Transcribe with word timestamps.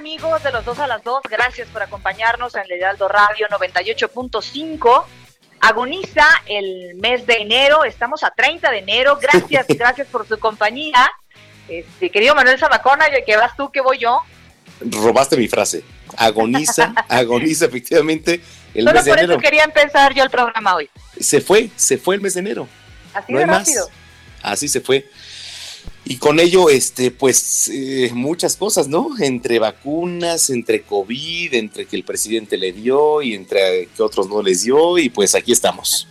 Amigos 0.00 0.42
de 0.42 0.50
los 0.50 0.64
dos 0.64 0.78
a 0.78 0.86
las 0.86 1.04
dos? 1.04 1.20
Gracias 1.30 1.68
por 1.68 1.82
acompañarnos 1.82 2.54
en 2.54 2.62
el 2.62 2.72
Heraldo 2.72 3.06
Radio 3.06 3.46
98.5. 3.50 5.04
Agoniza 5.60 6.26
el 6.46 6.94
mes 6.94 7.26
de 7.26 7.34
enero, 7.34 7.84
estamos 7.84 8.24
a 8.24 8.30
30 8.30 8.70
de 8.70 8.78
enero. 8.78 9.18
Gracias, 9.20 9.66
gracias 9.78 10.06
por 10.08 10.26
su 10.26 10.38
compañía. 10.38 11.10
Este, 11.68 12.10
querido 12.10 12.34
Manuel 12.34 12.58
Zamacona, 12.58 13.04
que 13.26 13.36
vas 13.36 13.54
tú, 13.58 13.70
que 13.70 13.82
voy 13.82 13.98
yo. 13.98 14.20
Robaste 14.80 15.36
mi 15.36 15.48
frase. 15.48 15.84
Agoniza, 16.16 16.94
agoniza 17.08 17.66
efectivamente 17.66 18.40
el 18.72 18.84
Solo 18.86 18.94
mes 18.94 19.04
de 19.04 19.10
por 19.10 19.18
enero. 19.18 19.32
eso 19.34 19.40
quería 19.42 19.64
empezar 19.64 20.14
yo 20.14 20.24
el 20.24 20.30
programa 20.30 20.76
hoy. 20.76 20.88
Se 21.20 21.42
fue, 21.42 21.68
se 21.76 21.98
fue 21.98 22.14
el 22.14 22.22
mes 22.22 22.32
de 22.34 22.40
enero. 22.40 22.66
Así 23.12 23.32
No 23.32 23.38
de 23.38 23.44
hay 23.44 23.50
más. 23.50 23.58
rápido. 23.66 23.86
Así 24.42 24.66
se 24.66 24.80
fue. 24.80 25.10
Y 26.04 26.18
con 26.18 26.40
ello, 26.40 26.70
este, 26.70 27.10
pues, 27.10 27.68
eh, 27.72 28.10
muchas 28.14 28.56
cosas, 28.56 28.88
¿no? 28.88 29.10
Entre 29.18 29.58
vacunas, 29.58 30.50
entre 30.50 30.82
COVID, 30.82 31.54
entre 31.54 31.86
que 31.86 31.96
el 31.96 32.04
presidente 32.04 32.56
le 32.56 32.72
dio 32.72 33.22
y 33.22 33.34
entre 33.34 33.86
que 33.94 34.02
otros 34.02 34.28
no 34.28 34.42
les 34.42 34.62
dio, 34.62 34.98
y 34.98 35.10
pues 35.10 35.34
aquí 35.34 35.52
estamos. 35.52 36.08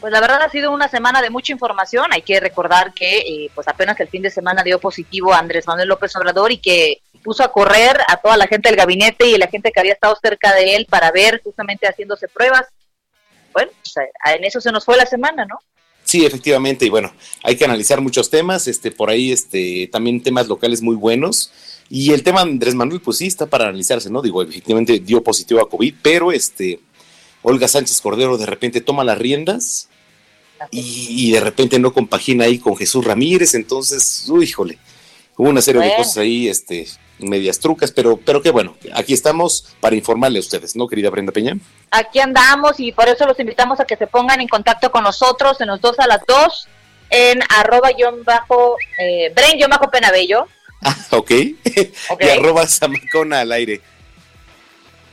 Pues 0.00 0.12
la 0.12 0.20
verdad 0.20 0.40
ha 0.42 0.48
sido 0.48 0.70
una 0.70 0.88
semana 0.88 1.20
de 1.20 1.28
mucha 1.28 1.52
información. 1.52 2.06
Hay 2.10 2.22
que 2.22 2.40
recordar 2.40 2.94
que 2.94 3.18
eh, 3.18 3.50
pues 3.54 3.68
apenas 3.68 4.00
el 4.00 4.08
fin 4.08 4.22
de 4.22 4.30
semana 4.30 4.62
dio 4.62 4.80
positivo 4.80 5.34
a 5.34 5.38
Andrés 5.38 5.66
Manuel 5.66 5.88
López 5.88 6.16
Obrador 6.16 6.50
y 6.52 6.58
que 6.58 7.02
puso 7.22 7.44
a 7.44 7.52
correr 7.52 7.98
a 8.08 8.16
toda 8.16 8.38
la 8.38 8.46
gente 8.46 8.70
del 8.70 8.78
gabinete 8.78 9.26
y 9.26 9.36
la 9.36 9.48
gente 9.48 9.72
que 9.72 9.80
había 9.80 9.92
estado 9.92 10.16
cerca 10.22 10.54
de 10.54 10.76
él 10.76 10.86
para 10.88 11.10
ver 11.10 11.42
justamente 11.44 11.86
haciéndose 11.86 12.28
pruebas. 12.28 12.66
Bueno, 13.52 13.72
pues, 13.82 13.96
eh, 13.98 14.10
en 14.36 14.44
eso 14.44 14.58
se 14.58 14.72
nos 14.72 14.86
fue 14.86 14.96
la 14.96 15.04
semana, 15.04 15.44
¿no? 15.44 15.58
Sí, 16.10 16.26
efectivamente, 16.26 16.84
y 16.84 16.88
bueno, 16.88 17.12
hay 17.44 17.54
que 17.54 17.64
analizar 17.64 18.00
muchos 18.00 18.30
temas, 18.30 18.66
este, 18.66 18.90
por 18.90 19.10
ahí, 19.10 19.30
este, 19.30 19.88
también 19.92 20.20
temas 20.20 20.48
locales 20.48 20.82
muy 20.82 20.96
buenos. 20.96 21.52
Y 21.88 22.10
el 22.10 22.24
tema 22.24 22.44
de 22.44 22.50
Andrés 22.50 22.74
Manuel, 22.74 23.00
pues 23.00 23.18
sí, 23.18 23.28
está 23.28 23.46
para 23.46 23.68
analizarse, 23.68 24.10
¿no? 24.10 24.20
Digo, 24.20 24.42
efectivamente 24.42 24.98
dio 24.98 25.22
positivo 25.22 25.60
a 25.60 25.68
COVID, 25.68 25.94
pero 26.02 26.32
este, 26.32 26.80
Olga 27.42 27.68
Sánchez 27.68 28.00
Cordero 28.00 28.36
de 28.38 28.46
repente 28.46 28.80
toma 28.80 29.04
las 29.04 29.18
riendas 29.18 29.88
y, 30.72 31.28
y 31.28 31.30
de 31.30 31.38
repente 31.38 31.78
no 31.78 31.92
compagina 31.92 32.46
ahí 32.46 32.58
con 32.58 32.76
Jesús 32.76 33.04
Ramírez, 33.04 33.54
entonces, 33.54 34.24
uy, 34.28 34.46
híjole, 34.46 34.78
hubo 35.36 35.48
una 35.48 35.62
serie 35.62 35.80
de 35.80 35.94
cosas 35.96 36.16
ahí, 36.16 36.48
este, 36.48 36.88
medias 37.22 37.58
trucas, 37.58 37.92
pero, 37.92 38.16
pero 38.16 38.42
qué 38.42 38.50
bueno, 38.50 38.76
aquí 38.94 39.12
estamos 39.12 39.74
para 39.80 39.96
informarle 39.96 40.38
a 40.38 40.40
ustedes, 40.40 40.76
¿no, 40.76 40.88
querida 40.88 41.10
Brenda 41.10 41.32
Peña? 41.32 41.56
Aquí 41.90 42.20
andamos 42.20 42.80
y 42.80 42.92
por 42.92 43.08
eso 43.08 43.26
los 43.26 43.38
invitamos 43.38 43.80
a 43.80 43.84
que 43.84 43.96
se 43.96 44.06
pongan 44.06 44.40
en 44.40 44.48
contacto 44.48 44.90
con 44.90 45.04
nosotros 45.04 45.60
en 45.60 45.68
los 45.68 45.80
dos 45.80 45.98
a 45.98 46.06
las 46.06 46.24
dos 46.26 46.68
en 47.10 47.40
arroba 47.48 47.90
guion 47.90 48.22
bajo, 48.24 48.76
eh, 48.98 49.32
Bren 49.34 49.58
guion 49.58 49.70
bajo 49.70 49.90
Penabello. 49.90 50.46
Ah, 50.82 50.96
ok. 51.10 51.30
Ok. 52.10 52.22
y 52.22 52.28
arroba 52.28 52.66
Zamacona 52.66 53.40
al 53.40 53.52
aire. 53.52 53.80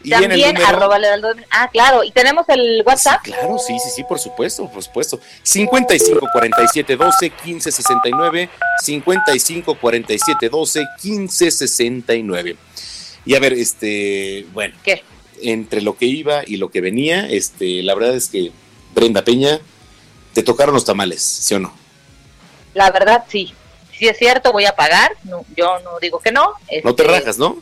Y 0.03 0.11
También 0.11 0.53
número- 0.53 0.67
arroba 0.67 0.99
Lealdo- 0.99 1.35
Ah, 1.49 1.69
claro. 1.71 2.03
Y 2.03 2.11
tenemos 2.11 2.47
el 2.49 2.83
WhatsApp. 2.85 3.21
Sí, 3.25 3.31
claro, 3.31 3.57
sí, 3.57 3.77
sí, 3.79 3.89
sí, 3.95 4.03
por 4.03 4.19
supuesto, 4.19 4.69
por 4.69 4.83
supuesto. 4.83 5.19
55 5.43 6.27
47 6.31 6.95
12 6.95 7.29
15 7.31 7.71
69, 7.71 8.49
55 8.83 9.75
47 9.75 10.49
12 10.49 10.85
15 11.01 11.51
69. 11.51 12.55
Y 13.25 13.35
a 13.35 13.39
ver, 13.39 13.53
este, 13.53 14.45
bueno, 14.53 14.75
¿Qué? 14.83 15.03
entre 15.41 15.81
lo 15.81 15.97
que 15.97 16.05
iba 16.05 16.43
y 16.45 16.57
lo 16.57 16.69
que 16.69 16.79
venía, 16.81 17.27
este, 17.27 17.83
la 17.83 17.93
verdad 17.95 18.15
es 18.15 18.29
que 18.29 18.51
Brenda 18.95 19.23
Peña, 19.23 19.59
te 20.33 20.43
tocaron 20.43 20.73
los 20.73 20.85
tamales, 20.85 21.21
¿sí 21.23 21.53
o 21.55 21.59
no? 21.59 21.73
La 22.73 22.91
verdad, 22.91 23.23
sí. 23.27 23.53
Sí 23.97 24.07
es 24.07 24.17
cierto, 24.17 24.51
voy 24.51 24.65
a 24.65 24.75
pagar. 24.75 25.13
No, 25.23 25.43
yo 25.55 25.79
no 25.79 25.99
digo 25.99 26.19
que 26.19 26.31
no. 26.31 26.53
No 26.83 26.93
te 26.95 27.01
Este, 27.03 27.19
rajas, 27.19 27.37
¿no? 27.39 27.57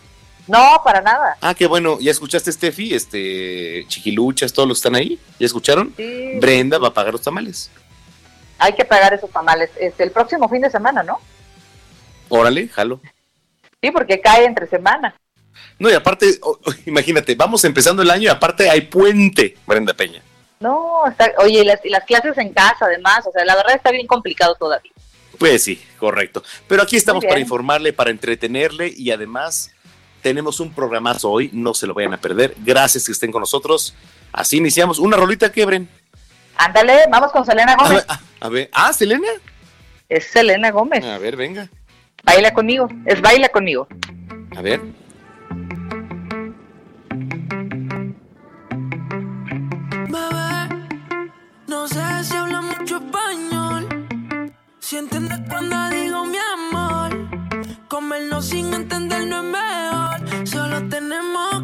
No, 0.47 0.81
para 0.83 1.01
nada. 1.01 1.37
Ah, 1.41 1.53
qué 1.53 1.65
bueno, 1.65 1.97
¿ya 1.99 2.11
escuchaste, 2.11 2.51
Steffi? 2.51 2.93
Este, 2.93 3.85
Chiquiluchas, 3.87 4.53
todos 4.53 4.67
los 4.67 4.77
que 4.77 4.87
están 4.87 4.95
ahí, 4.95 5.19
¿ya 5.39 5.45
escucharon? 5.45 5.93
Sí. 5.97 6.39
Brenda 6.39 6.77
va 6.77 6.89
a 6.89 6.93
pagar 6.93 7.13
los 7.13 7.21
tamales. 7.21 7.71
Hay 8.59 8.73
que 8.73 8.85
pagar 8.85 9.13
esos 9.13 9.29
tamales. 9.31 9.71
Este, 9.79 10.03
el 10.03 10.11
próximo 10.11 10.47
fin 10.47 10.61
de 10.61 10.69
semana, 10.69 11.03
¿no? 11.03 11.19
Órale, 12.29 12.67
jalo. 12.67 12.99
Sí, 13.81 13.91
porque 13.91 14.21
cae 14.21 14.45
entre 14.45 14.67
semana. 14.67 15.15
No, 15.79 15.89
y 15.89 15.93
aparte, 15.93 16.39
imagínate, 16.85 17.35
vamos 17.35 17.63
empezando 17.65 18.01
el 18.01 18.11
año 18.11 18.23
y 18.23 18.27
aparte 18.27 18.69
hay 18.69 18.81
puente, 18.81 19.57
Brenda 19.65 19.93
Peña. 19.93 20.21
No, 20.59 21.05
está, 21.07 21.31
oye, 21.39 21.61
y 21.61 21.65
las, 21.65 21.83
y 21.83 21.89
las 21.89 22.05
clases 22.05 22.37
en 22.37 22.53
casa, 22.53 22.85
además. 22.85 23.25
O 23.27 23.31
sea, 23.31 23.43
la 23.45 23.55
verdad 23.55 23.75
está 23.75 23.91
bien 23.91 24.07
complicado 24.07 24.55
todavía. 24.55 24.91
Pues 25.37 25.63
sí, 25.63 25.83
correcto. 25.99 26.43
Pero 26.67 26.83
aquí 26.83 26.95
estamos 26.95 27.25
para 27.25 27.39
informarle, 27.39 27.91
para 27.91 28.09
entretenerle 28.09 28.93
y 28.95 29.11
además 29.11 29.74
tenemos 30.25 30.59
un 30.59 30.73
programazo 30.73 31.29
hoy, 31.29 31.51
no 31.53 31.75
se 31.75 31.85
lo 31.85 31.93
vayan 31.93 32.15
a 32.15 32.17
perder. 32.17 32.55
Gracias 32.65 33.05
que 33.05 33.11
estén 33.11 33.31
con 33.31 33.41
nosotros. 33.41 33.93
Así 34.33 34.57
iniciamos. 34.57 34.97
Una 34.97 35.15
rolita 35.17 35.51
quebren. 35.51 35.87
Ándale, 36.57 37.03
vamos 37.11 37.31
con 37.31 37.45
Selena 37.45 37.73
A 37.73 37.75
Gómez. 37.75 37.91
ver, 37.91 38.05
a, 38.07 38.19
a 38.39 38.49
ver. 38.49 38.69
Ah, 38.73 38.91
Selena. 38.91 39.27
Es 40.09 40.25
Selena 40.25 40.71
Gómez. 40.71 41.05
A 41.05 41.19
ver, 41.19 41.35
venga. 41.35 41.69
Baila 42.23 42.55
conmigo. 42.55 42.87
Es 43.05 43.21
baila 43.21 43.49
conmigo. 43.49 43.87
A 44.57 44.63
ver. 44.63 44.81
Bebé, 50.09 50.85
no 51.67 51.87
sé 51.87 52.23
si 52.23 52.35
habla 52.35 52.61
mucho 52.61 52.97
español. 52.97 54.05
Si 54.79 54.97
entiendes 54.97 55.39
cuando 55.49 55.89
digo 55.89 56.25
mi 56.25 56.37
amor. 56.53 57.09
Comernos 57.87 58.47
sin 58.49 58.73
entender 58.73 59.25
no 59.27 59.37
es 59.37 59.43
mejor. 59.43 60.04
Solo 60.55 60.87
tenemos 60.87 61.54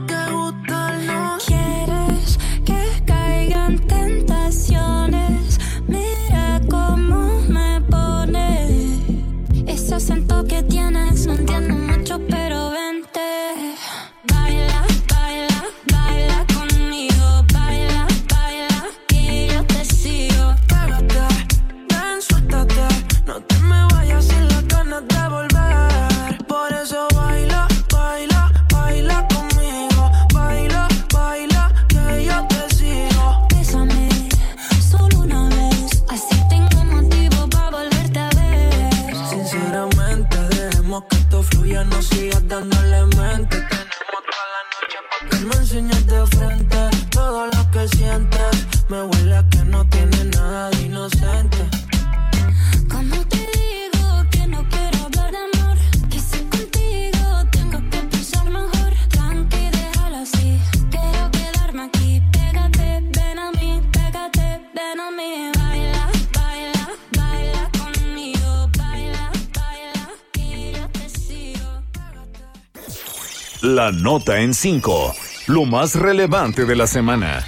dando 42.52 42.81
La 73.72 73.90
nota 73.94 74.42
en 74.42 74.54
5. 74.54 75.16
Lo 75.48 75.64
más 75.64 75.96
relevante 75.96 76.66
de 76.66 76.76
la 76.76 76.88
semana. 76.88 77.48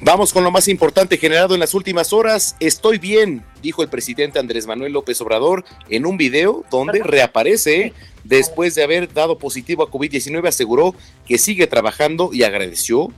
Vamos 0.00 0.32
con 0.32 0.44
lo 0.44 0.52
más 0.52 0.68
importante 0.68 1.18
generado 1.18 1.54
en 1.54 1.60
las 1.60 1.74
últimas 1.74 2.12
horas. 2.12 2.54
Estoy 2.60 2.98
bien, 2.98 3.44
dijo 3.60 3.82
el 3.82 3.88
presidente 3.88 4.38
Andrés 4.38 4.68
Manuel 4.68 4.92
López 4.92 5.20
Obrador 5.20 5.64
en 5.88 6.06
un 6.06 6.16
video 6.16 6.64
donde 6.70 7.02
reaparece 7.02 7.92
después 8.22 8.76
de 8.76 8.84
haber 8.84 9.12
dado 9.12 9.36
positivo 9.36 9.82
a 9.82 9.90
COVID-19. 9.90 10.46
Aseguró 10.46 10.94
que 11.26 11.38
sigue 11.38 11.66
trabajando 11.66 12.30
y 12.32 12.44
agradeció 12.44 13.10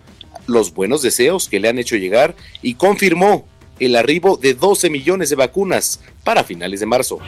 los 0.46 0.72
buenos 0.72 1.02
deseos 1.02 1.50
que 1.50 1.60
le 1.60 1.68
han 1.68 1.78
hecho 1.78 1.96
llegar 1.96 2.34
y 2.62 2.76
confirmó 2.76 3.46
el 3.80 3.96
arribo 3.96 4.38
de 4.38 4.54
12 4.54 4.88
millones 4.88 5.28
de 5.28 5.36
vacunas 5.36 6.00
para 6.24 6.42
finales 6.42 6.80
de 6.80 6.86
marzo. 6.86 7.18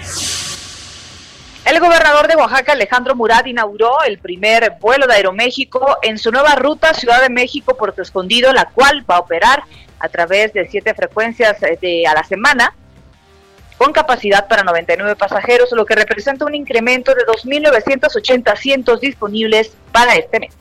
El 1.69 1.81
gobernador 1.81 2.29
de 2.29 2.35
Oaxaca, 2.35 2.73
Alejandro 2.73 3.15
Murat, 3.15 3.47
inauguró 3.47 4.03
el 4.07 4.17
primer 4.17 4.77
vuelo 4.81 5.07
de 5.07 5.13
Aeroméxico 5.13 5.99
en 6.01 6.17
su 6.17 6.33
nueva 6.33 6.55
ruta 6.55 6.95
Ciudad 6.95 7.21
de 7.21 7.29
México, 7.29 7.77
Puerto 7.77 8.01
Escondido, 8.01 8.55
la 8.55 8.71
cual 8.71 9.05
va 9.09 9.17
a 9.17 9.19
operar 9.19 9.65
a 9.99 10.09
través 10.09 10.55
de 10.55 10.67
siete 10.67 10.95
frecuencias 10.95 11.59
eh, 11.63 12.07
a 12.07 12.15
la 12.15 12.25
semana 12.25 12.75
con 13.77 13.93
capacidad 13.93 14.49
para 14.49 14.63
99 14.63 15.15
pasajeros, 15.17 15.71
lo 15.73 15.85
que 15.85 15.95
representa 15.95 16.47
un 16.47 16.55
incremento 16.55 17.15
de 17.15 17.21
2.980 17.27 18.51
asientos 18.51 19.03
disponibles 19.03 19.73
para 19.93 20.17
este 20.17 20.41
mes. 20.41 20.55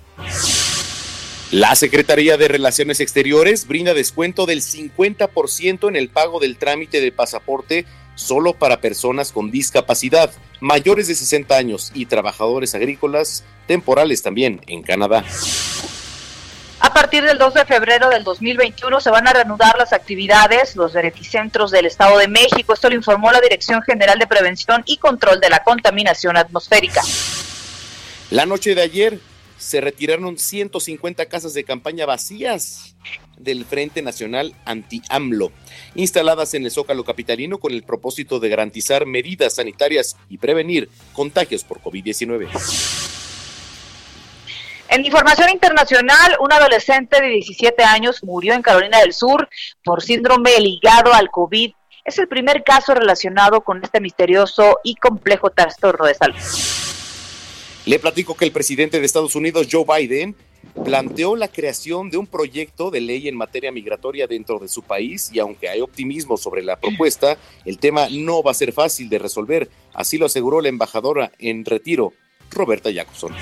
La 1.52 1.74
Secretaría 1.76 2.36
de 2.36 2.50
Relaciones 2.50 3.00
Exteriores 3.00 3.66
brinda 3.66 3.94
descuento 3.94 4.46
del 4.46 4.60
50% 4.60 5.88
en 5.88 5.96
el 5.96 6.10
pago 6.10 6.42
del 6.42 6.58
trámite 6.58 7.00
de 7.00 7.14
pasaporte 7.14 7.86
solo 8.18 8.54
para 8.54 8.82
personas 8.82 9.32
con 9.32 9.52
discapacidad, 9.52 10.32
mayores 10.60 11.08
de 11.08 11.16
60 11.16 11.56
años 11.56 11.92
y 11.94 12.08
trabajadores 12.08 12.76
agrícolas 12.76 13.46
temporales 13.68 14.22
también 14.22 14.60
en 14.68 14.82
Canadá. 14.82 15.24
A 16.80 16.94
partir 16.94 17.24
del 17.24 17.38
2 17.38 17.54
de 17.54 17.66
febrero 17.66 18.10
del 18.10 18.24
2021 18.24 19.00
se 19.00 19.10
van 19.10 19.28
a 19.28 19.34
reanudar 19.34 19.78
las 19.78 19.94
actividades, 19.94 20.76
los 20.76 20.94
beneficentros 20.94 21.72
del 21.72 21.86
Estado 21.86 22.18
de 22.18 22.28
México. 22.28 22.74
Esto 22.74 22.90
lo 22.90 22.96
informó 22.96 23.32
la 23.32 23.42
Dirección 23.42 23.82
General 23.82 24.18
de 24.18 24.28
Prevención 24.28 24.84
y 24.86 24.98
Control 24.98 25.40
de 25.40 25.50
la 25.50 25.64
Contaminación 25.64 26.38
Atmosférica. 26.38 27.02
La 28.30 28.46
noche 28.46 28.76
de 28.76 28.82
ayer 28.82 29.20
se 29.58 29.82
retiraron 29.82 30.38
150 30.38 31.26
casas 31.26 31.54
de 31.54 31.64
campaña 31.64 32.06
vacías 32.06 32.96
del 33.38 33.66
Frente 33.66 34.02
Nacional 34.02 34.56
Anti-AMLO, 34.66 35.52
instaladas 35.96 36.54
en 36.54 36.66
el 36.66 36.72
Zócalo 36.72 37.04
Capitalino 37.04 37.60
con 37.60 37.74
el 37.74 37.84
propósito 37.84 38.40
de 38.40 38.50
garantizar 38.50 39.06
medidas 39.06 39.56
sanitarias 39.56 40.18
y 40.30 40.38
prevenir 40.38 40.90
contagios 41.14 41.64
por 41.64 41.82
COVID-19. 41.82 42.48
En 44.90 45.06
información 45.06 45.50
internacional, 45.50 46.38
un 46.40 46.52
adolescente 46.52 47.22
de 47.22 47.28
17 47.28 47.84
años 47.84 48.24
murió 48.24 48.54
en 48.54 48.62
Carolina 48.62 49.00
del 49.00 49.14
Sur 49.14 49.50
por 49.84 50.02
síndrome 50.02 50.58
ligado 50.60 51.14
al 51.14 51.30
COVID. 51.30 51.74
Es 52.06 52.18
el 52.20 52.30
primer 52.30 52.64
caso 52.64 52.96
relacionado 52.96 53.62
con 53.62 53.84
este 53.84 54.00
misterioso 54.00 54.80
y 54.84 54.96
complejo 54.96 55.50
trastorno 55.50 56.06
de 56.06 56.14
salud. 56.16 56.87
Le 57.88 58.00
platico 58.00 58.36
que 58.36 58.44
el 58.44 58.52
presidente 58.52 59.00
de 59.00 59.06
Estados 59.06 59.34
Unidos, 59.38 59.70
Joe 59.72 59.86
Biden, 59.88 60.36
planteó 60.84 61.38
la 61.38 61.48
creación 61.48 62.10
de 62.10 62.18
un 62.18 62.28
proyecto 62.28 62.92
de 62.92 63.00
ley 63.00 63.30
en 63.30 63.38
materia 63.38 63.72
migratoria 63.72 64.28
dentro 64.28 64.60
de 64.60 64.68
su 64.68 64.84
país 64.84 65.30
y 65.32 65.40
aunque 65.40 65.70
hay 65.70 65.80
optimismo 65.80 66.36
sobre 66.36 66.64
la 66.64 66.76
propuesta, 66.76 67.38
el 67.64 67.80
tema 67.80 68.10
no 68.12 68.44
va 68.44 68.52
a 68.52 68.56
ser 68.56 68.74
fácil 68.74 69.08
de 69.08 69.20
resolver, 69.20 69.70
así 69.94 70.18
lo 70.18 70.26
aseguró 70.26 70.60
la 70.60 70.68
embajadora 70.68 71.32
en 71.40 71.64
retiro, 71.64 72.12
Roberta 72.52 72.92
Jacobson. 72.94 73.34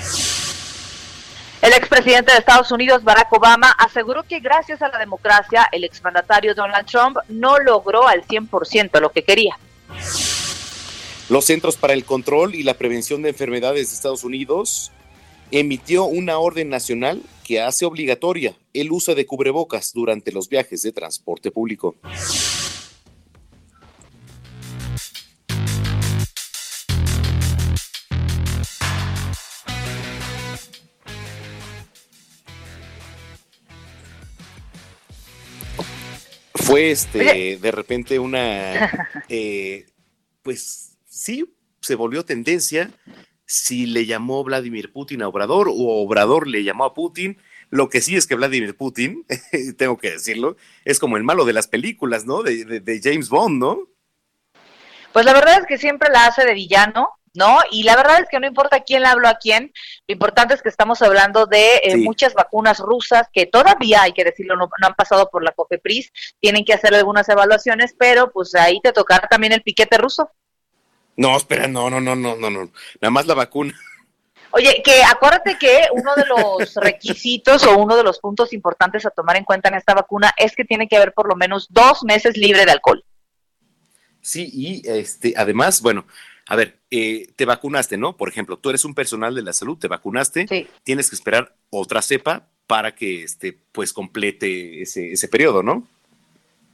El 1.60 1.72
expresidente 1.72 2.30
de 2.30 2.38
Estados 2.38 2.70
Unidos, 2.70 3.02
Barack 3.02 3.32
Obama, 3.32 3.72
aseguró 3.72 4.22
que 4.22 4.38
gracias 4.38 4.80
a 4.80 4.88
la 4.88 5.00
democracia, 5.00 5.66
el 5.72 5.82
exmandatario 5.82 6.54
Donald 6.54 6.86
Trump 6.86 7.16
no 7.28 7.58
logró 7.58 8.06
al 8.06 8.24
100% 8.24 9.00
lo 9.00 9.10
que 9.10 9.24
quería. 9.24 9.58
Los 11.28 11.46
Centros 11.46 11.76
para 11.76 11.92
el 11.92 12.04
Control 12.04 12.54
y 12.54 12.62
la 12.62 12.74
Prevención 12.74 13.20
de 13.22 13.30
Enfermedades 13.30 13.88
de 13.88 13.94
Estados 13.96 14.22
Unidos 14.22 14.92
emitió 15.50 16.04
una 16.04 16.38
orden 16.38 16.68
nacional 16.68 17.20
que 17.42 17.60
hace 17.60 17.84
obligatoria 17.84 18.56
el 18.72 18.92
uso 18.92 19.12
de 19.16 19.26
cubrebocas 19.26 19.92
durante 19.92 20.30
los 20.30 20.48
viajes 20.48 20.82
de 20.82 20.92
transporte 20.92 21.50
público. 21.50 21.96
Fue 36.54 36.92
este 36.92 37.58
de 37.58 37.70
repente 37.72 38.20
una 38.20 39.24
eh, 39.28 39.86
pues 40.42 40.95
sí, 41.16 41.56
se 41.80 41.94
volvió 41.94 42.24
tendencia 42.24 42.90
si 43.46 43.86
le 43.86 44.06
llamó 44.06 44.44
Vladimir 44.44 44.92
Putin 44.92 45.22
a 45.22 45.28
Obrador 45.28 45.68
o 45.68 46.02
Obrador 46.02 46.46
le 46.46 46.64
llamó 46.64 46.84
a 46.84 46.94
Putin. 46.94 47.38
Lo 47.70 47.88
que 47.88 48.00
sí 48.00 48.16
es 48.16 48.26
que 48.26 48.34
Vladimir 48.34 48.76
Putin, 48.76 49.24
tengo 49.78 49.96
que 49.96 50.12
decirlo, 50.12 50.56
es 50.84 50.98
como 50.98 51.16
el 51.16 51.24
malo 51.24 51.44
de 51.44 51.52
las 51.52 51.68
películas, 51.68 52.26
¿no? 52.26 52.42
De, 52.42 53.00
James 53.02 53.28
Bond, 53.28 53.58
¿no? 53.58 53.78
Pues 55.12 55.24
la 55.24 55.32
verdad 55.32 55.60
es 55.60 55.66
que 55.66 55.78
siempre 55.78 56.10
la 56.10 56.26
hace 56.26 56.44
de 56.44 56.54
villano, 56.54 57.10
¿no? 57.34 57.58
Y 57.70 57.84
la 57.84 57.96
verdad 57.96 58.20
es 58.20 58.28
que 58.28 58.38
no 58.38 58.46
importa 58.46 58.80
quién 58.80 59.02
le 59.02 59.08
habló 59.08 59.28
a 59.28 59.38
quién, 59.38 59.72
lo 60.06 60.12
importante 60.12 60.54
es 60.54 60.62
que 60.62 60.68
estamos 60.68 61.00
hablando 61.02 61.46
de 61.46 61.76
eh, 61.82 61.96
muchas 61.96 62.34
vacunas 62.34 62.78
rusas 62.78 63.28
que 63.32 63.46
todavía, 63.46 64.02
hay 64.02 64.12
que 64.12 64.24
decirlo, 64.24 64.56
no, 64.56 64.68
no, 64.80 64.86
han 64.86 64.94
pasado 64.94 65.28
por 65.30 65.42
la 65.42 65.52
COFEPRIS, 65.52 66.12
tienen 66.40 66.64
que 66.64 66.74
hacer 66.74 66.94
algunas 66.94 67.28
evaluaciones, 67.28 67.94
pero 67.98 68.30
pues 68.30 68.54
ahí 68.54 68.80
te 68.82 68.92
tocará 68.92 69.26
también 69.28 69.52
el 69.52 69.62
piquete 69.62 69.96
ruso. 69.98 70.30
No, 71.16 71.36
espera, 71.36 71.66
no, 71.66 71.88
no, 71.90 72.00
no, 72.00 72.14
no, 72.14 72.36
no, 72.36 72.50
no. 72.50 72.70
Nada 73.00 73.10
más 73.10 73.26
la 73.26 73.34
vacuna. 73.34 73.74
Oye, 74.50 74.82
que 74.82 75.02
acuérdate 75.02 75.58
que 75.58 75.86
uno 75.92 76.14
de 76.14 76.24
los 76.26 76.74
requisitos 76.76 77.64
o 77.64 77.76
uno 77.76 77.96
de 77.96 78.02
los 78.02 78.20
puntos 78.20 78.52
importantes 78.52 79.04
a 79.04 79.10
tomar 79.10 79.36
en 79.36 79.44
cuenta 79.44 79.68
en 79.68 79.74
esta 79.74 79.94
vacuna 79.94 80.32
es 80.38 80.54
que 80.56 80.64
tiene 80.64 80.88
que 80.88 80.96
haber 80.96 81.12
por 81.12 81.28
lo 81.28 81.36
menos 81.36 81.66
dos 81.70 82.04
meses 82.04 82.36
libre 82.36 82.64
de 82.64 82.72
alcohol. 82.72 83.04
Sí, 84.20 84.50
y 84.52 84.88
este, 84.88 85.34
además, 85.36 85.82
bueno, 85.82 86.06
a 86.48 86.56
ver, 86.56 86.78
eh, 86.90 87.28
te 87.36 87.44
vacunaste, 87.44 87.96
¿no? 87.96 88.16
Por 88.16 88.28
ejemplo, 88.28 88.56
tú 88.56 88.70
eres 88.70 88.84
un 88.84 88.94
personal 88.94 89.34
de 89.34 89.42
la 89.42 89.52
salud, 89.52 89.78
te 89.78 89.88
vacunaste, 89.88 90.46
sí. 90.48 90.66
tienes 90.84 91.10
que 91.10 91.16
esperar 91.16 91.54
otra 91.70 92.02
cepa 92.02 92.48
para 92.66 92.94
que 92.94 93.22
este, 93.22 93.58
pues 93.72 93.92
complete 93.92 94.82
ese, 94.82 95.12
ese 95.12 95.28
periodo, 95.28 95.62
¿no? 95.62 95.86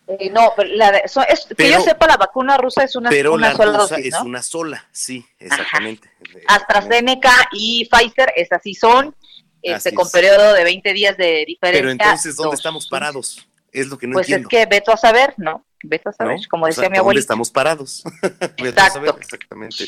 Eh, 0.09 0.31
no, 0.31 0.53
pero 0.57 0.69
la 0.75 0.89
es, 0.99 1.47
que 1.57 1.71
yo 1.71 1.81
sepa, 1.81 2.07
la 2.09 2.17
vacuna 2.17 2.57
rusa 2.59 2.83
es 2.85 2.97
una, 2.97 3.09
pero 3.09 3.35
una 3.35 3.51
la 3.51 3.57
sola 3.57 3.79
rusa 3.79 3.97
dosis, 3.97 4.15
es 4.15 4.21
una 4.21 4.43
sola, 4.43 4.89
sí, 4.91 5.25
exactamente. 5.39 6.11
AstraZeneca 6.49 7.49
y 7.53 7.89
Pfizer, 7.89 8.33
esas 8.37 8.61
sí 8.63 8.75
son, 8.75 9.15
este, 9.63 9.89
Así 9.91 9.95
con 9.97 10.07
es. 10.07 10.13
periodo 10.13 10.53
de 10.55 10.65
20 10.65 10.93
días 10.93 11.17
de 11.17 11.45
diferencia. 11.47 11.81
Pero 11.81 11.91
entonces, 11.91 12.35
¿dónde 12.37 12.51
dos. 12.51 12.61
estamos 12.61 12.89
parados? 12.89 13.47
Es 13.71 13.87
lo 13.87 13.97
que 13.97 14.07
no 14.07 14.15
Pues 14.15 14.27
entiendo. 14.29 14.49
es 14.49 14.51
que 14.51 14.67
veto 14.67 14.93
a 14.93 14.97
saber, 14.97 15.35
¿no? 15.39 15.65
Veto 15.85 16.11
a 16.11 16.13
saber, 16.13 16.37
¿no? 16.37 16.43
como 16.51 16.65
O 16.65 16.67
decía 16.67 16.83
sea, 16.83 16.91
mi 16.91 16.97
¿dónde 16.97 17.01
abuelita. 17.01 17.21
estamos 17.23 17.51
parados? 17.51 18.03
Vete 18.61 18.81
a 18.81 18.91
saber, 18.91 19.09
Exacto. 19.11 19.21
exactamente. 19.23 19.85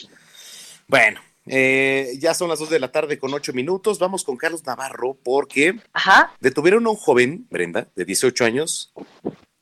Bueno, 0.86 1.20
eh, 1.46 2.12
ya 2.18 2.34
son 2.34 2.48
las 2.48 2.60
2 2.60 2.70
de 2.70 2.78
la 2.80 2.92
tarde 2.92 3.18
con 3.18 3.34
8 3.34 3.52
minutos. 3.52 3.98
Vamos 3.98 4.24
con 4.24 4.36
Carlos 4.36 4.64
Navarro 4.64 5.18
porque 5.22 5.76
Ajá. 5.92 6.32
detuvieron 6.40 6.86
a 6.86 6.90
un 6.90 6.96
joven, 6.96 7.46
Brenda, 7.50 7.88
de 7.94 8.04
18 8.04 8.44
años. 8.44 8.92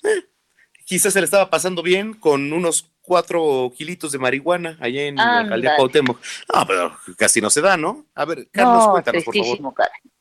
Eh, 0.04 0.24
quizás 0.84 1.12
se 1.12 1.20
le 1.20 1.24
estaba 1.24 1.50
pasando 1.50 1.82
bien 1.82 2.14
con 2.14 2.52
unos 2.52 2.90
4 3.02 3.72
kilitos 3.76 4.12
de 4.12 4.18
marihuana 4.18 4.76
allá 4.80 5.02
en 5.02 5.16
la 5.16 5.40
alcaldía 5.40 5.70
Ándale. 5.70 5.76
Cuauhtémoc. 5.76 6.18
Ah, 6.52 6.64
pero 6.66 6.96
casi 7.16 7.40
no 7.40 7.50
se 7.50 7.60
da, 7.60 7.76
¿no? 7.76 8.06
A 8.14 8.24
ver, 8.24 8.48
Carlos, 8.50 8.86
no, 8.86 8.90
cuéntanos, 8.92 9.24
por 9.24 9.34
favor. 9.34 9.74
caray. 9.74 10.11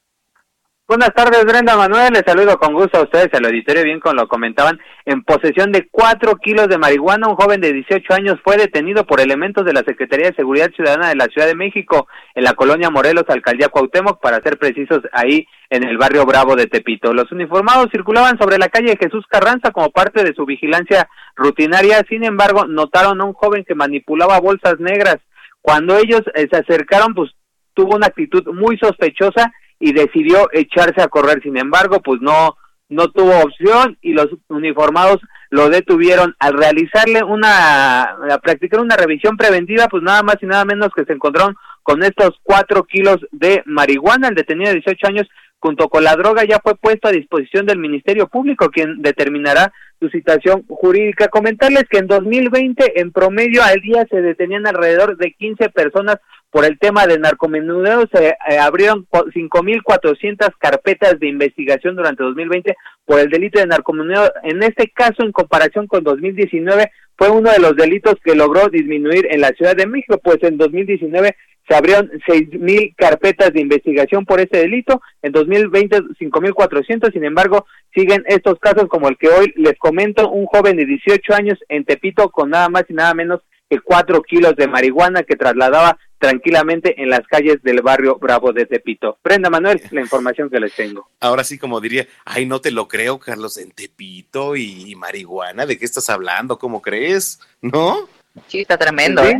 Buenas 0.91 1.13
tardes, 1.13 1.45
Brenda 1.45 1.77
Manuel. 1.77 2.11
Les 2.11 2.23
saludo 2.25 2.57
con 2.57 2.73
gusto 2.73 2.97
a 2.97 3.03
ustedes, 3.03 3.29
al 3.31 3.45
auditorio, 3.45 3.85
bien 3.85 4.01
como 4.01 4.15
lo 4.15 4.27
comentaban. 4.27 4.77
En 5.05 5.23
posesión 5.23 5.71
de 5.71 5.87
cuatro 5.89 6.35
kilos 6.35 6.67
de 6.67 6.77
marihuana, 6.77 7.29
un 7.29 7.37
joven 7.37 7.61
de 7.61 7.71
18 7.71 8.13
años 8.13 8.41
fue 8.43 8.57
detenido 8.57 9.05
por 9.05 9.21
elementos 9.21 9.63
de 9.63 9.71
la 9.71 9.83
Secretaría 9.87 10.27
de 10.27 10.35
Seguridad 10.35 10.69
Ciudadana 10.75 11.07
de 11.07 11.15
la 11.15 11.27
Ciudad 11.27 11.47
de 11.47 11.55
México, 11.55 12.09
en 12.35 12.43
la 12.43 12.55
colonia 12.55 12.89
Morelos, 12.89 13.23
alcaldía 13.29 13.69
Cuauhtémoc, 13.69 14.19
para 14.21 14.41
ser 14.41 14.57
precisos, 14.57 14.99
ahí 15.13 15.47
en 15.69 15.85
el 15.85 15.97
barrio 15.97 16.25
Bravo 16.25 16.57
de 16.57 16.67
Tepito. 16.67 17.13
Los 17.13 17.31
uniformados 17.31 17.87
circulaban 17.89 18.37
sobre 18.37 18.57
la 18.57 18.67
calle 18.67 18.97
Jesús 18.99 19.23
Carranza 19.29 19.71
como 19.71 19.91
parte 19.91 20.25
de 20.25 20.33
su 20.33 20.45
vigilancia 20.45 21.07
rutinaria. 21.37 22.03
Sin 22.09 22.25
embargo, 22.25 22.65
notaron 22.65 23.21
a 23.21 23.23
un 23.23 23.31
joven 23.31 23.63
que 23.63 23.75
manipulaba 23.75 24.41
bolsas 24.41 24.77
negras. 24.81 25.19
Cuando 25.61 25.95
ellos 25.95 26.23
eh, 26.35 26.49
se 26.51 26.57
acercaron, 26.57 27.13
pues 27.13 27.31
tuvo 27.75 27.95
una 27.95 28.07
actitud 28.07 28.45
muy 28.53 28.77
sospechosa 28.77 29.53
y 29.81 29.91
decidió 29.91 30.47
echarse 30.53 31.01
a 31.01 31.09
correr. 31.09 31.41
Sin 31.43 31.57
embargo, 31.57 31.99
pues 32.01 32.21
no 32.21 32.55
no 32.91 33.07
tuvo 33.07 33.39
opción 33.39 33.97
y 34.01 34.11
los 34.11 34.27
uniformados 34.49 35.19
lo 35.49 35.69
detuvieron 35.69 36.35
al 36.39 36.53
realizarle 36.53 37.23
una, 37.23 38.01
a 38.03 38.37
practicar 38.41 38.81
una 38.81 38.97
revisión 38.97 39.37
preventiva, 39.37 39.87
pues 39.87 40.03
nada 40.03 40.23
más 40.23 40.35
y 40.41 40.45
nada 40.45 40.65
menos 40.65 40.89
que 40.95 41.05
se 41.05 41.13
encontraron 41.13 41.55
con 41.83 42.03
estos 42.03 42.31
cuatro 42.43 42.83
kilos 42.83 43.17
de 43.31 43.63
marihuana. 43.65 44.27
El 44.27 44.35
detenido 44.35 44.69
de 44.69 44.81
18 44.81 45.07
años 45.07 45.27
junto 45.59 45.87
con 45.89 46.03
la 46.03 46.15
droga 46.15 46.43
ya 46.43 46.59
fue 46.61 46.75
puesto 46.75 47.07
a 47.07 47.11
disposición 47.11 47.65
del 47.65 47.79
Ministerio 47.79 48.27
Público, 48.27 48.69
quien 48.69 49.01
determinará 49.01 49.71
su 49.99 50.09
situación 50.09 50.65
jurídica. 50.67 51.29
Comentarles 51.29 51.85
que 51.89 51.99
en 51.99 52.07
2020 52.07 52.99
en 52.99 53.11
promedio 53.11 53.63
al 53.63 53.79
día 53.79 54.05
se 54.09 54.21
detenían 54.21 54.67
alrededor 54.67 55.17
de 55.17 55.31
15 55.31 55.69
personas 55.69 56.17
por 56.51 56.65
el 56.65 56.77
tema 56.77 57.07
de 57.07 57.17
narcomenudeo. 57.17 58.07
Se 58.13 58.27
eh, 58.27 58.35
abrieron 58.59 59.07
5.400 59.07 60.51
carpetas 60.59 61.19
de 61.19 61.27
investigación 61.27 61.95
durante 61.95 62.23
2020 62.23 62.75
por 63.05 63.19
el 63.19 63.29
delito 63.29 63.59
de 63.59 63.67
narcomenudeo. 63.67 64.31
En 64.43 64.61
este 64.61 64.89
caso, 64.89 65.23
en 65.23 65.31
comparación 65.31 65.87
con 65.87 66.03
2019, 66.03 66.91
fue 67.17 67.29
uno 67.29 67.51
de 67.51 67.59
los 67.59 67.75
delitos 67.75 68.15
que 68.23 68.35
logró 68.35 68.67
disminuir 68.67 69.27
en 69.31 69.41
la 69.41 69.49
Ciudad 69.49 69.75
de 69.75 69.87
México, 69.87 70.19
pues 70.23 70.37
en 70.43 70.57
2019 70.57 71.35
se 71.67 71.75
abrieron 71.75 72.11
seis 72.27 72.49
mil 72.53 72.93
carpetas 72.97 73.53
de 73.53 73.61
investigación 73.61 74.25
por 74.25 74.39
este 74.39 74.57
delito, 74.57 75.01
en 75.21 75.31
2020 75.31 76.01
cinco 76.17 76.41
mil 76.41 76.53
cuatrocientos, 76.53 77.11
sin 77.13 77.23
embargo 77.23 77.65
siguen 77.95 78.23
estos 78.27 78.59
casos 78.59 78.87
como 78.89 79.07
el 79.07 79.17
que 79.17 79.29
hoy 79.29 79.53
les 79.55 79.77
comento, 79.77 80.29
un 80.29 80.47
joven 80.47 80.77
de 80.77 80.85
18 80.85 81.33
años 81.33 81.59
en 81.69 81.85
Tepito 81.85 82.29
con 82.29 82.49
nada 82.49 82.67
más 82.67 82.85
y 82.89 82.93
nada 82.93 83.13
menos 83.13 83.41
que 83.69 83.79
cuatro 83.79 84.21
kilos 84.21 84.55
de 84.55 84.67
marihuana 84.67 85.23
que 85.23 85.35
trasladaba 85.35 85.97
tranquilamente 86.21 87.01
en 87.01 87.09
las 87.09 87.27
calles 87.27 87.63
del 87.63 87.81
barrio 87.81 88.17
Bravo 88.19 88.53
de 88.53 88.67
Tepito. 88.67 89.17
Brenda 89.23 89.49
Manuel, 89.49 89.81
la 89.89 90.01
información 90.01 90.51
que 90.51 90.59
les 90.59 90.73
tengo. 90.73 91.09
Ahora 91.19 91.43
sí, 91.43 91.57
como 91.57 91.81
diría, 91.81 92.07
ay, 92.25 92.45
no 92.45 92.61
te 92.61 92.69
lo 92.69 92.87
creo, 92.87 93.19
Carlos, 93.19 93.57
en 93.57 93.71
Tepito 93.71 94.55
y, 94.55 94.95
marihuana, 94.95 95.65
¿de 95.65 95.79
qué 95.79 95.85
estás 95.85 96.11
hablando? 96.11 96.59
¿Cómo 96.59 96.79
crees? 96.79 97.39
¿No? 97.59 98.07
Sí, 98.47 98.61
está 98.61 98.77
tremendo. 98.77 99.23
¿eh? 99.23 99.35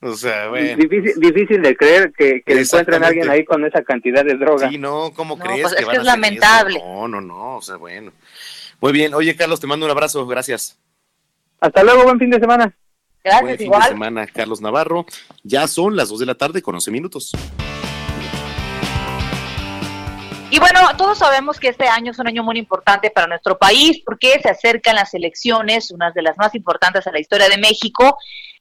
O 0.00 0.14
sea, 0.14 0.48
bueno. 0.48 0.76
Difícil, 0.76 1.20
difícil 1.20 1.60
de 1.60 1.76
creer 1.76 2.12
que, 2.16 2.42
que 2.42 2.60
encuentren 2.60 3.02
a 3.02 3.08
alguien 3.08 3.28
ahí 3.28 3.44
con 3.44 3.64
esa 3.66 3.82
cantidad 3.82 4.24
de 4.24 4.34
droga. 4.34 4.70
Sí, 4.70 4.78
no, 4.78 5.12
¿cómo 5.16 5.36
crees? 5.36 5.62
Pues 5.62 5.74
que 5.74 5.82
es 5.82 5.88
que 5.88 5.96
es 5.96 6.04
lamentable. 6.04 6.78
No, 6.78 7.08
no, 7.08 7.20
no, 7.20 7.56
o 7.56 7.62
sea, 7.62 7.76
bueno. 7.76 8.12
Muy 8.80 8.92
bien, 8.92 9.14
oye, 9.14 9.34
Carlos, 9.34 9.58
te 9.58 9.66
mando 9.66 9.84
un 9.84 9.90
abrazo, 9.90 10.24
gracias. 10.28 10.78
Hasta 11.60 11.82
luego, 11.82 12.04
buen 12.04 12.20
fin 12.20 12.30
de 12.30 12.38
semana. 12.38 12.72
Gracias, 13.24 13.42
buen 13.42 13.56
fin 13.56 13.66
igual. 13.68 13.82
de 13.82 13.88
semana, 13.88 14.26
Carlos 14.26 14.60
Navarro. 14.60 15.06
Ya 15.42 15.66
son 15.66 15.96
las 15.96 16.10
dos 16.10 16.18
de 16.18 16.26
la 16.26 16.34
tarde 16.34 16.60
con 16.60 16.74
11 16.74 16.90
minutos. 16.90 17.32
Y 20.50 20.58
bueno, 20.58 20.80
todos 20.98 21.18
sabemos 21.18 21.58
que 21.58 21.68
este 21.68 21.88
año 21.88 22.10
es 22.12 22.18
un 22.18 22.28
año 22.28 22.44
muy 22.44 22.58
importante 22.58 23.10
para 23.10 23.26
nuestro 23.26 23.56
país 23.56 24.02
porque 24.04 24.38
se 24.42 24.50
acercan 24.50 24.96
las 24.96 25.14
elecciones, 25.14 25.90
unas 25.90 26.12
de 26.12 26.20
las 26.20 26.36
más 26.36 26.54
importantes 26.54 27.06
en 27.06 27.14
la 27.14 27.18
historia 27.20 27.48
de 27.48 27.56
México, 27.56 28.18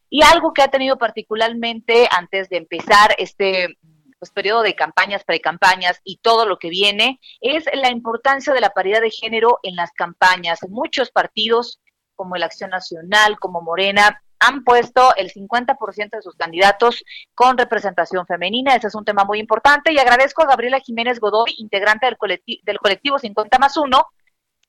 y 0.09 0.23
algo 0.23 0.53
que 0.53 0.61
ha 0.61 0.69
tenido 0.69 0.97
particularmente 0.97 2.07
antes 2.09 2.47
de 2.47 2.57
empezar 2.57 3.13
este 3.17 3.77
pues, 4.17 4.31
periodo 4.31 4.61
de 4.61 4.75
campañas, 4.75 5.25
precampañas 5.25 5.99
y 6.05 6.17
todo 6.17 6.45
lo 6.45 6.57
que 6.57 6.69
viene, 6.69 7.19
es 7.41 7.65
la 7.73 7.91
importancia 7.91 8.53
de 8.53 8.61
la 8.61 8.69
paridad 8.69 9.01
de 9.01 9.11
género 9.11 9.59
en 9.61 9.75
las 9.75 9.91
campañas. 9.91 10.59
Muchos 10.69 11.11
partidos, 11.11 11.81
como 12.15 12.37
la 12.37 12.45
Acción 12.45 12.69
Nacional, 12.69 13.37
como 13.39 13.61
Morena, 13.61 14.23
han 14.47 14.63
puesto 14.63 15.15
el 15.15 15.31
50% 15.31 16.09
de 16.11 16.21
sus 16.21 16.35
candidatos 16.35 17.03
con 17.33 17.57
representación 17.57 18.25
femenina. 18.25 18.75
Ese 18.75 18.87
es 18.87 18.95
un 18.95 19.05
tema 19.05 19.23
muy 19.23 19.39
importante 19.39 19.93
y 19.93 19.99
agradezco 19.99 20.43
a 20.43 20.47
Gabriela 20.47 20.79
Jiménez 20.79 21.19
Godoy, 21.19 21.53
integrante 21.57 22.05
del, 22.07 22.17
colectivo, 22.17 22.61
del 22.63 22.79
colectivo 22.79 23.19
50 23.19 23.59
más 23.59 23.77
1, 23.77 24.05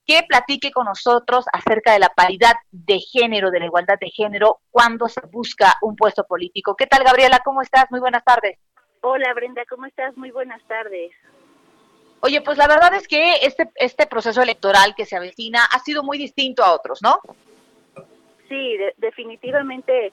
que 0.06 0.22
platique 0.28 0.70
con 0.70 0.86
nosotros 0.86 1.46
acerca 1.52 1.92
de 1.92 1.98
la 1.98 2.08
paridad 2.08 2.54
de 2.70 3.00
género, 3.00 3.50
de 3.50 3.60
la 3.60 3.66
igualdad 3.66 3.98
de 3.98 4.10
género, 4.10 4.60
cuando 4.70 5.08
se 5.08 5.20
busca 5.32 5.74
un 5.82 5.96
puesto 5.96 6.24
político. 6.24 6.76
¿Qué 6.76 6.86
tal, 6.86 7.04
Gabriela? 7.04 7.40
¿Cómo 7.44 7.62
estás? 7.62 7.86
Muy 7.90 8.00
buenas 8.00 8.22
tardes. 8.24 8.58
Hola, 9.00 9.32
Brenda, 9.34 9.64
¿cómo 9.68 9.86
estás? 9.86 10.16
Muy 10.16 10.30
buenas 10.30 10.62
tardes. 10.68 11.12
Oye, 12.20 12.40
pues 12.40 12.56
la 12.56 12.66
verdad 12.66 12.94
es 12.94 13.06
que 13.06 13.34
este, 13.42 13.70
este 13.74 14.06
proceso 14.06 14.40
electoral 14.40 14.94
que 14.94 15.04
se 15.04 15.16
avecina 15.16 15.64
ha 15.64 15.78
sido 15.80 16.02
muy 16.02 16.16
distinto 16.16 16.62
a 16.64 16.72
otros, 16.72 17.00
¿no? 17.02 17.20
Sí, 18.54 18.76
de- 18.76 18.94
definitivamente 18.98 20.06
eh, 20.06 20.12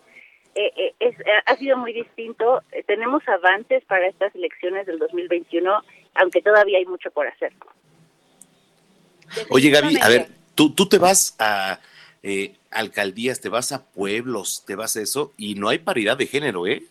eh, 0.75 0.93
es, 0.99 1.15
ha 1.45 1.55
sido 1.57 1.77
muy 1.77 1.93
distinto. 1.93 2.63
Eh, 2.71 2.83
tenemos 2.87 3.21
avances 3.27 3.85
para 3.85 4.07
estas 4.07 4.33
elecciones 4.33 4.87
del 4.87 4.97
2021, 4.97 5.81
aunque 6.15 6.41
todavía 6.41 6.79
hay 6.79 6.85
mucho 6.85 7.11
por 7.11 7.27
hacer. 7.27 7.53
Oye, 9.49 9.69
Gaby, 9.69 9.97
a 10.01 10.09
ver, 10.09 10.27
tú, 10.55 10.73
tú 10.73 10.89
te 10.89 10.97
vas 10.97 11.35
a 11.39 11.79
eh, 12.23 12.55
alcaldías, 12.71 13.39
te 13.39 13.49
vas 13.49 13.71
a 13.71 13.85
pueblos, 13.85 14.63
te 14.65 14.75
vas 14.75 14.95
a 14.97 15.01
eso, 15.01 15.33
y 15.37 15.53
no 15.55 15.69
hay 15.69 15.77
paridad 15.77 16.17
de 16.17 16.25
género, 16.25 16.65
¿eh? 16.65 16.83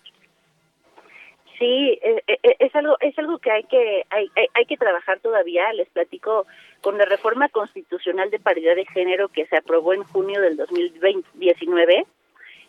Sí, 1.60 1.98
eh, 2.02 2.22
eh, 2.26 2.56
es 2.58 2.74
algo 2.74 2.96
es 3.00 3.16
algo 3.18 3.38
que 3.38 3.50
hay 3.52 3.64
que 3.64 4.04
hay, 4.10 4.28
hay, 4.34 4.46
hay 4.54 4.64
que 4.64 4.78
trabajar 4.78 5.20
todavía. 5.20 5.72
Les 5.74 5.88
platico 5.90 6.46
con 6.80 6.96
la 6.98 7.04
reforma 7.04 7.48
constitucional 7.50 8.30
de 8.30 8.40
paridad 8.40 8.74
de 8.74 8.86
género 8.86 9.28
que 9.28 9.46
se 9.46 9.56
aprobó 9.58 9.92
en 9.92 10.02
junio 10.02 10.40
del 10.40 10.56
2019. 10.56 12.06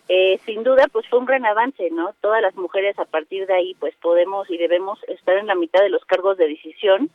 Eh, 0.09 0.39
sin 0.45 0.63
duda, 0.63 0.87
pues 0.91 1.07
fue 1.07 1.19
un 1.19 1.25
gran 1.25 1.45
avance, 1.45 1.89
¿no? 1.89 2.13
Todas 2.19 2.41
las 2.41 2.53
mujeres 2.55 2.99
a 2.99 3.05
partir 3.05 3.47
de 3.47 3.53
ahí, 3.53 3.75
pues 3.79 3.95
podemos 3.95 4.49
y 4.49 4.57
debemos 4.57 5.01
estar 5.07 5.37
en 5.37 5.47
la 5.47 5.55
mitad 5.55 5.81
de 5.81 5.89
los 5.89 6.03
cargos 6.03 6.37
de 6.37 6.49
decisión 6.49 7.09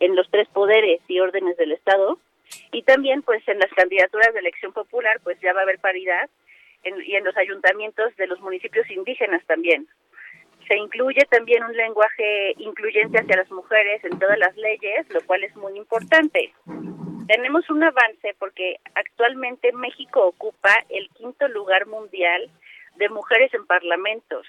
en 0.00 0.14
los 0.16 0.28
tres 0.30 0.46
poderes 0.48 1.00
y 1.08 1.18
órdenes 1.20 1.56
del 1.56 1.72
Estado 1.72 2.18
y 2.72 2.82
también, 2.82 3.22
pues 3.22 3.46
en 3.48 3.58
las 3.58 3.72
candidaturas 3.72 4.34
de 4.34 4.40
elección 4.40 4.72
popular, 4.74 5.18
pues 5.24 5.40
ya 5.40 5.54
va 5.54 5.60
a 5.60 5.62
haber 5.62 5.78
paridad 5.78 6.28
en- 6.84 7.02
y 7.06 7.16
en 7.16 7.24
los 7.24 7.36
ayuntamientos 7.38 8.14
de 8.16 8.26
los 8.26 8.38
municipios 8.40 8.88
indígenas 8.90 9.42
también 9.46 9.88
se 10.68 10.76
incluye 10.76 11.24
también 11.30 11.62
un 11.64 11.76
lenguaje 11.76 12.54
incluyente 12.58 13.18
hacia 13.18 13.36
las 13.36 13.50
mujeres 13.50 14.02
en 14.04 14.18
todas 14.18 14.38
las 14.38 14.56
leyes, 14.56 15.06
lo 15.10 15.20
cual 15.22 15.44
es 15.44 15.54
muy 15.56 15.76
importante. 15.76 16.52
Tenemos 17.28 17.68
un 17.70 17.82
avance 17.82 18.34
porque 18.38 18.76
actualmente 18.94 19.72
México 19.72 20.26
ocupa 20.26 20.72
el 20.88 21.08
quinto 21.10 21.48
lugar 21.48 21.86
mundial 21.86 22.50
de 22.96 23.08
mujeres 23.08 23.52
en 23.54 23.66
parlamentos. 23.66 24.46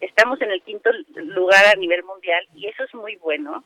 Estamos 0.00 0.40
en 0.42 0.50
el 0.50 0.62
quinto 0.62 0.90
lugar 1.14 1.64
a 1.66 1.76
nivel 1.76 2.02
mundial 2.02 2.44
y 2.54 2.66
eso 2.66 2.84
es 2.84 2.94
muy 2.94 3.16
bueno. 3.16 3.64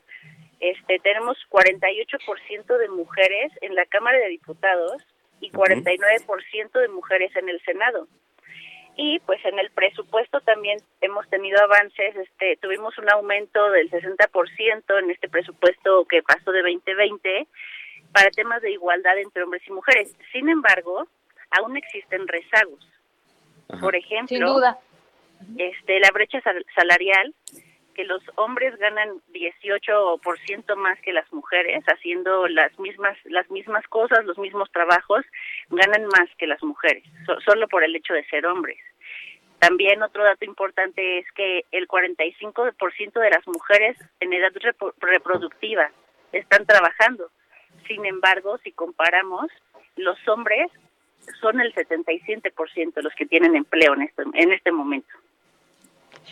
Este, 0.61 0.99
tenemos 0.99 1.37
48% 1.50 2.78
de 2.78 2.88
mujeres 2.88 3.52
en 3.61 3.75
la 3.75 3.87
Cámara 3.87 4.18
de 4.18 4.28
Diputados 4.28 5.02
y 5.40 5.50
49% 5.50 6.80
de 6.80 6.88
mujeres 6.88 7.35
en 7.37 7.49
el 7.49 7.61
Senado 7.62 8.06
y 8.97 9.19
pues 9.21 9.45
en 9.45 9.59
el 9.59 9.71
presupuesto 9.71 10.41
también 10.41 10.79
hemos 11.00 11.29
tenido 11.29 11.62
avances, 11.62 12.17
este 12.17 12.57
tuvimos 12.61 12.97
un 12.99 13.11
aumento 13.11 13.71
del 13.71 13.91
60% 13.91 14.99
en 14.99 15.11
este 15.11 15.29
presupuesto 15.29 16.07
que 16.07 16.23
pasó 16.23 16.50
de 16.53 16.62
2020 16.62 17.47
para 18.12 18.31
temas 18.31 18.62
de 18.62 18.71
igualdad 18.73 19.19
entre 19.19 19.43
hombres 19.43 19.62
y 19.69 19.73
mujeres. 19.73 20.17
Sin 20.33 20.49
embargo, 20.49 21.07
aún 21.50 21.76
existen 21.76 22.26
rezagos. 22.26 22.88
Ajá. 23.69 23.81
Por 23.81 23.97
ejemplo, 23.97 24.29
Sin 24.29 24.41
duda. 24.47 24.79
este 25.59 26.00
la 26.00 26.11
brecha 26.12 26.41
sal- 26.41 26.65
salarial 26.75 27.35
que 27.97 28.05
los 28.05 28.23
hombres 28.37 28.76
ganan 28.79 29.09
18% 29.33 30.76
más 30.76 31.00
que 31.00 31.12
las 31.12 31.33
mujeres 31.33 31.83
haciendo 31.87 32.47
las 32.49 32.79
mismas 32.79 33.17
las 33.25 33.50
mismas 33.50 33.87
cosas, 33.88 34.25
los 34.26 34.38
mismos 34.38 34.71
trabajos, 34.71 35.25
ganan 35.71 36.05
más 36.07 36.29
que 36.38 36.47
las 36.47 36.62
mujeres, 36.62 37.03
so- 37.25 37.41
solo 37.41 37.67
por 37.69 37.83
el 37.83 37.97
hecho 37.97 38.12
de 38.15 38.25
ser 38.26 38.47
hombres. 38.47 38.79
También 39.59 40.03
otro 40.03 40.23
dato 40.23 40.45
importante 40.45 41.19
es 41.19 41.26
que 41.33 41.65
el 41.73 41.88
45% 41.88 43.19
de 43.21 43.31
las 43.31 43.47
mujeres 43.49 43.97
en 44.21 44.33
edad 44.35 44.53
reproductiva 45.00 45.91
están 46.33 46.67
trabajando. 46.67 47.31
Sin 47.88 48.05
embargo, 48.05 48.59
si 48.59 48.73
comparamos, 48.73 49.47
los 49.97 50.19
hombres 50.29 50.71
son 51.41 51.61
el 51.61 51.73
77% 51.75 53.00
los 53.03 53.15
que 53.15 53.26
tienen 53.26 53.57
empleo 53.57 53.95
en 53.95 54.03
este, 54.03 54.23
en 54.35 54.53
este 54.53 54.71
momento. 54.73 55.09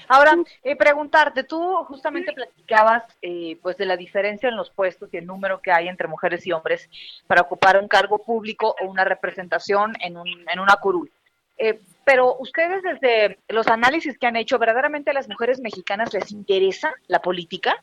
Ahora, 0.09 0.37
eh, 0.63 0.77
preguntarte, 0.77 1.45
tú 1.45 1.85
justamente 1.85 2.33
platicabas 2.33 3.05
eh, 3.23 3.59
pues 3.63 3.77
de 3.77 3.87
la 3.87 3.97
diferencia 3.97 4.49
en 4.49 4.57
los 4.57 4.71
puestos 4.71 5.13
y 5.13 5.17
el 5.17 5.27
número 5.27 5.61
que 5.61 5.73
hay 5.73 5.89
entre 5.89 6.09
mujeres 6.09 6.47
y 6.47 6.53
hombres 6.53 6.89
para 7.27 7.43
ocupar 7.43 7.79
un 7.79 7.89
cargo 7.89 8.19
público 8.19 8.75
o 8.81 8.87
una 8.87 9.05
representación 9.05 9.95
en, 10.01 10.17
un, 10.17 10.29
en 10.29 10.61
una 10.61 10.77
curul. 10.77 11.11
Eh, 11.57 11.81
pero 12.05 12.37
ustedes 12.39 12.83
desde 12.83 13.39
los 13.49 13.67
análisis 13.69 14.19
que 14.19 14.27
han 14.27 14.37
hecho, 14.37 14.59
¿verdaderamente 14.59 15.11
a 15.11 15.15
las 15.15 15.29
mujeres 15.29 15.61
mexicanas 15.61 16.13
les 16.13 16.33
interesa 16.33 16.93
la 17.07 17.21
política? 17.21 17.83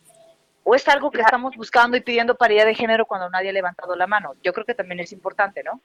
¿O 0.64 0.76
es 0.76 0.88
algo 0.88 1.10
que 1.10 1.22
estamos 1.22 1.56
buscando 1.56 1.98
y 1.98 2.02
pidiendo 2.02 2.36
paridad 2.36 2.66
de 2.66 2.76
género 2.76 3.06
cuando 3.06 3.30
nadie 3.30 3.50
ha 3.50 3.54
levantado 3.54 3.96
la 3.96 4.06
mano? 4.06 4.36
Yo 4.44 4.54
creo 4.54 4.66
que 4.66 4.76
también 4.76 5.00
es 5.00 5.12
importante, 5.12 5.64
¿no? 5.64 5.82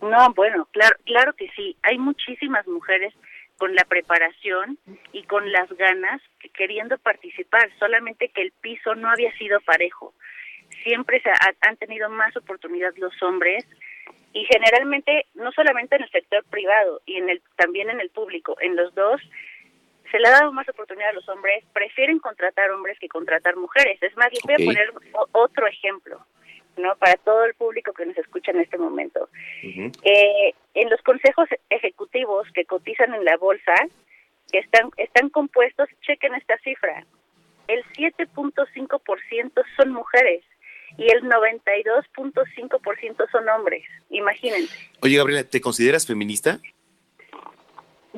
No, 0.00 0.32
bueno, 0.32 0.66
claro, 0.70 0.96
claro 1.04 1.34
que 1.34 1.50
sí. 1.56 1.76
Hay 1.82 1.98
muchísimas 1.98 2.66
mujeres 2.66 3.12
con 3.58 3.74
la 3.74 3.84
preparación 3.84 4.78
y 5.12 5.24
con 5.24 5.50
las 5.52 5.68
ganas 5.76 6.22
que- 6.40 6.48
queriendo 6.50 6.96
participar, 6.98 7.70
solamente 7.78 8.28
que 8.30 8.42
el 8.42 8.52
piso 8.52 8.94
no 8.94 9.10
había 9.10 9.32
sido 9.36 9.60
parejo. 9.60 10.14
Siempre 10.84 11.20
se 11.20 11.30
ha- 11.30 11.54
han 11.68 11.76
tenido 11.76 12.08
más 12.08 12.36
oportunidad 12.36 12.94
los 12.96 13.20
hombres 13.22 13.64
Y 14.34 14.44
generalmente, 14.44 15.24
no 15.34 15.50
solamente 15.52 15.96
en 15.96 16.02
el 16.02 16.10
sector 16.10 16.44
privado, 16.50 17.00
y 17.06 17.16
en 17.16 17.30
el 17.30 17.40
también 17.56 17.88
en 17.88 17.98
el 17.98 18.10
público, 18.10 18.56
en 18.60 18.76
los 18.76 18.94
dos, 18.94 19.20
se 20.10 20.18
le 20.18 20.28
ha 20.28 20.32
dado 20.32 20.52
más 20.52 20.68
oportunidad 20.68 21.08
a 21.08 21.12
los 21.14 21.28
hombres, 21.30 21.64
prefieren 21.72 22.18
contratar 22.18 22.70
hombres 22.70 22.98
que 22.98 23.08
contratar 23.08 23.56
mujeres. 23.56 24.00
Es 24.02 24.14
más, 24.18 24.28
les 24.30 24.42
voy 24.42 24.54
a 24.54 24.64
poner 24.66 24.92
otro 25.32 25.66
ejemplo, 25.66 26.24
¿no? 26.78 26.96
Para 26.96 27.16
todo 27.16 27.44
el 27.44 27.52
público 27.54 27.92
que 27.92 28.06
nos 28.06 28.16
escucha 28.16 28.52
en 28.52 28.60
este 28.60 28.78
momento. 28.78 29.28
Eh, 29.62 30.54
en 30.74 30.90
los 30.90 31.02
consejos 31.02 31.48
ejecutivos 31.70 32.46
que 32.54 32.64
cotizan 32.64 33.12
en 33.14 33.24
la 33.24 33.36
bolsa, 33.36 33.74
que 34.50 34.60
están, 34.60 34.90
están 34.96 35.28
compuestos, 35.28 35.88
chequen 36.02 36.34
esta 36.34 36.56
cifra, 36.58 37.04
el 37.66 37.84
7.5% 37.96 39.64
son 39.76 39.92
mujeres 39.92 40.44
y 40.96 41.10
el 41.12 41.22
92.5% 41.24 43.30
son 43.30 43.48
hombres. 43.48 43.84
Imagínense, 44.10 44.74
Oye, 45.02 45.16
Gabriela, 45.18 45.44
¿te 45.44 45.60
consideras 45.60 46.06
feminista? 46.06 46.60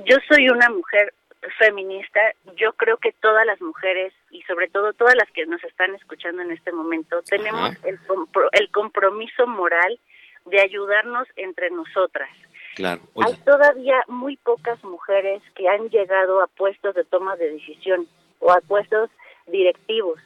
yo 0.07 0.17
soy 0.29 0.49
una 0.49 0.71
mujer 0.71 1.13
feminista, 1.59 2.21
yo 2.57 2.73
creo 2.75 2.99
que 2.99 3.13
todas 3.13 3.47
las 3.47 3.61
mujeres 3.61 4.13
y 4.31 4.43
sobre 4.43 4.69
todo 4.69 4.93
todas 4.93 5.15
las 5.15 5.31
que 5.31 5.47
nos 5.47 5.63
están 5.65 5.95
escuchando 5.95 6.43
en 6.43 6.51
este 6.51 6.73
momento 6.73 7.23
tenemos 7.23 7.71
el, 7.85 7.99
compro- 8.07 8.51
el 8.53 8.71
compromiso 8.71 9.47
moral 9.47 9.99
de 10.47 10.61
ayudarnos 10.61 11.29
entre 11.37 11.71
nosotras. 11.71 12.29
Claro. 12.75 13.01
Hay 13.25 13.35
todavía 13.45 14.03
muy 14.07 14.37
pocas 14.37 14.83
mujeres 14.85 15.43
que 15.55 15.69
han 15.69 15.89
llegado 15.89 16.43
a 16.43 16.47
puestos 16.47 16.95
de 16.95 17.05
toma 17.05 17.37
de 17.37 17.53
decisión 17.53 18.07
o 18.39 18.53
a 18.53 18.61
puestos 18.61 19.11
directivos. 19.47 20.21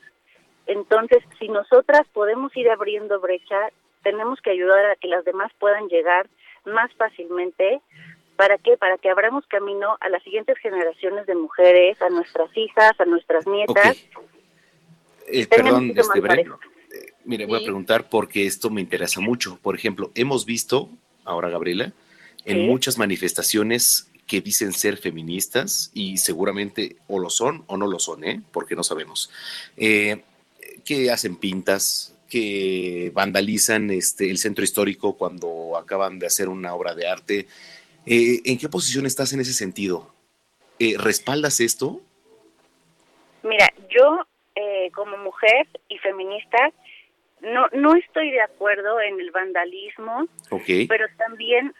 Entonces, 0.67 1.23
si 1.39 1.49
nosotras 1.49 2.07
podemos 2.13 2.57
ir 2.57 2.71
abriendo 2.71 3.21
brecha, 3.21 3.71
tenemos 4.03 4.41
que 4.41 4.51
ayudar 4.51 4.85
a 4.87 4.97
que 4.97 5.09
las 5.09 5.25
demás 5.25 5.53
puedan 5.59 5.89
llegar 5.89 6.29
más 6.65 6.93
fácilmente. 6.95 7.81
¿Para 8.37 8.59
qué? 8.59 8.77
Para 8.77 8.99
que 8.99 9.09
abramos 9.11 9.47
camino 9.47 9.97
a 10.01 10.09
las 10.09 10.23
siguientes 10.23 10.59
generaciones 10.59 11.27
de 11.27 11.35
mujeres, 11.35 12.01
a 12.03 12.09
nuestras 12.11 12.51
hijas, 12.57 12.93
a 12.99 13.05
nuestras 13.05 13.47
nietas. 13.47 13.97
eh, 15.27 15.47
tengan 15.47 15.89
perdón, 15.89 15.93
este, 15.97 16.21
parejo. 16.21 16.59
eh, 16.93 17.13
mire, 17.25 17.47
voy 17.47 17.57
a 17.57 17.61
Sí. 17.61 17.65
preguntar 17.67 18.09
porque 18.11 18.45
esto 18.47 18.69
me 18.71 18.81
interesa 18.81 19.21
mucho. 19.21 19.59
Por 19.63 19.75
ejemplo, 19.75 20.11
hemos 20.15 20.45
visto, 20.45 20.91
ahora 21.25 21.49
Gabriela, 21.49 21.93
en 22.45 22.59
Sí. 22.59 22.63
muchas 22.65 22.99
manifestaciones 22.99 24.11
que 24.27 24.41
dicen 24.41 24.73
ser 24.73 24.97
feministas 24.99 25.91
y 25.95 26.19
seguramente 26.19 26.97
o 27.09 27.19
lo 27.19 27.31
son 27.31 27.65
o 27.69 27.77
no 27.77 27.87
lo 27.87 27.99
son, 27.99 28.25
¿eh? 28.25 28.43
porque 28.53 28.75
no 28.77 28.83
sabemos, 28.83 29.31
eh, 29.77 30.23
que 30.85 31.11
hacen 31.11 31.37
pintas, 31.37 32.15
que 32.29 33.11
vandalizan 33.15 33.91
este, 33.91 34.31
el 34.31 34.39
centro 34.39 34.65
histórico 34.65 35.17
cuando 35.17 35.77
acaban 35.79 36.19
de 36.19 36.27
hacer 36.27 36.49
una 36.49 36.75
obra 36.75 36.95
de 36.95 37.07
arte. 37.07 37.47
Eh, 38.07 38.41
¿En 38.45 38.59
qué 38.59 38.69
posición 38.69 39.07
estás 39.07 39.33
en 39.33 39.41
ese 39.41 39.53
sentido? 39.53 40.13
Eh, 40.79 40.95
¿Respaldas 40.99 41.61
esto? 41.61 42.01
Mira, 43.43 43.73
yo 43.91 44.27
eh, 44.55 44.91
como 44.95 45.17
mujer 45.19 45.69
y 45.89 45.99
feminista 45.99 46.73
no 47.41 47.67
no 47.73 47.95
estoy 47.95 48.31
de 48.31 48.41
acuerdo 48.41 49.01
en 49.01 49.21
el 49.21 49.31
vandalismo, 49.31 50.27
pero 50.89 51.07
también 51.19 51.75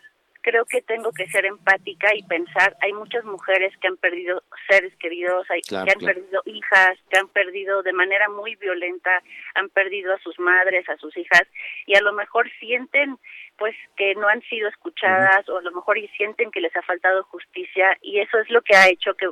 creo 0.45 0.67
que 0.67 0.83
tengo 0.83 1.11
que 1.13 1.27
ser 1.29 1.47
empática 1.47 2.15
y 2.15 2.23
pensar, 2.23 2.77
hay 2.83 2.93
muchas 2.93 3.25
mujeres 3.25 3.73
que 3.81 3.89
han 3.89 3.97
perdido 3.97 4.43
seres 4.69 4.95
queridos, 4.97 5.51
hay, 5.51 5.63
Claro, 5.63 5.87
que 5.87 5.93
han 5.93 5.99
claro. 5.99 6.15
perdido 6.15 6.43
hijas, 6.45 6.99
que 7.09 7.19
han 7.19 7.29
perdido 7.29 7.83
de 7.83 7.95
manera 7.95 8.29
muy 8.29 8.55
violenta, 8.57 9.23
han 9.55 9.71
perdido 9.71 10.13
a 10.13 10.19
sus 10.19 10.39
madres, 10.39 10.87
a 10.91 10.99
sus 10.99 11.17
hijas, 11.17 11.45
y 11.87 11.97
a 11.97 12.03
lo 12.03 12.13
mejor 12.13 12.51
sienten 12.61 13.17
pues 13.59 13.75
que 13.97 14.15
no 14.15 14.29
han 14.29 14.43
sido 14.43 14.69
escuchadas 14.69 15.49
o 15.49 15.59
a 15.59 15.63
lo 15.63 15.73
mejor 15.73 15.99
y 15.99 16.09
sienten 16.09 16.51
que 16.51 16.61
les 16.61 16.75
ha 16.77 16.83
faltado 16.83 17.25
justicia 17.25 17.97
y 18.03 18.19
eso 18.21 18.39
es 18.39 18.51
lo 18.51 18.63
que 18.63 18.77
ha 18.77 18.89
hecho 18.89 19.15
que 19.15 19.29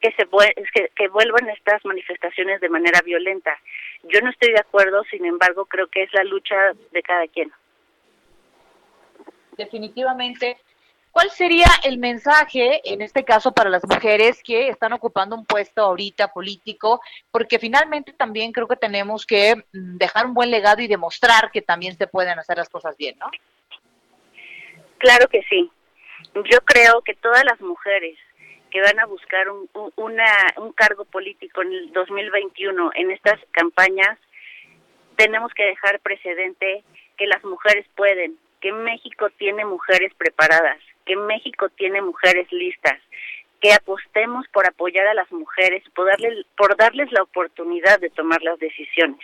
que 0.00 0.12
se 0.12 0.28
que, 0.74 0.90
que 0.94 1.08
vuelvan 1.08 1.48
estas 1.48 1.82
manifestaciones 1.84 2.60
de 2.60 2.68
manera 2.68 3.00
violenta. 3.02 3.58
Yo 4.02 4.20
no 4.20 4.28
estoy 4.28 4.52
de 4.52 4.60
acuerdo, 4.60 5.02
sin 5.04 5.24
embargo, 5.24 5.64
creo 5.64 5.86
que 5.86 6.02
es 6.02 6.12
la 6.12 6.24
lucha 6.24 6.72
de 6.92 7.02
cada 7.02 7.26
quien. 7.28 7.50
definitivamente. 9.56 10.58
¿Cuál 11.10 11.30
sería 11.30 11.68
el 11.84 11.98
mensaje, 11.98 12.80
en 12.92 13.00
este 13.00 13.24
caso, 13.24 13.52
para 13.52 13.70
las 13.70 13.84
mujeres 13.84 14.42
que 14.42 14.68
están 14.68 14.92
ocupando 14.92 15.36
un 15.36 15.46
puesto 15.46 15.82
ahorita 15.82 16.32
político? 16.32 17.00
Porque 17.30 17.60
finalmente 17.60 18.12
también 18.12 18.50
creo 18.50 18.66
que 18.66 18.74
tenemos 18.74 19.24
que 19.24 19.54
mm, 19.54 19.96
dejar 19.96 20.26
un 20.26 20.34
buen 20.34 20.50
legado 20.50 20.82
y 20.82 20.88
demostrar 20.88 21.52
que 21.52 21.62
también 21.62 21.96
se 21.96 22.08
pueden 22.08 22.36
hacer 22.40 22.58
las 22.58 22.68
cosas 22.68 22.96
bien, 22.96 23.16
¿no? 23.20 23.30
Claro 25.04 25.28
que 25.28 25.42
sí. 25.50 25.70
Yo 26.34 26.58
creo 26.64 27.02
que 27.02 27.14
todas 27.14 27.44
las 27.44 27.60
mujeres 27.60 28.18
que 28.70 28.80
van 28.80 28.98
a 28.98 29.06
buscar 29.06 29.48
un, 29.50 29.68
un- 29.74 29.92
una, 29.96 30.26
un 30.56 30.72
cargo 30.72 31.04
político 31.04 31.62
en 31.62 31.72
el 31.72 31.92
2021 31.92 32.90
en 32.94 33.10
estas 33.10 33.38
campañas, 33.52 34.18
tenemos 35.16 35.52
que 35.54 35.64
dejar 35.64 36.00
precedente 36.00 36.82
que 37.18 37.26
las 37.26 37.44
mujeres 37.44 37.86
pueden, 37.94 38.36
que 38.60 38.72
México 38.72 39.28
tiene 39.38 39.64
mujeres 39.64 40.12
preparadas, 40.14 40.78
que 41.04 41.14
México 41.16 41.68
tiene 41.68 42.00
mujeres 42.00 42.50
listas, 42.50 42.98
que 43.60 43.72
apostemos 43.74 44.46
por 44.48 44.66
apoyar 44.66 45.06
a 45.06 45.14
las 45.14 45.30
mujeres, 45.30 45.84
por 45.94 46.06
darles, 46.08 46.46
por 46.56 46.76
darles 46.76 47.12
la 47.12 47.22
oportunidad 47.22 48.00
de 48.00 48.10
tomar 48.10 48.42
las 48.42 48.58
decisiones. 48.58 49.20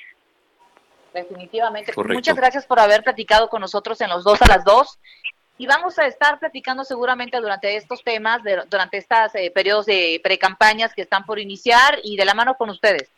Definitivamente. 1.13 1.93
Correcto. 1.93 2.15
Muchas 2.15 2.37
gracias 2.37 2.67
por 2.67 2.79
haber 2.79 3.03
platicado 3.03 3.49
con 3.49 3.61
nosotros 3.63 4.01
en 4.01 4.11
los 4.11 4.23
dos 4.23 4.41
a 4.43 4.47
las 4.47 4.65
dos. 4.65 4.99
Y 5.61 5.67
vamos 5.67 5.99
a 5.99 6.07
estar 6.07 6.39
platicando 6.39 6.85
seguramente 6.85 7.37
durante 7.39 7.77
estos 7.77 8.03
temas, 8.03 8.43
de- 8.43 8.63
durante 8.71 8.97
estos 8.97 9.33
periodos 9.53 9.85
de 9.85 10.19
precampañas 10.25 10.95
que 10.95 11.03
están 11.03 11.27
por 11.27 11.39
iniciar 11.39 11.99
y 12.03 12.17
de 12.17 12.25
la 12.25 12.33
mano 12.33 12.55
con 12.55 12.71
ustedes. 12.71 13.13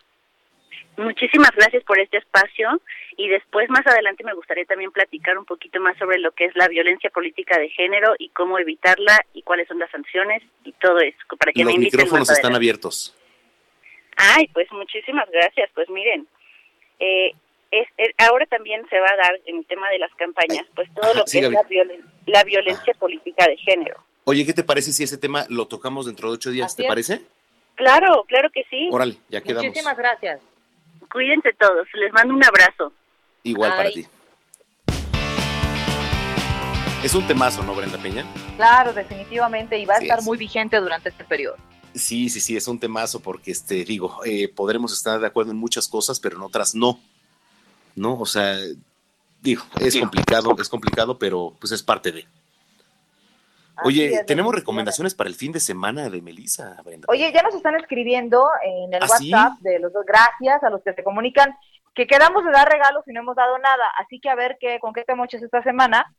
Muchísimas 0.96 1.52
gracias 1.52 1.84
por 1.84 2.00
este 2.00 2.16
espacio 2.18 2.80
y 3.16 3.28
después 3.28 3.70
más 3.70 3.86
adelante 3.86 4.24
me 4.24 4.34
gustaría 4.34 4.64
también 4.64 4.90
platicar 4.90 5.38
un 5.38 5.44
poquito 5.44 5.78
más 5.78 5.96
sobre 5.98 6.18
lo 6.18 6.32
que 6.32 6.46
es 6.46 6.56
la 6.56 6.66
violencia 6.66 7.10
política 7.10 7.56
de 7.60 7.68
género 7.68 8.14
y 8.18 8.30
cómo 8.30 8.58
evitarla 8.58 9.24
y 9.34 9.42
cuáles 9.42 9.68
son 9.68 9.78
las 9.78 9.90
sanciones 9.92 10.42
y 10.64 10.72
todo 10.72 10.98
eso 10.98 11.16
para 11.38 11.52
que 11.52 11.62
Los 11.62 11.72
me 11.74 11.78
micrófonos 11.78 12.28
están 12.28 12.56
abiertos. 12.56 13.14
Ay, 14.16 14.48
pues 14.52 14.66
muchísimas 14.72 15.30
gracias. 15.30 15.70
Pues 15.74 15.88
miren, 15.90 16.26
eh, 16.98 17.34
es, 17.72 17.88
eh, 17.98 18.12
ahora 18.18 18.46
también 18.46 18.86
se 18.88 19.00
va 19.00 19.08
a 19.08 19.16
dar 19.16 19.40
en 19.46 19.56
el 19.58 19.66
tema 19.66 19.88
de 19.90 19.98
las 19.98 20.14
campañas, 20.14 20.64
pues 20.76 20.88
todo 20.94 21.06
Ajá, 21.10 21.18
lo 21.18 21.24
que 21.24 21.30
sí, 21.30 21.38
es 21.38 21.50
la, 21.50 21.62
violen- 21.62 22.04
la 22.26 22.44
violencia 22.44 22.94
política 22.94 23.46
de 23.46 23.56
género. 23.56 23.96
Oye, 24.24 24.46
¿qué 24.46 24.52
te 24.52 24.62
parece 24.62 24.92
si 24.92 25.02
ese 25.02 25.18
tema 25.18 25.46
lo 25.48 25.66
tocamos 25.66 26.06
dentro 26.06 26.28
de 26.28 26.34
ocho 26.34 26.50
días? 26.50 26.66
Así 26.66 26.76
¿Te 26.76 26.82
es. 26.84 26.88
parece? 26.88 27.22
Claro, 27.74 28.24
claro 28.28 28.50
que 28.52 28.62
sí. 28.70 28.88
Órale, 28.92 29.16
ya 29.28 29.40
quedamos. 29.40 29.64
Muchísimas 29.64 29.96
gracias. 29.96 30.40
Cuídense 31.10 31.52
todos. 31.58 31.88
Les 31.94 32.12
mando 32.12 32.34
un 32.34 32.44
abrazo. 32.44 32.92
Igual 33.42 33.70
para 33.74 33.90
ti. 33.90 34.06
Es 37.02 37.14
un 37.14 37.26
temazo, 37.26 37.64
¿no, 37.64 37.74
Brenda 37.74 37.98
Peña? 37.98 38.24
Claro, 38.56 38.92
definitivamente, 38.92 39.76
y 39.76 39.84
va 39.86 39.94
a 39.94 39.98
estar 39.98 40.20
es. 40.20 40.24
muy 40.24 40.38
vigente 40.38 40.76
durante 40.76 41.08
este 41.08 41.24
periodo. 41.24 41.56
Sí, 41.94 42.28
sí, 42.28 42.38
sí, 42.40 42.56
es 42.56 42.68
un 42.68 42.78
temazo 42.78 43.20
porque, 43.20 43.50
este, 43.50 43.84
digo, 43.84 44.20
eh, 44.24 44.46
podremos 44.48 44.92
estar 44.92 45.18
de 45.18 45.26
acuerdo 45.26 45.50
en 45.50 45.56
muchas 45.58 45.88
cosas, 45.88 46.20
pero 46.20 46.36
en 46.36 46.42
otras 46.42 46.74
no. 46.76 47.00
¿No? 47.94 48.18
O 48.18 48.26
sea, 48.26 48.56
digo, 49.40 49.62
es 49.80 49.98
complicado, 49.98 50.54
es 50.58 50.68
complicado, 50.68 51.18
pero 51.18 51.54
pues 51.60 51.72
es 51.72 51.82
parte 51.82 52.12
de. 52.12 52.26
Oye, 53.84 54.14
es, 54.14 54.26
tenemos 54.26 54.54
recomendaciones 54.54 55.14
para 55.14 55.28
el 55.28 55.34
fin 55.34 55.52
de 55.52 55.60
semana 55.60 56.08
de 56.08 56.22
Melissa, 56.22 56.80
Brenda. 56.84 57.06
Oye, 57.08 57.32
ya 57.32 57.42
nos 57.42 57.54
están 57.54 57.74
escribiendo 57.76 58.46
en 58.62 58.94
el 58.94 59.02
¿Ah, 59.02 59.08
sí? 59.08 59.32
WhatsApp 59.32 59.58
de 59.60 59.78
los 59.78 59.92
dos. 59.92 60.04
Gracias 60.06 60.62
a 60.62 60.70
los 60.70 60.82
que 60.82 60.92
se 60.92 61.02
comunican 61.02 61.54
que 61.94 62.06
quedamos 62.06 62.44
de 62.44 62.52
dar 62.52 62.68
regalos 62.70 63.04
y 63.06 63.12
no 63.12 63.20
hemos 63.20 63.36
dado 63.36 63.58
nada. 63.58 63.84
Así 63.98 64.20
que 64.20 64.30
a 64.30 64.34
ver 64.34 64.56
qué, 64.60 64.78
con 64.80 64.92
qué 64.92 65.04
te 65.04 65.14
moches 65.14 65.42
esta 65.42 65.62
semana. 65.62 66.14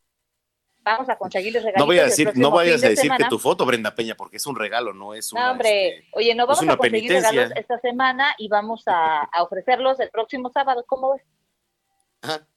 Vamos 0.84 1.08
a 1.08 1.16
conseguirles 1.16 1.64
regalitos. 1.64 1.80
no 1.80 1.86
voy 1.86 2.00
a 2.00 2.04
decir, 2.04 2.32
no 2.36 2.52
vayas 2.52 2.84
a 2.84 2.88
de 2.88 2.90
decir 2.90 3.10
que 3.18 3.24
tu 3.26 3.40
foto, 3.40 3.66
Brenda 3.66 3.96
Peña, 3.96 4.16
porque 4.16 4.36
es 4.36 4.46
un 4.46 4.58
regalo, 4.58 4.94
no 4.94 5.14
es 5.14 5.32
una. 5.32 5.46
No, 5.46 5.52
hombre, 5.54 6.00
este, 6.00 6.10
oye, 6.12 6.36
no 6.36 6.46
vamos 6.46 6.62
a 6.62 6.76
conseguir 6.76 7.08
penitencia. 7.08 7.32
regalos 7.32 7.58
esta 7.58 7.80
semana 7.80 8.36
y 8.38 8.50
vamos 8.50 8.84
a, 8.88 9.22
a 9.22 9.44
ofrecerlos 9.44 9.98
el 10.02 10.10
próximo 10.10 10.52
sábado. 10.52 10.84
¿Cómo 10.86 11.14
ves? 11.14 11.22
Ajá. 12.24 12.48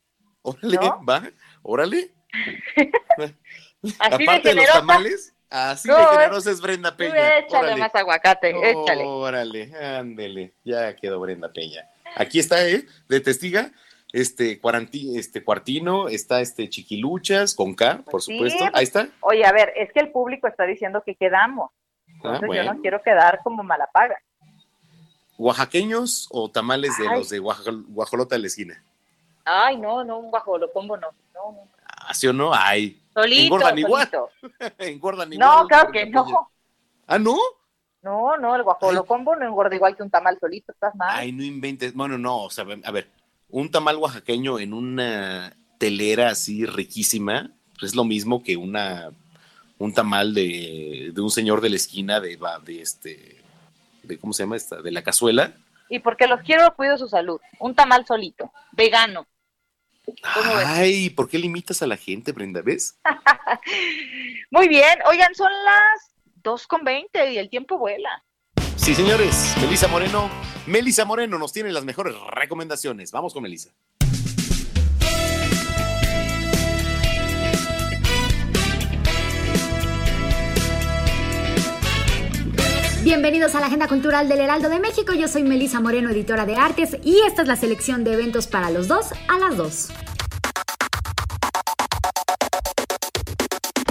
Órale, 0.43 0.77
¿No? 0.77 1.05
va, 1.05 1.23
órale. 1.63 2.11
Así 3.99 4.23
Aparte 4.25 4.49
de 4.49 4.55
los 4.55 4.67
tamales, 4.67 5.35
así 5.49 5.89
No, 5.89 5.97
de 5.97 6.07
generosa 6.07 6.51
es 6.51 6.61
Brenda 6.61 6.97
Peña. 6.97 7.39
échale 7.39 7.67
órale. 7.69 7.81
más 7.81 7.95
aguacate, 7.95 8.51
échale. 8.51 9.05
Órale, 9.05 9.73
ándele, 9.97 10.55
ya 10.65 10.95
quedó 10.97 11.21
Brenda 11.21 11.53
Peña. 11.53 11.89
Aquí 12.17 12.39
está, 12.41 12.67
¿eh? 12.69 12.85
De 13.09 13.21
testiga, 13.21 13.71
este, 14.13 14.61
este 15.15 15.45
Cuartino, 15.45 16.09
está 16.09 16.41
este 16.41 16.69
Chiquiluchas, 16.69 17.55
con 17.55 17.75
K, 17.75 18.03
por 18.11 18.23
Sí, 18.23 18.33
supuesto. 18.33 18.59
pues, 18.59 18.71
Ahí 18.75 18.85
está. 18.85 19.09
Oye, 19.21 19.45
a 19.45 19.53
ver, 19.53 19.73
es 19.77 19.93
que 19.93 20.01
el 20.01 20.11
público 20.11 20.49
está 20.49 20.65
diciendo 20.65 21.03
que 21.05 21.15
quedamos. 21.15 21.71
Ah, 22.25 22.39
Entonces 22.41 22.51
yo 22.55 22.73
no 22.73 22.81
quiero 22.81 23.03
quedar 23.03 23.41
como 23.45 23.63
mala 23.63 23.89
paga. 23.93 24.17
¿Oaxaqueños 25.39 26.29
o 26.31 26.51
tamales 26.51 26.97
de 26.99 27.05
los 27.05 27.29
de 27.29 27.39
Guajolota 27.41 28.37
de 28.37 28.41
la 28.41 28.47
esquina? 28.47 28.83
Ay, 29.47 29.77
no, 29.79 30.05
no, 30.05 30.19
un 30.19 30.31
guajolopongo 30.31 30.97
no. 30.97 31.09
No, 31.35 31.53
no. 31.53 31.69
Ah, 31.87 32.13
¿Sí 32.13 32.27
o 32.27 32.33
no? 32.33 32.53
Ay. 32.53 33.01
Solito, 33.15 33.45
Engordan 33.55 33.79
igual. 33.79 34.11
Engordan 34.79 35.33
igual. 35.33 35.49
No, 35.63 35.67
claro 35.69 35.91
que 35.93 36.07
no. 36.07 36.51
Ah, 37.07 37.19
¿no? 37.19 37.37
No, 38.03 38.37
no, 38.37 38.55
el 38.55 38.63
guajolocombo 38.63 39.35
no 39.37 39.47
engorda 39.47 39.75
igual 39.75 39.97
que 39.97 40.03
un 40.03 40.11
tamal 40.11 40.39
solito, 40.39 40.71
estás 40.73 40.95
mal. 40.95 41.09
Ay, 41.13 41.33
no 41.33 41.43
inventes. 41.43 41.95
Bueno, 41.95 42.19
no, 42.19 42.43
o 42.45 42.51
sea, 42.51 42.65
a 42.85 42.91
ver, 42.93 43.09
un 43.49 43.71
tamal 43.71 43.97
oaxaqueño 43.97 44.59
en 44.59 44.73
una 44.75 45.57
telera 45.79 46.29
así 46.31 46.67
riquísima, 46.67 47.51
pues 47.79 47.93
es 47.93 47.97
lo 47.97 48.05
mismo 48.05 48.43
que 48.43 48.57
una 48.57 49.11
un 49.79 49.93
tamal 49.93 50.33
de, 50.35 51.11
de 51.13 51.21
un 51.21 51.31
señor 51.31 51.61
de 51.61 51.69
la 51.71 51.77
esquina 51.77 52.19
de, 52.21 52.37
va- 52.37 52.59
de 52.61 52.81
este 52.81 53.43
de 54.03 54.19
cómo 54.19 54.33
se 54.33 54.45
llama 54.45 54.57
esta, 54.57 54.81
de 54.81 54.91
la 54.93 55.03
cazuela. 55.03 55.53
Y 55.89 55.99
porque 55.99 56.27
los 56.29 56.41
quiero, 56.43 56.75
cuido 56.77 56.97
su 56.97 57.09
salud. 57.09 57.41
Un 57.59 57.75
tamal 57.75 58.07
solito, 58.07 58.53
vegano. 58.73 59.27
Ay, 60.65 61.11
¿por 61.11 61.29
qué 61.29 61.39
limitas 61.39 61.83
a 61.83 61.87
la 61.87 61.97
gente, 61.97 62.33
Brenda? 62.33 62.63
¿Ves? 62.63 62.99
Muy 64.51 64.69
bien, 64.69 64.99
oigan, 65.09 65.35
son 65.35 65.51
las 65.65 66.15
2 66.43 66.67
con 66.67 66.85
20 66.85 67.33
y 67.33 67.39
el 67.39 67.51
tiempo 67.51 67.79
vuela. 67.79 68.25
Sí, 68.77 68.95
señores, 68.95 69.55
Melisa 69.61 69.89
Moreno. 69.89 70.31
Melisa 70.67 71.05
Moreno 71.05 71.39
nos 71.39 71.53
tiene 71.53 71.73
las 71.73 71.85
mejores 71.85 72.15
recomendaciones. 72.33 73.11
Vamos 73.11 73.35
con 73.35 73.43
Melisa. 73.43 73.71
Bienvenidos 83.07 83.55
a 83.55 83.61
la 83.61 83.67
Agenda 83.67 83.87
Cultural 83.87 84.29
del 84.29 84.41
Heraldo 84.41 84.69
de 84.69 84.81
México. 84.81 85.13
Yo 85.13 85.29
soy 85.29 85.45
Melisa 85.45 85.79
Moreno, 85.79 86.11
editora 86.11 86.45
de 86.45 86.57
artes, 86.57 86.97
y 87.05 87.21
esta 87.25 87.43
es 87.43 87.47
la 87.47 87.55
selección 87.55 88.03
de 88.03 88.15
eventos 88.15 88.49
para 88.49 88.69
los 88.69 88.89
dos 88.89 89.13
a 89.29 89.39
las 89.39 89.57
dos. 89.57 89.91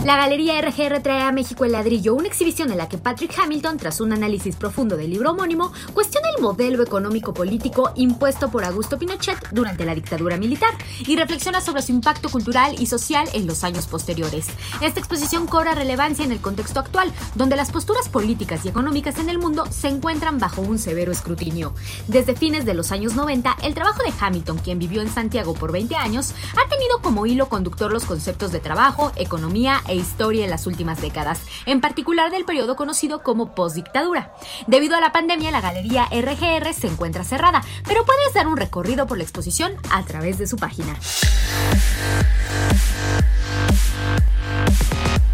La 0.05 0.17
Galería 0.17 0.61
RGR 0.61 1.01
trae 1.01 1.23
a 1.23 1.31
México 1.31 1.65
el 1.65 1.71
ladrillo, 1.71 2.13
una 2.13 2.27
exhibición 2.27 2.71
en 2.71 2.77
la 2.77 2.87
que 2.87 2.99
Patrick 2.99 3.35
Hamilton, 3.39 3.77
tras 3.79 3.99
un 4.01 4.13
análisis 4.13 4.55
profundo 4.55 4.97
del 4.97 5.09
libro 5.09 5.31
homónimo, 5.31 5.73
cuestiona 5.95 6.27
el 6.35 6.43
modelo 6.43 6.83
económico-político 6.83 7.91
impuesto 7.95 8.51
por 8.51 8.65
Augusto 8.65 8.99
Pinochet 8.99 9.49
durante 9.49 9.83
la 9.83 9.95
dictadura 9.95 10.37
militar 10.37 10.69
y 11.07 11.15
reflexiona 11.15 11.59
sobre 11.59 11.81
su 11.81 11.91
impacto 11.91 12.29
cultural 12.29 12.75
y 12.79 12.85
social 12.85 13.27
en 13.33 13.47
los 13.47 13.63
años 13.63 13.87
posteriores. 13.87 14.45
Esta 14.79 14.99
exposición 14.99 15.47
cobra 15.47 15.73
relevancia 15.73 16.23
en 16.23 16.31
el 16.31 16.39
contexto 16.39 16.79
actual, 16.79 17.11
donde 17.33 17.55
las 17.55 17.71
posturas 17.71 18.07
políticas 18.07 18.63
y 18.63 18.69
económicas 18.69 19.17
en 19.17 19.31
el 19.31 19.39
mundo 19.39 19.65
se 19.71 19.87
encuentran 19.87 20.37
bajo 20.37 20.61
un 20.61 20.77
severo 20.77 21.11
escrutinio. 21.11 21.73
Desde 22.07 22.35
fines 22.35 22.63
de 22.63 22.75
los 22.75 22.91
años 22.91 23.15
90, 23.15 23.57
el 23.63 23.73
trabajo 23.73 24.03
de 24.03 24.13
Hamilton, 24.19 24.59
quien 24.59 24.77
vivió 24.77 25.01
en 25.01 25.09
Santiago 25.11 25.55
por 25.55 25.71
20 25.71 25.95
años, 25.95 26.35
ha 26.63 26.69
tenido 26.69 27.01
como 27.01 27.25
hilo 27.25 27.49
conductor 27.49 27.91
los 27.91 28.05
conceptos 28.05 28.51
de 28.51 28.59
trabajo, 28.59 29.11
economía 29.15 29.81
e 29.87 29.94
historia 29.95 30.43
en 30.43 30.49
las 30.49 30.67
últimas 30.67 31.01
décadas, 31.01 31.41
en 31.65 31.81
particular 31.81 32.31
del 32.31 32.45
periodo 32.45 32.75
conocido 32.75 33.23
como 33.23 33.55
postdictadura. 33.55 34.33
Debido 34.67 34.95
a 34.95 35.01
la 35.01 35.11
pandemia, 35.11 35.51
la 35.51 35.61
galería 35.61 36.05
RGR 36.05 36.73
se 36.73 36.87
encuentra 36.87 37.23
cerrada, 37.23 37.63
pero 37.87 38.05
puedes 38.05 38.33
dar 38.33 38.47
un 38.47 38.57
recorrido 38.57 39.07
por 39.07 39.17
la 39.17 39.23
exposición 39.23 39.73
a 39.91 40.03
través 40.03 40.37
de 40.37 40.47
su 40.47 40.57
página. 40.57 40.95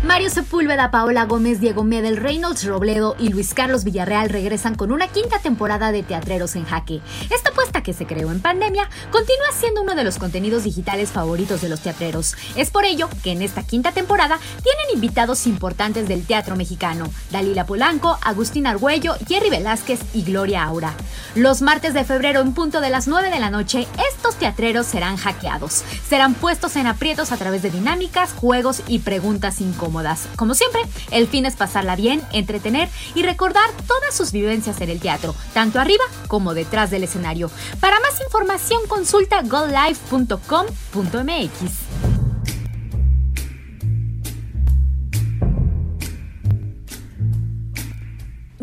Mario 0.04 0.32
Sepúlveda, 0.32 0.90
Paola 0.90 1.26
Gómez, 1.26 1.60
Diego 1.60 1.84
Medel, 1.84 2.18
Reynolds 2.18 2.66
Robledo 2.66 3.16
y 3.20 3.30
Luis 3.30 3.54
Carlos 3.54 3.84
Villarreal 3.84 4.30
regresan 4.30 4.74
con 4.74 4.92
una 4.92 5.08
quinta 5.08 5.38
temporada 5.38 5.92
de 5.92 6.02
Teatreros 6.02 6.56
en 6.56 6.66
Jaque. 6.66 7.02
Esta 7.30 7.52
apuesta 7.52 7.84
que 7.84 7.94
se 7.94 8.08
creó 8.08 8.32
en 8.32 8.42
pandemia 8.42 8.90
continúa 9.12 9.52
siendo 9.54 9.84
uno 9.84 9.94
de 9.94 10.04
los 10.04 10.18
contenidos 10.18 10.64
digitales 10.64 11.12
favoritos 11.12 11.62
de 11.62 11.70
los 11.70 11.82
teatreros. 11.82 12.34
Es 12.56 12.72
por 12.72 12.86
ello 12.86 13.10
que 13.24 13.32
en 13.32 13.44
esta 13.44 13.62
quinta 13.62 13.92
temporada 13.92 14.40
tienen 14.64 14.96
invitados 14.96 15.46
importantes 15.46 16.08
del 16.08 16.26
teatro 16.26 16.56
mexicano: 16.56 17.08
Dalila 17.30 17.68
Polanco, 17.68 18.18
Agustín 18.24 18.66
Argüello, 18.66 19.14
Jerry 19.28 19.52
Velázquez 19.52 20.00
y 20.16 20.24
Gloria 20.24 20.64
Aura. 20.64 20.96
Los 21.36 21.62
martes 21.62 21.94
de 21.94 22.06
febrero 22.06 22.42
en 22.42 22.54
punto 22.56 22.82
de 22.82 22.90
las 22.90 23.08
9 23.08 23.30
de 23.30 23.40
la 23.40 23.52
noche, 23.52 23.88
estos 24.10 24.36
teatreros 24.36 24.88
serán 24.88 25.16
hackeados. 25.16 25.84
Serán 26.10 26.34
puestos 26.34 26.76
en 26.76 26.88
aprietos 26.88 27.32
a 27.32 27.38
través 27.38 27.62
de 27.62 27.70
dinámicas, 27.70 28.34
juegos 28.34 28.82
y 28.88 29.00
preguntas 29.00 29.62
incómodas. 29.62 29.91
Como 30.36 30.56
siempre, 30.56 30.82
el 31.12 31.28
fin 31.28 31.46
es 31.46 31.56
pasarla 31.56 31.96
bien, 31.96 32.22
entretener 32.32 32.90
y 33.14 33.24
recordar 33.24 33.70
todas 33.88 34.16
sus 34.16 34.32
vivencias 34.32 34.82
en 34.82 34.90
el 34.90 35.00
teatro, 35.00 35.36
tanto 35.54 35.80
arriba 35.80 36.04
como 36.28 36.54
detrás 36.54 36.90
del 36.90 37.04
escenario. 37.04 37.52
Para 37.80 38.00
más 38.00 38.20
información 38.22 38.82
consulta 38.88 39.42
gollive.com.mx. 39.44 41.91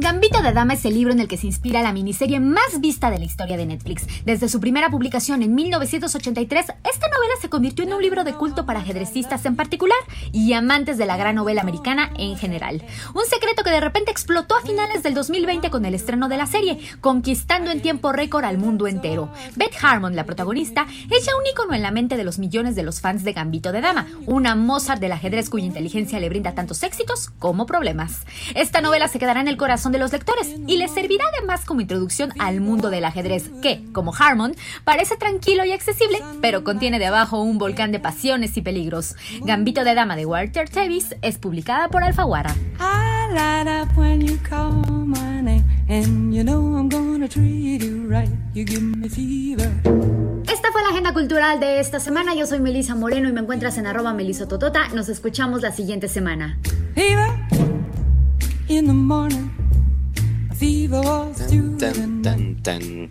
Gambito 0.00 0.40
de 0.42 0.52
Dama 0.52 0.74
es 0.74 0.84
el 0.84 0.94
libro 0.94 1.12
en 1.12 1.18
el 1.18 1.26
que 1.26 1.36
se 1.36 1.48
inspira 1.48 1.82
la 1.82 1.92
miniserie 1.92 2.38
más 2.38 2.80
vista 2.80 3.10
de 3.10 3.18
la 3.18 3.24
historia 3.24 3.56
de 3.56 3.66
Netflix. 3.66 4.06
Desde 4.24 4.48
su 4.48 4.60
primera 4.60 4.90
publicación 4.90 5.42
en 5.42 5.56
1983, 5.56 6.66
esta 6.66 7.08
novela 7.08 7.34
se 7.40 7.48
convirtió 7.48 7.84
en 7.84 7.92
un 7.92 8.00
libro 8.00 8.22
de 8.22 8.32
culto 8.32 8.64
para 8.64 8.78
ajedrecistas 8.78 9.44
en 9.44 9.56
particular 9.56 9.98
y 10.30 10.52
amantes 10.52 10.98
de 10.98 11.06
la 11.06 11.16
gran 11.16 11.34
novela 11.34 11.62
americana 11.62 12.12
en 12.16 12.36
general. 12.36 12.80
Un 13.12 13.24
secreto 13.24 13.64
que 13.64 13.72
de 13.72 13.80
repente 13.80 14.12
explotó 14.12 14.54
a 14.54 14.60
finales 14.60 15.02
del 15.02 15.14
2020 15.14 15.68
con 15.68 15.84
el 15.84 15.94
estreno 15.94 16.28
de 16.28 16.36
la 16.36 16.46
serie, 16.46 16.78
conquistando 17.00 17.72
en 17.72 17.82
tiempo 17.82 18.12
récord 18.12 18.44
al 18.44 18.56
mundo 18.56 18.86
entero. 18.86 19.32
Beth 19.56 19.82
Harmon, 19.82 20.14
la 20.14 20.26
protagonista, 20.26 20.86
es 21.10 21.26
ya 21.26 21.36
un 21.36 21.44
ícono 21.44 21.74
en 21.74 21.82
la 21.82 21.90
mente 21.90 22.16
de 22.16 22.22
los 22.22 22.38
millones 22.38 22.76
de 22.76 22.84
los 22.84 23.00
fans 23.00 23.24
de 23.24 23.32
Gambito 23.32 23.72
de 23.72 23.80
Dama, 23.80 24.06
una 24.26 24.54
Mozart 24.54 25.00
del 25.00 25.10
ajedrez 25.10 25.50
cuya 25.50 25.66
inteligencia 25.66 26.20
le 26.20 26.28
brinda 26.28 26.54
tantos 26.54 26.84
éxitos 26.84 27.30
como 27.40 27.66
problemas. 27.66 28.24
Esta 28.54 28.80
novela 28.80 29.08
se 29.08 29.18
quedará 29.18 29.40
en 29.40 29.48
el 29.48 29.56
corazón 29.56 29.87
de 29.92 29.98
los 29.98 30.12
lectores 30.12 30.54
y 30.66 30.76
les 30.76 30.90
servirá 30.90 31.24
además 31.36 31.64
como 31.64 31.80
introducción 31.80 32.32
al 32.38 32.60
mundo 32.60 32.90
del 32.90 33.04
ajedrez 33.04 33.50
que, 33.62 33.84
como 33.92 34.14
Harmon, 34.14 34.54
parece 34.84 35.16
tranquilo 35.16 35.64
y 35.64 35.72
accesible, 35.72 36.22
pero 36.40 36.64
contiene 36.64 36.98
de 36.98 37.06
abajo 37.06 37.42
un 37.42 37.58
volcán 37.58 37.92
de 37.92 38.00
pasiones 38.00 38.56
y 38.56 38.62
peligros. 38.62 39.16
Gambito 39.42 39.84
de 39.84 39.94
Dama 39.94 40.16
de 40.16 40.26
Walter 40.26 40.68
Tevis 40.68 41.14
es 41.22 41.38
publicada 41.38 41.88
por 41.88 42.02
Alfaguara. 42.02 42.54
Fever. 49.10 49.70
Esta 50.50 50.72
fue 50.72 50.82
la 50.82 50.88
agenda 50.90 51.12
cultural 51.12 51.60
de 51.60 51.80
esta 51.80 52.00
semana. 52.00 52.34
Yo 52.34 52.46
soy 52.46 52.60
Melisa 52.60 52.94
Moreno 52.94 53.28
y 53.28 53.32
me 53.32 53.40
encuentras 53.40 53.78
en 53.78 53.86
arroba 53.86 54.12
melisototota. 54.14 54.88
Nos 54.88 55.08
escuchamos 55.08 55.62
la 55.62 55.72
siguiente 55.72 56.08
semana. 56.08 56.58
Fever 56.94 57.28
in 58.68 58.86
the 58.86 58.92
morning. 58.92 59.67
Tan, 60.58 62.20
tan, 62.22 62.62
tan. 62.64 63.10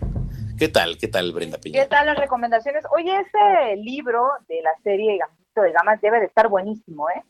¿Qué 0.58 0.68
tal? 0.68 0.98
¿Qué 0.98 1.08
tal, 1.08 1.32
Brenda 1.32 1.56
Peña? 1.58 1.80
¿Qué 1.82 1.88
tal 1.88 2.04
las 2.04 2.18
recomendaciones? 2.18 2.84
Oye, 2.94 3.10
ese 3.20 3.76
libro 3.76 4.28
de 4.48 4.60
la 4.62 4.70
serie 4.82 5.16
Gambito 5.16 5.62
de 5.62 5.72
Damas 5.72 5.98
debe 6.02 6.20
de 6.20 6.26
estar 6.26 6.48
buenísimo, 6.48 7.08
¿eh? 7.08 7.22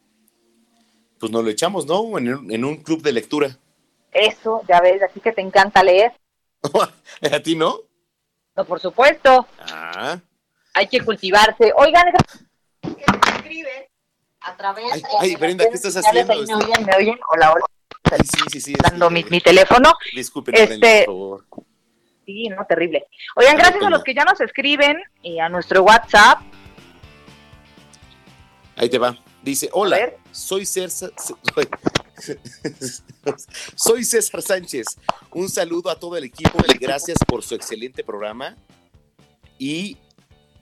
Pues 1.20 1.30
nos 1.30 1.44
lo 1.44 1.50
echamos, 1.50 1.86
¿no? 1.86 2.18
En, 2.18 2.34
un- 2.34 2.50
en 2.50 2.64
un 2.64 2.78
club 2.82 3.00
de 3.02 3.12
lectura. 3.12 3.56
Eso, 4.10 4.62
ya 4.68 4.80
ves, 4.80 5.00
así 5.04 5.20
que 5.20 5.30
te 5.30 5.40
encanta 5.40 5.84
leer. 5.84 6.12
¿A 7.32 7.40
ti 7.40 7.54
no? 7.54 7.76
No, 8.56 8.64
por 8.64 8.80
supuesto, 8.80 9.46
Ah. 9.72 10.18
hay 10.74 10.88
que 10.88 11.00
cultivarse. 11.04 11.72
Oigan, 11.76 12.06
que 12.82 12.88
me 12.90 13.36
escriben 13.36 13.84
a 14.40 14.56
través 14.56 14.84
Ay, 14.92 15.00
de 15.02 15.08
ay, 15.20 15.36
Brenda, 15.36 15.64
¿qué 15.68 15.74
estás 15.76 15.96
haciendo? 15.96 16.32
ahí 16.32 16.44
¿Me 16.44 16.54
oyen? 16.56 16.86
¿Me 16.86 16.96
oyen? 16.96 17.18
Hola, 17.32 17.52
hola. 17.52 17.64
Ay, 18.10 18.18
sí, 18.24 18.38
sí, 18.52 18.60
sí. 18.60 18.74
Dando 18.82 19.10
mi, 19.10 19.24
mi 19.24 19.40
teléfono. 19.40 19.92
Disculpen, 20.14 20.54
Este- 20.54 21.04
por 21.06 21.14
favor. 21.14 21.44
Sí, 22.28 22.46
no, 22.50 22.62
terrible. 22.66 23.06
Oigan, 23.36 23.56
gracias 23.56 23.82
a 23.82 23.88
los 23.88 24.04
que 24.04 24.12
ya 24.12 24.22
nos 24.22 24.38
escriben 24.42 24.98
y 25.22 25.38
a 25.38 25.48
nuestro 25.48 25.82
WhatsApp. 25.82 26.42
Ahí 28.76 28.90
te 28.90 28.98
va. 28.98 29.18
Dice, 29.42 29.70
hola, 29.72 30.12
soy 30.30 30.66
César, 30.66 31.10
soy, 33.74 34.04
César 34.04 34.42
Sánchez. 34.42 34.84
Un 35.30 35.48
saludo 35.48 35.88
a 35.88 35.98
todo 35.98 36.18
el 36.18 36.24
equipo 36.24 36.58
y 36.68 36.76
gracias 36.76 37.16
por 37.26 37.42
su 37.42 37.54
excelente 37.54 38.04
programa. 38.04 38.58
Y 39.58 39.96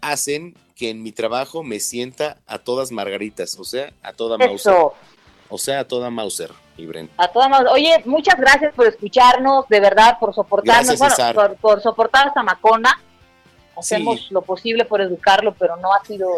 hacen 0.01 0.57
que 0.77 0.91
en 0.91 1.03
mi 1.03 1.11
trabajo 1.11 1.65
me 1.65 1.81
sienta 1.81 2.39
a 2.47 2.59
todas 2.59 2.93
margaritas, 2.93 3.59
o 3.59 3.65
sea, 3.65 3.93
a 4.03 4.13
toda 4.13 4.39
Mauser. 4.39 4.73
O 5.49 5.59
sea, 5.59 5.81
a 5.81 5.89
toda 5.89 6.11
Mauser 6.11 6.53
y 6.77 6.87
Brenda. 6.87 7.13
a 7.17 7.29
todas 7.29 7.49
más. 7.49 7.65
Oye, 7.71 8.03
muchas 8.05 8.37
gracias 8.39 8.75
por 8.75 8.87
escucharnos, 8.87 9.67
de 9.69 9.81
verdad, 9.81 10.19
por 10.21 10.35
soportarnos, 10.35 10.99
Gracias, 10.99 11.35
bueno, 11.35 11.51
por, 11.51 11.57
por 11.57 11.81
soportar 11.83 12.29
esta 12.29 12.43
macona. 12.43 12.99
Hacemos 13.77 14.21
Sí. 14.21 14.27
lo 14.35 14.43
posible 14.43 14.85
por 14.85 15.01
educarlo, 15.01 15.55
pero 15.55 15.77
no 15.77 15.93
ha 15.93 16.05
sido, 16.05 16.29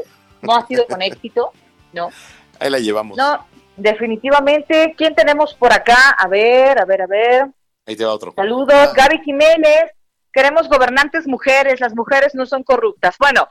no 0.42 0.54
ha 0.56 0.66
sido 0.66 0.86
con 0.86 1.02
éxito, 1.02 1.52
¿no? 1.92 2.10
Ahí 2.60 2.70
la 2.70 2.78
llevamos. 2.78 3.16
No, 3.16 3.46
definitivamente. 3.76 4.94
¿Quién 4.96 5.14
tenemos 5.14 5.54
por 5.54 5.72
acá? 5.72 6.10
A 6.18 6.26
ver, 6.28 6.78
a 6.80 6.84
ver, 6.84 7.02
a 7.02 7.06
ver. 7.06 7.46
Ahí 7.86 7.96
te 7.96 8.04
va 8.04 8.12
otro. 8.12 8.32
Saludos, 8.34 8.74
Ah. 8.74 8.92
Gaby 8.94 9.20
Jiménez. 9.24 9.92
Queremos 10.32 10.68
gobernantes 10.68 11.26
mujeres, 11.26 11.80
las 11.80 11.94
mujeres 11.96 12.34
no 12.34 12.46
son 12.46 12.62
corruptas. 12.62 13.16
Bueno, 13.18 13.48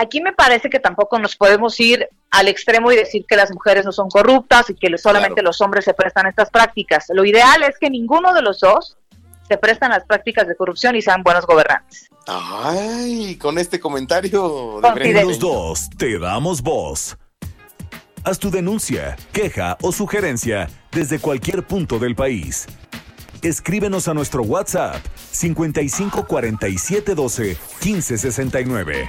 Aquí 0.00 0.20
me 0.20 0.32
parece 0.32 0.70
que 0.70 0.78
tampoco 0.78 1.18
nos 1.18 1.34
podemos 1.34 1.80
ir 1.80 2.08
al 2.30 2.48
extremo 2.48 2.92
y 2.92 2.96
decir 2.96 3.24
que 3.26 3.36
las 3.36 3.50
mujeres 3.52 3.84
no 3.84 3.92
son 3.92 4.08
corruptas 4.08 4.70
y 4.70 4.74
que 4.74 4.96
solamente 4.98 5.42
los 5.42 5.60
hombres 5.60 5.84
se 5.84 5.94
prestan 5.94 6.26
a 6.26 6.30
estas 6.30 6.50
prácticas. 6.50 7.06
Lo 7.08 7.24
ideal 7.24 7.62
es 7.62 7.78
que 7.78 7.90
ninguno 7.90 8.34
de 8.34 8.42
los 8.42 8.60
dos 8.60 8.96
se 9.48 9.56
prestan 9.56 9.92
a 9.92 9.96
las 9.96 10.06
prácticas 10.06 10.46
de 10.46 10.54
corrupción 10.54 10.94
y 10.94 11.02
sean 11.02 11.22
buenos 11.22 11.46
gobernantes. 11.46 12.10
Ay, 12.26 13.36
con 13.36 13.58
este 13.58 13.80
comentario 13.80 14.80
de 14.82 15.24
Los 15.24 15.38
dos 15.38 15.88
te 15.96 16.18
damos 16.18 16.62
voz. 16.62 17.16
Haz 18.24 18.38
tu 18.38 18.50
denuncia, 18.50 19.16
queja 19.32 19.78
o 19.80 19.92
sugerencia 19.92 20.68
desde 20.92 21.18
cualquier 21.18 21.66
punto 21.66 21.98
del 21.98 22.14
país. 22.14 22.66
Escríbenos 23.42 24.08
a 24.08 24.14
nuestro 24.14 24.42
WhatsApp 24.42 24.96
55 25.30 26.26
47 26.26 27.14
12 27.14 27.56
15 27.80 28.18
69. 28.18 29.08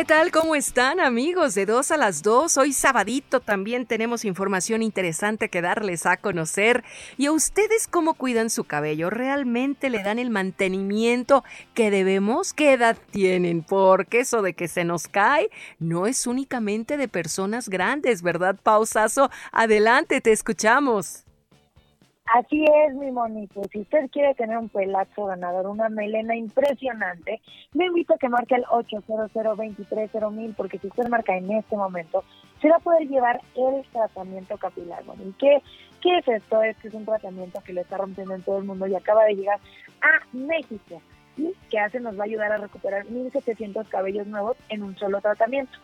¿Qué 0.00 0.06
tal? 0.06 0.30
¿Cómo 0.30 0.54
están 0.54 0.98
amigos? 0.98 1.54
De 1.54 1.66
2 1.66 1.90
a 1.90 1.98
las 1.98 2.22
2, 2.22 2.56
hoy 2.56 2.72
sabadito 2.72 3.40
también 3.40 3.84
tenemos 3.84 4.24
información 4.24 4.80
interesante 4.80 5.50
que 5.50 5.60
darles 5.60 6.06
a 6.06 6.16
conocer. 6.16 6.84
¿Y 7.18 7.26
a 7.26 7.32
ustedes 7.32 7.86
cómo 7.86 8.14
cuidan 8.14 8.48
su 8.48 8.64
cabello? 8.64 9.10
¿Realmente 9.10 9.90
le 9.90 10.02
dan 10.02 10.18
el 10.18 10.30
mantenimiento 10.30 11.44
que 11.74 11.90
debemos? 11.90 12.54
¿Qué 12.54 12.72
edad 12.72 12.96
tienen? 13.10 13.62
Porque 13.62 14.20
eso 14.20 14.40
de 14.40 14.54
que 14.54 14.68
se 14.68 14.86
nos 14.86 15.06
cae 15.06 15.50
no 15.78 16.06
es 16.06 16.26
únicamente 16.26 16.96
de 16.96 17.06
personas 17.06 17.68
grandes, 17.68 18.22
¿verdad, 18.22 18.56
Pausazo? 18.62 19.28
Adelante, 19.52 20.22
te 20.22 20.32
escuchamos. 20.32 21.24
Así 22.32 22.64
es, 22.64 22.94
mi 22.94 23.10
monito. 23.10 23.60
Si 23.72 23.80
usted 23.80 24.08
quiere 24.10 24.34
tener 24.34 24.56
un 24.56 24.68
pelazo 24.68 25.24
ganador, 25.24 25.66
una 25.66 25.88
melena 25.88 26.36
impresionante, 26.36 27.40
le 27.74 27.86
invito 27.86 28.14
a 28.14 28.18
que 28.18 28.28
marque 28.28 28.54
el 28.54 28.64
800 28.70 29.32
mil 30.32 30.54
porque 30.54 30.78
si 30.78 30.86
usted 30.86 31.08
marca 31.08 31.36
en 31.36 31.50
este 31.50 31.76
momento, 31.76 32.22
se 32.62 32.68
va 32.68 32.76
a 32.76 32.80
poder 32.80 33.08
llevar 33.08 33.40
el 33.56 33.84
tratamiento 33.90 34.56
capilar. 34.58 35.02
¿Y 35.18 35.32
qué, 35.32 35.56
es 36.18 36.28
esto? 36.28 36.62
Es 36.62 36.76
que 36.76 36.86
es 36.86 36.94
un 36.94 37.04
tratamiento 37.04 37.60
que 37.64 37.72
le 37.72 37.80
está 37.80 37.96
rompiendo 37.96 38.34
en 38.34 38.42
todo 38.42 38.58
el 38.58 38.64
mundo 38.64 38.86
y 38.86 38.94
acaba 38.94 39.24
de 39.24 39.34
llegar 39.34 39.58
a 40.00 40.24
México. 40.32 41.02
¿Y 41.36 41.52
qué 41.68 41.80
hace? 41.80 41.98
Nos 41.98 42.16
va 42.16 42.22
a 42.22 42.26
ayudar 42.26 42.52
a 42.52 42.58
recuperar 42.58 43.06
1.700 43.06 43.88
cabellos 43.88 44.28
nuevos 44.28 44.56
en 44.68 44.84
un 44.84 44.96
solo 44.96 45.20
tratamiento. 45.20 45.76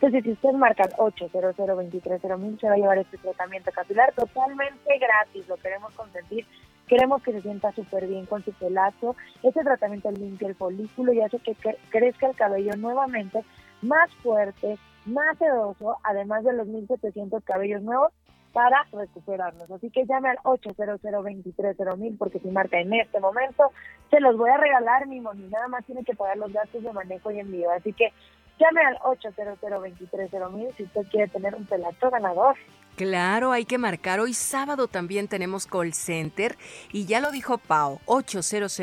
Entonces, 0.00 0.24
si 0.24 0.32
usted 0.32 0.52
marca 0.52 0.88
800 0.96 1.54
se 1.54 1.62
va 1.66 2.72
a 2.72 2.76
llevar 2.76 2.96
este 2.96 3.18
tratamiento 3.18 3.70
capilar 3.70 4.14
totalmente 4.14 4.98
gratis. 4.98 5.46
Lo 5.46 5.58
queremos 5.58 5.92
consentir. 5.92 6.46
Queremos 6.86 7.22
que 7.22 7.32
se 7.32 7.42
sienta 7.42 7.70
súper 7.72 8.06
bien 8.06 8.24
con 8.24 8.42
su 8.42 8.50
pelazo. 8.54 9.14
Este 9.42 9.62
tratamiento 9.62 10.10
limpia 10.10 10.48
el 10.48 10.54
folículo 10.54 11.12
y 11.12 11.20
hace 11.20 11.38
que 11.40 11.54
crezca 11.90 12.28
el 12.28 12.34
cabello 12.34 12.72
nuevamente 12.78 13.44
más 13.82 14.10
fuerte, 14.22 14.78
más 15.04 15.36
sedoso, 15.36 15.98
además 16.02 16.44
de 16.44 16.54
los 16.54 16.66
1.700 16.66 17.44
cabellos 17.44 17.82
nuevos 17.82 18.10
para 18.54 18.86
recuperarnos. 18.92 19.70
Así 19.70 19.90
que 19.90 20.06
llame 20.06 20.30
al 20.30 20.38
800 20.44 21.98
mil 21.98 22.16
porque 22.18 22.38
si 22.38 22.48
marca 22.48 22.80
en 22.80 22.94
este 22.94 23.20
momento, 23.20 23.70
se 24.10 24.18
los 24.18 24.38
voy 24.38 24.48
a 24.48 24.56
regalar, 24.56 25.06
mi 25.06 25.20
moni. 25.20 25.46
Nada 25.48 25.68
más 25.68 25.84
tiene 25.84 26.04
que 26.04 26.14
pagar 26.14 26.38
los 26.38 26.52
gastos 26.52 26.82
de 26.82 26.92
manejo 26.92 27.30
y 27.30 27.40
envío. 27.40 27.70
Así 27.70 27.92
que 27.92 28.12
Llame 28.60 28.82
al 28.82 28.98
800 29.02 30.52
mil 30.52 30.68
si 30.76 30.82
usted 30.82 31.06
quiere 31.10 31.28
tener 31.28 31.54
un 31.54 31.64
pelazo 31.64 32.10
ganador. 32.10 32.56
Claro, 32.94 33.52
hay 33.52 33.64
que 33.64 33.78
marcar. 33.78 34.20
Hoy 34.20 34.34
sábado 34.34 34.86
también 34.86 35.28
tenemos 35.28 35.66
call 35.66 35.94
center 35.94 36.58
y 36.92 37.06
ya 37.06 37.20
lo 37.20 37.30
dijo 37.30 37.56
Pau, 37.56 38.00
800 38.04 38.78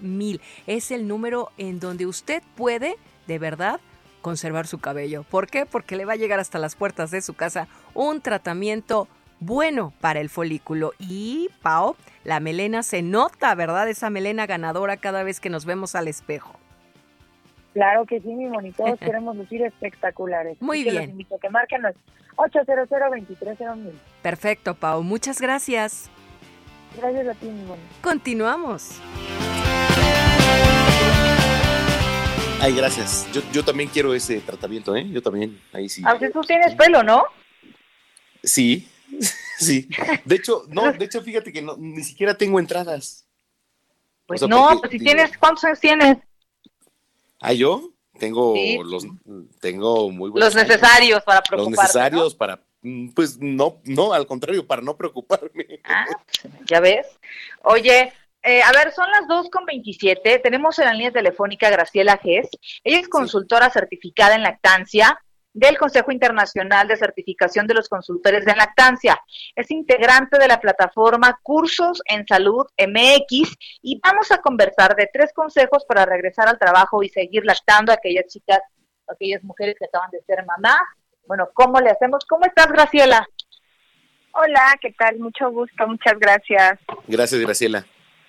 mil 0.00 0.40
Es 0.66 0.90
el 0.90 1.06
número 1.06 1.50
en 1.58 1.80
donde 1.80 2.06
usted 2.06 2.42
puede, 2.56 2.96
de 3.26 3.38
verdad, 3.38 3.78
conservar 4.22 4.66
su 4.66 4.78
cabello. 4.78 5.24
¿Por 5.24 5.48
qué? 5.48 5.66
Porque 5.66 5.96
le 5.96 6.06
va 6.06 6.14
a 6.14 6.16
llegar 6.16 6.40
hasta 6.40 6.58
las 6.58 6.76
puertas 6.76 7.10
de 7.10 7.20
su 7.20 7.34
casa 7.34 7.68
un 7.92 8.22
tratamiento 8.22 9.06
bueno 9.38 9.92
para 10.00 10.20
el 10.20 10.30
folículo. 10.30 10.94
Y, 10.98 11.50
Pau, 11.60 11.94
la 12.24 12.40
melena 12.40 12.82
se 12.82 13.02
nota, 13.02 13.54
¿verdad? 13.54 13.86
Esa 13.90 14.08
melena 14.08 14.46
ganadora 14.46 14.96
cada 14.96 15.24
vez 15.24 15.40
que 15.40 15.50
nos 15.50 15.66
vemos 15.66 15.94
al 15.94 16.08
espejo. 16.08 16.58
Claro 17.76 18.06
que 18.06 18.22
sí, 18.22 18.28
mi 18.28 18.46
monitor, 18.46 18.98
queremos 19.06 19.36
lucir 19.36 19.60
espectaculares. 19.62 20.56
Muy 20.62 20.82
bien. 20.82 20.94
Los 20.94 21.04
invito 21.10 21.34
a 21.34 21.38
que 21.38 21.50
marquen 21.50 21.82
800 22.36 22.88
mil. 23.76 24.00
Perfecto, 24.22 24.74
Pau. 24.74 25.02
Muchas 25.02 25.42
gracias. 25.42 26.08
Gracias 26.96 27.28
a 27.28 27.34
ti, 27.34 27.44
mi 27.44 27.64
monitor. 27.64 28.00
Continuamos. 28.00 28.98
Ay, 32.62 32.74
gracias. 32.74 33.28
Yo, 33.30 33.42
yo 33.52 33.62
también 33.62 33.90
quiero 33.90 34.14
ese 34.14 34.40
tratamiento, 34.40 34.96
¿eh? 34.96 35.06
Yo 35.10 35.20
también, 35.20 35.60
ahí 35.74 35.90
sí. 35.90 36.02
Aunque 36.06 36.30
tú 36.30 36.40
tienes 36.40 36.74
pelo, 36.76 37.02
¿no? 37.02 37.24
Sí, 38.42 38.88
sí. 39.58 39.86
De 40.24 40.36
hecho, 40.36 40.62
no, 40.70 40.90
de 40.94 41.04
hecho, 41.04 41.20
fíjate 41.20 41.52
que 41.52 41.60
no, 41.60 41.76
ni 41.76 42.02
siquiera 42.02 42.38
tengo 42.38 42.58
entradas. 42.58 43.26
Pues 44.24 44.40
no, 44.48 44.78
pues 44.80 44.92
si 44.92 44.98
tienes, 44.98 45.36
¿cuántos 45.36 45.62
años 45.64 45.78
tienes? 45.78 46.16
Ah, 47.40 47.52
yo 47.52 47.90
tengo 48.18 48.54
los 48.84 49.06
tengo 49.60 50.10
muy 50.10 50.30
buenos 50.30 50.54
los 50.54 50.64
necesarios 50.66 51.22
para 51.22 51.42
preocuparme. 51.42 51.76
Los 51.76 51.84
necesarios 51.84 52.34
para 52.34 52.62
mm, 52.82 53.10
pues 53.10 53.38
no, 53.38 53.80
no, 53.84 54.12
al 54.12 54.26
contrario, 54.26 54.66
para 54.66 54.82
no 54.82 54.96
preocuparme. 54.96 55.80
Ah, 55.84 56.06
ya 56.66 56.80
ves. 56.80 57.06
Oye, 57.62 58.12
eh, 58.42 58.62
a 58.62 58.72
ver, 58.72 58.92
son 58.92 59.10
las 59.10 59.26
2 59.26 59.50
con 59.50 59.64
27. 59.64 60.38
Tenemos 60.38 60.78
en 60.78 60.84
la 60.86 60.92
línea 60.92 61.10
telefónica 61.10 61.68
Graciela 61.68 62.16
Gess. 62.16 62.48
Ella 62.84 63.00
es 63.00 63.08
consultora 63.08 63.70
certificada 63.70 64.34
en 64.34 64.42
lactancia 64.42 65.20
del 65.56 65.78
Consejo 65.78 66.12
Internacional 66.12 66.86
de 66.86 66.98
Certificación 66.98 67.66
de 67.66 67.72
los 67.72 67.88
Consultores 67.88 68.44
de 68.44 68.54
Lactancia. 68.54 69.18
Es 69.54 69.70
integrante 69.70 70.38
de 70.38 70.48
la 70.48 70.60
plataforma 70.60 71.40
Cursos 71.42 72.02
en 72.04 72.26
Salud 72.26 72.66
MX 72.76 73.56
y 73.80 73.98
vamos 74.04 74.30
a 74.30 74.42
conversar 74.42 74.94
de 74.94 75.08
tres 75.10 75.32
consejos 75.32 75.86
para 75.88 76.04
regresar 76.04 76.46
al 76.46 76.58
trabajo 76.58 77.02
y 77.02 77.08
seguir 77.08 77.46
lactando 77.46 77.90
a 77.90 77.94
aquellas 77.94 78.26
chicas, 78.26 78.60
a 79.08 79.14
aquellas 79.14 79.42
mujeres 79.44 79.76
que 79.78 79.86
acaban 79.86 80.10
de 80.10 80.20
ser 80.26 80.44
mamás. 80.44 80.82
Bueno, 81.26 81.48
¿cómo 81.54 81.80
le 81.80 81.88
hacemos? 81.88 82.26
¿Cómo 82.26 82.44
estás, 82.44 82.66
Graciela? 82.66 83.26
Hola, 84.32 84.76
¿qué 84.78 84.92
tal? 84.92 85.18
Mucho 85.18 85.50
gusto, 85.50 85.88
muchas 85.88 86.18
gracias. 86.18 86.78
Gracias, 87.08 87.40
Graciela. 87.40 87.86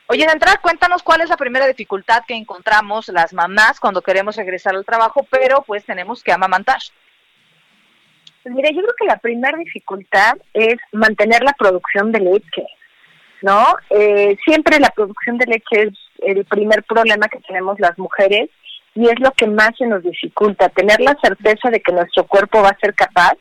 Oye, 0.07 0.25
de 0.25 0.31
entrada, 0.31 0.61
cuéntanos 0.61 1.03
cuál 1.03 1.19
es 1.19 1.29
la 1.29 1.35
primera 1.35 1.67
dificultad 1.67 2.23
que 2.25 2.35
encontramos 2.35 3.09
las 3.09 3.33
mamás 3.33 3.81
cuando 3.81 4.01
queremos 4.01 4.37
regresar 4.37 4.73
al 4.75 4.85
trabajo, 4.85 5.27
pero 5.29 5.63
pues 5.63 5.83
tenemos 5.83 6.23
que 6.23 6.31
amamantar. 6.31 6.79
Pues 8.47 8.55
mira, 8.55 8.69
yo 8.71 8.81
creo 8.81 8.95
que 8.97 9.05
la 9.07 9.17
primera 9.17 9.57
dificultad 9.57 10.37
es 10.53 10.77
mantener 10.93 11.43
la 11.43 11.51
producción 11.51 12.13
de 12.13 12.21
leche, 12.21 12.65
¿no? 13.41 13.75
Eh, 13.89 14.37
siempre 14.45 14.79
la 14.79 14.89
producción 14.91 15.37
de 15.37 15.47
leche 15.47 15.81
es 15.81 15.93
el 16.19 16.45
primer 16.45 16.81
problema 16.83 17.27
que 17.27 17.41
tenemos 17.41 17.77
las 17.81 17.99
mujeres 17.99 18.49
y 18.95 19.09
es 19.09 19.19
lo 19.19 19.31
que 19.31 19.47
más 19.47 19.71
se 19.77 19.85
nos 19.85 20.01
dificulta, 20.01 20.69
tener 20.69 21.01
la 21.01 21.17
certeza 21.21 21.69
de 21.69 21.81
que 21.81 21.91
nuestro 21.91 22.25
cuerpo 22.25 22.61
va 22.61 22.69
a 22.69 22.79
ser 22.79 22.93
capaz 22.93 23.33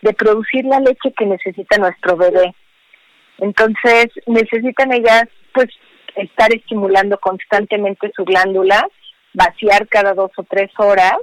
de 0.00 0.14
producir 0.14 0.64
la 0.64 0.80
leche 0.80 1.12
que 1.14 1.26
necesita 1.26 1.76
nuestro 1.76 2.16
bebé. 2.16 2.54
Entonces, 3.36 4.06
necesitan 4.24 4.90
ellas, 4.90 5.24
pues, 5.52 5.68
estar 6.14 6.50
estimulando 6.54 7.18
constantemente 7.18 8.10
su 8.16 8.24
glándula, 8.24 8.88
vaciar 9.34 9.86
cada 9.88 10.14
dos 10.14 10.30
o 10.38 10.44
tres 10.44 10.70
horas 10.78 11.18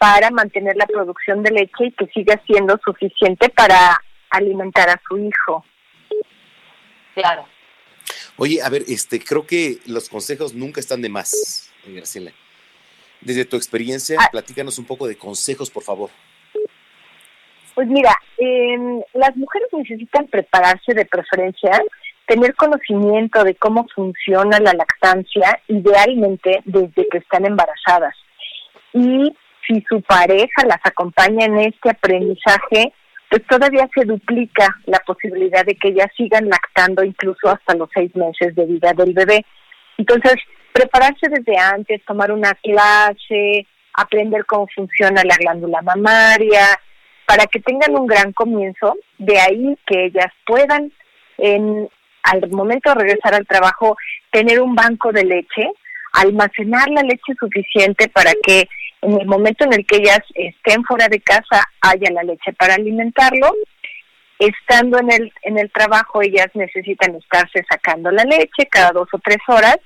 para 0.00 0.30
mantener 0.30 0.76
la 0.76 0.86
producción 0.86 1.42
de 1.42 1.50
leche 1.50 1.84
y 1.88 1.92
que 1.92 2.06
siga 2.06 2.40
siendo 2.46 2.80
suficiente 2.82 3.50
para 3.50 4.00
alimentar 4.30 4.88
a 4.88 4.98
su 5.06 5.18
hijo. 5.18 5.62
Claro. 7.12 7.44
Oye, 8.38 8.62
a 8.62 8.70
ver, 8.70 8.82
este, 8.88 9.20
creo 9.22 9.46
que 9.46 9.76
los 9.86 10.08
consejos 10.08 10.54
nunca 10.54 10.80
están 10.80 11.02
de 11.02 11.10
más, 11.10 11.70
Graciela. 11.86 12.32
Desde 13.20 13.44
tu 13.44 13.56
experiencia, 13.56 14.16
ah. 14.18 14.28
platícanos 14.32 14.78
un 14.78 14.86
poco 14.86 15.06
de 15.06 15.18
consejos, 15.18 15.70
por 15.70 15.82
favor. 15.82 16.08
Pues 17.74 17.86
mira, 17.86 18.16
las 19.12 19.36
mujeres 19.36 19.68
necesitan 19.70 20.28
prepararse 20.28 20.94
de 20.94 21.04
preferencia, 21.04 21.78
tener 22.26 22.54
conocimiento 22.54 23.44
de 23.44 23.54
cómo 23.54 23.86
funciona 23.94 24.58
la 24.60 24.72
lactancia, 24.72 25.60
idealmente 25.68 26.62
desde 26.64 27.06
que 27.06 27.18
están 27.18 27.44
embarazadas. 27.44 28.14
Y 28.94 29.36
si 29.66 29.84
su 29.88 30.00
pareja 30.02 30.64
las 30.66 30.80
acompaña 30.84 31.46
en 31.46 31.58
este 31.58 31.90
aprendizaje, 31.90 32.92
pues 33.30 33.46
todavía 33.46 33.88
se 33.94 34.04
duplica 34.04 34.76
la 34.86 34.98
posibilidad 35.00 35.64
de 35.64 35.76
que 35.76 35.88
ellas 35.88 36.08
sigan 36.16 36.48
lactando 36.48 37.04
incluso 37.04 37.48
hasta 37.48 37.74
los 37.74 37.88
seis 37.94 38.14
meses 38.16 38.54
de 38.54 38.66
vida 38.66 38.92
del 38.92 39.14
bebé. 39.14 39.44
Entonces, 39.98 40.34
prepararse 40.72 41.28
desde 41.28 41.56
antes, 41.56 42.04
tomar 42.04 42.32
una 42.32 42.54
clase, 42.54 43.66
aprender 43.94 44.44
cómo 44.46 44.66
funciona 44.74 45.22
la 45.24 45.36
glándula 45.36 45.80
mamaria, 45.82 46.66
para 47.26 47.46
que 47.46 47.60
tengan 47.60 47.94
un 47.94 48.08
gran 48.08 48.32
comienzo, 48.32 48.96
de 49.18 49.38
ahí 49.38 49.78
que 49.86 50.06
ellas 50.06 50.32
puedan, 50.44 50.92
en, 51.38 51.88
al 52.24 52.50
momento 52.50 52.90
de 52.90 53.02
regresar 53.02 53.34
al 53.34 53.46
trabajo, 53.46 53.96
tener 54.32 54.60
un 54.60 54.74
banco 54.74 55.12
de 55.12 55.24
leche, 55.24 55.70
almacenar 56.12 56.88
la 56.90 57.02
leche 57.02 57.34
suficiente 57.38 58.08
para 58.08 58.32
que 58.42 58.68
en 59.02 59.20
el 59.20 59.26
momento 59.26 59.64
en 59.64 59.72
el 59.72 59.86
que 59.86 59.96
ellas 59.96 60.20
estén 60.34 60.84
fuera 60.84 61.08
de 61.08 61.20
casa 61.20 61.64
haya 61.80 62.10
la 62.12 62.22
leche 62.22 62.52
para 62.52 62.74
alimentarlo. 62.74 63.52
Estando 64.38 64.98
en 64.98 65.12
el, 65.12 65.32
en 65.42 65.58
el 65.58 65.70
trabajo, 65.70 66.22
ellas 66.22 66.48
necesitan 66.54 67.14
estarse 67.14 67.62
sacando 67.68 68.10
la 68.10 68.24
leche 68.24 68.66
cada 68.70 68.92
dos 68.92 69.08
o 69.12 69.18
tres 69.18 69.38
horas. 69.48 69.78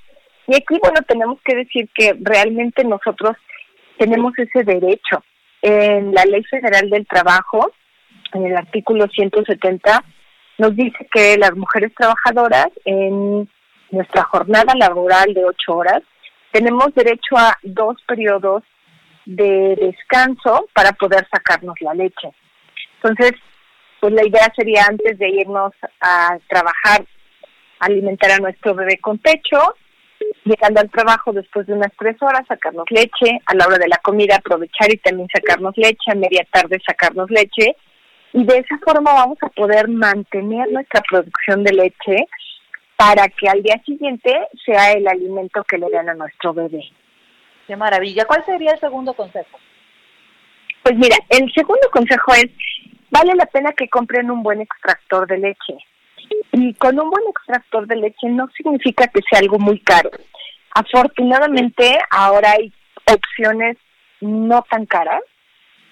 Y 0.46 0.54
aquí, 0.54 0.78
bueno, 0.80 1.00
tenemos 1.06 1.38
que 1.44 1.56
decir 1.56 1.88
que 1.94 2.14
realmente 2.20 2.84
nosotros 2.84 3.36
tenemos 3.98 4.32
ese 4.38 4.62
derecho. 4.64 5.24
En 5.62 6.12
la 6.12 6.24
Ley 6.24 6.44
Federal 6.44 6.90
del 6.90 7.06
Trabajo, 7.06 7.72
en 8.32 8.46
el 8.46 8.56
artículo 8.56 9.06
170, 9.08 10.04
nos 10.58 10.76
dice 10.76 11.08
que 11.12 11.36
las 11.38 11.54
mujeres 11.56 11.92
trabajadoras 11.96 12.68
en 12.84 13.48
nuestra 13.90 14.24
jornada 14.24 14.74
laboral 14.76 15.32
de 15.32 15.44
ocho 15.44 15.76
horas 15.76 16.02
tenemos 16.54 16.94
derecho 16.94 17.36
a 17.36 17.58
dos 17.64 17.96
periodos 18.06 18.62
de 19.26 19.74
descanso 19.74 20.68
para 20.72 20.92
poder 20.92 21.26
sacarnos 21.28 21.74
la 21.80 21.94
leche. 21.94 22.32
Entonces, 23.02 23.32
pues 24.00 24.12
la 24.12 24.24
idea 24.24 24.52
sería 24.54 24.84
antes 24.88 25.18
de 25.18 25.30
irnos 25.30 25.72
a 26.00 26.38
trabajar, 26.48 27.04
alimentar 27.80 28.30
a 28.30 28.38
nuestro 28.38 28.72
bebé 28.72 28.98
con 28.98 29.18
pecho, 29.18 29.74
llegando 30.44 30.80
al 30.80 30.90
trabajo 30.90 31.32
después 31.32 31.66
de 31.66 31.72
unas 31.72 31.90
tres 31.98 32.16
horas, 32.22 32.46
sacarnos 32.46 32.88
leche, 32.88 33.40
a 33.46 33.54
la 33.56 33.66
hora 33.66 33.78
de 33.78 33.88
la 33.88 33.98
comida 33.98 34.36
aprovechar 34.36 34.92
y 34.92 34.98
también 34.98 35.26
sacarnos 35.34 35.76
leche, 35.76 36.12
a 36.12 36.14
media 36.14 36.46
tarde 36.52 36.80
sacarnos 36.86 37.30
leche, 37.30 37.74
y 38.32 38.44
de 38.44 38.58
esa 38.58 38.78
forma 38.84 39.12
vamos 39.12 39.38
a 39.42 39.48
poder 39.48 39.88
mantener 39.88 40.70
nuestra 40.70 41.02
producción 41.02 41.64
de 41.64 41.72
leche 41.72 42.28
para 42.96 43.28
que 43.28 43.48
al 43.48 43.62
día 43.62 43.80
siguiente 43.84 44.32
sea 44.64 44.92
el 44.92 45.06
alimento 45.08 45.64
que 45.64 45.78
le 45.78 45.88
den 45.90 46.08
a 46.08 46.14
nuestro 46.14 46.54
bebé. 46.54 46.84
Qué 47.66 47.76
maravilla. 47.76 48.24
¿Cuál 48.24 48.44
sería 48.44 48.72
el 48.72 48.80
segundo 48.80 49.14
consejo? 49.14 49.58
Pues 50.82 50.96
mira, 50.96 51.16
el 51.30 51.50
segundo 51.52 51.88
consejo 51.90 52.34
es, 52.34 52.46
vale 53.10 53.34
la 53.34 53.46
pena 53.46 53.72
que 53.72 53.88
compren 53.88 54.30
un 54.30 54.42
buen 54.42 54.60
extractor 54.60 55.26
de 55.26 55.38
leche. 55.38 55.76
Y 56.52 56.74
con 56.74 56.98
un 56.98 57.10
buen 57.10 57.24
extractor 57.28 57.86
de 57.86 57.96
leche 57.96 58.28
no 58.28 58.48
significa 58.56 59.06
que 59.08 59.20
sea 59.28 59.40
algo 59.40 59.58
muy 59.58 59.80
caro. 59.80 60.10
Afortunadamente 60.74 61.98
ahora 62.10 62.52
hay 62.52 62.72
opciones 63.12 63.76
no 64.20 64.62
tan 64.68 64.86
caras. 64.86 65.22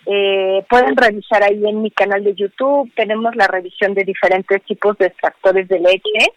Eh, 0.05 0.65
pueden 0.69 0.97
revisar 0.97 1.43
ahí 1.43 1.65
en 1.65 1.81
mi 1.81 1.91
canal 1.91 2.25
de 2.25 2.35
YouTube, 2.35 2.93
tenemos 2.97 3.37
la 3.37 3.47
revisión 3.47 3.95
de 3.95 4.03
diferentes 4.03 4.61
tipos 4.65 4.99
de 4.99 5.07
extractores 5.07 5.69
de 5.69 5.79
leche. 5.79 6.33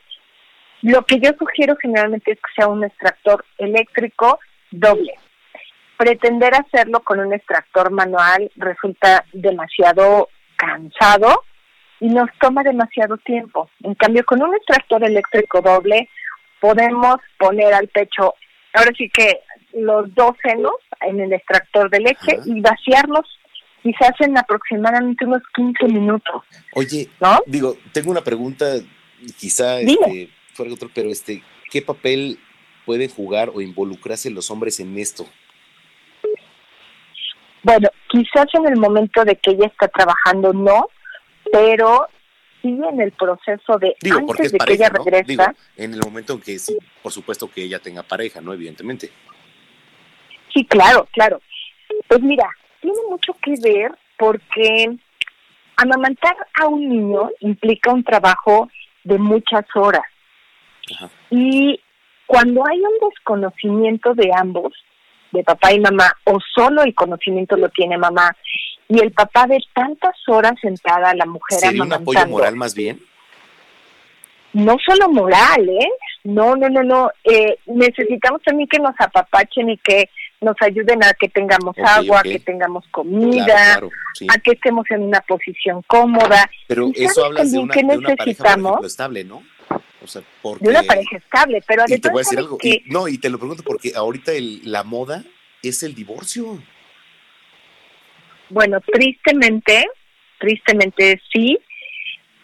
Lo 0.85 1.03
que 1.03 1.19
yo 1.19 1.31
sugiero 1.39 1.75
generalmente 1.81 2.33
es 2.33 2.37
que 2.37 2.53
sea 2.55 2.67
un 2.67 2.83
extractor 2.83 3.43
eléctrico 3.57 4.39
doble. 4.69 5.15
Pretender 5.97 6.53
hacerlo 6.53 6.99
con 6.99 7.19
un 7.19 7.33
extractor 7.33 7.89
manual 7.89 8.51
resulta 8.55 9.25
demasiado 9.33 10.29
cansado 10.55 11.41
y 11.99 12.09
nos 12.09 12.29
toma 12.39 12.61
demasiado 12.61 13.17
tiempo. 13.17 13.67
En 13.81 13.95
cambio, 13.95 14.23
con 14.25 14.43
un 14.43 14.53
extractor 14.53 15.03
eléctrico 15.03 15.59
doble 15.59 16.07
podemos 16.59 17.15
poner 17.39 17.73
al 17.73 17.87
pecho, 17.87 18.35
ahora 18.71 18.91
sí 18.95 19.09
que 19.09 19.39
los 19.73 20.13
dos 20.13 20.35
senos 20.43 20.75
en 21.01 21.19
el 21.19 21.33
extractor 21.33 21.89
de 21.89 21.99
leche 22.01 22.37
y 22.45 22.61
vaciarlos 22.61 23.25
quizás 23.81 24.11
en 24.19 24.37
aproximadamente 24.37 25.25
unos 25.25 25.41
15 25.55 25.85
minutos. 25.87 26.43
Oye, 26.75 27.09
¿no? 27.19 27.41
digo, 27.47 27.75
tengo 27.91 28.11
una 28.11 28.21
pregunta, 28.21 28.65
quizá 29.35 29.79
este, 29.79 30.29
fuera 30.55 30.73
otro, 30.73 30.89
pero 30.93 31.09
este, 31.09 31.43
¿qué 31.69 31.81
papel 31.81 32.39
pueden 32.85 33.09
jugar 33.09 33.51
o 33.53 33.61
involucrarse 33.61 34.29
los 34.29 34.49
hombres 34.49 34.79
en 34.79 34.97
esto? 34.97 35.25
Bueno, 37.63 37.89
quizás 38.07 38.45
en 38.53 38.67
el 38.67 38.79
momento 38.79 39.25
de 39.25 39.35
que 39.35 39.51
ella 39.51 39.67
está 39.67 39.87
trabajando 39.87 40.53
no, 40.53 40.87
pero 41.51 42.07
sí 42.61 42.79
en 42.91 43.01
el 43.01 43.11
proceso 43.11 43.77
de 43.79 43.95
Digo, 44.01 44.19
antes 44.19 44.51
de 44.51 44.57
que 44.59 44.73
ella 44.73 44.89
¿no? 44.89 45.03
regresa. 45.03 45.25
Digo, 45.25 45.43
en 45.75 45.93
el 45.93 45.99
momento 45.99 46.33
en 46.33 46.41
que, 46.41 46.59
sí, 46.59 46.77
por 47.01 47.11
supuesto 47.11 47.49
que 47.49 47.63
ella 47.63 47.79
tenga 47.79 48.03
pareja, 48.03 48.39
¿no? 48.39 48.53
Evidentemente. 48.53 49.09
Sí, 50.53 50.63
claro, 50.65 51.07
claro. 51.11 51.41
Pues 52.07 52.21
mira, 52.21 52.47
tiene 52.81 52.99
mucho 53.09 53.33
que 53.41 53.55
ver 53.61 53.91
porque 54.17 54.95
amamantar 55.75 56.35
a 56.61 56.67
un 56.67 56.87
niño 56.87 57.29
implica 57.41 57.91
un 57.91 58.03
trabajo 58.03 58.69
de 59.03 59.17
muchas 59.17 59.65
horas. 59.75 60.03
Y 61.29 61.79
cuando 62.25 62.65
hay 62.67 62.79
un 62.79 63.09
desconocimiento 63.09 64.13
de 64.13 64.31
ambos, 64.35 64.73
de 65.31 65.43
papá 65.43 65.73
y 65.73 65.79
mamá, 65.79 66.13
o 66.25 66.39
solo 66.53 66.83
el 66.83 66.93
conocimiento 66.95 67.57
lo 67.57 67.69
tiene 67.69 67.97
mamá, 67.97 68.35
y 68.87 68.99
el 68.99 69.11
papá 69.11 69.47
de 69.47 69.59
tantas 69.73 70.15
horas 70.27 70.53
sentada, 70.61 71.13
la 71.15 71.25
mujer 71.25 71.59
¿Sería 71.59 71.83
un 71.83 71.93
apoyo 71.93 72.27
moral 72.27 72.55
más 72.55 72.75
bien? 72.75 72.99
no 74.55 74.77
solo 74.85 75.09
moral, 75.09 75.67
¿eh? 75.67 75.89
No, 76.23 76.55
no, 76.55 76.69
no, 76.69 76.81
no. 76.81 77.11
Eh, 77.25 77.57
necesitamos 77.65 78.41
también 78.41 78.69
que 78.69 78.79
nos 78.79 78.95
apapachen 78.97 79.69
y 79.69 79.77
que 79.77 80.09
nos 80.39 80.55
ayuden 80.61 81.03
a 81.03 81.13
que 81.13 81.27
tengamos 81.27 81.75
agua, 81.77 82.23
que 82.23 82.39
tengamos 82.39 82.85
comida, 82.89 83.45
Claro, 83.45 83.89
claro, 83.89 83.91
sí. 84.13 84.27
a 84.33 84.39
que 84.39 84.51
estemos 84.51 84.85
en 84.91 85.03
una 85.03 85.19
posición 85.21 85.81
cómoda. 85.87 86.49
Pero 86.67 86.89
¿Y 86.95 87.03
eso 87.03 87.25
hablas 87.25 87.51
de 87.51 87.59
una 87.59 87.73
pareja, 87.73 88.15
por 88.15 88.47
ejemplo, 88.47 88.87
estable, 88.87 89.23
¿no? 89.25 89.43
O 90.05 90.07
sea, 90.07 90.21
porque... 90.41 90.63
De 90.63 90.69
una 90.71 90.83
pareja 90.83 91.17
estable, 91.17 91.61
pero 91.67 91.83
Y 91.87 91.99
te 91.99 92.09
voy 92.09 92.19
a 92.19 92.21
decir 92.21 92.35
¿sabes 92.37 92.45
algo. 92.45 92.57
y- 92.63 92.83
no, 92.85 93.07
y 93.07 93.17
te 93.17 93.29
lo 93.29 93.37
pregunto 93.37 93.63
porque 93.63 93.91
ahorita 93.95 94.31
el- 94.31 94.61
la 94.71 94.83
moda 94.83 95.23
es 95.61 95.83
el 95.83 95.93
divorcio. 95.93 96.59
Bueno, 98.49 98.79
tristemente, 98.81 99.85
tristemente 100.39 101.19
sí, 101.33 101.57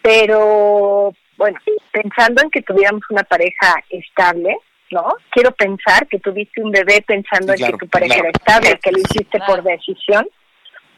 pero 0.02 1.14
bueno, 1.36 1.58
pensando 1.92 2.42
en 2.42 2.50
que 2.50 2.62
tuviéramos 2.62 3.02
una 3.10 3.22
pareja 3.22 3.82
estable, 3.90 4.56
¿no? 4.90 5.14
Quiero 5.30 5.52
pensar 5.52 6.06
que 6.08 6.18
tuviste 6.18 6.60
un 6.60 6.70
bebé 6.72 7.02
pensando 7.06 7.52
Sí, 7.56 7.62
en 7.64 7.70
que 7.72 7.78
tu 7.78 7.88
pareja 7.88 8.14
claro. 8.14 8.28
era 8.28 8.38
estable, 8.38 8.80
que 8.82 8.92
lo 8.92 8.98
hiciste 8.98 9.38
por 9.46 9.62
decisión, 9.62 10.28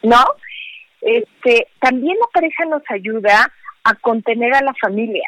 ¿no? 0.03 0.25
Este, 1.03 1.69
también 1.81 2.17
la 2.19 2.27
pareja 2.33 2.65
nos 2.65 2.83
ayuda 2.89 3.53
a 3.85 3.95
contener 3.97 4.55
a 4.55 4.63
la 4.63 4.73
familia, 4.81 5.27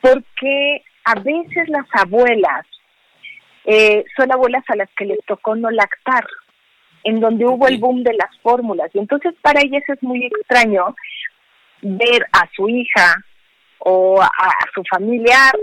porque 0.00 0.82
a 1.04 1.14
veces 1.20 1.68
las 1.68 1.86
abuelas 1.92 2.66
eh, 3.64 4.04
son 4.16 4.32
abuelas 4.32 4.64
a 4.68 4.76
las 4.76 4.88
que 4.96 5.06
les 5.06 5.18
tocó 5.26 5.56
no 5.56 5.70
lactar, 5.70 6.26
en 7.04 7.20
donde 7.20 7.44
hubo 7.44 7.68
el 7.68 7.78
boom 7.78 8.02
de 8.02 8.14
las 8.14 8.36
fórmulas. 8.42 8.90
Y 8.94 8.98
entonces 8.98 9.34
para 9.42 9.60
ellas 9.60 9.82
es 9.88 10.02
muy 10.02 10.26
extraño 10.26 10.94
ver 11.82 12.26
a 12.32 12.48
su 12.54 12.68
hija 12.68 13.24
o 13.78 14.20
a, 14.20 14.26
a 14.26 14.70
su 14.74 14.82
familiar 14.90 15.54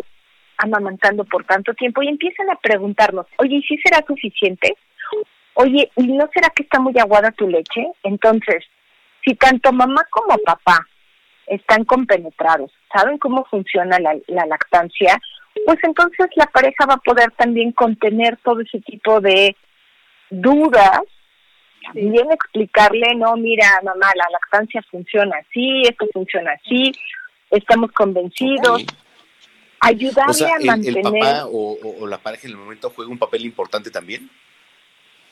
amamantando 0.58 1.26
por 1.26 1.44
tanto 1.46 1.74
tiempo 1.74 2.02
y 2.02 2.08
empiezan 2.08 2.50
a 2.50 2.56
preguntarnos, 2.56 3.26
oye, 3.38 3.56
¿y 3.56 3.64
si 3.64 3.78
será 3.78 4.04
suficiente? 4.08 4.76
Oye, 5.56 5.92
¿y 5.98 6.08
no 6.08 6.30
será 6.34 6.50
que 6.50 6.64
está 6.64 6.80
muy 6.80 6.98
aguada 6.98 7.32
tu 7.32 7.48
leche? 7.48 7.86
Entonces, 8.04 8.64
si 9.26 9.36
tanto 9.36 9.72
mamá 9.72 10.02
como 10.10 10.38
papá 10.40 10.88
están 11.48 11.84
compenetrados, 11.86 12.72
saben 12.94 13.18
cómo 13.18 13.46
funciona 13.46 14.00
la, 14.00 14.16
la 14.28 14.46
lactancia, 14.46 15.20
pues 15.66 15.78
entonces 15.84 16.28
la 16.36 16.46
pareja 16.48 16.86
va 16.86 16.96
a 16.96 16.98
poder 16.98 17.32
también 17.32 17.72
contener 17.72 18.38
todo 18.44 18.62
ese 18.62 18.80
tipo 18.82 19.20
de 19.22 19.56
dudas, 20.30 21.02
bien 21.94 22.32
explicarle, 22.32 23.16
no, 23.16 23.36
mira, 23.36 23.68
mamá, 23.84 24.08
la 24.16 24.26
lactancia 24.32 24.82
funciona 24.90 25.36
así, 25.38 25.84
esto 25.84 26.08
funciona 26.14 26.52
así, 26.54 26.92
estamos 27.52 27.92
convencidos, 27.92 28.84
ayudarle 29.82 30.32
O 30.32 30.34
sea, 30.34 30.48
a 30.48 30.58
el, 30.58 30.62
el 30.62 30.66
mantener 30.68 31.04
papá 31.04 31.46
o, 31.46 31.74
o- 31.74 32.04
o 32.04 32.08
la 32.08 32.18
pareja 32.18 32.48
en 32.48 32.52
el 32.54 32.58
momento 32.58 32.90
juega 32.90 33.12
un 33.12 33.20
papel 33.20 33.46
importante 33.46 33.92
también. 33.92 34.30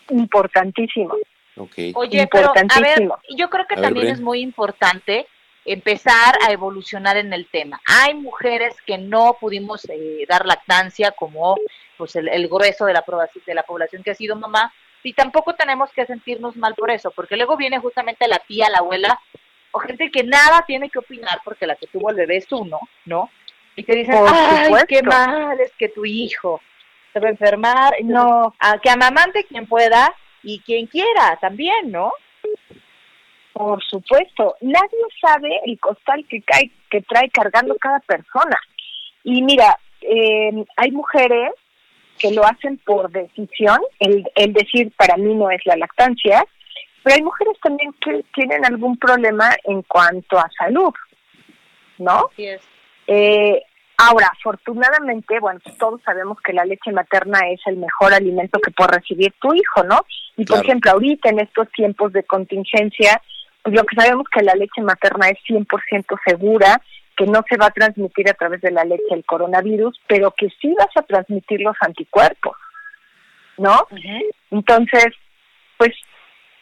importantísimo. 0.10 1.16
Ok. 1.58 1.74
Oye, 1.96 2.28
pero 2.32 2.50
a 2.50 2.54
ver, 2.54 2.64
Importantísimo. 2.64 3.18
yo 3.38 3.50
creo 3.50 3.66
que 3.68 3.76
A 3.76 3.82
también 3.82 4.08
es 4.08 4.20
muy 4.22 4.42
importante 4.42 5.26
empezar 5.66 6.36
a 6.48 6.52
evolucionar 6.52 7.18
en 7.18 7.34
el 7.34 7.48
tema. 7.48 7.80
Hay 7.86 8.14
mujeres 8.16 8.76
que 8.86 8.98
no 8.98 9.38
pudimos 9.40 9.86
eh, 9.90 10.26
dar 10.28 10.46
lactancia 10.46 11.12
como 11.12 11.56
pues 11.98 12.16
el, 12.16 12.28
el 12.30 12.48
grueso 12.48 12.86
de 12.86 12.94
la, 12.94 13.06
proba- 13.06 13.30
de 13.46 13.54
la 13.54 13.64
población 13.64 14.02
que 14.04 14.12
ha 14.12 14.16
sido 14.16 14.36
mamá 14.36 14.74
y 15.04 15.14
tampoco 15.14 15.54
tenemos 15.56 15.92
que 15.92 16.06
sentirnos 16.06 16.56
mal 16.56 16.74
por 16.76 16.90
eso, 16.92 17.12
porque 17.12 17.36
luego 17.38 17.58
viene 17.58 17.80
justamente 17.80 18.28
la 18.28 18.40
tía, 18.40 18.70
la 18.70 18.80
abuela 18.80 19.20
o 19.72 19.80
gente 19.80 20.10
que 20.12 20.24
nada 20.24 20.64
tiene 20.68 20.90
que 20.90 21.00
opinar 21.00 21.40
porque 21.44 21.68
la 21.68 21.76
que 21.76 21.88
tuvo 21.88 22.10
el 22.10 22.16
bebé 22.16 22.38
es 22.38 22.48
tú, 22.48 22.66
¿no? 23.06 23.30
Y 23.76 23.84
te 23.84 23.96
dicen, 23.96 24.16
ay, 24.28 24.74
qué 24.88 25.02
mal 25.04 25.60
es 25.60 25.72
que 25.78 25.90
tu 25.90 26.06
hijo. 26.06 26.60
se 27.14 27.20
va 27.20 27.28
a 27.28 27.32
enfermar. 27.32 27.94
no. 28.04 28.54
A, 28.60 28.80
que 28.80 28.90
amamante 28.90 29.46
quien 29.46 29.66
pueda 29.68 30.14
y 30.44 30.60
quien 30.62 30.88
quiera 30.88 31.38
también, 31.40 31.90
¿no? 31.92 32.12
Por 33.54 33.84
supuesto, 33.84 34.56
nadie 34.62 35.06
sabe 35.20 35.60
el 35.66 35.80
costal 35.80 36.26
que 36.30 36.42
cae, 36.42 36.72
que 36.90 37.02
trae 37.02 37.30
cargando 37.30 37.76
cada 37.76 38.00
persona. 38.00 38.58
Y 39.24 39.42
mira, 39.42 39.78
eh, 40.02 40.66
hay 40.78 40.92
mujeres 40.92 41.52
que 42.18 42.32
lo 42.32 42.46
hacen 42.46 42.78
por 42.86 43.12
decisión, 43.12 43.80
el, 44.00 44.24
el 44.36 44.54
decir 44.54 44.92
para 44.96 45.18
mí 45.18 45.34
no 45.34 45.50
es 45.50 45.66
la 45.66 45.76
lactancia, 45.76 46.46
pero 47.04 47.16
hay 47.16 47.24
mujeres 47.24 47.58
también 47.62 47.94
que 47.94 48.24
tienen 48.34 48.64
algún 48.66 48.98
problema 48.98 49.56
en 49.64 49.82
cuanto 49.84 50.38
a 50.38 50.50
salud, 50.58 50.94
¿no? 51.98 52.30
Sí 52.36 52.46
es. 52.46 52.62
Eh, 53.08 53.62
ahora, 53.98 54.32
afortunadamente, 54.38 55.40
bueno, 55.40 55.60
todos 55.80 56.02
sabemos 56.04 56.38
que 56.42 56.54
la 56.54 56.66
leche 56.66 56.92
materna 56.92 57.40
es 57.50 57.60
el 57.66 57.78
mejor 57.78 58.14
alimento 58.14 58.60
que 58.60 58.72
puede 58.72 59.00
recibir 59.00 59.34
tu 59.42 59.54
hijo, 59.54 59.84
¿no? 59.84 60.06
Y 60.38 60.46
por 60.46 60.64
ejemplo, 60.64 60.92
ahorita 60.92 61.30
en 61.30 61.40
estos 61.40 61.70
tiempos 61.72 62.14
de 62.14 62.24
contingencia, 62.24 63.22
lo 63.66 63.84
que 63.84 63.96
sabemos 63.96 64.28
que 64.30 64.44
la 64.44 64.56
leche 64.56 64.82
materna 64.82 65.30
es 65.30 65.38
100% 65.48 66.20
segura, 66.26 66.82
que 67.16 67.26
no 67.26 67.44
se 67.48 67.58
va 67.58 67.68
a 67.68 67.72
transmitir 67.72 68.30
a 68.30 68.34
través 68.34 68.62
de 68.62 68.72
la 68.72 68.84
leche 68.84 69.04
el 69.12 69.26
coronavirus, 69.26 70.00
pero 70.08 70.32
que 70.32 70.50
sí 70.62 70.74
vas 70.78 70.90
a 70.96 71.04
transmitir 71.04 71.62
los 71.62 71.76
anticuerpos, 71.82 72.58
¿no? 73.58 73.88
Entonces, 74.50 75.08
pues 75.78 75.92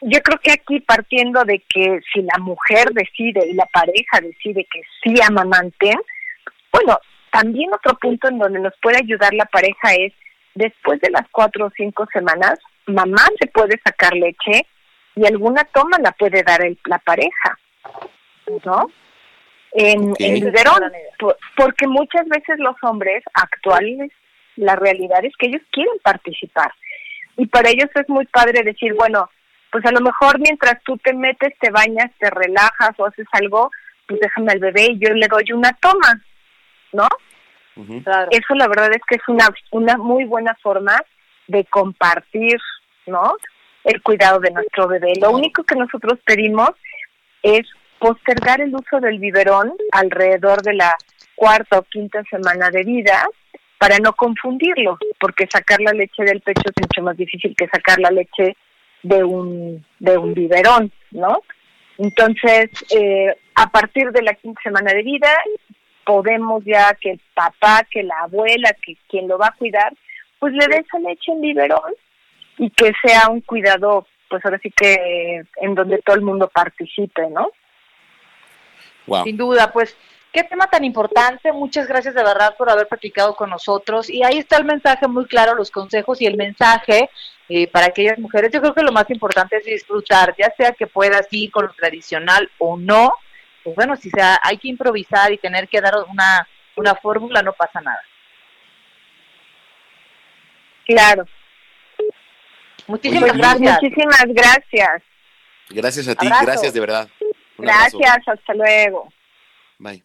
yo 0.02 0.20
creo 0.22 0.38
que 0.40 0.52
aquí 0.52 0.80
partiendo 0.80 1.44
de 1.44 1.62
que 1.68 2.00
si 2.12 2.22
la 2.22 2.38
mujer 2.38 2.88
decide 2.92 3.46
y 3.46 3.54
la 3.54 3.66
pareja 3.66 4.20
decide 4.20 4.66
que 4.70 4.82
sí 5.02 5.14
amamanten, 5.26 5.98
bueno, 6.72 6.98
también 7.30 7.72
otro 7.72 7.96
punto 7.98 8.28
en 8.28 8.38
donde 8.38 8.60
nos 8.60 8.74
puede 8.82 8.98
ayudar 8.98 9.32
la 9.34 9.44
pareja 9.46 9.94
es 9.94 10.12
después 10.54 11.00
de 11.00 11.10
las 11.10 11.26
cuatro 11.30 11.66
o 11.66 11.72
cinco 11.76 12.06
semanas, 12.12 12.58
mamá 12.86 13.22
se 13.40 13.46
puede 13.48 13.80
sacar 13.84 14.14
leche 14.14 14.66
y 15.20 15.26
alguna 15.26 15.64
toma 15.64 15.98
la 16.02 16.12
puede 16.12 16.42
dar 16.42 16.62
el- 16.64 16.78
la 16.86 16.98
pareja, 16.98 17.58
¿no? 18.64 18.90
En, 19.72 20.10
Ok. 20.12 20.16
en 20.20 20.34
biberón, 20.34 20.82
por- 21.18 21.36
porque 21.56 21.86
muchas 21.86 22.26
veces 22.26 22.58
los 22.58 22.74
hombres 22.82 23.22
actuales, 23.34 24.10
la 24.56 24.76
realidad 24.76 25.24
es 25.24 25.32
que 25.38 25.46
ellos 25.46 25.62
quieren 25.70 25.94
participar 26.02 26.72
y 27.36 27.46
para 27.46 27.70
ellos 27.70 27.88
es 27.94 28.08
muy 28.08 28.26
padre 28.26 28.62
decir, 28.62 28.94
bueno, 28.94 29.30
pues 29.70 29.84
a 29.86 29.92
lo 29.92 30.00
mejor 30.00 30.40
mientras 30.40 30.82
tú 30.82 30.96
te 30.98 31.12
metes, 31.12 31.56
te 31.60 31.70
bañas, 31.70 32.10
te 32.18 32.28
relajas 32.30 32.90
o 32.98 33.06
haces 33.06 33.26
algo, 33.32 33.70
pues 34.08 34.18
déjame 34.20 34.52
al 34.52 34.58
bebé 34.58 34.86
y 34.90 34.98
yo 34.98 35.12
le 35.14 35.28
doy 35.28 35.52
una 35.52 35.72
toma, 35.74 36.20
¿no? 36.92 37.06
Eso 38.32 38.54
la 38.56 38.66
verdad 38.66 38.90
es 38.92 39.02
que 39.06 39.14
es 39.16 39.28
una, 39.28 39.48
una 39.70 39.96
muy 39.96 40.24
buena 40.24 40.54
forma 40.62 40.96
de 41.46 41.64
compartir, 41.66 42.58
¿no? 43.06 43.36
El 43.84 44.02
cuidado 44.02 44.40
de 44.40 44.50
nuestro 44.50 44.88
bebé. 44.88 45.14
Lo 45.20 45.30
único 45.30 45.64
que 45.64 45.74
nosotros 45.74 46.18
pedimos 46.24 46.70
es 47.42 47.66
postergar 47.98 48.60
el 48.60 48.74
uso 48.74 49.00
del 49.00 49.18
biberón 49.18 49.72
alrededor 49.92 50.62
de 50.62 50.74
la 50.74 50.94
cuarta 51.34 51.78
o 51.78 51.82
quinta 51.82 52.22
semana 52.24 52.70
de 52.70 52.82
vida 52.82 53.24
para 53.78 53.98
no 53.98 54.12
confundirlo, 54.12 54.98
porque 55.18 55.46
sacar 55.50 55.80
la 55.80 55.92
leche 55.92 56.22
del 56.22 56.42
pecho 56.42 56.62
es 56.66 56.82
mucho 56.82 57.02
más 57.02 57.16
difícil 57.16 57.54
que 57.56 57.66
sacar 57.68 57.98
la 57.98 58.10
leche 58.10 58.56
de 59.02 59.24
un 59.24 59.84
de 59.98 60.18
un 60.18 60.34
biberón, 60.34 60.92
¿no? 61.12 61.42
Entonces, 61.96 62.70
eh, 62.94 63.34
a 63.54 63.70
partir 63.70 64.10
de 64.10 64.22
la 64.22 64.34
quinta 64.34 64.60
semana 64.62 64.92
de 64.92 65.02
vida, 65.02 65.34
podemos 66.04 66.62
ya 66.64 66.94
que 66.94 67.12
el 67.12 67.20
papá, 67.34 67.86
que 67.90 68.02
la 68.02 68.20
abuela, 68.22 68.74
que 68.84 68.96
quien 69.08 69.28
lo 69.28 69.38
va 69.38 69.48
a 69.48 69.56
cuidar, 69.56 69.94
pues 70.38 70.52
le 70.54 70.66
dé 70.66 70.76
esa 70.76 70.98
leche 70.98 71.32
en 71.32 71.40
biberón 71.40 71.94
y 72.60 72.68
que 72.68 72.92
sea 73.02 73.30
un 73.30 73.40
cuidado, 73.40 74.06
pues 74.28 74.44
ahora 74.44 74.60
sí 74.62 74.70
que 74.70 75.42
en 75.56 75.74
donde 75.74 75.96
todo 76.02 76.14
el 76.14 76.20
mundo 76.20 76.46
participe, 76.46 77.26
¿no? 77.30 77.50
Wow. 79.06 79.24
Sin 79.24 79.38
duda, 79.38 79.72
pues 79.72 79.96
qué 80.30 80.44
tema 80.44 80.66
tan 80.66 80.84
importante. 80.84 81.52
Muchas 81.52 81.88
gracias 81.88 82.14
de 82.14 82.22
verdad 82.22 82.54
por 82.58 82.68
haber 82.68 82.86
platicado 82.86 83.34
con 83.34 83.48
nosotros. 83.48 84.10
Y 84.10 84.22
ahí 84.22 84.36
está 84.36 84.58
el 84.58 84.66
mensaje 84.66 85.08
muy 85.08 85.24
claro, 85.24 85.54
los 85.54 85.70
consejos 85.70 86.20
y 86.20 86.26
el 86.26 86.36
mensaje 86.36 87.08
eh, 87.48 87.66
para 87.66 87.86
aquellas 87.86 88.18
mujeres. 88.18 88.52
Yo 88.52 88.60
creo 88.60 88.74
que 88.74 88.82
lo 88.82 88.92
más 88.92 89.08
importante 89.08 89.56
es 89.56 89.64
disfrutar, 89.64 90.34
ya 90.38 90.52
sea 90.54 90.72
que 90.72 90.86
puedas 90.86 91.28
ir 91.30 91.50
con 91.50 91.64
lo 91.64 91.72
tradicional 91.72 92.50
o 92.58 92.76
no. 92.76 93.14
Pues 93.64 93.74
bueno, 93.74 93.96
si 93.96 94.10
sea, 94.10 94.38
hay 94.42 94.58
que 94.58 94.68
improvisar 94.68 95.32
y 95.32 95.38
tener 95.38 95.66
que 95.66 95.80
dar 95.80 95.94
una, 96.10 96.46
una 96.76 96.94
fórmula, 96.94 97.40
no 97.40 97.54
pasa 97.54 97.80
nada. 97.80 98.02
Claro. 100.84 101.24
Muchísimas 102.90 103.36
gracias. 103.36 103.82
Muchísimas 103.82 104.24
gracias. 104.26 105.02
Gracias 105.70 106.08
a 106.08 106.14
ti, 106.14 106.26
Abrazo. 106.26 106.44
gracias 106.46 106.74
de 106.74 106.80
verdad. 106.80 107.08
Un 107.56 107.68
abrazo. 107.70 107.98
Gracias, 107.98 108.28
hasta 108.28 108.54
luego. 108.54 109.08
Bye. 109.78 110.02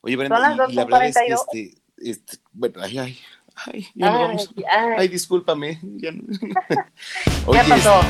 Oye, 0.00 0.14
Son 0.14 0.18
Brenda, 0.28 0.56
las 0.56 0.68
y, 0.70 0.72
y 0.72 0.76
la 0.76 0.84
verdad 0.84 1.06
es 1.06 1.16
que 1.16 1.34
2:42. 1.34 1.34
este, 1.52 1.78
este, 2.10 2.36
bueno, 2.52 2.80
ay, 2.82 2.98
ay, 2.98 3.18
ay, 3.66 3.86
ya 3.94 4.06
Ay, 4.06 4.12
vamos. 4.22 4.54
ay. 4.56 4.94
Ay, 4.98 5.08
discúlpame. 5.08 5.80
Ya 5.82 6.12
no. 6.12 6.22
¿Qué 6.38 6.46
Oye, 7.46 7.60
pasó? 7.68 8.00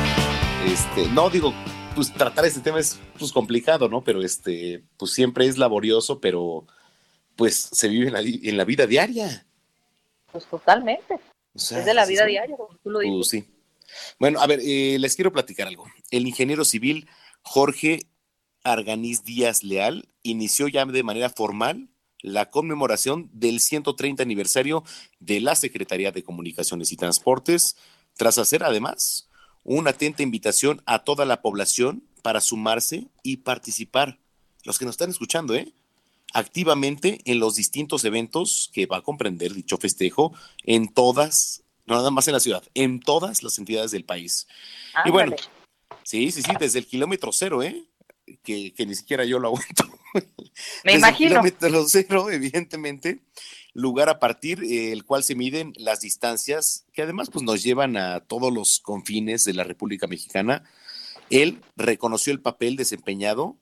este, 0.67 1.07
no 1.13 1.29
digo, 1.29 1.53
pues 1.95 2.13
tratar 2.13 2.45
este 2.45 2.59
tema 2.61 2.79
es 2.79 2.99
pues 3.17 3.31
complicado, 3.31 3.89
¿no? 3.89 4.03
Pero 4.03 4.21
este, 4.21 4.83
pues 4.97 5.11
siempre 5.13 5.47
es 5.47 5.57
laborioso, 5.57 6.19
pero 6.21 6.65
pues 7.35 7.55
se 7.55 7.87
vive 7.87 8.07
en 8.07 8.13
la, 8.13 8.19
en 8.19 8.57
la 8.57 8.65
vida 8.65 8.85
diaria. 8.85 9.45
Pues 10.31 10.45
totalmente. 10.45 11.15
O 11.55 11.59
sea, 11.59 11.79
es 11.79 11.85
de 11.85 11.93
la 11.95 12.05
vida 12.05 12.25
sí. 12.25 12.31
diaria, 12.31 12.55
como 12.55 12.75
tú 12.83 12.89
lo 12.91 12.99
dices. 12.99 13.15
Pues 13.15 13.29
sí. 13.29 13.45
Bueno, 14.19 14.39
a 14.39 14.47
ver, 14.47 14.59
eh, 14.63 14.97
les 14.99 15.15
quiero 15.15 15.31
platicar 15.31 15.67
algo. 15.67 15.85
El 16.11 16.27
ingeniero 16.27 16.65
civil 16.65 17.07
Jorge 17.41 18.07
Arganiz 18.63 19.23
Díaz 19.23 19.63
Leal 19.63 20.09
inició 20.23 20.67
ya 20.67 20.85
de 20.85 21.03
manera 21.03 21.29
formal 21.29 21.89
la 22.21 22.49
conmemoración 22.49 23.29
del 23.33 23.59
130 23.59 24.21
aniversario 24.21 24.83
de 25.19 25.39
la 25.39 25.55
Secretaría 25.55 26.11
de 26.11 26.23
Comunicaciones 26.23 26.91
y 26.91 26.97
Transportes, 26.97 27.77
tras 28.15 28.37
hacer 28.37 28.63
además 28.63 29.29
una 29.63 29.91
atenta 29.91 30.23
invitación 30.23 30.81
a 30.85 31.03
toda 31.03 31.25
la 31.25 31.41
población 31.41 32.03
para 32.21 32.41
sumarse 32.41 33.07
y 33.23 33.37
participar. 33.37 34.19
Los 34.65 34.77
que 34.77 34.85
nos 34.85 34.93
están 34.93 35.09
escuchando, 35.09 35.55
¿eh? 35.55 35.71
activamente 36.33 37.21
en 37.25 37.39
los 37.39 37.55
distintos 37.55 38.03
eventos 38.05 38.69
que 38.73 38.85
va 38.85 38.97
a 38.97 39.01
comprender 39.01 39.53
dicho 39.53 39.77
festejo 39.77 40.33
en 40.63 40.87
todas, 40.93 41.63
no 41.89 41.95
nada 41.95 42.11
más 42.11 42.27
en 42.27 42.33
la 42.33 42.39
ciudad, 42.39 42.63
en 42.73 42.99
todas 42.99 43.43
las 43.43 43.57
entidades 43.57 43.91
del 43.91 44.05
país. 44.05 44.47
Y 45.05 45.09
bueno, 45.09 45.35
sí, 46.03 46.31
sí, 46.31 46.41
sí, 46.41 46.51
desde 46.59 46.79
el 46.79 46.85
kilómetro 46.85 47.31
cero, 47.31 47.63
¿eh? 47.63 47.83
Que, 48.43 48.73
que 48.73 48.85
ni 48.85 48.93
siquiera 48.93 49.25
yo 49.25 49.39
lo 49.39 49.47
aguanto. 49.47 49.85
Me 50.13 50.93
Desde 50.93 50.99
imagino. 50.99 51.29
El 51.29 51.51
kilómetro 51.51 51.87
cero, 51.87 52.29
evidentemente, 52.29 53.21
lugar 53.73 54.09
a 54.09 54.19
partir 54.19 54.63
eh, 54.63 54.91
el 54.91 55.03
cual 55.03 55.23
se 55.23 55.35
miden 55.35 55.73
las 55.77 56.01
distancias 56.01 56.85
que 56.93 57.01
además 57.01 57.29
pues, 57.31 57.43
nos 57.43 57.63
llevan 57.63 57.97
a 57.97 58.19
todos 58.19 58.53
los 58.53 58.79
confines 58.79 59.43
de 59.45 59.53
la 59.53 59.63
República 59.63 60.05
Mexicana. 60.05 60.63
Él 61.31 61.61
reconoció 61.75 62.33
el 62.33 62.41
papel 62.41 62.75
desempeñado 62.75 63.57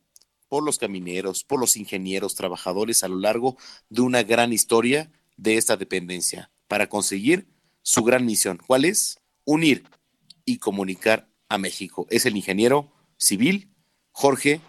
por 0.49 0.63
los 0.63 0.77
camineros, 0.79 1.43
por 1.43 1.59
los 1.59 1.77
ingenieros, 1.77 2.35
trabajadores 2.35 3.03
a 3.03 3.07
lo 3.07 3.19
largo 3.19 3.57
de 3.89 4.01
una 4.01 4.23
gran 4.23 4.53
historia 4.53 5.11
de 5.35 5.57
esta 5.57 5.77
dependencia 5.77 6.51
para 6.67 6.87
conseguir 6.87 7.47
su 7.87 8.03
gran 8.03 8.25
misión. 8.25 8.59
¿Cuál 8.67 8.83
es? 8.83 9.17
Unir 9.45 9.85
y 10.43 10.57
comunicar 10.57 11.29
a 11.47 11.57
México. 11.57 12.05
Es 12.09 12.25
el 12.25 12.35
ingeniero 12.35 12.91
civil 13.15 13.73
Jorge 14.11 14.59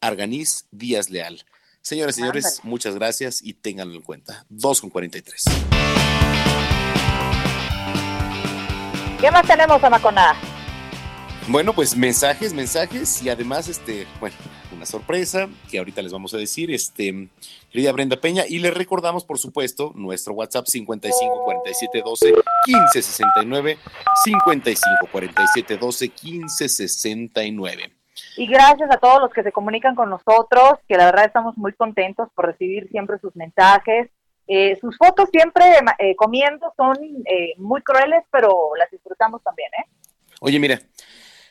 Arganiz 0.00 0.66
Díaz 0.70 1.10
Leal. 1.10 1.44
Señoras 1.82 2.16
y 2.16 2.20
señores, 2.20 2.46
Ándale. 2.46 2.60
muchas 2.70 2.94
gracias 2.94 3.40
y 3.42 3.52
ténganlo 3.52 3.96
en 3.96 4.02
cuenta. 4.02 4.46
2 4.48 4.80
con 4.80 4.88
43. 4.88 5.44
¿Qué 9.20 9.30
más 9.30 9.46
tenemos, 9.46 9.84
Amacona? 9.84 10.34
Bueno, 11.48 11.74
pues 11.74 11.94
mensajes, 11.94 12.54
mensajes 12.54 13.22
y 13.22 13.28
además, 13.28 13.68
este, 13.68 14.06
bueno, 14.20 14.36
una 14.72 14.86
sorpresa 14.86 15.48
que 15.70 15.78
ahorita 15.78 16.02
les 16.02 16.12
vamos 16.12 16.34
a 16.34 16.38
decir, 16.38 16.70
este, 16.70 17.28
querida 17.70 17.92
Brenda 17.92 18.20
Peña, 18.20 18.44
y 18.48 18.58
les 18.58 18.74
recordamos, 18.74 19.24
por 19.24 19.38
supuesto, 19.38 19.92
nuestro 19.94 20.34
WhatsApp 20.34 20.66
55 20.66 21.44
47 21.44 22.02
12 22.04 22.34
15 22.64 23.02
69, 23.02 23.78
55 24.24 25.08
47 25.10 25.76
12 25.76 26.08
15 26.08 26.68
69. 26.68 27.92
Y 28.36 28.46
gracias 28.46 28.90
a 28.90 28.98
todos 28.98 29.20
los 29.20 29.32
que 29.32 29.42
se 29.42 29.52
comunican 29.52 29.94
con 29.94 30.10
nosotros, 30.10 30.78
que 30.86 30.96
la 30.96 31.06
verdad 31.06 31.26
estamos 31.26 31.56
muy 31.56 31.72
contentos 31.72 32.28
por 32.34 32.46
recibir 32.46 32.88
siempre 32.90 33.18
sus 33.18 33.34
mensajes. 33.36 34.10
Eh, 34.46 34.78
sus 34.80 34.96
fotos 34.96 35.28
siempre 35.30 35.64
eh, 35.98 36.16
comiendo 36.16 36.72
son 36.76 36.96
eh, 37.26 37.52
muy 37.58 37.82
crueles, 37.82 38.24
pero 38.30 38.70
las 38.78 38.90
disfrutamos 38.90 39.42
también, 39.42 39.68
¿eh? 39.78 39.84
Oye, 40.40 40.58
mira, 40.58 40.80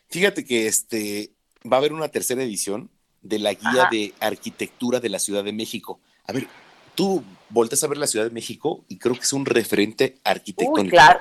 fíjate 0.10 0.44
que 0.46 0.66
este 0.66 1.32
va 1.72 1.78
a 1.78 1.80
haber 1.80 1.94
una 1.94 2.08
tercera 2.08 2.42
edición 2.42 2.90
de 3.28 3.40
la 3.40 3.54
guía 3.54 3.82
Ajá. 3.84 3.90
de 3.92 4.14
arquitectura 4.20 5.00
de 5.00 5.10
la 5.10 5.20
Ciudad 5.20 5.44
de 5.44 5.54
México. 5.54 6.00
A 6.28 6.34
ver, 6.34 6.48
tú 6.96 7.24
volteas 7.50 7.84
a 7.84 7.88
ver 7.88 7.98
la 7.98 8.08
Ciudad 8.08 8.26
de 8.26 8.32
México 8.32 8.84
y 8.88 8.98
creo 8.98 9.14
que 9.16 9.22
es 9.22 9.34
un 9.34 9.46
referente 9.46 10.18
arquitectónico. 10.24 10.82
Uy, 10.84 10.90
claro. 10.90 11.20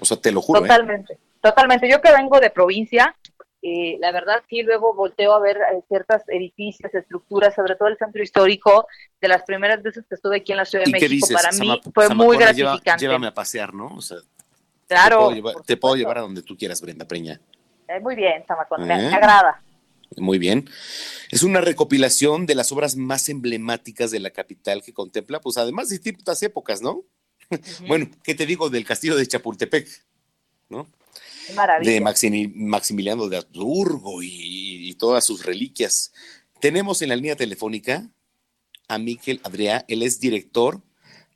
O 0.00 0.04
sea, 0.04 0.16
te 0.16 0.32
lo 0.32 0.40
juro. 0.42 0.60
¿eh? 0.60 0.62
Totalmente, 0.68 1.18
totalmente. 1.40 1.88
Yo 1.90 2.00
que 2.00 2.12
vengo 2.12 2.40
de 2.40 2.50
provincia, 2.50 3.14
eh, 3.62 3.96
la 4.00 4.12
verdad 4.12 4.42
sí 4.50 4.62
luego 4.62 4.92
volteo 4.94 5.32
a 5.32 5.40
ver 5.40 5.56
eh, 5.56 5.80
ciertos 5.88 6.22
edificios, 6.28 6.92
estructuras, 6.94 7.54
sobre 7.54 7.76
todo 7.76 7.88
el 7.88 7.96
centro 7.96 8.22
histórico, 8.22 8.86
de 9.20 9.28
las 9.28 9.42
primeras 9.44 9.82
veces 9.82 10.04
que 10.08 10.16
estuve 10.16 10.38
aquí 10.38 10.52
en 10.52 10.58
la 10.58 10.64
Ciudad 10.64 10.84
de 10.84 10.90
¿Y 10.90 10.92
qué 10.94 11.00
México, 11.08 11.26
dices? 11.28 11.36
para 11.42 11.50
mí 11.52 11.58
Sama- 11.58 11.80
fue 11.94 12.08
muy 12.14 12.36
lleva- 12.36 12.52
gratificante. 12.52 13.04
llévame 13.06 13.26
a 13.28 13.34
pasear, 13.34 13.72
¿no? 13.72 13.86
O 13.94 14.00
sea, 14.02 14.18
claro, 14.88 15.16
te 15.16 15.22
puedo 15.24 15.34
llevar, 15.34 15.54
te 15.64 15.76
puedo 15.76 15.96
llevar 15.96 16.18
a 16.18 16.20
donde 16.22 16.42
tú 16.42 16.56
quieras, 16.56 16.80
Brenda 16.82 17.06
Preña. 17.06 17.40
Eh, 17.88 18.00
muy 18.00 18.14
bien, 18.16 18.44
Zamacón, 18.46 18.86
me, 18.86 18.94
¿Eh? 18.94 19.08
me 19.10 19.14
agrada. 19.14 19.62
Muy 20.16 20.38
bien. 20.38 20.68
Es 21.30 21.42
una 21.42 21.60
recopilación 21.60 22.46
de 22.46 22.54
las 22.54 22.70
obras 22.72 22.96
más 22.96 23.28
emblemáticas 23.28 24.10
de 24.10 24.20
la 24.20 24.30
capital 24.30 24.82
que 24.82 24.92
contempla, 24.92 25.40
pues 25.40 25.56
además 25.56 25.88
de 25.88 25.96
distintas 25.98 26.42
épocas, 26.42 26.82
¿no? 26.82 27.04
Bueno, 27.86 28.10
¿qué 28.22 28.34
te 28.34 28.46
digo 28.46 28.70
del 28.70 28.84
castillo 28.84 29.16
de 29.16 29.26
Chapultepec? 29.26 29.88
¿No? 30.68 30.88
Maravilla. 31.54 31.90
de 31.90 32.00
Maxini- 32.00 32.52
Maximiliano 32.54 33.28
de 33.28 33.36
Habsburgo 33.36 34.22
y, 34.22 34.88
y 34.88 34.94
todas 34.94 35.26
sus 35.26 35.44
reliquias. 35.44 36.12
Tenemos 36.60 37.02
en 37.02 37.10
la 37.10 37.16
línea 37.16 37.36
telefónica 37.36 38.10
a 38.88 38.98
Miquel 38.98 39.42
Adrià, 39.42 39.84
él 39.88 40.02
es 40.02 40.20
director 40.20 40.80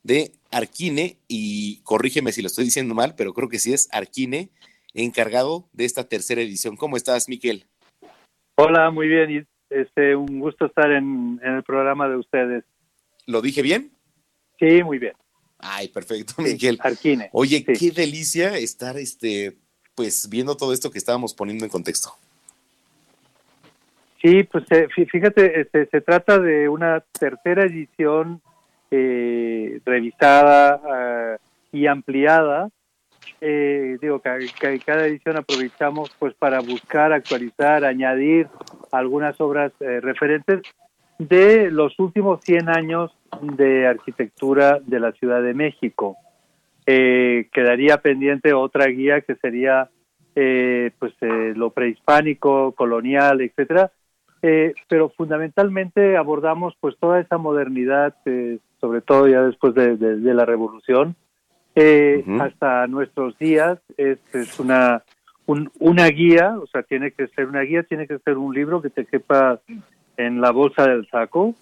de 0.01 0.31
Arquine 0.49 1.19
y 1.27 1.81
corrígeme 1.83 2.31
si 2.31 2.41
lo 2.41 2.47
estoy 2.47 2.65
diciendo 2.65 2.95
mal, 2.95 3.13
pero 3.15 3.33
creo 3.35 3.49
que 3.49 3.59
sí 3.59 3.71
es 3.71 3.87
Arquine, 3.91 4.49
encargado 4.95 5.69
de 5.73 5.85
esta 5.85 6.09
tercera 6.09 6.41
edición. 6.41 6.75
¿Cómo 6.75 6.97
estás, 6.97 7.29
Miquel? 7.29 7.67
Hola, 8.61 8.91
muy 8.91 9.07
bien. 9.07 9.47
Este, 9.69 10.15
un 10.17 10.39
gusto 10.39 10.65
estar 10.65 10.91
en, 10.91 11.39
en 11.41 11.55
el 11.55 11.63
programa 11.63 12.09
de 12.09 12.17
ustedes. 12.17 12.65
¿Lo 13.25 13.41
dije 13.41 13.61
bien? 13.61 13.91
Sí, 14.59 14.83
muy 14.83 14.97
bien. 14.99 15.13
Ay, 15.59 15.87
perfecto, 15.87 16.33
Miguel. 16.41 16.77
Arquine. 16.81 17.29
Oye, 17.31 17.63
qué 17.63 17.91
delicia 17.91 18.57
estar 18.57 18.97
este 18.97 19.55
pues 19.95 20.27
viendo 20.29 20.55
todo 20.57 20.73
esto 20.73 20.91
que 20.91 20.97
estábamos 20.97 21.33
poniendo 21.33 21.63
en 21.63 21.71
contexto. 21.71 22.09
Sí, 24.21 24.43
pues 24.43 24.65
eh, 24.71 24.87
fí- 24.93 25.09
fíjate, 25.09 25.61
este, 25.61 25.85
se 25.87 26.01
trata 26.01 26.37
de 26.39 26.67
una 26.67 27.01
tercera 27.17 27.63
edición 27.63 28.41
eh, 28.91 29.79
revisada 29.85 30.81
ah, 30.83 31.37
y 31.71 31.87
ampliada. 31.87 32.69
Eh, 33.41 33.97
digo, 34.01 34.19
ca- 34.19 34.37
cada 34.85 35.07
edición 35.07 35.37
aprovechamos 35.37 36.09
pues 36.19 36.33
para 36.33 36.59
buscar, 36.59 37.13
actualizar, 37.13 37.85
añadir 37.85 38.47
algunas 38.91 39.39
obras 39.39 39.71
eh, 39.79 39.99
referentes 40.01 40.61
de 41.17 41.69
los 41.71 41.97
últimos 41.99 42.41
100 42.43 42.69
años 42.69 43.11
de 43.41 43.87
arquitectura 43.87 44.79
de 44.85 44.99
la 44.99 45.11
Ciudad 45.13 45.41
de 45.41 45.53
México. 45.53 46.17
Eh, 46.85 47.47
quedaría 47.53 47.97
pendiente 47.97 48.53
otra 48.53 48.87
guía 48.87 49.21
que 49.21 49.35
sería 49.35 49.89
eh, 50.35 50.91
pues 50.99 51.13
eh, 51.21 51.53
lo 51.55 51.69
prehispánico, 51.71 52.73
colonial, 52.73 53.41
etcétera. 53.41 53.91
Pero 54.87 55.09
fundamentalmente 55.09 56.15
abordamos 56.15 56.73
pues 56.79 56.95
toda 56.97 57.19
esa 57.19 57.37
modernidad, 57.37 58.15
sobre 58.79 59.01
todo 59.01 59.27
ya 59.27 59.41
después 59.43 59.73
de, 59.75 59.97
de- 59.97 60.15
de 60.15 60.33
la 60.33 60.45
revolución, 60.45 61.15
eh, 61.79 62.23
hasta 62.41 62.87
nuestros 62.87 63.37
días. 63.37 63.79
Es, 63.97 64.19
es 64.33 64.59
una 64.59 65.03
un- 65.45 65.71
una 65.79 66.07
guía, 66.07 66.57
o 66.61 66.67
sea, 66.67 66.83
tiene 66.83 67.11
que 67.11 67.27
ser 67.29 67.47
una 67.47 67.61
guía, 67.61 67.83
tiene 67.83 68.05
que 68.07 68.19
ser 68.19 68.37
un 68.37 68.53
libro 68.53 68.81
que 68.81 68.89
te 68.89 69.05
quepa 69.05 69.59
en 70.17 70.41
la 70.41 70.51
bolsa 70.51 70.85
del 70.87 71.07
saco 71.09 71.55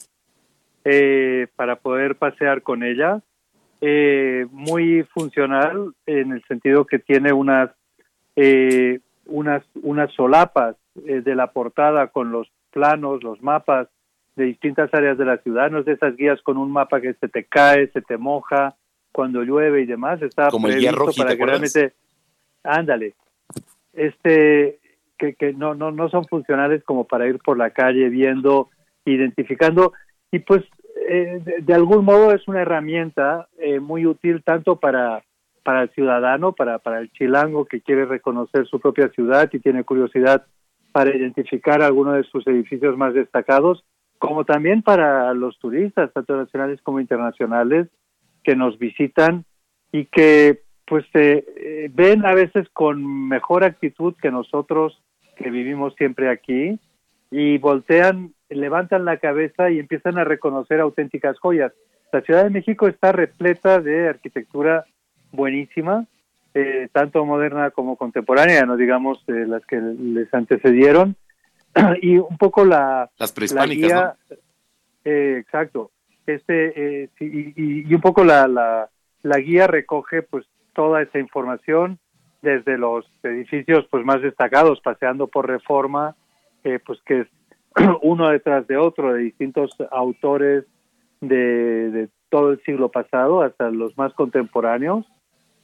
eh, 0.83 1.47
para 1.55 1.75
poder 1.77 2.15
pasear 2.15 2.61
con 2.61 2.83
ella. 2.83 3.21
Eh, 3.79 4.47
muy 4.51 5.03
funcional 5.13 5.93
en 6.07 6.31
el 6.31 6.43
sentido 6.45 6.85
que 6.85 6.97
tiene 6.99 7.31
unas 7.31 7.69
eh, 8.35 8.99
unas 9.27 9.63
unas 9.83 10.11
solapas 10.13 10.75
eh, 11.05 11.21
de 11.21 11.35
la 11.35 11.47
portada 11.51 12.07
con 12.07 12.31
los 12.31 12.47
planos, 12.71 13.23
los 13.23 13.41
mapas 13.43 13.87
de 14.35 14.45
distintas 14.45 14.91
áreas 14.93 15.17
de 15.17 15.25
la 15.25 15.37
ciudad, 15.37 15.69
no 15.71 15.79
es 15.79 15.85
de 15.85 15.93
esas 15.93 16.15
guías 16.15 16.41
con 16.41 16.57
un 16.57 16.71
mapa 16.71 17.01
que 17.01 17.13
se 17.15 17.27
te 17.27 17.43
cae, 17.43 17.87
se 17.87 18.01
te 18.01 18.17
moja 18.17 18.75
cuando 19.17 19.41
llueve 19.41 19.81
y 19.81 19.87
demás, 19.87 20.21
está 20.21 20.49
Como 20.49 20.67
el 20.67 20.77
guía 20.77 20.91
previsto 20.91 21.05
Roji, 21.05 21.17
para 21.17 21.31
¿te 21.31 21.37
que 21.37 21.45
realmente 21.47 21.93
ándale. 22.61 23.15
Este 23.91 24.77
que, 25.17 25.33
que 25.33 25.53
no 25.53 25.73
no 25.73 25.89
no 25.89 26.07
son 26.09 26.25
funcionales 26.25 26.83
como 26.83 27.07
para 27.07 27.25
ir 27.25 27.39
por 27.39 27.57
la 27.57 27.71
calle 27.71 28.09
viendo, 28.09 28.69
identificando 29.05 29.93
y 30.31 30.37
pues 30.37 30.63
eh, 31.09 31.41
de, 31.43 31.55
de 31.61 31.73
algún 31.73 32.05
modo 32.05 32.31
es 32.31 32.47
una 32.47 32.61
herramienta 32.61 33.47
eh, 33.57 33.79
muy 33.79 34.05
útil 34.05 34.43
tanto 34.43 34.75
para 34.75 35.23
para 35.63 35.81
el 35.81 35.89
ciudadano, 35.89 36.53
para, 36.53 36.77
para 36.77 36.99
el 36.99 37.11
chilango 37.11 37.65
que 37.65 37.81
quiere 37.81 38.05
reconocer 38.05 38.67
su 38.67 38.79
propia 38.79 39.09
ciudad 39.09 39.49
y 39.51 39.57
tiene 39.57 39.83
curiosidad 39.83 40.45
para 40.91 41.09
identificar 41.09 41.81
alguno 41.81 42.13
de 42.13 42.23
sus 42.25 42.45
edificios 42.45 42.95
más 42.95 43.15
destacados, 43.15 43.83
como 44.19 44.45
también 44.45 44.83
para 44.83 45.33
los 45.33 45.57
turistas, 45.57 46.13
tanto 46.13 46.37
nacionales 46.37 46.79
como 46.83 46.99
internacionales, 46.99 47.87
que 48.47 48.55
nos 48.55 48.79
visitan 48.79 49.43
y 49.91 50.05
que 50.05 50.61
pues 50.85 51.03
eh, 51.15 51.91
ven 51.93 52.25
a 52.25 52.33
veces 52.33 52.65
con 52.71 53.27
mejor 53.27 53.65
actitud 53.65 54.15
que 54.21 54.31
nosotros 54.31 55.03
que 55.35 55.49
vivimos 55.49 55.93
siempre 55.95 56.29
aquí 56.29 56.79
y 57.29 57.57
voltean, 57.57 58.33
levantan 58.47 59.03
la 59.03 59.17
cabeza 59.17 59.69
y 59.69 59.79
empiezan 59.79 60.17
a 60.17 60.23
reconocer 60.23 60.79
auténticas 60.79 61.37
joyas. 61.39 61.73
La 62.13 62.21
Ciudad 62.21 62.45
de 62.45 62.49
México 62.49 62.87
está 62.87 63.11
repleta 63.11 63.81
de 63.81 64.07
arquitectura 64.07 64.85
buenísima, 65.33 66.05
eh, 66.53 66.87
tanto 66.93 67.25
moderna 67.25 67.71
como 67.71 67.97
contemporánea, 67.97 68.65
no 68.65 68.77
digamos 68.77 69.21
eh, 69.27 69.45
las 69.45 69.65
que 69.65 69.75
les 69.75 70.33
antecedieron, 70.33 71.17
y 72.01 72.17
un 72.17 72.37
poco 72.37 72.63
la, 72.63 73.11
Las 73.19 73.33
prehispánicas, 73.33 73.91
la 73.91 74.15
guía, 74.29 74.39
eh, 75.03 75.37
exacto, 75.41 75.91
este 76.27 77.03
eh, 77.03 77.09
y, 77.19 77.89
y- 77.89 77.93
un 77.95 78.01
poco 78.01 78.23
la, 78.23 78.47
la, 78.47 78.89
la 79.23 79.37
guía 79.39 79.67
recoge 79.67 80.21
pues 80.21 80.45
toda 80.73 81.01
esa 81.01 81.19
información 81.19 81.99
desde 82.41 82.77
los 82.77 83.05
edificios 83.23 83.87
pues 83.89 84.05
más 84.05 84.21
destacados, 84.21 84.79
paseando 84.81 85.27
por 85.27 85.47
Reforma, 85.47 86.15
eh, 86.63 86.79
pues 86.85 86.99
que 87.05 87.21
es 87.21 87.27
uno 88.01 88.29
detrás 88.29 88.67
de 88.67 88.77
otro 88.77 89.13
de 89.13 89.21
distintos 89.23 89.71
autores 89.91 90.65
de, 91.21 91.89
de 91.91 92.09
todo 92.29 92.51
el 92.51 92.61
siglo 92.63 92.89
pasado 92.89 93.41
hasta 93.41 93.69
los 93.71 93.97
más 93.97 94.13
contemporáneos 94.13 95.05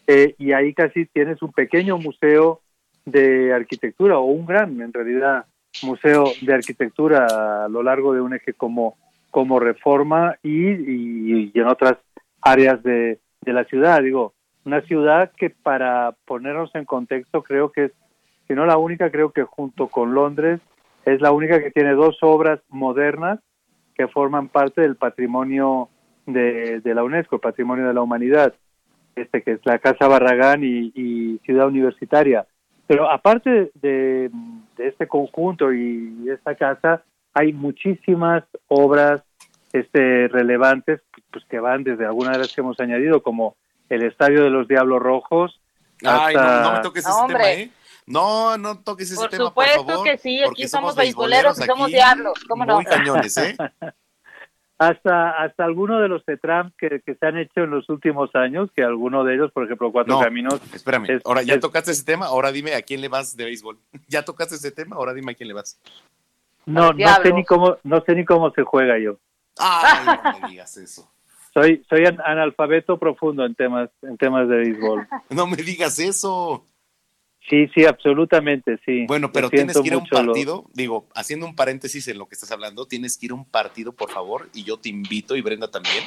eh, 0.07 0.35
y 0.37 0.51
ahí 0.53 0.73
casi 0.73 1.05
tienes 1.05 1.41
un 1.41 1.51
pequeño 1.51 1.97
museo 1.97 2.61
de 3.05 3.53
arquitectura 3.53 4.17
o 4.17 4.25
un 4.25 4.45
gran 4.45 4.81
en 4.81 4.91
realidad 4.93 5.45
museo 5.83 6.25
de 6.41 6.53
arquitectura 6.53 7.65
a 7.65 7.67
lo 7.69 7.83
largo 7.83 8.13
de 8.13 8.21
un 8.21 8.33
eje 8.33 8.53
como 8.53 8.97
como 9.33 9.59
reforma 9.59 10.37
y, 10.43 10.69
y- 10.69 11.51
en 11.55 11.67
otras 11.67 11.95
áreas 12.39 12.83
de, 12.83 13.19
de 13.41 13.53
la 13.53 13.63
ciudad 13.65 13.99
digo 14.03 14.33
una 14.63 14.81
ciudad 14.81 15.31
que 15.35 15.49
para 15.49 16.15
ponernos 16.25 16.69
en 16.75 16.85
contexto 16.85 17.41
creo 17.41 17.71
que 17.71 17.85
es 17.85 17.91
si 18.47 18.53
no 18.53 18.67
la 18.67 18.77
única 18.77 19.09
creo 19.09 19.31
que 19.31 19.41
junto 19.43 19.87
con 19.87 20.13
Londres 20.13 20.61
es 21.05 21.19
la 21.19 21.31
única 21.31 21.59
que 21.63 21.71
tiene 21.71 21.93
dos 21.93 22.19
obras 22.21 22.59
modernas 22.69 23.39
que 23.95 24.07
forman 24.07 24.49
parte 24.49 24.81
del 24.81 24.95
patrimonio 24.97 25.89
de, 26.27 26.79
de 26.81 26.93
la 26.93 27.03
UNESCO, 27.03 27.39
patrimonio 27.39 27.87
de 27.87 27.93
la 27.95 28.01
humanidad, 28.03 28.53
este 29.15 29.41
que 29.41 29.53
es 29.53 29.65
la 29.65 29.79
Casa 29.79 30.07
Barragán 30.07 30.63
y, 30.63 30.91
y 30.95 31.39
Ciudad 31.45 31.67
Universitaria. 31.67 32.45
Pero 32.87 33.09
aparte 33.09 33.71
de, 33.81 34.29
de 34.77 34.87
este 34.87 35.07
conjunto 35.07 35.73
y 35.73 36.29
esta 36.29 36.55
casa, 36.55 37.03
hay 37.33 37.53
muchísimas 37.53 38.43
obras 38.67 39.21
este, 39.71 40.27
relevantes 40.27 41.01
pues 41.31 41.43
que 41.49 41.59
van 41.59 41.83
desde 41.83 42.05
algunas 42.05 42.33
de 42.33 42.39
las 42.39 42.53
que 42.53 42.61
hemos 42.61 42.79
añadido, 42.79 43.23
como 43.23 43.55
el 43.89 44.03
Estadio 44.03 44.43
de 44.43 44.49
los 44.51 44.67
Diablos 44.67 45.01
Rojos. 45.01 45.59
Ay, 46.05 46.35
no, 46.35 46.73
me 46.73 46.79
toques 46.81 47.05
ese 47.05 47.27
tema, 47.27 47.51
¿eh? 47.51 47.71
No, 48.05 48.57
no 48.57 48.79
toques 48.79 49.09
ese 49.11 49.19
Por 49.19 49.29
tema, 49.29 49.45
supuesto 49.45 49.77
por 49.83 49.91
favor. 49.93 50.05
que 50.07 50.17
sí, 50.17 50.43
aquí 50.43 50.67
somos 50.67 50.95
beisboleros 50.95 51.57
y 51.59 51.63
somos 51.63 51.87
diablos, 51.87 52.33
¿cómo 52.47 52.65
no? 52.65 52.75
Muy 52.75 52.85
cañones, 52.85 53.35
¿eh? 53.37 53.55
hasta 54.77 55.41
hasta 55.41 55.63
alguno 55.63 55.99
de 56.01 56.09
los 56.09 56.25
TETRAM 56.25 56.71
que, 56.77 57.01
que 57.05 57.15
se 57.15 57.25
han 57.25 57.37
hecho 57.37 57.61
en 57.61 57.69
los 57.69 57.87
últimos 57.89 58.33
años, 58.35 58.69
que 58.75 58.83
alguno 58.83 59.23
de 59.23 59.35
ellos, 59.35 59.51
por 59.53 59.63
ejemplo, 59.63 59.91
Cuatro 59.91 60.15
No, 60.15 60.19
Caminos. 60.21 60.59
Espérame, 60.73 61.05
es- 61.09 61.21
ahora 61.25 61.41
ya 61.43 61.53
es- 61.55 61.59
tocaste 61.61 61.91
ese 61.91 62.03
tema, 62.03 62.25
ahora 62.25 62.51
dime 62.51 62.73
a 62.75 62.81
quién 62.81 62.99
le 62.99 63.07
vas 63.07 63.37
de 63.37 63.45
béisbol. 63.45 63.79
Ya 64.07 64.23
tocaste 64.25 64.55
ese 64.55 64.71
tema, 64.71 64.97
ahora 64.97 65.13
dime 65.13 65.31
a 65.31 65.35
quién 65.35 65.47
le 65.47 65.53
vas. 65.53 65.79
No, 66.65 66.93
no 66.93 67.15
sé 67.21 67.33
ni 67.33 67.43
cómo, 67.43 67.77
no 67.83 68.01
sé 68.05 68.15
ni 68.15 68.25
cómo 68.25 68.51
se 68.51 68.63
juega 68.63 68.97
yo. 68.99 69.17
Ay, 69.59 70.05
no 70.07 70.41
me 70.41 70.47
digas 70.49 70.77
eso. 70.77 71.09
Soy 71.53 71.85
soy 71.87 72.05
an- 72.05 72.19
analfabeto 72.25 72.97
profundo 72.97 73.45
en 73.45 73.53
temas 73.53 73.89
en 74.01 74.17
temas 74.17 74.47
de 74.49 74.55
béisbol. 74.57 75.07
No 75.29 75.45
me 75.47 75.57
digas 75.57 75.99
eso. 75.99 76.65
Sí, 77.49 77.67
sí, 77.75 77.85
absolutamente, 77.85 78.79
sí. 78.85 79.05
Bueno, 79.05 79.29
pero 79.33 79.49
tienes 79.49 79.77
que 79.77 79.85
ir 79.87 79.93
a 79.93 79.97
un 79.97 80.07
lo- 80.09 80.17
partido, 80.25 80.65
digo, 80.73 81.07
haciendo 81.13 81.45
un 81.45 81.55
paréntesis 81.57 82.07
en 82.07 82.17
lo 82.17 82.25
que 82.27 82.35
estás 82.35 82.51
hablando, 82.53 82.85
tienes 82.85 83.17
que 83.17 83.25
ir 83.25 83.31
a 83.33 83.35
un 83.35 83.43
partido, 83.43 83.91
por 83.91 84.09
favor, 84.11 84.47
y 84.53 84.63
yo 84.63 84.77
te 84.77 84.87
invito, 84.87 85.35
y 85.35 85.41
Brenda 85.41 85.69
también, 85.69 86.03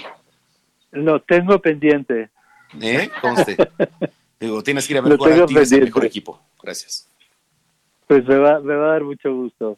Lo 0.92 1.20
tengo 1.20 1.59
pendiente. 1.61 2.30
¿Eh? 2.80 3.11
Conste. 3.20 3.57
Digo, 4.40 4.62
tienes 4.62 4.86
que 4.86 4.94
ir 4.94 4.98
a 4.98 5.02
ver 5.02 5.12
a 5.42 5.46
Tigres, 5.46 5.72
el 5.72 5.84
mejor 5.84 6.04
equipo. 6.07 6.40
Gracias. 6.62 7.07
Pues 8.07 8.26
me 8.26 8.36
va, 8.36 8.61
me 8.61 8.74
va 8.74 8.86
a 8.86 8.92
dar 8.92 9.04
mucho 9.04 9.32
gusto. 9.34 9.76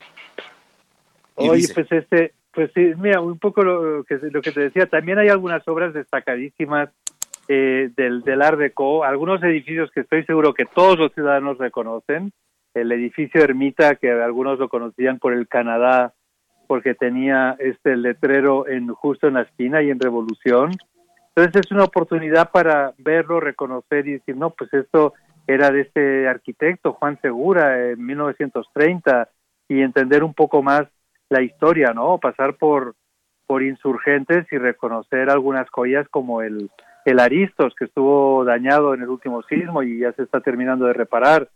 Y 1.38 1.48
Oye, 1.48 1.56
dice- 1.58 1.74
pues 1.74 1.90
este, 1.92 2.32
pues 2.52 2.70
sí, 2.74 2.92
mira, 2.98 3.20
un 3.20 3.38
poco 3.38 3.62
lo 3.62 4.04
que, 4.04 4.18
lo 4.30 4.42
que 4.42 4.52
te 4.52 4.60
decía, 4.60 4.86
también 4.86 5.18
hay 5.18 5.28
algunas 5.28 5.66
obras 5.68 5.94
destacadísimas 5.94 6.90
eh, 7.48 7.90
del, 7.96 8.22
del 8.22 8.42
Art 8.42 8.58
Deco, 8.58 9.04
algunos 9.04 9.42
edificios 9.42 9.90
que 9.90 10.00
estoy 10.00 10.24
seguro 10.24 10.54
que 10.54 10.66
todos 10.66 10.98
los 10.98 11.12
ciudadanos 11.14 11.58
reconocen, 11.58 12.32
el 12.74 12.92
edificio 12.92 13.42
Ermita, 13.42 13.96
que 13.96 14.10
algunos 14.10 14.58
lo 14.58 14.68
conocían 14.68 15.18
por 15.18 15.32
el 15.32 15.48
Canadá, 15.48 16.14
porque 16.66 16.94
tenía 16.94 17.56
este 17.58 17.96
letrero 17.96 18.68
en 18.68 18.88
justo 18.88 19.26
en 19.26 19.34
la 19.34 19.42
esquina 19.42 19.82
y 19.82 19.90
en 19.90 19.98
Revolución. 19.98 20.72
Entonces 21.34 21.64
es 21.64 21.72
una 21.72 21.84
oportunidad 21.84 22.50
para 22.50 22.92
verlo, 22.98 23.40
reconocer 23.40 24.06
y 24.06 24.12
decir, 24.12 24.36
no, 24.36 24.50
pues 24.50 24.72
esto 24.74 25.14
era 25.46 25.70
de 25.70 25.80
este 25.82 26.28
arquitecto, 26.28 26.92
Juan 26.92 27.18
Segura, 27.22 27.90
en 27.90 28.04
1930, 28.04 29.28
y 29.68 29.80
entender 29.80 30.22
un 30.22 30.34
poco 30.34 30.62
más 30.62 30.86
la 31.30 31.42
historia, 31.42 31.92
¿no? 31.92 32.18
Pasar 32.18 32.54
por, 32.54 32.94
por 33.46 33.62
insurgentes 33.62 34.46
y 34.52 34.58
reconocer 34.58 35.30
algunas 35.30 35.68
joyas 35.70 36.08
como 36.08 36.42
el, 36.42 36.70
el 37.04 37.18
Aristos, 37.20 37.74
que 37.74 37.84
estuvo 37.86 38.44
dañado 38.44 38.94
en 38.94 39.02
el 39.02 39.08
último 39.08 39.42
sismo 39.42 39.82
y 39.82 39.98
ya 40.00 40.12
se 40.12 40.22
está 40.22 40.40
terminando 40.40 40.86
de 40.86 40.92
reparar, 40.94 41.48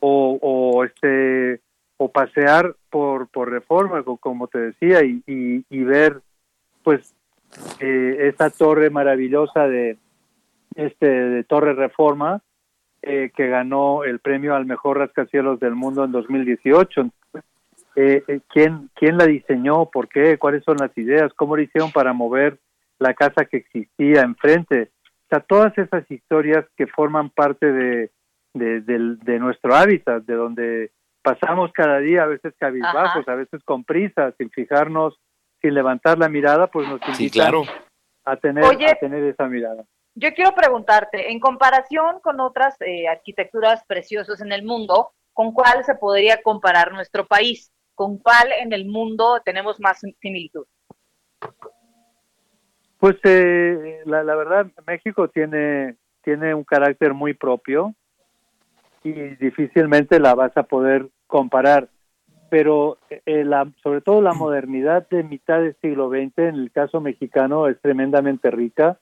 o, 0.00 0.38
o 0.40 0.84
este 0.84 1.60
o 1.96 2.10
pasear 2.10 2.74
por, 2.90 3.28
por 3.28 3.50
reforma, 3.50 4.02
co- 4.02 4.16
como 4.16 4.48
te 4.48 4.58
decía, 4.58 5.04
y, 5.04 5.22
y, 5.26 5.64
y 5.70 5.84
ver 5.84 6.20
pues 6.82 7.14
eh, 7.80 8.16
esta 8.28 8.50
torre 8.50 8.90
maravillosa 8.90 9.68
de 9.68 9.96
este 10.74 11.06
de 11.06 11.44
Torre 11.44 11.72
Reforma 11.74 12.42
eh, 13.00 13.30
que 13.34 13.46
ganó 13.48 14.02
el 14.02 14.18
premio 14.18 14.56
al 14.56 14.66
mejor 14.66 14.98
rascacielos 14.98 15.60
del 15.60 15.74
mundo 15.76 16.04
en 16.04 16.10
2018. 16.12 17.10
Eh, 17.96 18.24
eh, 18.26 18.40
¿quién, 18.48 18.90
¿Quién 18.94 19.16
la 19.18 19.26
diseñó? 19.26 19.86
¿Por 19.86 20.08
qué? 20.08 20.38
¿Cuáles 20.38 20.64
son 20.64 20.76
las 20.78 20.96
ideas? 20.98 21.32
¿Cómo 21.34 21.56
lo 21.56 21.62
hicieron 21.62 21.92
para 21.92 22.12
mover 22.12 22.58
la 22.98 23.14
casa 23.14 23.44
que 23.44 23.58
existía 23.58 24.22
enfrente? 24.22 24.90
O 25.24 25.28
sea, 25.30 25.40
todas 25.40 25.76
esas 25.78 26.08
historias 26.10 26.64
que 26.76 26.86
forman 26.86 27.30
parte 27.30 27.72
de, 27.72 28.10
de, 28.52 29.38
nuestro 29.38 29.74
hábitat, 29.74 30.24
de 30.24 30.34
donde 30.34 30.92
pasamos 31.22 31.72
cada 31.72 31.98
día, 31.98 32.24
a 32.24 32.26
veces 32.26 32.54
cabizbajos, 32.58 33.26
a 33.28 33.34
veces 33.34 33.62
con 33.64 33.84
prisa, 33.84 34.32
sin 34.38 34.50
fijarnos, 34.50 35.18
sin 35.62 35.74
levantar 35.74 36.18
la 36.18 36.28
mirada, 36.28 36.66
pues 36.66 36.88
nos 36.88 37.00
invitan 37.08 37.50
claro. 37.50 37.62
a 38.24 38.36
tener 38.36 38.64
Oye. 38.64 38.90
a 38.90 38.94
tener 38.96 39.24
esa 39.24 39.46
mirada. 39.46 39.84
Yo 40.16 40.32
quiero 40.34 40.54
preguntarte, 40.54 41.32
en 41.32 41.40
comparación 41.40 42.20
con 42.20 42.38
otras 42.40 42.76
eh, 42.80 43.08
arquitecturas 43.08 43.84
preciosas 43.86 44.40
en 44.40 44.52
el 44.52 44.62
mundo, 44.62 45.10
¿con 45.32 45.52
cuál 45.52 45.84
se 45.84 45.96
podría 45.96 46.40
comparar 46.42 46.92
nuestro 46.92 47.26
país? 47.26 47.72
¿Con 47.94 48.18
cuál 48.18 48.48
en 48.60 48.72
el 48.72 48.86
mundo 48.86 49.40
tenemos 49.44 49.80
más 49.80 50.00
similitud? 50.20 50.66
Pues 52.98 53.16
eh, 53.24 54.00
la, 54.06 54.24
la 54.24 54.34
verdad, 54.34 54.66
México 54.86 55.28
tiene, 55.28 55.96
tiene 56.22 56.54
un 56.54 56.64
carácter 56.64 57.12
muy 57.12 57.34
propio 57.34 57.94
y 59.02 59.12
difícilmente 59.12 60.18
la 60.18 60.34
vas 60.34 60.56
a 60.56 60.62
poder 60.64 61.10
comparar. 61.26 61.88
Pero 62.50 62.98
eh, 63.10 63.44
la, 63.44 63.70
sobre 63.82 64.00
todo 64.00 64.22
la 64.22 64.32
modernidad 64.32 65.08
de 65.08 65.22
mitad 65.22 65.60
del 65.60 65.76
siglo 65.82 66.08
XX, 66.08 66.38
en 66.38 66.54
el 66.54 66.72
caso 66.72 67.00
mexicano, 67.00 67.68
es 67.68 67.80
tremendamente 67.80 68.50
rica. 68.50 68.98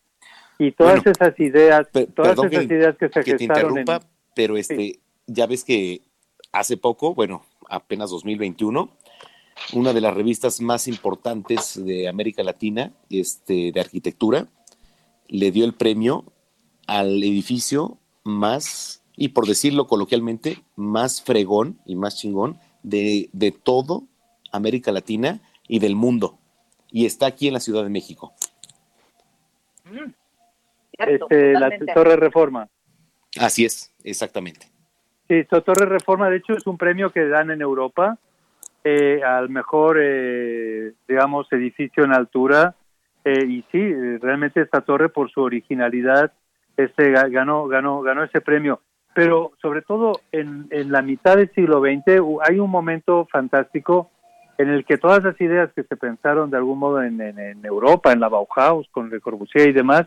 Y 0.59 0.73
todas 0.73 1.03
Bueno, 1.03 1.13
esas 1.13 1.39
ideas, 1.41 1.89
todas 2.15 2.39
esas 2.39 2.51
que, 2.51 2.63
ideas 2.65 2.97
que 2.97 3.09
se 3.09 3.21
que 3.21 3.33
te 3.35 3.39
gestaron 3.39 3.73
en, 3.73 3.81
interrumpa, 3.81 4.01
pero 4.35 4.57
este, 4.57 5.01
ya 5.27 5.47
ves 5.47 5.65
que 5.65 6.01
hace 6.53 6.77
poco, 6.77 7.15
bueno, 7.15 7.43
apenas 7.73 8.11
2021, 8.11 8.91
una 9.73 9.93
de 9.93 10.01
las 10.01 10.15
revistas 10.15 10.61
más 10.61 10.87
importantes 10.87 11.83
de 11.83 12.09
América 12.09 12.43
Latina, 12.43 12.93
este, 13.11 13.73
de 13.73 13.81
arquitectura, 13.81 14.47
le 15.29 15.51
dio 15.51 15.65
el 15.65 15.75
premio 15.75 16.33
al 16.87 17.23
edificio 17.23 17.99
más, 18.25 19.03
y 19.17 19.29
por 19.29 19.47
decirlo 19.47 19.87
coloquialmente, 19.87 20.59
más 20.77 21.23
fregón 21.23 21.81
y 21.87 21.97
más 21.97 22.17
chingón 22.17 22.59
de, 22.83 23.31
de 23.33 23.53
todo 23.53 24.05
América 24.53 24.93
Latina 24.93 25.41
y 25.67 25.79
del 25.79 25.97
mundo. 25.97 26.39
Y 26.91 27.07
está 27.07 27.27
aquí 27.27 27.49
en 27.49 27.55
la 27.55 27.61
Ciudad 27.61 27.83
de 27.85 27.91
México. 27.91 28.35
este, 30.99 31.53
la 31.55 31.71
Torre 31.95 32.17
Reforma. 32.17 32.69
Así 33.39 33.65
es, 33.65 33.95
exactamente. 34.05 34.72
Sí, 35.29 35.45
so- 35.51 35.63
Torre 35.63 35.87
Reforma, 35.87 36.29
de 36.29 36.37
hecho, 36.39 36.53
es 36.55 36.67
un 36.67 36.77
premio 36.77 37.11
que 37.11 37.27
dan 37.27 37.51
en 37.51 37.61
Europa 37.63 38.19
eh, 38.85 39.23
al 39.25 39.49
mejor, 39.49 39.99
eh, 40.01 40.93
digamos, 41.09 41.51
edificio 41.53 42.05
en 42.05 42.13
altura. 42.13 42.75
eh, 43.25 43.45
y 43.47 43.65
sí, 43.71 44.17
realmente 44.19 44.61
esta 44.61 44.81
torre, 44.81 45.09
por 45.09 45.31
su 45.31 45.43
originalidad, 45.43 46.33
este 46.77 47.13
ga- 47.15 47.31
ganó, 47.31 47.69
ganó, 47.69 48.01
ganó 48.03 48.25
ese 48.25 48.41
premio. 48.41 48.81
Pero 49.15 49.53
sobre 49.63 49.83
todo 49.83 50.21
en, 50.33 50.67
la 50.91 51.03
mitad 51.03 51.37
del 51.37 51.49
siglo 51.53 51.81
XX 51.81 52.21
hay 52.49 52.59
un 52.59 52.69
momento 52.71 53.29
fantástico 53.31 54.11
en 54.59 54.71
el 54.71 54.85
que 54.85 54.97
todas 54.99 55.23
las 55.23 55.41
ideas 55.41 55.71
que 55.73 55.85
se 55.85 55.97
pensaron 55.97 56.51
de 56.51 56.57
algún 56.57 56.81
modo 56.81 57.01
en, 57.03 57.21
en- 57.21 57.39
en 57.39 57.65
Europa, 57.65 58.11
en 58.11 58.19
la 58.19 58.29
Bauhaus, 58.29 58.89
con 58.91 59.09
Le 59.09 59.21
Corbusier 59.21 59.69
y 59.69 59.73
demás, 59.73 60.07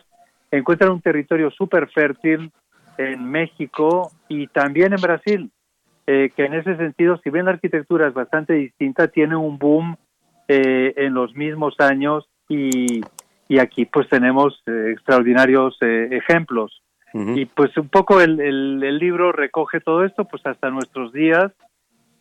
encuentran 0.52 0.92
un 0.92 1.00
territorio 1.02 1.50
súper 1.52 1.88
fértil 1.92 2.52
en 2.98 3.30
México 3.30 4.12
y 4.28 4.48
también 4.48 4.94
en 4.94 5.02
Brasil, 5.02 5.52
eh, 6.08 6.30
que 6.36 6.46
en 6.46 6.54
ese 6.54 6.78
sentido, 6.78 7.18
si 7.24 7.30
bien 7.30 7.46
la 7.46 7.52
arquitectura 7.52 8.08
es 8.08 8.14
bastante 8.14 8.54
distinta, 8.54 9.08
tiene 9.08 9.36
un 9.36 9.58
boom 9.58 9.98
eh, 10.48 10.94
en 10.98 11.14
los 11.14 11.36
mismos 11.36 11.76
años 11.80 12.28
y, 12.48 13.02
y 13.48 13.60
aquí 13.60 13.86
pues 13.86 14.08
tenemos 14.10 14.62
eh, 14.68 14.92
extraordinarios 14.92 15.78
eh, 15.82 16.10
ejemplos. 16.12 16.82
Y 17.18 17.46
pues 17.46 17.78
un 17.78 17.88
poco 17.88 18.20
el, 18.20 18.42
el, 18.42 18.84
el 18.84 18.98
libro 18.98 19.32
recoge 19.32 19.80
todo 19.80 20.04
esto 20.04 20.26
pues 20.26 20.46
hasta 20.46 20.70
nuestros 20.70 21.14
días, 21.14 21.50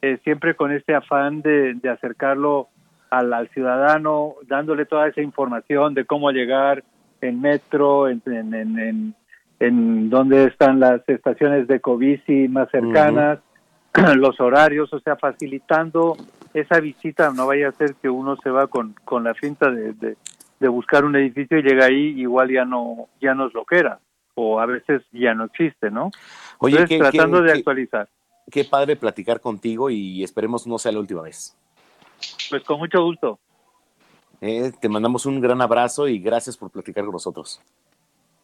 eh, 0.03 0.19
siempre 0.23 0.55
con 0.55 0.71
este 0.71 0.95
afán 0.95 1.43
de, 1.43 1.75
de 1.75 1.89
acercarlo 1.89 2.69
al, 3.11 3.33
al 3.33 3.49
ciudadano, 3.49 4.35
dándole 4.47 4.87
toda 4.87 5.09
esa 5.09 5.21
información 5.21 5.95
de 5.95 6.05
cómo 6.05 6.31
llegar 6.31 6.85
en 7.21 7.41
metro, 7.41 8.09
en, 8.09 8.23
en, 8.27 8.55
en, 8.55 9.15
en, 9.67 10.11
dónde 10.11 10.45
están 10.45 10.81
las 10.81 11.07
estaciones 11.09 11.67
de 11.69 11.81
Covici 11.81 12.49
más 12.49 12.71
cercanas, 12.71 13.39
los 14.17 14.41
horarios, 14.41 14.93
o 14.93 15.01
sea, 15.01 15.17
facilitando 15.17 16.17
esa 16.53 16.81
visita, 16.81 17.31
no 17.33 17.47
vaya 17.47 17.69
a 17.69 17.73
ser 17.73 17.95
que 17.97 18.09
uno 18.09 18.37
se 18.43 18.51
va 18.51 18.67
con, 18.67 18.95
con 19.05 19.25
la 19.25 19.35
finta 19.35 19.71
de, 19.71 19.93
de, 19.95 20.17
de 20.61 20.69
buscar 20.69 21.05
un 21.05 21.17
edificio 21.17 21.59
y 21.59 21.63
llega 21.63 21.87
ahí, 21.87 22.21
igual 22.21 22.51
ya 22.51 22.65
no, 22.65 23.09
ya 23.21 23.35
no 23.35 23.47
es 23.49 23.55
lo 23.55 23.65
que 23.65 23.79
era, 23.79 23.99
o 24.35 24.61
a 24.61 24.67
veces 24.67 25.03
ya 25.13 25.35
no 25.35 25.45
existe, 25.45 25.91
¿no? 25.91 26.11
Oye, 26.59 26.77
Entonces, 26.77 26.97
qué- 26.97 26.99
tratando 27.11 27.39
qué- 27.39 27.43
de 27.45 27.53
qué- 27.53 27.59
actualizar. 27.59 28.09
Qué 28.51 28.65
padre 28.65 28.97
platicar 28.97 29.41
contigo 29.41 29.89
y 29.89 30.23
esperemos 30.23 30.67
no 30.67 30.79
sea 30.79 30.93
la 30.93 30.99
última 31.01 31.23
vez. 31.23 31.57
Pues 32.51 32.63
con 32.65 32.79
mucho 32.79 33.03
gusto. 33.03 33.39
Eh, 34.43 34.71
te 34.79 34.89
mandamos 34.91 35.25
un 35.25 35.41
gran 35.41 35.63
abrazo 35.63 36.07
y 36.09 36.19
gracias 36.19 36.57
por 36.59 36.71
platicar 36.71 37.05
con 37.05 37.13
nosotros. 37.15 37.63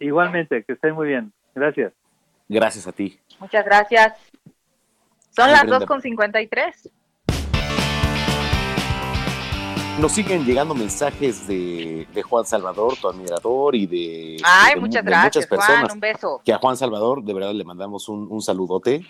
Igualmente, 0.00 0.64
que 0.64 0.72
estén 0.72 0.94
muy 0.94 1.06
bien. 1.08 1.32
Gracias. 1.54 1.92
Gracias 2.48 2.86
a 2.86 2.92
ti. 2.92 3.18
Muchas 3.38 3.64
gracias. 3.64 4.14
Son 5.30 5.44
Sí, 5.46 5.50
las 5.52 5.60
Brenda. 5.60 5.78
dos 5.78 5.86
con 5.86 6.00
53. 6.02 6.90
Nos 10.00 10.12
siguen 10.12 10.44
llegando 10.46 10.74
mensajes 10.74 11.46
de, 11.46 12.08
de 12.14 12.22
Juan 12.22 12.46
Salvador, 12.46 12.96
tu 12.96 13.08
admirador, 13.08 13.74
y 13.74 13.86
de, 13.86 14.36
Ay, 14.42 14.74
de- 14.74 14.80
muchas 14.80 15.04
de 15.04 15.10
gracias, 15.10 15.36
muchas 15.36 15.46
personas. 15.46 15.80
Juan. 15.82 15.92
Un 15.92 16.00
beso. 16.00 16.40
Que 16.44 16.52
a 16.54 16.58
Juan 16.58 16.76
Salvador, 16.76 17.22
de 17.22 17.34
verdad, 17.34 17.52
le 17.52 17.64
mandamos 17.64 18.08
un, 18.08 18.26
un 18.30 18.40
saludote. 18.40 19.04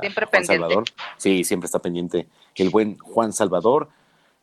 Siempre 0.00 0.26
Juan 0.26 0.30
pendiente. 0.30 0.46
Salvador. 0.46 0.84
Sí, 1.16 1.44
siempre 1.44 1.66
está 1.66 1.78
pendiente 1.78 2.26
el 2.56 2.70
buen 2.70 2.98
Juan 2.98 3.32
Salvador. 3.32 3.88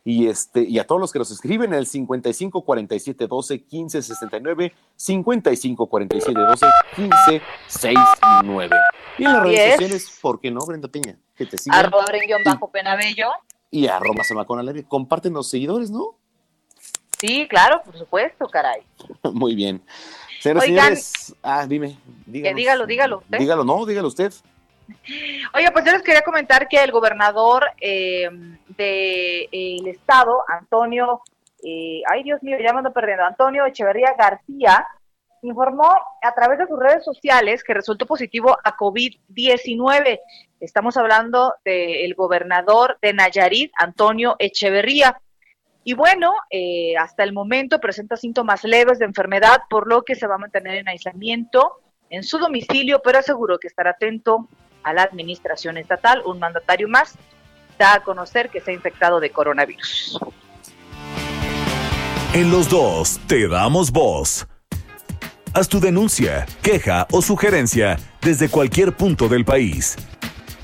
Y, 0.05 0.27
este, 0.27 0.63
y 0.63 0.79
a 0.79 0.85
todos 0.85 0.99
los 0.99 1.13
que 1.13 1.19
nos 1.19 1.31
escriben 1.31 1.73
el 1.73 1.87
55 1.87 2.63
47 2.65 3.27
12 3.27 3.63
15 3.63 4.01
69, 4.01 4.73
55 4.95 5.87
47 5.87 6.39
12 6.39 6.65
15 6.95 7.41
69. 7.67 8.75
Y 9.17 9.25
en 9.25 9.33
las 9.33 9.43
redes 9.43 9.59
es. 9.59 9.71
sociales, 9.73 10.19
¿por 10.21 10.41
qué 10.41 10.51
no, 10.51 10.59
Brenda 10.65 10.89
Peña? 10.89 11.17
Que 11.35 11.45
te 11.45 11.57
sigan. 11.57 11.85
Arroba 11.85 12.05
guion 12.25 12.43
bajo 12.43 12.69
penabello. 12.69 13.29
Y 13.71 13.87
arroba 13.87 14.23
Samacón 14.23 14.59
al 14.59 14.67
aire. 14.67 14.83
Comparten 14.83 15.33
los 15.33 15.49
seguidores, 15.49 15.89
¿no? 15.89 16.17
Sí, 17.19 17.47
claro, 17.47 17.81
por 17.85 17.97
supuesto, 17.97 18.47
caray. 18.47 18.81
Muy 19.33 19.55
bien. 19.55 19.81
Señoras 20.41 20.67
y 20.67 20.71
Oigan. 20.71 20.83
señores, 20.83 21.35
ah, 21.41 21.65
dime. 21.65 21.97
díganos. 22.25 22.57
dígalo, 22.57 22.85
dígalo 22.85 23.17
usted. 23.19 23.37
Dígalo, 23.39 23.63
no, 23.63 23.85
dígalo 23.85 24.07
usted. 24.09 24.33
Oye, 25.53 25.71
pues 25.71 25.85
yo 25.85 25.91
les 25.91 26.01
quería 26.01 26.21
comentar 26.21 26.67
que 26.67 26.83
el 26.83 26.91
gobernador 26.91 27.65
eh, 27.79 28.29
del 28.77 29.87
estado, 29.87 30.43
Antonio, 30.47 31.21
eh, 31.63 32.01
ay 32.09 32.23
Dios 32.23 32.41
mío, 32.43 32.57
ya 32.61 32.73
me 32.73 32.79
ando 32.79 32.91
perdiendo, 32.91 33.23
Antonio 33.23 33.65
Echeverría 33.65 34.15
García, 34.17 34.87
informó 35.41 35.89
a 36.21 36.33
través 36.33 36.59
de 36.59 36.67
sus 36.67 36.79
redes 36.79 37.03
sociales 37.03 37.63
que 37.63 37.73
resultó 37.73 38.05
positivo 38.05 38.57
a 38.63 38.75
COVID-19. 38.75 40.19
Estamos 40.59 40.95
hablando 40.97 41.53
del 41.65 42.13
gobernador 42.15 42.97
de 43.01 43.13
Nayarit, 43.13 43.71
Antonio 43.77 44.35
Echeverría. 44.39 45.19
Y 45.83 45.95
bueno, 45.95 46.33
eh, 46.49 46.95
hasta 46.97 47.23
el 47.23 47.33
momento 47.33 47.79
presenta 47.79 48.15
síntomas 48.15 48.63
leves 48.63 48.99
de 48.99 49.05
enfermedad, 49.05 49.63
por 49.69 49.87
lo 49.87 50.03
que 50.03 50.15
se 50.15 50.27
va 50.27 50.35
a 50.35 50.39
mantener 50.39 50.75
en 50.75 50.87
aislamiento 50.87 51.81
en 52.09 52.23
su 52.23 52.37
domicilio, 52.37 53.01
pero 53.03 53.19
aseguró 53.19 53.57
que 53.57 53.67
estará 53.67 53.91
atento 53.91 54.47
a 54.83 54.93
la 54.93 55.03
administración 55.03 55.77
estatal. 55.77 56.21
Un 56.25 56.39
mandatario 56.39 56.87
más 56.87 57.15
da 57.77 57.95
a 57.95 58.03
conocer 58.03 58.49
que 58.49 58.61
se 58.61 58.71
ha 58.71 58.73
infectado 58.73 59.19
de 59.19 59.29
coronavirus. 59.29 60.19
En 62.33 62.49
los 62.49 62.69
dos 62.69 63.19
te 63.27 63.47
damos 63.47 63.91
voz. 63.91 64.47
Haz 65.53 65.69
tu 65.69 65.79
denuncia, 65.79 66.47
queja 66.63 67.05
o 67.11 67.21
sugerencia 67.21 67.99
desde 68.21 68.49
cualquier 68.49 68.95
punto 68.97 69.29
del 69.29 69.45
país. 69.45 69.95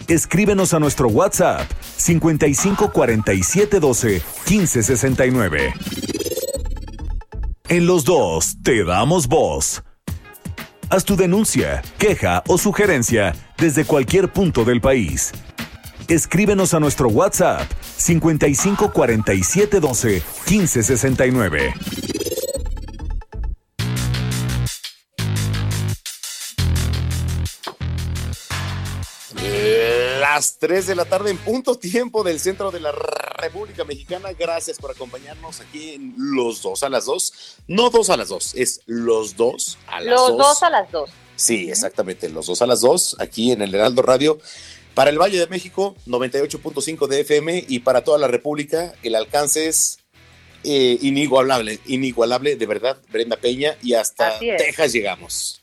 Escríbenos 0.08 0.74
a 0.74 0.80
nuestro 0.80 1.10
WhatsApp 1.10 1.70
55 1.98 2.92
47 2.92 3.80
12 3.80 4.22
15 4.46 4.84
69. 4.84 5.74
En 7.68 7.86
los 7.86 8.04
dos 8.04 8.58
te 8.64 8.84
damos 8.84 9.28
voz. 9.28 9.84
Haz 10.90 11.06
tu 11.06 11.16
denuncia, 11.16 11.84
queja 12.00 12.42
o 12.48 12.58
sugerencia 12.58 13.36
desde 13.60 13.86
cualquier 13.86 14.32
punto 14.32 14.64
del 14.66 14.82
país. 14.82 15.32
Escríbenos 16.08 16.74
a 16.74 16.80
nuestro 16.80 17.10
WhatsApp 17.10 17.70
55 17.98 18.92
47 18.92 19.80
12 19.80 20.24
15 20.46 20.84
69. 20.84 21.74
Las 30.20 30.58
3 30.58 30.88
de 30.88 30.96
la 30.96 31.06
tarde 31.06 31.32
en 31.32 31.38
punto 31.38 31.76
tiempo 31.76 32.24
del 32.24 32.40
centro 32.40 32.72
de 32.72 32.80
la 32.80 32.92
República 33.38 33.84
Mexicana. 33.84 34.30
Gracias 34.38 34.78
por 34.78 34.92
acompañarnos 34.92 35.60
aquí 35.62 35.92
en 35.94 36.14
Los 36.18 36.62
Dos 36.62 36.84
a 36.84 36.90
las 36.90 37.06
Dos. 37.06 37.58
No 37.68 37.90
dos 37.90 38.10
a 38.10 38.18
las 38.18 38.30
dos, 38.30 38.54
es 38.56 38.82
Los 38.86 39.36
Dos 39.36 39.78
a 39.88 40.00
las 40.02 40.14
Los 40.14 40.30
Dos. 40.30 40.38
dos 40.38 40.64
a 40.64 40.70
las 40.70 40.92
dos. 40.92 41.10
Sí, 41.40 41.70
exactamente, 41.70 42.28
Los 42.28 42.48
Dos 42.48 42.62
a 42.62 42.66
las 42.66 42.82
Dos, 42.82 43.16
aquí 43.18 43.54
en 43.54 43.62
el 43.62 43.74
Heraldo 43.74 44.02
Radio. 44.02 44.40
Para 44.94 45.10
el 45.10 45.18
Valle 45.18 45.40
de 45.40 45.48
México, 45.48 45.96
98.5 46.06 47.08
de 47.08 47.22
FM 47.22 47.64
y 47.66 47.80
para 47.80 48.04
toda 48.04 48.18
la 48.18 48.28
República, 48.28 48.94
el 49.04 49.16
alcance 49.16 49.70
es 49.70 50.00
eh, 50.66 50.98
inigualable, 51.02 51.80
inigualable, 51.86 52.58
de 52.58 52.66
verdad, 52.66 52.98
Brenda 53.10 53.38
Peña, 53.38 53.78
y 53.82 53.94
hasta. 53.94 54.38
Texas 54.38 54.92
llegamos. 54.92 55.62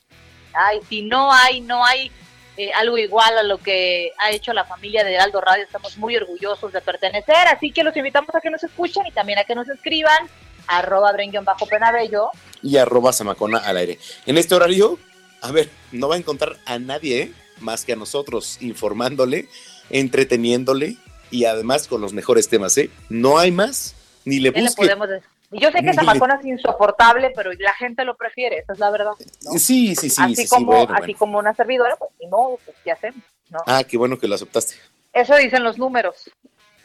Ay, 0.51 0.79
si 0.89 1.03
no 1.03 1.31
hay, 1.31 1.61
no 1.61 1.85
hay 1.85 2.11
eh, 2.57 2.71
algo 2.73 2.97
igual 2.97 3.37
a 3.37 3.43
lo 3.43 3.59
que 3.59 4.11
ha 4.17 4.31
hecho 4.31 4.53
la 4.53 4.65
familia 4.65 5.03
de 5.03 5.13
Heraldo 5.13 5.41
Radio, 5.41 5.63
estamos 5.63 5.95
muy 5.99 6.17
orgullosos 6.17 6.73
de 6.73 6.81
pertenecer, 6.81 7.47
así 7.53 7.71
que 7.71 7.83
los 7.83 7.95
invitamos 7.95 8.33
a 8.33 8.41
que 8.41 8.49
nos 8.49 8.63
escuchen 8.63 9.05
y 9.05 9.11
también 9.11 9.37
a 9.37 9.43
que 9.43 9.53
nos 9.53 9.69
escriban, 9.69 10.27
arroba 10.65 11.13
bajo 11.43 11.67
penabello. 11.67 12.31
y 12.63 12.77
arroba 12.77 13.13
Samacona 13.13 13.59
al 13.59 13.77
aire. 13.77 13.99
En 14.25 14.39
este 14.39 14.55
horario, 14.55 14.97
a 15.41 15.51
ver, 15.51 15.69
no 15.91 16.07
va 16.07 16.15
a 16.15 16.17
encontrar 16.17 16.57
a 16.65 16.79
nadie 16.79 17.21
¿eh? 17.21 17.33
más 17.59 17.85
que 17.85 17.93
a 17.93 17.95
nosotros, 17.95 18.57
informándole, 18.61 19.47
entreteniéndole 19.89 20.97
y 21.31 21.45
además 21.45 21.87
con 21.87 22.01
los 22.01 22.13
mejores 22.13 22.47
temas, 22.49 22.77
¿eh? 22.77 22.89
No 23.09 23.37
hay 23.37 23.51
más, 23.51 23.95
ni 24.25 24.39
le 24.39 24.51
¿Qué 24.51 24.59
le 24.59 24.65
busque. 24.67 24.83
podemos 24.83 25.09
decir? 25.09 25.29
Y 25.51 25.61
Yo 25.61 25.71
sé 25.71 25.81
que 25.81 25.93
Zamacona 25.93 26.35
es 26.35 26.45
insoportable, 26.45 27.31
pero 27.33 27.51
la 27.53 27.73
gente 27.73 28.03
lo 28.03 28.17
prefiere, 28.17 28.57
esa 28.59 28.73
es 28.73 28.79
la 28.79 28.91
verdad. 28.91 29.11
Sí, 29.57 29.95
sí, 29.95 30.09
sí, 30.09 30.21
así 30.21 30.35
sí, 30.35 30.43
sí, 30.43 30.49
como, 30.49 30.65
bueno, 30.73 30.93
así 30.93 31.01
bueno. 31.01 31.19
como 31.19 31.39
una 31.39 31.53
servidora, 31.53 31.95
pues 31.95 32.11
ni 32.19 32.27
modo, 32.27 32.59
pues 32.65 32.75
¿qué 32.83 32.91
hacemos? 32.91 33.23
¿no? 33.49 33.59
Ah, 33.65 33.83
qué 33.85 33.97
bueno 33.97 34.19
que 34.19 34.27
lo 34.27 34.35
aceptaste. 34.35 34.75
Eso 35.13 35.35
dicen 35.37 35.63
los 35.63 35.77
números. 35.77 36.29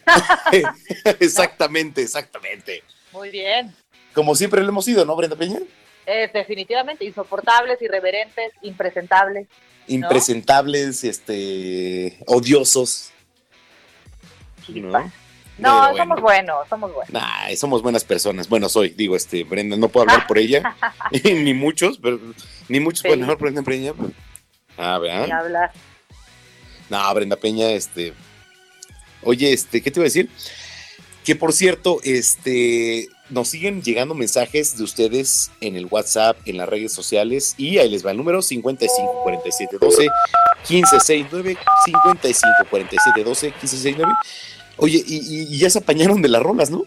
exactamente, 1.20 2.02
exactamente. 2.02 2.84
Muy 3.12 3.30
bien. 3.30 3.74
Como 4.14 4.34
siempre 4.36 4.62
lo 4.62 4.68
hemos 4.68 4.84
sido, 4.84 5.04
¿no, 5.04 5.16
Brenda 5.16 5.36
Peña? 5.36 5.58
Es 6.06 6.32
definitivamente 6.32 7.04
insoportables, 7.04 7.80
irreverentes, 7.80 8.52
impresentables. 8.62 9.46
¿no? 9.88 9.94
Impresentables, 9.94 11.04
este, 11.04 12.18
odiosos. 12.26 13.10
¿no? 14.68 15.12
No, 15.58 15.80
bueno. 15.80 15.96
somos 15.96 16.20
buenos, 16.20 16.68
somos 16.68 16.92
buenos. 16.92 17.12
Nah, 17.12 17.54
somos 17.56 17.82
buenas 17.82 18.04
personas. 18.04 18.48
Bueno, 18.48 18.68
soy, 18.68 18.90
digo, 18.90 19.14
este, 19.16 19.44
Brenda, 19.44 19.76
no 19.76 19.88
puedo 19.88 20.08
hablar 20.08 20.26
por 20.26 20.38
ella, 20.38 20.76
ni 21.24 21.54
muchos, 21.54 21.98
pero 21.98 22.18
ni 22.68 22.80
muchos 22.80 23.02
pueden 23.02 23.22
hablar 23.22 23.38
por 23.38 23.52
Brenda 23.52 23.62
Peña. 23.62 23.92
Ah, 24.76 24.98
¿verdad? 24.98 25.26
Ni 25.26 25.32
hablar. 25.32 25.72
No, 26.88 27.14
Brenda 27.14 27.36
Peña, 27.36 27.70
este. 27.70 28.12
Oye, 29.22 29.52
este, 29.52 29.82
¿qué 29.82 29.90
te 29.90 30.00
iba 30.00 30.04
a 30.04 30.10
decir? 30.10 30.28
Que 31.24 31.36
por 31.36 31.52
cierto, 31.52 32.00
este, 32.02 33.08
nos 33.32 33.48
siguen 33.48 33.82
llegando 33.82 34.14
mensajes 34.14 34.76
de 34.76 34.84
ustedes 34.84 35.50
en 35.60 35.76
el 35.76 35.86
WhatsApp, 35.86 36.36
en 36.46 36.56
las 36.58 36.68
redes 36.68 36.92
sociales, 36.92 37.54
y 37.56 37.78
ahí 37.78 37.88
les 37.88 38.04
va 38.04 38.10
el 38.10 38.16
número 38.16 38.42
55 38.42 39.22
47 39.22 39.78
12 39.80 40.08
15 40.66 40.90
69 41.00 41.56
55 41.84 42.48
47 42.70 43.24
12 43.24 43.50
15 43.52 43.66
69. 43.76 44.12
Oye, 44.76 45.02
y, 45.06 45.16
y- 45.16 45.54
y 45.54 45.58
ya 45.58 45.70
se 45.70 45.78
apañaron 45.78 46.20
de 46.22 46.28
las 46.28 46.42
rolas, 46.42 46.70
¿no? 46.70 46.84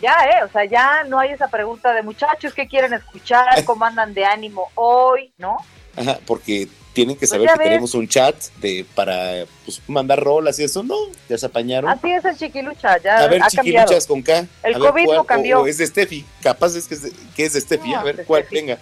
Ya, 0.00 0.14
¿eh? 0.30 0.44
O 0.44 0.52
sea, 0.52 0.64
ya 0.64 1.02
no 1.08 1.18
hay 1.18 1.30
esa 1.30 1.48
pregunta 1.48 1.92
de 1.92 2.02
muchachos, 2.02 2.54
¿qué 2.54 2.66
quieren 2.68 2.92
escuchar? 2.92 3.64
¿Cómo 3.64 3.84
andan 3.84 4.14
de 4.14 4.24
ánimo 4.24 4.68
hoy? 4.76 5.32
¿No? 5.38 5.56
Ajá, 5.96 6.18
porque 6.26 6.68
tienen 6.98 7.16
que 7.16 7.28
saber 7.28 7.46
Pues 7.46 7.50
ya 7.50 7.52
que 7.54 7.58
ves. 7.60 7.68
tenemos 7.68 7.94
un 7.94 8.08
chat 8.08 8.34
de 8.60 8.84
para 8.96 9.44
pues, 9.64 9.80
mandar 9.86 10.18
rolas 10.20 10.58
y 10.58 10.64
eso, 10.64 10.82
¿no? 10.82 10.96
Ya 11.28 11.38
se 11.38 11.46
apañaron. 11.46 11.88
Así 11.88 12.10
es 12.10 12.24
el 12.24 12.36
chiquilucha, 12.36 12.98
ya 13.00 13.18
A 13.18 13.28
ver, 13.28 13.40
ha 13.40 13.46
cambiado. 13.48 13.86
chiquiluchas 13.86 14.06
con 14.08 14.20
K. 14.22 14.46
El 14.64 14.74
A 14.74 14.78
ver, 14.78 14.90
COVID 14.90 15.04
¿cuál? 15.04 15.16
no 15.18 15.24
cambió. 15.24 15.60
O, 15.60 15.66
es 15.68 15.78
de 15.78 15.86
Steffi. 15.86 16.24
Capaz 16.42 16.74
es 16.74 16.88
que 16.88 16.94
es 16.94 17.02
de, 17.02 17.12
que 17.36 17.44
es 17.44 17.52
de 17.52 17.60
Steffi. 17.60 17.90
No, 17.90 18.00
a 18.00 18.02
ver, 18.02 18.24
¿cuál? 18.24 18.42
Steffi. 18.42 18.56
Venga. 18.56 18.78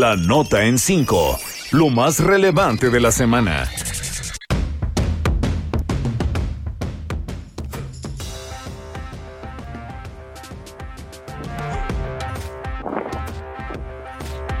La 0.00 0.16
nota 0.16 0.64
en 0.64 0.78
5. 0.78 1.38
Lo 1.72 1.90
más 1.90 2.20
relevante 2.20 2.88
de 2.88 3.00
la 3.00 3.12
semana. 3.12 3.68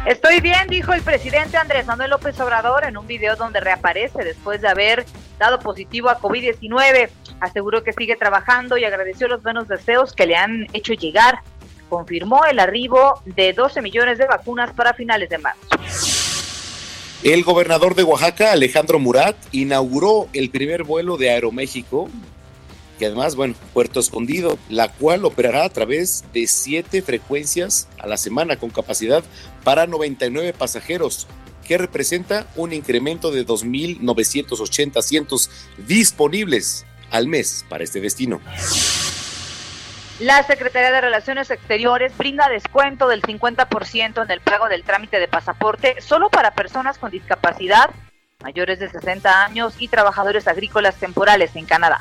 Estoy 0.04 0.40
bien, 0.42 0.68
dijo 0.68 0.92
el 0.92 1.00
presidente 1.00 1.56
Andrés 1.56 1.86
Manuel 1.86 2.10
López 2.10 2.38
Obrador 2.38 2.84
en 2.84 2.98
un 2.98 3.06
video 3.06 3.34
donde 3.36 3.60
reaparece 3.60 4.22
después 4.22 4.60
de 4.60 4.68
haber 4.68 5.06
dado 5.38 5.58
positivo 5.58 6.10
a 6.10 6.18
COVID-19. 6.18 7.08
Aseguró 7.40 7.82
que 7.82 7.94
sigue 7.94 8.16
trabajando 8.16 8.76
y 8.76 8.84
agradeció 8.84 9.26
los 9.26 9.42
buenos 9.42 9.68
deseos 9.68 10.12
que 10.12 10.26
le 10.26 10.36
han 10.36 10.66
hecho 10.74 10.92
llegar. 10.92 11.40
Confirmó 11.90 12.46
el 12.46 12.60
arribo 12.60 13.20
de 13.26 13.52
12 13.52 13.82
millones 13.82 14.16
de 14.16 14.26
vacunas 14.26 14.72
para 14.72 14.94
finales 14.94 15.28
de 15.28 15.38
marzo. 15.38 15.60
El 17.22 17.44
gobernador 17.44 17.94
de 17.94 18.02
Oaxaca, 18.02 18.52
Alejandro 18.52 18.98
Murat, 18.98 19.36
inauguró 19.52 20.28
el 20.32 20.48
primer 20.48 20.84
vuelo 20.84 21.18
de 21.18 21.30
Aeroméxico, 21.30 22.08
que 22.98 23.06
además, 23.06 23.34
bueno, 23.34 23.54
Puerto 23.74 24.00
Escondido, 24.00 24.56
la 24.68 24.88
cual 24.88 25.24
operará 25.24 25.64
a 25.64 25.68
través 25.68 26.24
de 26.32 26.46
siete 26.46 27.02
frecuencias 27.02 27.88
a 27.98 28.06
la 28.06 28.16
semana 28.16 28.56
con 28.56 28.70
capacidad 28.70 29.24
para 29.64 29.86
99 29.86 30.54
pasajeros, 30.54 31.26
que 31.66 31.76
representa 31.76 32.46
un 32.56 32.72
incremento 32.72 33.30
de 33.30 33.46
2.980 33.46 34.96
asientos 34.96 35.50
disponibles 35.86 36.86
al 37.10 37.26
mes 37.26 37.66
para 37.68 37.84
este 37.84 38.00
destino. 38.00 38.40
La 40.20 40.46
Secretaría 40.46 40.92
de 40.92 41.00
Relaciones 41.00 41.50
Exteriores 41.50 42.16
brinda 42.18 42.46
descuento 42.50 43.08
del 43.08 43.22
50% 43.22 44.22
en 44.22 44.30
el 44.30 44.40
pago 44.42 44.68
del 44.68 44.84
trámite 44.84 45.18
de 45.18 45.28
pasaporte 45.28 45.96
solo 46.02 46.28
para 46.28 46.50
personas 46.50 46.98
con 46.98 47.10
discapacidad, 47.10 47.88
mayores 48.42 48.80
de 48.80 48.90
60 48.90 49.46
años 49.46 49.74
y 49.78 49.88
trabajadores 49.88 50.46
agrícolas 50.46 50.96
temporales 50.96 51.56
en 51.56 51.64
Canadá. 51.64 52.00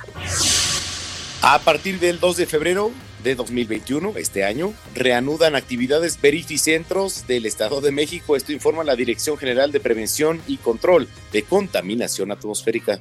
A 1.42 1.60
partir 1.60 2.02
del 2.02 2.20
2 2.20 2.36
de 2.36 2.46
febrero 2.46 2.92
de 3.24 3.36
2021, 3.36 4.12
este 4.18 4.44
año, 4.44 4.74
reanudan 4.94 5.56
actividades 5.56 6.20
verificentros 6.20 7.26
del 7.26 7.46
Estado 7.46 7.80
de 7.80 7.94
México. 7.94 8.36
Esto 8.36 8.52
informa 8.52 8.84
la 8.84 8.98
Dirección 8.98 9.38
General 9.38 9.72
de 9.72 9.80
Prevención 9.80 10.42
y 10.46 10.58
Control 10.58 11.08
de 11.32 11.44
Contaminación 11.44 12.34
Atmosférica. 12.34 13.00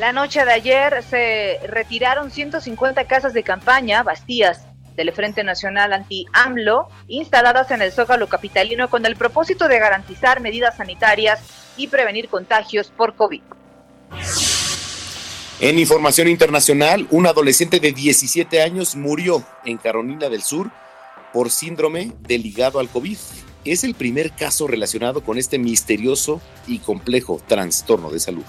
La 0.00 0.14
noche 0.14 0.46
de 0.46 0.50
ayer 0.50 1.02
se 1.02 1.60
retiraron 1.68 2.30
150 2.30 3.04
casas 3.04 3.34
de 3.34 3.42
campaña 3.42 4.02
vacías 4.02 4.62
del 4.96 5.12
Frente 5.12 5.44
Nacional 5.44 5.92
Anti-AMLO 5.92 6.88
instaladas 7.06 7.70
en 7.70 7.82
el 7.82 7.92
Zócalo 7.92 8.26
Capitalino 8.26 8.88
con 8.88 9.04
el 9.04 9.14
propósito 9.14 9.68
de 9.68 9.78
garantizar 9.78 10.40
medidas 10.40 10.78
sanitarias 10.78 11.40
y 11.76 11.88
prevenir 11.88 12.30
contagios 12.30 12.90
por 12.96 13.14
COVID. 13.14 13.42
En 15.60 15.78
información 15.78 16.28
internacional, 16.28 17.06
un 17.10 17.26
adolescente 17.26 17.78
de 17.78 17.92
17 17.92 18.62
años 18.62 18.96
murió 18.96 19.44
en 19.66 19.76
Carolina 19.76 20.30
del 20.30 20.40
Sur 20.40 20.70
por 21.30 21.50
síndrome 21.50 22.12
de 22.20 22.38
ligado 22.38 22.78
al 22.78 22.88
COVID. 22.88 23.18
Es 23.66 23.84
el 23.84 23.92
primer 23.92 24.32
caso 24.32 24.66
relacionado 24.66 25.22
con 25.22 25.36
este 25.36 25.58
misterioso 25.58 26.40
y 26.66 26.78
complejo 26.78 27.38
trastorno 27.46 28.08
de 28.08 28.18
salud. 28.18 28.44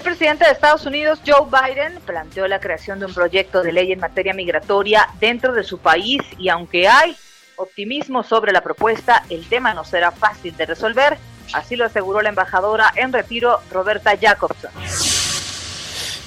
El 0.00 0.04
presidente 0.04 0.46
de 0.46 0.52
Estados 0.52 0.86
Unidos, 0.86 1.18
Joe 1.26 1.46
Biden, 1.50 2.00
planteó 2.06 2.48
la 2.48 2.58
creación 2.58 3.00
de 3.00 3.04
un 3.04 3.12
proyecto 3.12 3.62
de 3.62 3.70
ley 3.70 3.92
en 3.92 4.00
materia 4.00 4.32
migratoria 4.32 5.06
dentro 5.20 5.52
de 5.52 5.62
su 5.62 5.76
país 5.76 6.22
y 6.38 6.48
aunque 6.48 6.88
hay 6.88 7.14
optimismo 7.56 8.22
sobre 8.22 8.50
la 8.50 8.62
propuesta, 8.62 9.22
el 9.28 9.46
tema 9.46 9.74
no 9.74 9.84
será 9.84 10.10
fácil 10.10 10.56
de 10.56 10.64
resolver, 10.64 11.18
así 11.52 11.76
lo 11.76 11.84
aseguró 11.84 12.22
la 12.22 12.30
embajadora 12.30 12.90
en 12.96 13.12
retiro, 13.12 13.60
Roberta 13.70 14.16
Jacobson. 14.18 14.70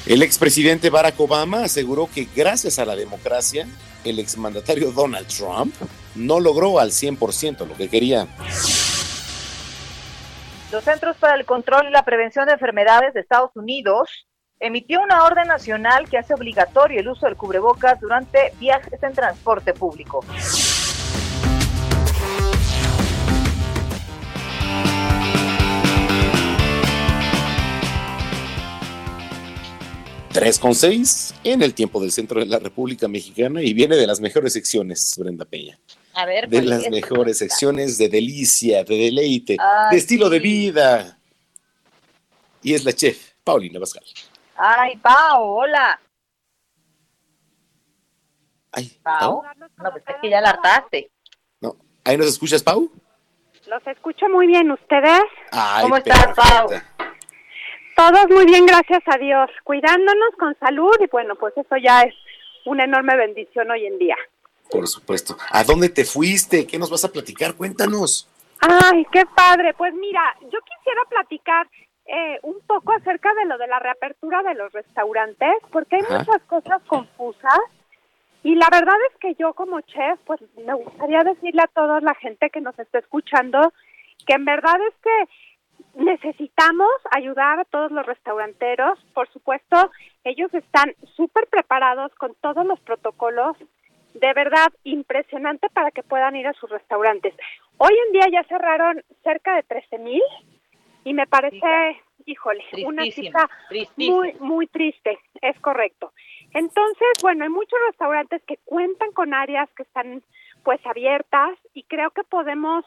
El 0.05 0.21
expresidente 0.21 0.91
Barack 0.91 1.19
Obama 1.19 1.63
aseguró 1.63 2.07
que 2.13 2.27
gracias 2.35 2.77
a 2.77 2.85
la 2.85 2.95
democracia, 2.95 3.65
el 4.03 4.19
exmandatario 4.19 4.91
Donald 4.91 5.25
Trump 5.25 5.73
no 6.13 6.39
logró 6.39 6.77
al 6.77 6.91
100% 6.91 7.65
lo 7.65 7.75
que 7.75 7.89
quería. 7.89 8.27
Los 10.73 10.85
Centros 10.85 11.15
para 11.17 11.35
el 11.35 11.45
Control 11.45 11.85
y 11.87 11.91
la 11.91 12.03
Prevención 12.03 12.47
de 12.47 12.53
Enfermedades 12.53 13.13
de 13.13 13.19
Estados 13.19 13.51
Unidos 13.53 14.25
emitió 14.59 15.03
una 15.03 15.23
orden 15.23 15.47
nacional 15.47 16.09
que 16.09 16.17
hace 16.17 16.33
obligatorio 16.33 16.99
el 16.99 17.09
uso 17.09 17.27
del 17.27 17.35
cubrebocas 17.35 17.99
durante 18.01 18.51
viajes 18.59 19.03
en 19.03 19.13
transporte 19.13 19.71
público. 19.75 20.25
Tres 30.31 30.57
con 30.57 30.73
seis 30.73 31.35
en 31.43 31.61
el 31.61 31.75
tiempo 31.75 32.01
del 32.01 32.11
centro 32.11 32.39
de 32.39 32.47
la 32.47 32.57
República 32.57 33.07
Mexicana 33.07 33.61
y 33.61 33.75
viene 33.75 33.95
de 33.95 34.07
las 34.07 34.19
mejores 34.19 34.53
secciones, 34.53 35.13
Brenda 35.19 35.45
Peña. 35.45 35.77
A 36.15 36.25
ver, 36.25 36.47
de 36.47 36.57
¿cuál 36.57 36.69
las 36.69 36.83
es? 36.83 36.91
mejores 36.91 37.37
secciones 37.37 37.97
de 37.97 38.07
delicia, 38.09 38.83
de 38.83 38.95
deleite, 38.95 39.57
de 39.89 39.97
estilo 39.97 40.29
de 40.29 40.39
vida. 40.39 41.17
Y 42.61 42.73
es 42.73 42.85
la 42.85 42.93
chef, 42.93 43.31
Paulina 43.43 43.79
Pascal. 43.79 44.03
Ay, 44.55 44.97
Pau, 44.97 45.43
hola. 45.43 45.99
Ay, 48.71 48.91
Pau. 49.01 49.43
No, 49.77 49.91
pues 49.91 50.03
es 50.07 50.15
que 50.21 50.29
ya 50.29 50.41
la 50.41 50.51
hartaste. 50.51 51.11
No, 51.61 51.75
¿ahí 52.03 52.17
nos 52.17 52.27
escuchas, 52.27 52.63
Pau? 52.63 52.91
Los 53.67 53.85
escucho 53.87 54.27
muy 54.29 54.47
bien, 54.47 54.71
¿ustedes? 54.71 55.23
Ay, 55.51 55.83
¿Cómo 55.83 55.97
estás, 55.97 56.27
Pau? 56.35 56.69
Todos 57.95 58.29
muy 58.29 58.45
bien, 58.45 58.65
gracias 58.65 59.01
a 59.05 59.17
Dios. 59.17 59.49
Cuidándonos 59.63 60.29
con 60.39 60.57
salud 60.59 60.95
y 60.99 61.07
bueno, 61.07 61.35
pues 61.35 61.53
eso 61.57 61.77
ya 61.77 62.01
es 62.01 62.13
una 62.65 62.85
enorme 62.85 63.15
bendición 63.15 63.69
hoy 63.69 63.85
en 63.85 63.99
día. 63.99 64.17
Por 64.73 64.87
supuesto. 64.87 65.37
¿A 65.51 65.63
dónde 65.63 65.89
te 65.89 66.03
fuiste? 66.03 66.65
¿Qué 66.65 66.79
nos 66.79 66.89
vas 66.89 67.05
a 67.05 67.11
platicar? 67.11 67.53
Cuéntanos. 67.53 68.27
Ay, 68.59 69.05
qué 69.11 69.23
padre. 69.27 69.75
Pues 69.75 69.93
mira, 69.93 70.21
yo 70.41 70.59
quisiera 70.61 71.01
platicar 71.09 71.67
eh, 72.07 72.39
un 72.41 72.59
poco 72.65 72.91
acerca 72.93 73.31
de 73.35 73.45
lo 73.45 73.59
de 73.59 73.67
la 73.67 73.77
reapertura 73.77 74.41
de 74.41 74.55
los 74.55 74.73
restaurantes, 74.73 75.53
porque 75.71 75.97
hay 75.97 76.01
Ajá. 76.01 76.19
muchas 76.19 76.41
cosas 76.47 76.81
confusas. 76.87 77.59
Y 78.41 78.55
la 78.55 78.67
verdad 78.71 78.95
es 79.11 79.19
que 79.19 79.35
yo 79.35 79.53
como 79.53 79.79
chef, 79.81 80.19
pues 80.25 80.41
me 80.57 80.73
gustaría 80.73 81.23
decirle 81.23 81.61
a 81.61 81.67
toda 81.67 82.01
la 82.01 82.15
gente 82.15 82.49
que 82.49 82.59
nos 82.59 82.77
está 82.79 82.97
escuchando 82.97 83.71
que 84.25 84.33
en 84.33 84.45
verdad 84.45 84.77
es 84.89 84.95
que 85.03 86.03
necesitamos 86.03 86.91
ayudar 87.11 87.59
a 87.59 87.65
todos 87.65 87.91
los 87.91 88.05
restauranteros. 88.05 88.97
Por 89.13 89.29
supuesto, 89.31 89.91
ellos 90.23 90.51
están 90.53 90.95
súper 91.15 91.47
preparados 91.47 92.11
con 92.15 92.33
todos 92.41 92.65
los 92.65 92.79
protocolos. 92.79 93.55
De 94.13 94.33
verdad, 94.33 94.67
impresionante 94.83 95.69
para 95.69 95.91
que 95.91 96.03
puedan 96.03 96.35
ir 96.35 96.47
a 96.47 96.53
sus 96.53 96.69
restaurantes. 96.69 97.33
Hoy 97.77 97.93
en 98.07 98.13
día 98.13 98.27
ya 98.31 98.43
cerraron 98.47 99.03
cerca 99.23 99.55
de 99.55 99.63
13 99.63 99.97
mil 99.99 100.21
y 101.03 101.13
me 101.13 101.27
parece, 101.27 102.01
híjole, 102.25 102.63
una 102.85 103.03
cifra 103.03 103.49
muy, 103.97 104.33
muy 104.39 104.67
triste, 104.67 105.17
es 105.41 105.59
correcto. 105.59 106.13
Entonces, 106.53 107.07
bueno, 107.21 107.43
hay 107.43 107.49
muchos 107.49 107.79
restaurantes 107.87 108.41
que 108.43 108.57
cuentan 108.63 109.11
con 109.11 109.33
áreas 109.33 109.69
que 109.75 109.83
están 109.83 110.23
pues 110.63 110.79
abiertas 110.85 111.57
y 111.73 111.83
creo 111.83 112.11
que 112.11 112.23
podemos 112.23 112.85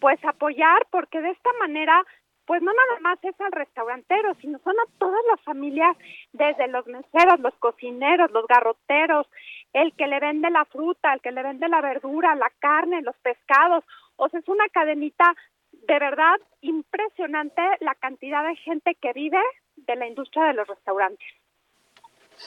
pues 0.00 0.18
apoyar 0.24 0.86
porque 0.90 1.20
de 1.20 1.30
esta 1.30 1.50
manera 1.60 2.04
pues 2.46 2.60
no 2.62 2.72
nada 2.72 3.00
más 3.00 3.18
es 3.22 3.40
al 3.40 3.52
restaurantero, 3.52 4.34
sino 4.40 4.58
son 4.60 4.74
a 4.78 4.98
todas 4.98 5.20
las 5.30 5.40
familias, 5.42 5.96
desde 6.32 6.68
los 6.68 6.86
meseros, 6.86 7.40
los 7.40 7.54
cocineros, 7.54 8.30
los 8.32 8.46
garroteros, 8.46 9.26
el 9.72 9.92
que 9.94 10.06
le 10.06 10.20
vende 10.20 10.50
la 10.50 10.64
fruta, 10.64 11.12
el 11.12 11.20
que 11.20 11.32
le 11.32 11.42
vende 11.42 11.68
la 11.68 11.80
verdura, 11.80 12.34
la 12.34 12.50
carne, 12.58 13.02
los 13.02 13.16
pescados. 13.18 13.84
O 14.16 14.28
sea, 14.28 14.40
es 14.40 14.48
una 14.48 14.68
cadenita 14.68 15.34
de 15.72 15.98
verdad 15.98 16.36
impresionante 16.60 17.62
la 17.80 17.94
cantidad 17.94 18.46
de 18.46 18.56
gente 18.56 18.96
que 19.00 19.12
vive 19.12 19.40
de 19.76 19.96
la 19.96 20.06
industria 20.06 20.44
de 20.44 20.54
los 20.54 20.68
restaurantes. 20.68 21.26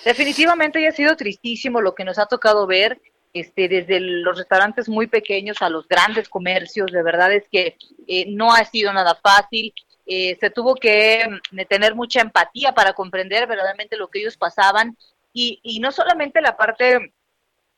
Definitivamente 0.03 0.81
ya 0.81 0.89
ha 0.89 0.91
sido 0.91 1.15
tristísimo 1.15 1.81
lo 1.81 1.95
que 1.95 2.03
nos 2.03 2.19
ha 2.19 2.25
tocado 2.25 2.67
ver, 2.67 2.99
este, 3.35 3.67
desde 3.67 3.99
los 3.99 4.37
restaurantes 4.37 4.87
muy 4.87 5.07
pequeños 5.07 5.61
a 5.61 5.69
los 5.69 5.89
grandes 5.89 6.29
comercios. 6.29 6.89
De 6.89 7.03
verdad 7.03 7.33
es 7.33 7.43
que 7.51 7.75
eh, 8.07 8.25
no 8.29 8.53
ha 8.53 8.63
sido 8.63 8.93
nada 8.93 9.13
fácil. 9.21 9.73
Eh, 10.05 10.37
se 10.39 10.49
tuvo 10.49 10.75
que 10.75 11.27
mm, 11.51 11.57
tener 11.67 11.95
mucha 11.95 12.21
empatía 12.21 12.73
para 12.73 12.93
comprender 12.93 13.45
verdaderamente 13.45 13.97
lo 13.97 14.07
que 14.07 14.19
ellos 14.19 14.37
pasaban 14.37 14.97
y, 15.33 15.79
no 15.81 15.91
solamente 15.91 16.39
la 16.39 16.55
parte 16.55 17.13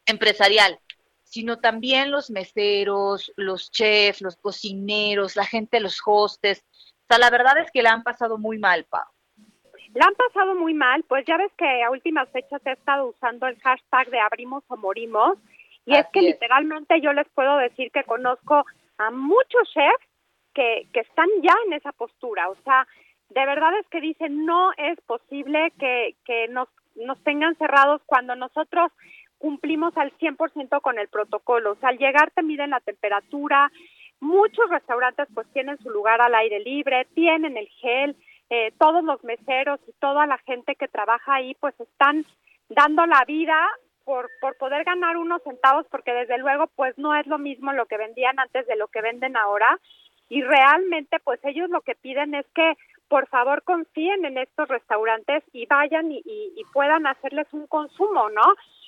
empresarial, 0.05 0.79
sino 1.23 1.57
también 1.57 2.11
los 2.11 2.29
meseros, 2.29 3.33
los 3.35 3.71
chefs, 3.71 4.21
los 4.21 4.35
cocineros, 4.35 5.35
la 5.35 5.45
gente, 5.45 5.79
los 5.79 5.99
hostes. 6.05 6.63
O 6.69 7.05
sea, 7.09 7.17
la 7.17 7.31
verdad 7.31 7.57
es 7.57 7.71
que 7.71 7.81
la 7.81 7.93
han 7.93 8.03
pasado 8.03 8.37
muy 8.37 8.59
mal, 8.59 8.85
Pau. 8.85 9.07
La 9.93 10.05
han 10.05 10.15
pasado 10.15 10.55
muy 10.55 10.73
mal, 10.73 11.03
pues 11.03 11.25
ya 11.25 11.37
ves 11.37 11.51
que 11.57 11.83
a 11.83 11.91
últimas 11.91 12.29
fechas 12.29 12.61
he 12.65 12.71
estado 12.71 13.07
usando 13.07 13.47
el 13.47 13.59
hashtag 13.59 14.09
de 14.09 14.19
abrimos 14.19 14.63
o 14.67 14.77
morimos 14.77 15.37
y 15.85 15.95
es 15.95 16.05
que 16.13 16.19
es. 16.19 16.25
literalmente 16.25 16.99
yo 17.01 17.13
les 17.13 17.27
puedo 17.29 17.57
decir 17.57 17.91
que 17.91 18.03
conozco 18.03 18.65
a 18.97 19.11
muchos 19.11 19.71
chefs 19.73 20.07
que, 20.53 20.87
que 20.91 20.99
están 21.01 21.27
ya 21.41 21.53
en 21.65 21.73
esa 21.73 21.91
postura, 21.93 22.49
o 22.49 22.55
sea, 22.63 22.87
de 23.29 23.45
verdad 23.45 23.77
es 23.79 23.87
que 23.87 24.01
dicen 24.01 24.45
no 24.45 24.71
es 24.77 24.99
posible 25.01 25.71
que, 25.79 26.15
que 26.25 26.47
nos, 26.47 26.67
nos 26.95 27.21
tengan 27.23 27.55
cerrados 27.57 28.01
cuando 28.05 28.35
nosotros 28.35 28.91
cumplimos 29.37 29.95
al 29.97 30.11
100% 30.17 30.81
con 30.81 30.97
el 30.97 31.07
protocolo. 31.09 31.73
O 31.73 31.75
sea, 31.75 31.89
al 31.89 31.97
llegar 31.97 32.31
te 32.31 32.41
miden 32.41 32.71
la 32.71 32.79
temperatura, 32.79 33.71
muchos 34.19 34.69
restaurantes 34.69 35.27
pues 35.33 35.47
tienen 35.53 35.77
su 35.79 35.89
lugar 35.89 36.21
al 36.21 36.33
aire 36.35 36.59
libre, 36.59 37.05
tienen 37.13 37.57
el 37.57 37.67
gel, 37.67 38.15
eh, 38.49 38.71
todos 38.79 39.03
los 39.03 39.23
meseros 39.23 39.79
y 39.87 39.91
toda 39.99 40.25
la 40.25 40.37
gente 40.39 40.75
que 40.75 40.87
trabaja 40.87 41.35
ahí 41.35 41.55
pues 41.59 41.79
están 41.79 42.25
dando 42.69 43.05
la 43.05 43.23
vida 43.25 43.57
por, 44.05 44.29
por 44.39 44.57
poder 44.57 44.83
ganar 44.85 45.17
unos 45.17 45.43
centavos 45.43 45.85
porque 45.91 46.13
desde 46.13 46.37
luego 46.37 46.67
pues 46.75 46.97
no 46.97 47.15
es 47.15 47.27
lo 47.27 47.37
mismo 47.37 47.73
lo 47.73 47.85
que 47.85 47.97
vendían 47.97 48.39
antes 48.39 48.65
de 48.67 48.75
lo 48.75 48.87
que 48.87 49.01
venden 49.01 49.35
ahora 49.35 49.79
y 50.29 50.41
realmente 50.41 51.19
pues 51.19 51.39
ellos 51.43 51.69
lo 51.69 51.81
que 51.81 51.95
piden 51.95 52.35
es 52.35 52.45
que 52.55 52.73
por 53.07 53.27
favor 53.27 53.63
confíen 53.63 54.25
en 54.25 54.37
estos 54.37 54.67
restaurantes 54.67 55.43
y 55.53 55.65
vayan 55.65 56.11
y, 56.11 56.21
y, 56.25 56.53
y 56.55 56.63
puedan 56.73 57.07
hacerles 57.07 57.47
un 57.53 57.67
consumo, 57.67 58.29
¿no? 58.29 58.43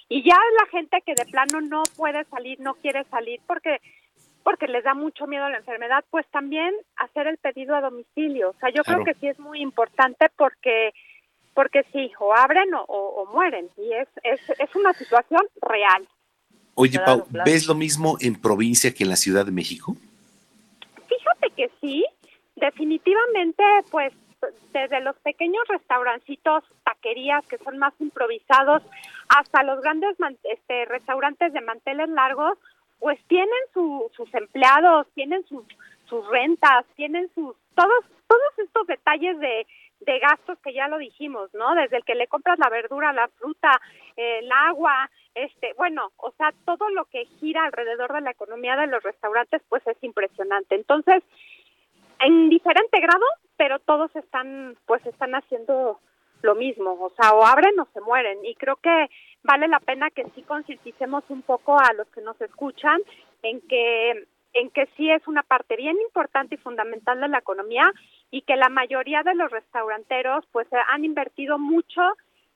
Y 0.09 0.23
ya 0.23 0.35
la 0.59 0.65
gente 0.71 1.01
que 1.05 1.13
de 1.13 1.25
plano 1.25 1.61
no 1.61 1.83
puede 1.95 2.25
salir, 2.25 2.59
no 2.59 2.73
quiere 2.75 3.03
salir 3.05 3.39
porque 3.47 3.79
porque 4.49 4.67
les 4.67 4.83
da 4.83 4.95
mucho 4.95 5.27
miedo 5.27 5.45
a 5.45 5.49
la 5.51 5.57
enfermedad, 5.57 6.03
pues 6.09 6.25
también 6.31 6.73
hacer 6.95 7.27
el 7.27 7.37
pedido 7.37 7.75
a 7.75 7.81
domicilio. 7.81 8.49
O 8.49 8.53
sea, 8.59 8.69
yo 8.71 8.81
Claro. 8.83 9.03
creo 9.03 9.13
que 9.13 9.19
sí 9.19 9.27
es 9.27 9.37
muy 9.39 9.61
importante 9.61 10.25
porque 10.35 10.91
porque 11.53 11.83
sí, 11.91 12.11
o 12.19 12.33
abren 12.33 12.73
o, 12.73 12.81
o- 12.81 13.21
o 13.21 13.25
mueren. 13.33 13.69
Y 13.77 13.93
es, 13.93 14.07
es, 14.23 14.39
es 14.59 14.75
una 14.75 14.91
situación 14.93 15.41
real. 15.61 16.07
Oye, 16.73 16.97
Pau. 16.99 17.25
¿ves 17.45 17.67
lo 17.67 17.75
mismo 17.75 18.17
en 18.21 18.41
provincia 18.41 18.91
que 18.91 19.03
en 19.03 19.09
la 19.09 19.17
Ciudad 19.17 19.45
de 19.45 19.51
México? 19.51 19.93
Fíjate 21.07 21.49
que 21.55 21.69
sí, 21.79 22.03
definitivamente, 22.55 23.63
pues 23.91 24.13
desde 24.73 25.01
los 25.01 25.15
pequeños 25.17 25.63
restaurancitos, 25.67 26.63
taquerías 26.85 27.45
que 27.47 27.57
son 27.59 27.77
más 27.77 27.93
improvisados, 27.99 28.81
hasta 29.27 29.61
los 29.63 29.81
grandes 29.81 30.15
este, 30.43 30.85
restaurantes 30.85 31.51
de 31.53 31.61
manteles 31.61 32.09
largos, 32.09 32.57
pues 32.99 33.19
tienen 33.27 33.59
su- 33.73 34.09
sus 34.15 34.33
empleados, 34.33 35.07
tienen 35.13 35.43
sus, 35.45 35.63
sus 36.05 36.27
rentas, 36.29 36.85
tienen 36.95 37.29
sus 37.33 37.55
todos 37.75 38.05
todos 38.27 38.59
estos 38.59 38.85
detalles 38.85 39.39
de, 39.39 39.65
de 40.01 40.19
gastos 40.19 40.59
que 40.59 40.71
ya 40.73 40.87
lo 40.87 40.97
dijimos, 40.99 41.51
¿no? 41.53 41.73
Desde 41.75 41.97
el 41.97 42.03
que 42.05 42.13
le 42.13 42.27
compras 42.27 42.59
la 42.59 42.69
verdura, 42.69 43.11
la 43.11 43.27
fruta, 43.27 43.71
el 44.15 44.51
agua, 44.51 45.09
este, 45.33 45.73
bueno, 45.77 46.11
o 46.17 46.31
sea, 46.37 46.53
todo 46.65 46.89
lo 46.89 47.05
que 47.05 47.25
gira 47.39 47.63
alrededor 47.63 48.13
de 48.13 48.21
la 48.21 48.31
economía 48.31 48.75
de 48.75 48.85
los 48.87 49.01
restaurantes, 49.01 49.63
pues 49.67 49.81
es 49.87 49.97
impresionante. 50.03 50.75
Entonces, 50.75 51.23
en 52.19 52.49
diferente 52.49 52.99
grado, 52.99 53.25
pero 53.57 53.79
todos 53.79 54.15
están, 54.15 54.77
pues 54.85 55.03
están 55.05 55.33
haciendo 55.35 55.99
lo 56.41 56.55
mismo, 56.55 56.91
o 56.99 57.09
sea, 57.19 57.33
o 57.33 57.45
abren 57.45 57.79
o 57.79 57.87
se 57.93 58.01
mueren. 58.01 58.45
Y 58.45 58.55
creo 58.55 58.75
que 58.75 59.09
vale 59.43 59.67
la 59.67 59.79
pena 59.79 60.09
que 60.09 60.25
sí 60.35 60.41
concienticemos 60.43 61.23
un 61.29 61.41
poco 61.41 61.79
a 61.79 61.93
los 61.93 62.07
que 62.09 62.21
nos 62.21 62.39
escuchan 62.41 62.99
en 63.43 63.61
que 63.61 64.27
en 64.53 64.71
que 64.71 64.87
sí 64.97 65.09
es 65.11 65.27
una 65.27 65.43
parte 65.43 65.75
bien 65.75 65.95
importante 66.01 66.55
y 66.55 66.57
fundamental 66.57 67.21
de 67.21 67.27
la 67.27 67.37
economía 67.37 67.91
y 68.31 68.41
que 68.41 68.55
la 68.55 68.69
mayoría 68.69 69.21
de 69.21 69.35
los 69.35 69.51
restauranteros 69.51 70.43
pues 70.51 70.67
han 70.87 71.05
invertido 71.05 71.59
mucho 71.59 72.01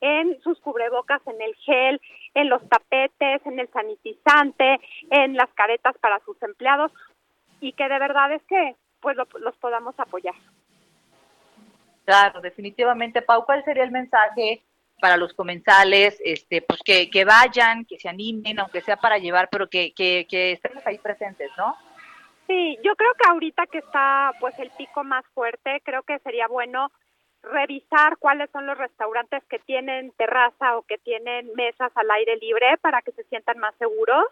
en 0.02 0.42
sus 0.42 0.60
cubrebocas, 0.60 1.22
en 1.28 1.40
el 1.40 1.54
gel, 1.58 2.02
en 2.34 2.50
los 2.50 2.68
tapetes, 2.68 3.46
en 3.46 3.60
el 3.60 3.70
sanitizante, 3.72 4.80
en 5.12 5.36
las 5.36 5.50
caretas 5.54 5.96
para 6.00 6.20
sus 6.26 6.42
empleados 6.42 6.92
y 7.62 7.74
que 7.74 7.88
de 7.88 8.00
verdad 8.00 8.34
es 8.34 8.42
que 8.46 8.76
pues 9.00 9.16
lo- 9.16 9.28
los 9.40 9.56
podamos 9.58 9.94
apoyar. 10.00 10.36
Claro, 12.06 12.42
definitivamente, 12.42 13.22
Pau, 13.22 13.46
¿cuál 13.46 13.64
sería 13.64 13.84
el 13.84 13.92
mensaje 13.92 14.64
para 15.04 15.18
los 15.18 15.34
comensales? 15.34 16.18
Este, 16.24 16.62
pues 16.62 16.80
que, 16.82 17.10
que 17.10 17.26
vayan, 17.26 17.84
que 17.84 18.00
se 18.00 18.08
animen, 18.08 18.58
aunque 18.58 18.80
sea 18.80 18.96
para 18.96 19.18
llevar, 19.18 19.50
pero 19.52 19.68
que, 19.68 19.92
que, 19.92 20.26
que 20.30 20.54
estemos 20.54 20.82
ahí 20.88 20.98
presentes, 20.98 21.52
¿no? 21.58 21.76
Sí, 22.48 22.78
yo 22.82 22.96
creo 22.96 23.14
que 23.16 23.30
ahorita 23.30 23.68
que 23.68 23.80
está 23.80 24.32
pues 24.40 24.58
el 24.60 24.70
pico 24.78 25.04
más 25.04 25.26
fuerte, 25.34 25.82
creo 25.84 26.04
que 26.04 26.20
sería 26.20 26.48
bueno 26.48 26.90
revisar 27.42 28.16
cuáles 28.18 28.50
son 28.52 28.66
los 28.66 28.78
restaurantes 28.78 29.44
que 29.50 29.60
tienen 29.60 30.14
terraza 30.14 30.78
o 30.78 30.84
que 30.84 30.98
tienen 31.00 31.54
mesas 31.54 31.92
al 31.96 32.10
aire 32.12 32.38
libre 32.38 32.78
para 32.78 33.02
que 33.02 33.12
se 33.12 33.26
sientan 33.26 33.60
más 33.60 33.76
seguros. 33.80 34.24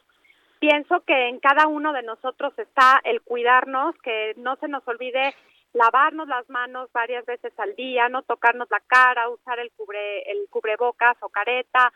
Pienso 0.59 1.01
que 1.01 1.27
en 1.27 1.39
cada 1.41 1.67
uno 1.67 1.91
de 1.91 2.03
nosotros 2.03 2.57
está 2.57 3.01
el 3.03 3.21
cuidarnos, 3.23 3.93
que 4.03 4.35
no 4.37 4.55
se 4.55 4.69
nos 4.69 4.87
olvide 4.87 5.35
lavarnos 5.73 6.27
las 6.27 6.49
manos 6.49 6.91
varias 6.91 7.25
veces 7.25 7.53
al 7.57 7.75
día, 7.75 8.09
no 8.09 8.23
tocarnos 8.23 8.69
la 8.69 8.81
cara, 8.81 9.29
usar 9.29 9.59
el 9.59 9.71
cubre 9.71 10.21
el 10.31 10.47
cubrebocas 10.49 11.17
o 11.21 11.29
careta, 11.29 11.91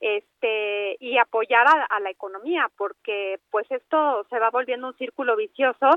este 0.00 0.96
y 0.98 1.18
apoyar 1.18 1.66
a, 1.66 1.84
a 1.84 2.00
la 2.00 2.10
economía 2.10 2.70
porque 2.76 3.38
pues 3.50 3.70
esto 3.70 4.26
se 4.30 4.38
va 4.38 4.50
volviendo 4.50 4.88
un 4.88 4.96
círculo 4.96 5.36
vicioso 5.36 5.88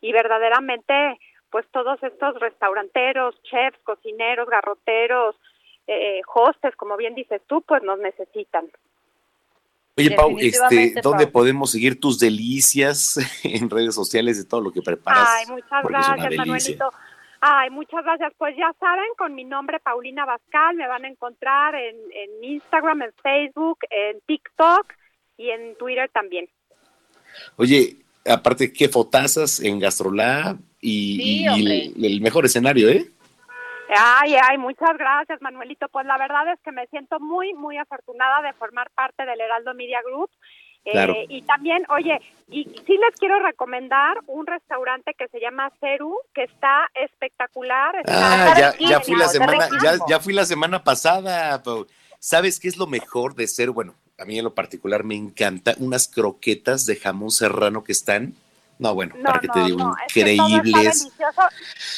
y 0.00 0.12
verdaderamente 0.12 1.18
pues 1.50 1.66
todos 1.72 2.02
estos 2.02 2.38
restauranteros, 2.40 3.40
chefs, 3.42 3.78
cocineros, 3.82 4.48
garroteros, 4.48 5.36
eh, 5.86 6.20
hostes, 6.32 6.76
como 6.76 6.96
bien 6.96 7.14
dices 7.14 7.42
tú, 7.46 7.62
pues 7.62 7.82
nos 7.82 7.98
necesitan. 7.98 8.70
Oye, 10.06 10.10
Pau, 10.16 10.36
este, 10.38 10.94
¿dónde 11.02 11.26
Pau. 11.26 11.32
podemos 11.32 11.70
seguir 11.70 11.98
tus 12.00 12.18
delicias 12.18 13.18
en 13.44 13.68
redes 13.70 13.94
sociales 13.94 14.36
de 14.38 14.44
todo 14.44 14.60
lo 14.60 14.72
que 14.72 14.82
preparas? 14.82 15.28
Ay, 15.28 15.46
muchas 15.46 15.84
gracias. 15.84 16.36
Manuelito. 16.36 16.90
Ay, 17.42 17.70
muchas 17.70 18.04
gracias. 18.04 18.32
Pues 18.36 18.54
ya 18.56 18.70
saben, 18.78 19.06
con 19.16 19.34
mi 19.34 19.44
nombre 19.44 19.80
Paulina 19.80 20.26
Bascal 20.26 20.76
me 20.76 20.86
van 20.86 21.04
a 21.04 21.08
encontrar 21.08 21.74
en, 21.74 21.96
en 21.96 22.44
Instagram, 22.44 23.02
en 23.02 23.12
Facebook, 23.22 23.78
en 23.90 24.20
TikTok 24.26 24.92
y 25.38 25.48
en 25.50 25.74
Twitter 25.78 26.10
también. 26.12 26.48
Oye, 27.56 27.96
aparte, 28.26 28.72
qué 28.72 28.88
fotazas 28.88 29.60
en 29.60 29.78
Gastrolab 29.78 30.56
y, 30.80 31.16
Sí, 31.16 31.22
y- 31.22 31.44
y 31.44 31.48
hombre. 31.48 31.84
el, 31.96 32.04
el 32.04 32.20
mejor 32.20 32.44
escenario, 32.44 32.88
¿eh? 32.88 33.10
Ay, 33.96 34.36
ay, 34.48 34.58
muchas 34.58 34.96
gracias, 34.96 35.40
Manuelito. 35.42 35.88
Pues 35.88 36.06
la 36.06 36.16
verdad 36.18 36.52
es 36.52 36.60
que 36.64 36.72
me 36.72 36.86
siento 36.88 37.18
muy, 37.20 37.54
muy 37.54 37.76
afortunada 37.76 38.42
de 38.42 38.52
formar 38.54 38.90
parte 38.90 39.24
del 39.26 39.40
Heraldo 39.40 39.74
Media 39.74 40.00
Group. 40.04 40.30
Eh, 40.84 40.92
Claro. 40.92 41.14
y 41.28 41.42
también, 41.42 41.84
oye, 41.90 42.18
y 42.48 42.64
sí 42.64 42.96
les 42.96 43.14
quiero 43.18 43.38
recomendar 43.40 44.18
un 44.26 44.46
restaurante 44.46 45.12
que 45.12 45.28
se 45.28 45.38
llama 45.38 45.70
Ceru, 45.78 46.16
que 46.34 46.44
está 46.44 46.88
espectacular. 46.94 47.96
está 47.96 48.52
Ah, 48.52 48.54
ya, 48.58 48.74
ya 48.78 49.00
fui 49.00 49.14
la 49.14 49.28
semana, 49.28 49.68
ya, 49.82 49.98
ya 50.08 50.20
fui 50.20 50.32
la 50.32 50.46
semana 50.46 50.82
pasada. 50.82 51.62
Pau. 51.62 51.86
¿Sabes 52.18 52.58
qué 52.60 52.68
es 52.68 52.76
lo 52.78 52.86
mejor 52.86 53.34
de 53.34 53.46
ser? 53.46 53.70
Bueno, 53.70 53.94
a 54.18 54.24
mí 54.24 54.38
en 54.38 54.44
lo 54.44 54.54
particular 54.54 55.04
me 55.04 55.16
encanta 55.16 55.74
unas 55.78 56.08
croquetas 56.08 56.86
de 56.86 56.96
jamón 56.96 57.30
serrano 57.30 57.84
que 57.84 57.92
están. 57.92 58.34
No, 58.80 58.94
bueno, 58.94 59.14
No, 59.18 59.24
para 59.24 59.40
que 59.40 59.48
te 59.48 59.60
digo, 59.64 59.78
no, 59.78 59.94
es 60.06 60.12
que 60.14 60.22
todo 60.22 60.46
está 60.46 60.56
increíbles. 60.56 61.08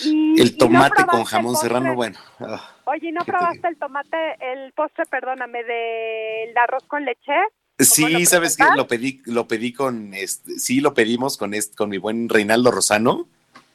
Y- 0.05 0.41
El 0.41 0.57
tomate 0.57 1.05
con 1.07 1.23
jamón 1.25 1.55
serrano, 1.57 1.95
bueno. 1.95 2.19
ah. 2.41 2.75
Oye, 2.87 3.13
¿no 3.13 3.21
¿qué 3.21 3.27
te 3.31 3.39
probaste 3.39 3.69
el 3.69 3.77
tomate, 3.77 4.17
el 4.41 4.73
postre, 4.73 5.05
perdóname, 5.07 5.63
del 5.63 6.59
arroz 6.59 6.83
con 6.89 7.05
leche? 7.05 7.33
Sí, 7.79 8.27
sabes 8.27 8.57
que 8.57 8.65
lo 8.77 8.87
pedí, 8.89 9.23
lo 9.27 9.47
pedí 9.47 9.73
con, 9.73 10.13
este, 10.13 10.59
sí, 10.59 10.81
lo 10.81 10.93
pedimos 10.93 11.37
con, 11.37 11.55
este, 11.55 11.77
con 11.77 11.89
mi 11.89 11.99
buen 11.99 12.29
Reinaldo 12.29 12.73
Rosano. 12.73 13.29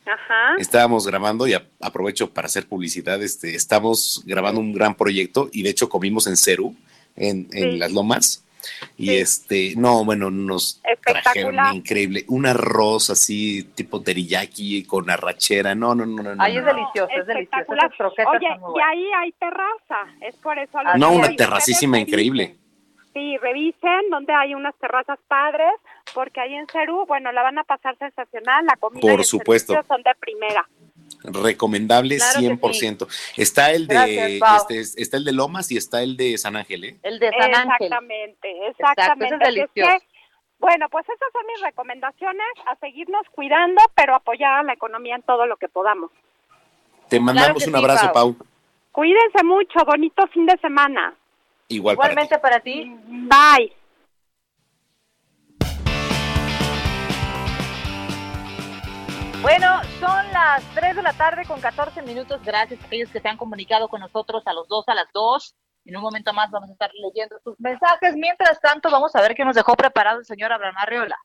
Ajá. 0.05 0.55
Estábamos 0.57 1.07
grabando 1.07 1.47
y 1.47 1.53
a- 1.53 1.65
aprovecho 1.81 2.33
para 2.33 2.47
hacer 2.47 2.67
publicidad. 2.67 3.21
Este, 3.23 3.55
estamos 3.55 4.21
grabando 4.25 4.59
un 4.59 4.73
gran 4.73 4.95
proyecto 4.95 5.49
y 5.53 5.63
de 5.63 5.69
hecho 5.69 5.87
comimos 5.87 6.27
en 6.27 6.35
Ceru, 6.35 6.75
en, 7.15 7.47
en 7.53 7.71
Sí. 7.71 7.77
las 7.77 7.91
Lomas. 7.93 8.43
Y 8.97 9.15
este, 9.15 9.73
no, 9.77 10.03
bueno, 10.05 10.29
nos 10.31 10.81
trajeron 11.05 11.75
increíble. 11.75 12.25
Un 12.27 12.45
arroz 12.45 13.09
así, 13.09 13.63
tipo 13.75 14.01
teriyaki 14.01 14.83
con 14.85 15.09
arrachera. 15.09 15.75
No, 15.75 15.93
no, 15.95 16.05
no, 16.05 16.23
no. 16.23 16.35
no, 16.35 16.43
Ay, 16.43 16.57
es 16.57 16.63
no. 16.63 16.73
delicioso, 16.73 17.09
es 17.11 17.25
delicioso. 17.27 17.39
Espectacular. 17.39 17.85
Esas 17.85 17.97
croquetas 17.97 18.33
Oye, 18.35 18.47
y 18.47 18.81
ahí 18.81 19.07
hay 19.21 19.31
terraza, 19.33 20.15
es 20.21 20.35
por 20.37 20.57
eso. 20.59 20.81
lo 20.83 20.95
No, 20.97 21.11
una 21.11 21.35
terracísima 21.35 21.99
increíble. 21.99 22.55
Sí, 23.13 23.35
revisen 23.37 24.09
donde 24.11 24.31
hay 24.31 24.53
unas 24.53 24.75
terrazas 24.75 25.17
padres, 25.27 25.71
porque 26.13 26.39
ahí 26.39 26.53
en 26.53 26.67
Cerú, 26.67 27.03
bueno, 27.07 27.31
la 27.31 27.41
van 27.41 27.57
a 27.57 27.63
pasar 27.63 27.97
sensacional, 27.97 28.63
la 28.65 28.75
comida 28.75 29.01
Por 29.01 29.11
y 29.11 29.15
el 29.15 29.23
supuesto. 29.25 29.73
son 29.87 30.03
de 30.03 30.11
primera. 30.19 30.67
Recomendable 31.23 32.17
Claro 32.17 32.39
que 32.39 32.47
100%. 32.47 33.07
Está 33.37 33.71
el 33.71 33.87
de 33.87 34.39
Gracias, 34.39 34.69
este, 34.69 35.01
está 35.01 35.17
el 35.17 35.25
de 35.25 35.33
Lomas 35.33 35.71
y 35.71 35.77
está 35.77 36.01
el 36.01 36.15
de 36.15 36.37
San 36.37 36.55
Ángel, 36.55 36.83
¿eh? 36.83 36.97
El 37.03 37.19
de 37.19 37.31
San 37.31 37.55
Ángel. 37.55 37.87
Exactamente, 37.87 38.67
exactamente. 38.67 39.25
es 39.25 39.41
Así 39.41 39.59
es 39.59 39.69
que, 39.73 39.81
delicioso. 39.81 40.05
bueno, 40.59 40.87
pues 40.89 41.05
esas 41.05 41.31
son 41.33 41.45
mis 41.47 41.61
recomendaciones, 41.61 42.47
a 42.65 42.75
seguirnos 42.77 43.23
cuidando, 43.31 43.81
pero 43.95 44.15
apoyar 44.15 44.53
a 44.53 44.63
la 44.63 44.73
economía 44.73 45.15
en 45.15 45.23
todo 45.23 45.45
lo 45.45 45.57
que 45.57 45.67
podamos. 45.67 46.11
Te 47.09 47.19
mandamos 47.19 47.65
un 47.65 47.73
sí, 47.73 47.79
abrazo, 47.79 48.11
Pau. 48.11 48.35
Pau. 48.35 48.47
Cuídense 48.91 49.43
mucho, 49.43 49.79
bonito 49.85 50.25
fin 50.27 50.45
de 50.45 50.57
semana. 50.57 51.15
Igual 51.69 51.97
para 51.97 52.07
ti. 52.07 52.13
Igualmente 52.13 52.39
para 52.39 52.59
ti. 52.59 52.95
Bye. 53.07 53.76
Bueno, 59.41 59.81
son 59.99 60.31
las 60.33 60.63
3 60.73 60.95
de 60.95 61.03
la 61.03 61.13
tarde 61.13 61.45
con 61.45 61.61
14 61.61 62.01
minutos. 62.01 62.41
Gracias 62.43 62.81
a 62.81 62.85
aquellos 62.85 63.09
que 63.11 63.21
se 63.21 63.27
han 63.27 63.37
comunicado 63.37 63.87
con 63.87 64.01
nosotros 64.01 64.41
a 64.47 64.53
los 64.53 64.67
dos, 64.67 64.83
a 64.87 64.95
las 64.95 65.07
2. 65.13 65.55
En 65.85 65.95
un 65.95 66.01
momento 66.01 66.33
más 66.33 66.49
vamos 66.49 66.69
a 66.69 66.73
estar 66.73 66.89
leyendo 66.93 67.37
sus 67.43 67.57
mensajes. 67.59 68.15
Mientras 68.15 68.59
tanto, 68.59 68.89
vamos 68.89 69.15
a 69.15 69.21
ver 69.21 69.35
qué 69.35 69.45
nos 69.45 69.55
dejó 69.55 69.75
preparado 69.75 70.19
el 70.19 70.25
señor 70.25 70.51
Abraham 70.51 70.75
Arreola. 70.77 71.17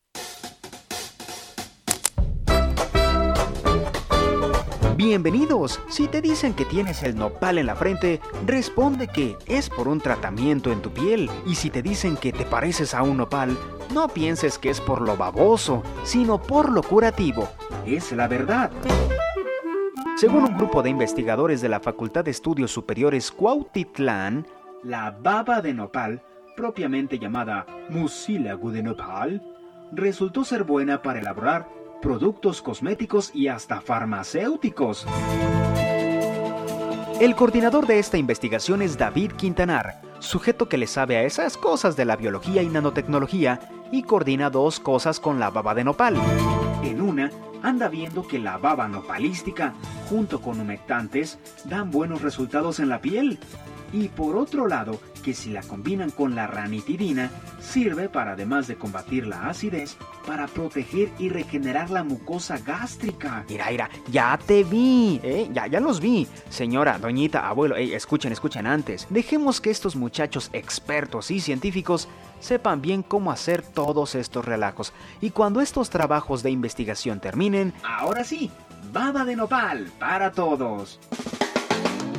Bienvenidos. 4.96 5.80
Si 5.88 6.06
te 6.06 6.20
dicen 6.20 6.52
que 6.52 6.66
tienes 6.66 7.02
el 7.02 7.16
nopal 7.16 7.56
en 7.56 7.66
la 7.66 7.74
frente, 7.74 8.20
responde 8.46 9.08
que 9.08 9.38
es 9.46 9.70
por 9.70 9.88
un 9.88 10.00
tratamiento 10.00 10.70
en 10.70 10.82
tu 10.82 10.90
piel. 10.90 11.30
Y 11.46 11.54
si 11.54 11.70
te 11.70 11.80
dicen 11.80 12.16
que 12.16 12.30
te 12.30 12.44
pareces 12.44 12.94
a 12.94 13.02
un 13.02 13.16
nopal, 13.16 13.56
no 13.94 14.08
pienses 14.08 14.58
que 14.58 14.68
es 14.68 14.82
por 14.82 15.00
lo 15.00 15.16
baboso, 15.16 15.82
sino 16.04 16.42
por 16.42 16.70
lo 16.70 16.82
curativo. 16.82 17.48
Es 17.86 18.12
la 18.12 18.28
verdad. 18.28 18.70
Según 20.16 20.44
un 20.44 20.58
grupo 20.58 20.82
de 20.82 20.90
investigadores 20.90 21.62
de 21.62 21.70
la 21.70 21.80
Facultad 21.80 22.24
de 22.24 22.30
Estudios 22.30 22.70
Superiores 22.70 23.32
Cuautitlán, 23.32 24.46
la 24.82 25.10
baba 25.10 25.62
de 25.62 25.72
nopal, 25.72 26.22
propiamente 26.54 27.18
llamada 27.18 27.66
mucílago 27.88 28.70
de 28.70 28.82
nopal, 28.82 29.42
resultó 29.90 30.44
ser 30.44 30.64
buena 30.64 31.00
para 31.00 31.20
elaborar 31.20 31.81
productos 32.02 32.60
cosméticos 32.60 33.30
y 33.34 33.48
hasta 33.48 33.80
farmacéuticos. 33.80 35.06
El 37.20 37.36
coordinador 37.36 37.86
de 37.86 38.00
esta 38.00 38.18
investigación 38.18 38.82
es 38.82 38.98
David 38.98 39.32
Quintanar, 39.32 40.02
sujeto 40.18 40.68
que 40.68 40.76
le 40.76 40.88
sabe 40.88 41.16
a 41.16 41.22
esas 41.22 41.56
cosas 41.56 41.96
de 41.96 42.04
la 42.04 42.16
biología 42.16 42.62
y 42.62 42.68
nanotecnología 42.68 43.60
y 43.92 44.02
coordina 44.02 44.50
dos 44.50 44.80
cosas 44.80 45.20
con 45.20 45.38
la 45.38 45.50
baba 45.50 45.74
de 45.74 45.84
nopal. 45.84 46.16
En 46.82 47.00
una, 47.00 47.30
anda 47.62 47.88
viendo 47.88 48.26
que 48.26 48.40
la 48.40 48.58
baba 48.58 48.88
nopalística, 48.88 49.72
junto 50.10 50.42
con 50.42 50.60
humectantes, 50.60 51.38
dan 51.64 51.92
buenos 51.92 52.22
resultados 52.22 52.80
en 52.80 52.88
la 52.88 53.00
piel. 53.00 53.38
Y 53.92 54.08
por 54.08 54.36
otro 54.36 54.66
lado, 54.66 54.98
que 55.22 55.34
si 55.34 55.50
la 55.50 55.62
combinan 55.62 56.10
con 56.10 56.34
la 56.34 56.46
ranitidina, 56.46 57.30
sirve 57.60 58.08
para 58.08 58.32
además 58.32 58.66
de 58.66 58.76
combatir 58.76 59.26
la 59.26 59.48
acidez, 59.48 59.96
para 60.26 60.46
proteger 60.46 61.10
y 61.18 61.28
regenerar 61.28 61.90
la 61.90 62.02
mucosa 62.02 62.58
gástrica. 62.58 63.44
Mira, 63.48 63.66
mira, 63.70 63.90
ya 64.10 64.38
te 64.44 64.64
vi, 64.64 65.20
¿eh? 65.22 65.48
Ya, 65.52 65.66
ya 65.66 65.80
los 65.80 66.00
vi. 66.00 66.26
Señora, 66.48 66.98
doñita, 66.98 67.48
abuelo, 67.48 67.76
escuchen, 67.76 68.32
escuchen 68.32 68.66
antes. 68.66 69.06
Dejemos 69.10 69.60
que 69.60 69.70
estos 69.70 69.96
muchachos 69.96 70.50
expertos 70.52 71.30
y 71.30 71.40
científicos 71.40 72.08
sepan 72.40 72.82
bien 72.82 73.02
cómo 73.02 73.30
hacer 73.30 73.62
todos 73.62 74.14
estos 74.14 74.44
relajos. 74.44 74.92
Y 75.20 75.30
cuando 75.30 75.60
estos 75.60 75.90
trabajos 75.90 76.42
de 76.42 76.50
investigación 76.50 77.20
terminen, 77.20 77.72
ahora 77.84 78.24
sí, 78.24 78.50
baba 78.92 79.24
de 79.24 79.36
nopal 79.36 79.90
para 79.98 80.32
todos. 80.32 80.98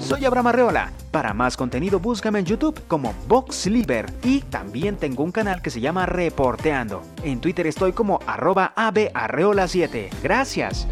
Soy 0.03 0.25
Abraham 0.25 0.47
Arreola. 0.47 0.91
Para 1.11 1.33
más 1.33 1.55
contenido 1.55 1.97
búscame 1.97 2.39
en 2.39 2.45
YouTube 2.45 2.81
como 2.87 3.13
VoxLiber 3.27 4.11
y 4.23 4.41
también 4.41 4.97
tengo 4.97 5.23
un 5.23 5.31
canal 5.31 5.61
que 5.61 5.69
se 5.69 5.79
llama 5.79 6.05
Reporteando. 6.05 7.01
En 7.23 7.39
Twitter 7.39 7.67
estoy 7.67 7.93
como 7.93 8.19
arroba 8.27 8.73
abearreola7. 8.75 10.09
Gracias. 10.21 10.87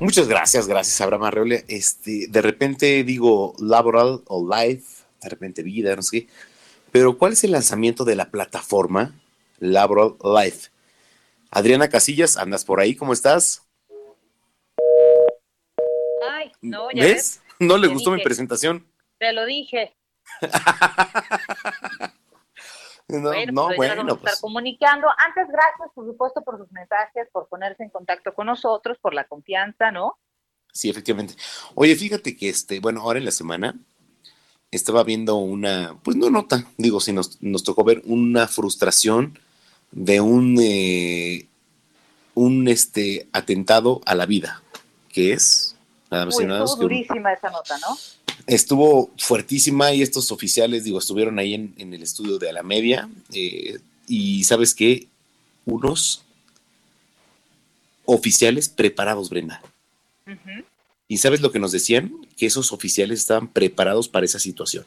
Muchas 0.00 0.26
gracias, 0.26 0.66
gracias 0.66 1.00
Abraham 1.00 1.24
Arreola. 1.24 1.56
Este, 1.68 2.26
de 2.28 2.42
repente 2.42 3.04
digo 3.04 3.54
laboral 3.60 4.22
o 4.26 4.48
live, 4.52 4.82
de 5.22 5.28
repente 5.28 5.62
vida, 5.62 5.94
no 5.94 6.02
sé 6.02 6.22
qué. 6.22 6.28
Pero 6.90 7.16
¿cuál 7.16 7.34
es 7.34 7.44
el 7.44 7.52
lanzamiento 7.52 8.04
de 8.04 8.16
la 8.16 8.30
plataforma 8.30 9.14
Laboral 9.60 10.16
Live? 10.22 10.70
Adriana 11.50 11.88
Casillas, 11.88 12.36
¿andas 12.36 12.64
por 12.64 12.80
ahí? 12.80 12.96
¿Cómo 12.96 13.12
estás? 13.12 13.65
No, 16.60 16.90
ya 16.92 17.04
¿Ves? 17.04 17.14
ves. 17.14 17.42
No 17.60 17.76
le 17.78 17.88
gustó 17.88 18.10
mi 18.10 18.22
presentación. 18.22 18.86
Te 19.18 19.32
lo 19.32 19.44
dije. 19.44 19.94
No, 23.08 23.20
bueno, 23.20 23.52
no, 23.52 23.66
pues 23.66 23.76
bueno, 23.76 23.96
vamos 23.98 24.12
a 24.14 24.20
pues, 24.20 24.32
estar 24.32 24.40
comunicando. 24.42 25.06
Antes, 25.24 25.46
gracias, 25.46 25.90
por 25.94 26.06
supuesto, 26.06 26.42
por 26.42 26.58
sus 26.58 26.72
mensajes, 26.72 27.28
por 27.30 27.46
ponerse 27.46 27.84
en 27.84 27.90
contacto 27.90 28.34
con 28.34 28.46
nosotros, 28.46 28.98
por 29.00 29.14
la 29.14 29.22
confianza, 29.28 29.92
¿no? 29.92 30.18
sí, 30.76 30.90
efectivamente. 30.90 31.34
Oye, 31.74 31.96
fíjate 31.96 32.36
que 32.36 32.48
este, 32.48 32.80
bueno, 32.80 33.00
ahora 33.00 33.18
en 33.18 33.24
la 33.24 33.30
semana 33.30 33.74
estaba 34.70 35.02
viendo 35.04 35.36
una, 35.36 35.98
pues 36.02 36.16
no 36.16 36.30
nota, 36.30 36.66
digo, 36.76 37.00
si 37.00 37.12
nos, 37.12 37.40
nos 37.40 37.64
tocó 37.64 37.82
ver 37.82 38.02
una 38.04 38.46
frustración 38.46 39.38
de 39.90 40.20
un, 40.20 40.58
eh, 40.60 41.46
un 42.34 42.68
este, 42.68 43.28
atentado 43.32 44.00
a 44.04 44.14
la 44.14 44.26
vida, 44.26 44.62
que 45.08 45.32
es, 45.32 45.75
nada 46.10 46.26
más 46.26 46.34
y 46.34 46.38
Uy, 46.38 46.46
nada 46.46 46.60
menos 46.60 46.70
estuvo 46.70 46.88
durísima 46.88 47.32
esa 47.32 47.50
nota, 47.50 47.78
¿no? 47.78 47.96
estuvo 48.46 49.10
fuertísima 49.18 49.92
y 49.92 50.02
estos 50.02 50.30
oficiales, 50.30 50.84
digo, 50.84 50.98
estuvieron 50.98 51.38
ahí 51.38 51.54
en, 51.54 51.74
en 51.78 51.94
el 51.94 52.02
estudio 52.02 52.38
de 52.38 52.52
la 52.52 52.62
media 52.62 53.08
eh, 53.32 53.78
y 54.06 54.44
sabes 54.44 54.74
qué, 54.74 55.08
unos 55.64 56.24
oficiales 58.04 58.68
preparados, 58.68 59.30
Brenda. 59.30 59.62
¿Y 61.08 61.18
sabes 61.18 61.40
lo 61.40 61.52
que 61.52 61.58
nos 61.58 61.72
decían? 61.72 62.12
Que 62.36 62.46
esos 62.46 62.72
oficiales 62.72 63.20
estaban 63.20 63.48
preparados 63.48 64.08
para 64.08 64.26
esa 64.26 64.38
situación. 64.38 64.84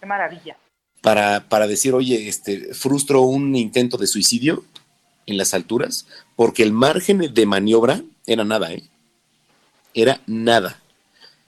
Qué 0.00 0.06
maravilla. 0.06 0.56
Para, 1.00 1.48
para 1.48 1.66
decir, 1.66 1.94
oye, 1.94 2.28
este, 2.28 2.74
frustro 2.74 3.22
un 3.22 3.54
intento 3.56 3.96
de 3.96 4.06
suicidio 4.06 4.64
en 5.26 5.36
las 5.36 5.54
alturas, 5.54 6.06
porque 6.36 6.62
el 6.62 6.72
margen 6.72 7.32
de 7.32 7.46
maniobra 7.46 8.02
era 8.26 8.44
nada, 8.44 8.72
¿eh? 8.72 8.82
Era 9.94 10.20
nada. 10.26 10.80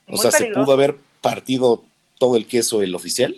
O 0.07 0.12
Muy 0.12 0.20
sea, 0.20 0.30
se 0.30 0.47
pudo 0.47 0.72
haber 0.72 0.97
partido 1.20 1.84
todo 2.18 2.36
el 2.36 2.47
queso 2.47 2.82
el 2.82 2.95
oficial, 2.95 3.36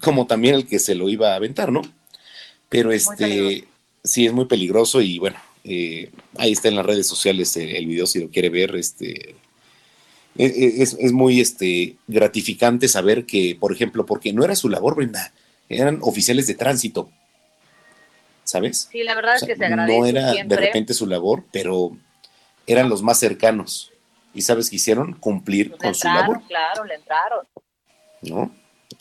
como 0.00 0.26
también 0.26 0.54
el 0.54 0.66
que 0.66 0.78
se 0.78 0.94
lo 0.94 1.08
iba 1.08 1.32
a 1.32 1.36
aventar, 1.36 1.72
¿no? 1.72 1.82
Pero 2.68 2.92
este, 2.92 3.64
sí, 4.04 4.26
es 4.26 4.32
muy 4.32 4.44
peligroso 4.46 5.00
y 5.00 5.18
bueno, 5.18 5.36
eh, 5.64 6.10
ahí 6.36 6.52
está 6.52 6.68
en 6.68 6.76
las 6.76 6.86
redes 6.86 7.06
sociales 7.06 7.56
el, 7.56 7.70
el 7.74 7.86
video 7.86 8.06
si 8.06 8.20
lo 8.20 8.28
quiere 8.30 8.50
ver, 8.50 8.76
este, 8.76 9.36
e- 10.36 10.46
e- 10.46 10.82
es, 10.82 10.96
es 10.98 11.12
muy 11.12 11.40
este, 11.40 11.96
gratificante 12.06 12.88
saber 12.88 13.26
que, 13.26 13.56
por 13.58 13.72
ejemplo, 13.72 14.06
porque 14.06 14.32
no 14.32 14.44
era 14.44 14.54
su 14.56 14.68
labor, 14.68 14.96
Brenda, 14.96 15.32
eran 15.68 15.98
oficiales 16.02 16.46
de 16.46 16.54
tránsito, 16.54 17.10
¿sabes? 18.44 18.88
Sí, 18.90 19.02
la 19.02 19.14
verdad 19.14 19.36
O 19.36 19.38
sea, 19.38 19.48
es 19.48 19.54
que 19.54 19.56
se 19.58 19.64
agradece 19.64 19.98
no 19.98 20.06
era 20.06 20.32
siempre. 20.32 20.56
de 20.56 20.62
repente 20.62 20.94
su 20.94 21.06
labor, 21.06 21.44
pero 21.52 21.96
eran 22.68 22.88
los 22.88 23.02
más 23.02 23.18
cercanos. 23.18 23.92
¿Y 24.34 24.42
sabes 24.42 24.70
qué 24.70 24.76
hicieron? 24.76 25.14
Cumplir 25.14 25.70
Le 25.70 25.78
con 25.78 25.94
su 25.94 26.06
labor, 26.06 26.42
claro, 26.46 26.84
le 26.84 26.94
entraron. 26.94 27.46
¿no? 28.22 28.50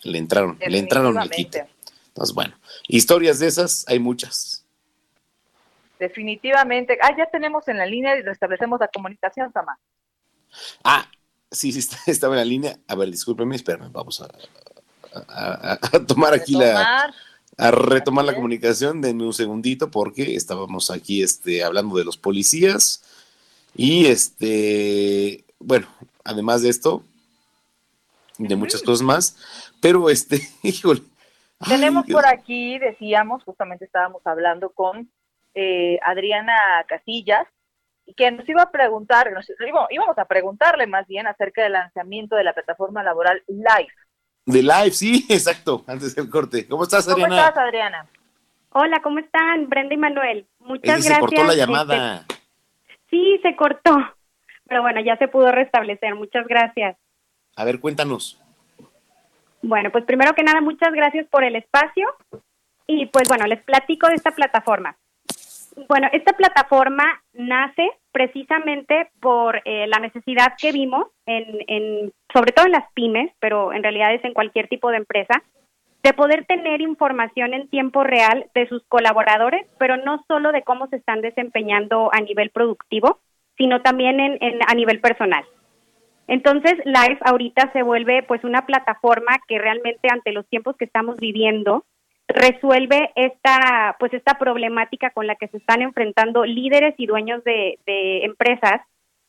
Le 0.03 0.17
entraron, 0.17 0.57
le 0.65 0.77
entraron 0.79 1.17
al. 1.17 1.29
Entonces, 1.33 2.33
bueno, 2.33 2.55
historias 2.87 3.39
de 3.39 3.47
esas 3.47 3.85
hay 3.87 3.99
muchas. 3.99 4.63
Definitivamente. 5.99 6.97
Ah, 7.01 7.15
ya 7.17 7.25
tenemos 7.29 7.67
en 7.67 7.77
la 7.77 7.85
línea 7.85 8.17
y 8.17 8.21
restablecemos 8.21 8.79
la 8.79 8.87
comunicación, 8.87 9.51
Sama. 9.51 9.77
Ah, 10.83 11.09
sí, 11.51 11.71
sí, 11.71 11.79
está- 11.87 11.99
estaba 12.07 12.35
en 12.35 12.39
la 12.39 12.45
línea. 12.45 12.77
A 12.87 12.95
ver, 12.95 13.09
discúlpeme, 13.09 13.55
espérame, 13.55 13.91
vamos 13.91 14.21
a, 14.21 14.25
a- 15.27 15.71
a- 15.73 15.79
a 15.97 16.05
tomar 16.05 16.33
aquí 16.33 16.53
la, 16.53 16.65
Retomar. 16.67 17.13
a 17.57 17.71
retomar 17.71 18.25
la 18.25 18.35
comunicación. 18.35 19.01
Denme 19.01 19.23
un 19.25 19.33
segundito 19.33 19.89
porque 19.91 20.35
estábamos 20.35 20.91
aquí 20.91 21.23
este, 21.23 21.63
hablando 21.63 21.97
de 21.97 22.05
los 22.05 22.17
policías. 22.17 23.03
Y 23.75 24.07
este, 24.07 25.43
bueno, 25.59 25.87
además 26.23 26.61
de 26.61 26.69
esto, 26.69 27.03
de 28.37 28.55
muchas 28.55 28.81
cosas 28.81 29.01
más, 29.03 29.37
pero 29.81 30.09
este, 30.09 30.41
híjole. 30.63 31.01
Tenemos 31.67 32.05
por 32.05 32.25
aquí, 32.27 32.77
decíamos, 32.77 33.43
justamente 33.43 33.85
estábamos 33.85 34.21
hablando 34.25 34.69
con 34.69 35.09
eh, 35.55 35.99
Adriana 36.03 36.53
Casillas, 36.87 37.47
y 38.05 38.13
que 38.13 38.31
nos 38.31 38.47
iba 38.47 38.61
a 38.61 38.71
preguntar, 38.71 39.31
nos, 39.33 39.45
íbamos- 39.49 39.89
íbamos 39.89 40.17
a 40.17 40.25
preguntarle 40.25 40.87
más 40.87 41.05
bien 41.07 41.27
acerca 41.27 41.63
del 41.63 41.73
lanzamiento 41.73 42.35
de 42.35 42.43
la 42.45 42.53
plataforma 42.53 43.03
laboral 43.03 43.43
Live. 43.47 43.89
De 44.45 44.61
live, 44.63 44.91
sí, 44.91 45.25
exacto, 45.29 45.83
antes 45.87 46.15
del 46.15 46.29
corte. 46.29 46.67
¿Cómo 46.67 46.83
estás, 46.83 47.05
¿Cómo 47.05 47.25
Adriana? 47.25 47.47
estás, 47.47 47.57
Adriana? 47.63 48.05
Hola, 48.69 49.01
¿cómo 49.01 49.19
están? 49.19 49.67
Brenda 49.67 49.93
y 49.93 49.97
Manuel. 49.97 50.47
Muchas 50.59 50.99
Es 50.99 51.03
que 51.05 51.09
gracias. 51.09 51.15
se 51.15 51.19
cortó 51.19 51.35
la 51.43 51.47
Este, 51.53 51.57
llamada. 51.57 52.25
Sí, 53.09 53.39
se 53.41 53.55
cortó. 53.55 53.95
Pero 54.67 54.81
bueno, 54.81 55.01
ya 55.01 55.17
se 55.17 55.27
pudo 55.27 55.51
restablecer. 55.51 56.15
Muchas 56.15 56.47
gracias. 56.47 56.97
A 57.55 57.65
ver, 57.65 57.79
cuéntanos. 57.79 58.41
Bueno, 59.61 59.91
pues 59.91 60.05
primero 60.05 60.33
que 60.33 60.43
nada, 60.43 60.61
muchas 60.61 60.93
gracias 60.93 61.27
por 61.27 61.43
el 61.43 61.55
espacio. 61.55 62.07
Y 62.85 63.07
pues 63.07 63.27
bueno, 63.27 63.45
les 63.45 63.61
platico 63.63 64.07
de 64.07 64.15
esta 64.15 64.31
plataforma. 64.31 64.97
Bueno, 65.87 66.07
esta 66.11 66.33
plataforma 66.33 67.21
nace 67.33 67.91
precisamente 68.11 69.11
por 69.19 69.61
eh, 69.63 69.85
la 69.87 69.99
necesidad 69.99 70.53
que 70.57 70.71
vimos, 70.71 71.07
en, 71.27 71.45
en, 71.67 72.11
sobre 72.33 72.51
todo 72.51 72.65
en 72.65 72.71
las 72.71 72.91
pymes, 72.93 73.31
pero 73.39 73.71
en 73.73 73.83
realidad 73.83 74.13
es 74.13 74.23
en 74.23 74.33
cualquier 74.33 74.67
tipo 74.67 74.89
de 74.89 74.97
empresa, 74.97 75.43
de 76.07 76.13
poder 76.13 76.45
tener 76.45 76.79
información 76.79 77.53
en 77.53 77.67
tiempo 77.67 78.01
real 78.01 78.45
de 78.55 78.65
sus 78.69 78.81
colaboradores, 78.87 79.67
pero 79.77 79.97
no 79.97 80.23
solo 80.29 80.53
de 80.53 80.61
cómo 80.63 80.87
se 80.87 80.95
están 80.95 81.19
desempeñando 81.19 82.09
a 82.13 82.21
nivel 82.21 82.49
productivo, 82.49 83.19
sino 83.57 83.81
también 83.81 84.21
en, 84.21 84.37
en- 84.39 84.59
a 84.65 84.73
nivel 84.73 85.01
personal. 85.01 85.43
Entonces, 86.29 86.75
Live 86.85 87.17
ahorita 87.25 87.71
se 87.73 87.83
vuelve 87.83 88.23
pues 88.23 88.45
una 88.45 88.65
plataforma 88.65 89.37
que 89.49 89.59
realmente 89.59 90.07
ante 90.09 90.31
los 90.31 90.47
tiempos 90.47 90.77
que 90.77 90.85
estamos 90.85 91.17
viviendo 91.17 91.83
resuelve 92.29 93.11
esta 93.15 93.97
pues 93.99 94.13
esta 94.13 94.35
problemática 94.37 95.09
con 95.09 95.27
la 95.27 95.35
que 95.35 95.49
se 95.49 95.57
están 95.57 95.81
enfrentando 95.81 96.45
líderes 96.45 96.95
y 96.97 97.05
dueños 97.05 97.43
de, 97.43 97.79
de 97.85 98.23
empresas 98.23 98.79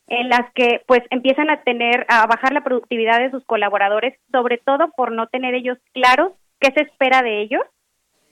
en 0.06 0.28
las 0.28 0.52
que 0.54 0.82
pues 0.86 1.02
empiezan 1.10 1.50
a 1.50 1.62
tener 1.62 2.06
a 2.08 2.26
bajar 2.28 2.52
la 2.52 2.62
productividad 2.62 3.18
de 3.18 3.30
sus 3.32 3.44
colaboradores, 3.44 4.14
sobre 4.30 4.58
todo 4.58 4.90
por 4.96 5.10
no 5.10 5.26
tener 5.26 5.54
ellos 5.54 5.78
claros 5.92 6.32
qué 6.60 6.72
se 6.72 6.82
espera 6.82 7.22
de 7.22 7.40
ellos 7.42 7.62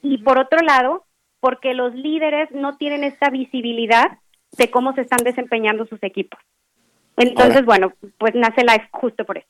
y 0.01 0.19
por 0.19 0.39
otro 0.39 0.59
lado, 0.59 1.05
porque 1.39 1.73
los 1.73 1.93
líderes 1.93 2.49
no 2.51 2.77
tienen 2.77 3.03
esta 3.03 3.29
visibilidad 3.29 4.19
de 4.57 4.69
cómo 4.69 4.93
se 4.93 5.01
están 5.01 5.23
desempeñando 5.23 5.85
sus 5.85 6.01
equipos. 6.03 6.39
Entonces, 7.17 7.65
bueno, 7.65 7.93
pues 8.17 8.35
nace 8.35 8.61
Life 8.61 8.89
justo 8.91 9.25
por 9.25 9.37
eso. 9.37 9.47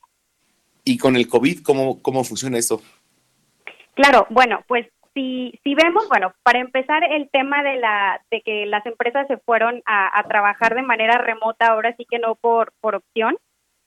¿Y 0.84 0.96
con 0.96 1.16
el 1.16 1.28
COVID 1.28 1.62
cómo, 1.62 2.00
cómo 2.02 2.24
funciona 2.24 2.58
esto? 2.58 2.80
Claro, 3.94 4.26
bueno, 4.30 4.64
pues 4.66 4.86
si, 5.12 5.52
si 5.62 5.74
vemos, 5.74 6.08
bueno, 6.08 6.32
para 6.42 6.60
empezar 6.60 7.02
el 7.04 7.28
tema 7.30 7.62
de 7.62 7.76
la 7.76 8.22
de 8.30 8.40
que 8.42 8.64
las 8.66 8.86
empresas 8.86 9.26
se 9.26 9.36
fueron 9.38 9.82
a, 9.84 10.18
a 10.18 10.22
trabajar 10.24 10.74
de 10.74 10.82
manera 10.82 11.18
remota, 11.18 11.66
ahora 11.66 11.94
sí 11.96 12.06
que 12.08 12.18
no 12.18 12.36
por, 12.36 12.72
por 12.80 12.94
opción, 12.94 13.36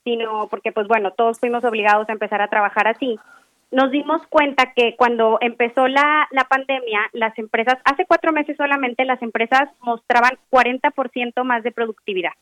sino 0.04 0.48
porque 0.48 0.72
pues 0.72 0.88
bueno, 0.88 1.12
todos 1.12 1.40
fuimos 1.40 1.64
obligados 1.64 2.08
a 2.10 2.14
empezar 2.14 2.42
a 2.42 2.50
trabajar 2.50 2.88
así. 2.88 3.18
Nos 3.72 3.90
dimos 3.90 4.22
cuenta 4.28 4.74
que 4.76 4.96
cuando 4.98 5.38
empezó 5.40 5.88
la, 5.88 6.28
la 6.32 6.44
pandemia, 6.44 7.10
las 7.14 7.38
empresas, 7.40 7.78
hace 7.86 8.06
cuatro 8.06 8.34
meses 8.34 8.58
solamente 8.58 9.06
las 9.06 9.22
empresas 9.22 9.70
mostraban 9.80 10.38
40% 10.52 11.44
más 11.44 11.64
de 11.64 11.72
productividad. 11.72 12.34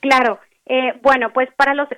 Claro, 0.00 0.38
eh, 0.66 0.94
bueno, 1.02 1.32
pues 1.32 1.48
para 1.56 1.74
los, 1.74 1.88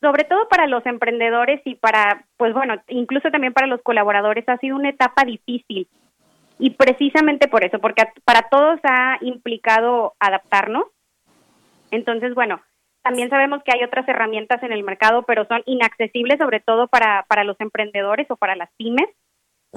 sobre 0.00 0.24
todo 0.24 0.48
para 0.48 0.66
los 0.66 0.84
emprendedores 0.86 1.60
y 1.64 1.74
para, 1.74 2.24
pues 2.36 2.54
bueno, 2.54 2.74
incluso 2.88 3.30
también 3.30 3.52
para 3.52 3.66
los 3.66 3.82
colaboradores 3.82 4.48
ha 4.48 4.58
sido 4.58 4.76
una 4.76 4.90
etapa 4.90 5.24
difícil. 5.24 5.88
Y 6.60 6.70
precisamente 6.70 7.46
por 7.48 7.64
eso, 7.64 7.78
porque 7.78 8.04
para 8.24 8.48
todos 8.48 8.80
ha 8.82 9.18
implicado 9.20 10.14
adaptarnos. 10.18 10.86
Entonces, 11.90 12.34
bueno, 12.34 12.60
también 13.02 13.30
sabemos 13.30 13.62
que 13.62 13.72
hay 13.72 13.84
otras 13.84 14.08
herramientas 14.08 14.62
en 14.62 14.72
el 14.72 14.82
mercado, 14.82 15.22
pero 15.22 15.46
son 15.46 15.62
inaccesibles 15.66 16.38
sobre 16.38 16.60
todo 16.60 16.88
para, 16.88 17.24
para 17.28 17.44
los 17.44 17.58
emprendedores 17.60 18.30
o 18.30 18.36
para 18.36 18.56
las 18.56 18.70
pymes 18.76 19.08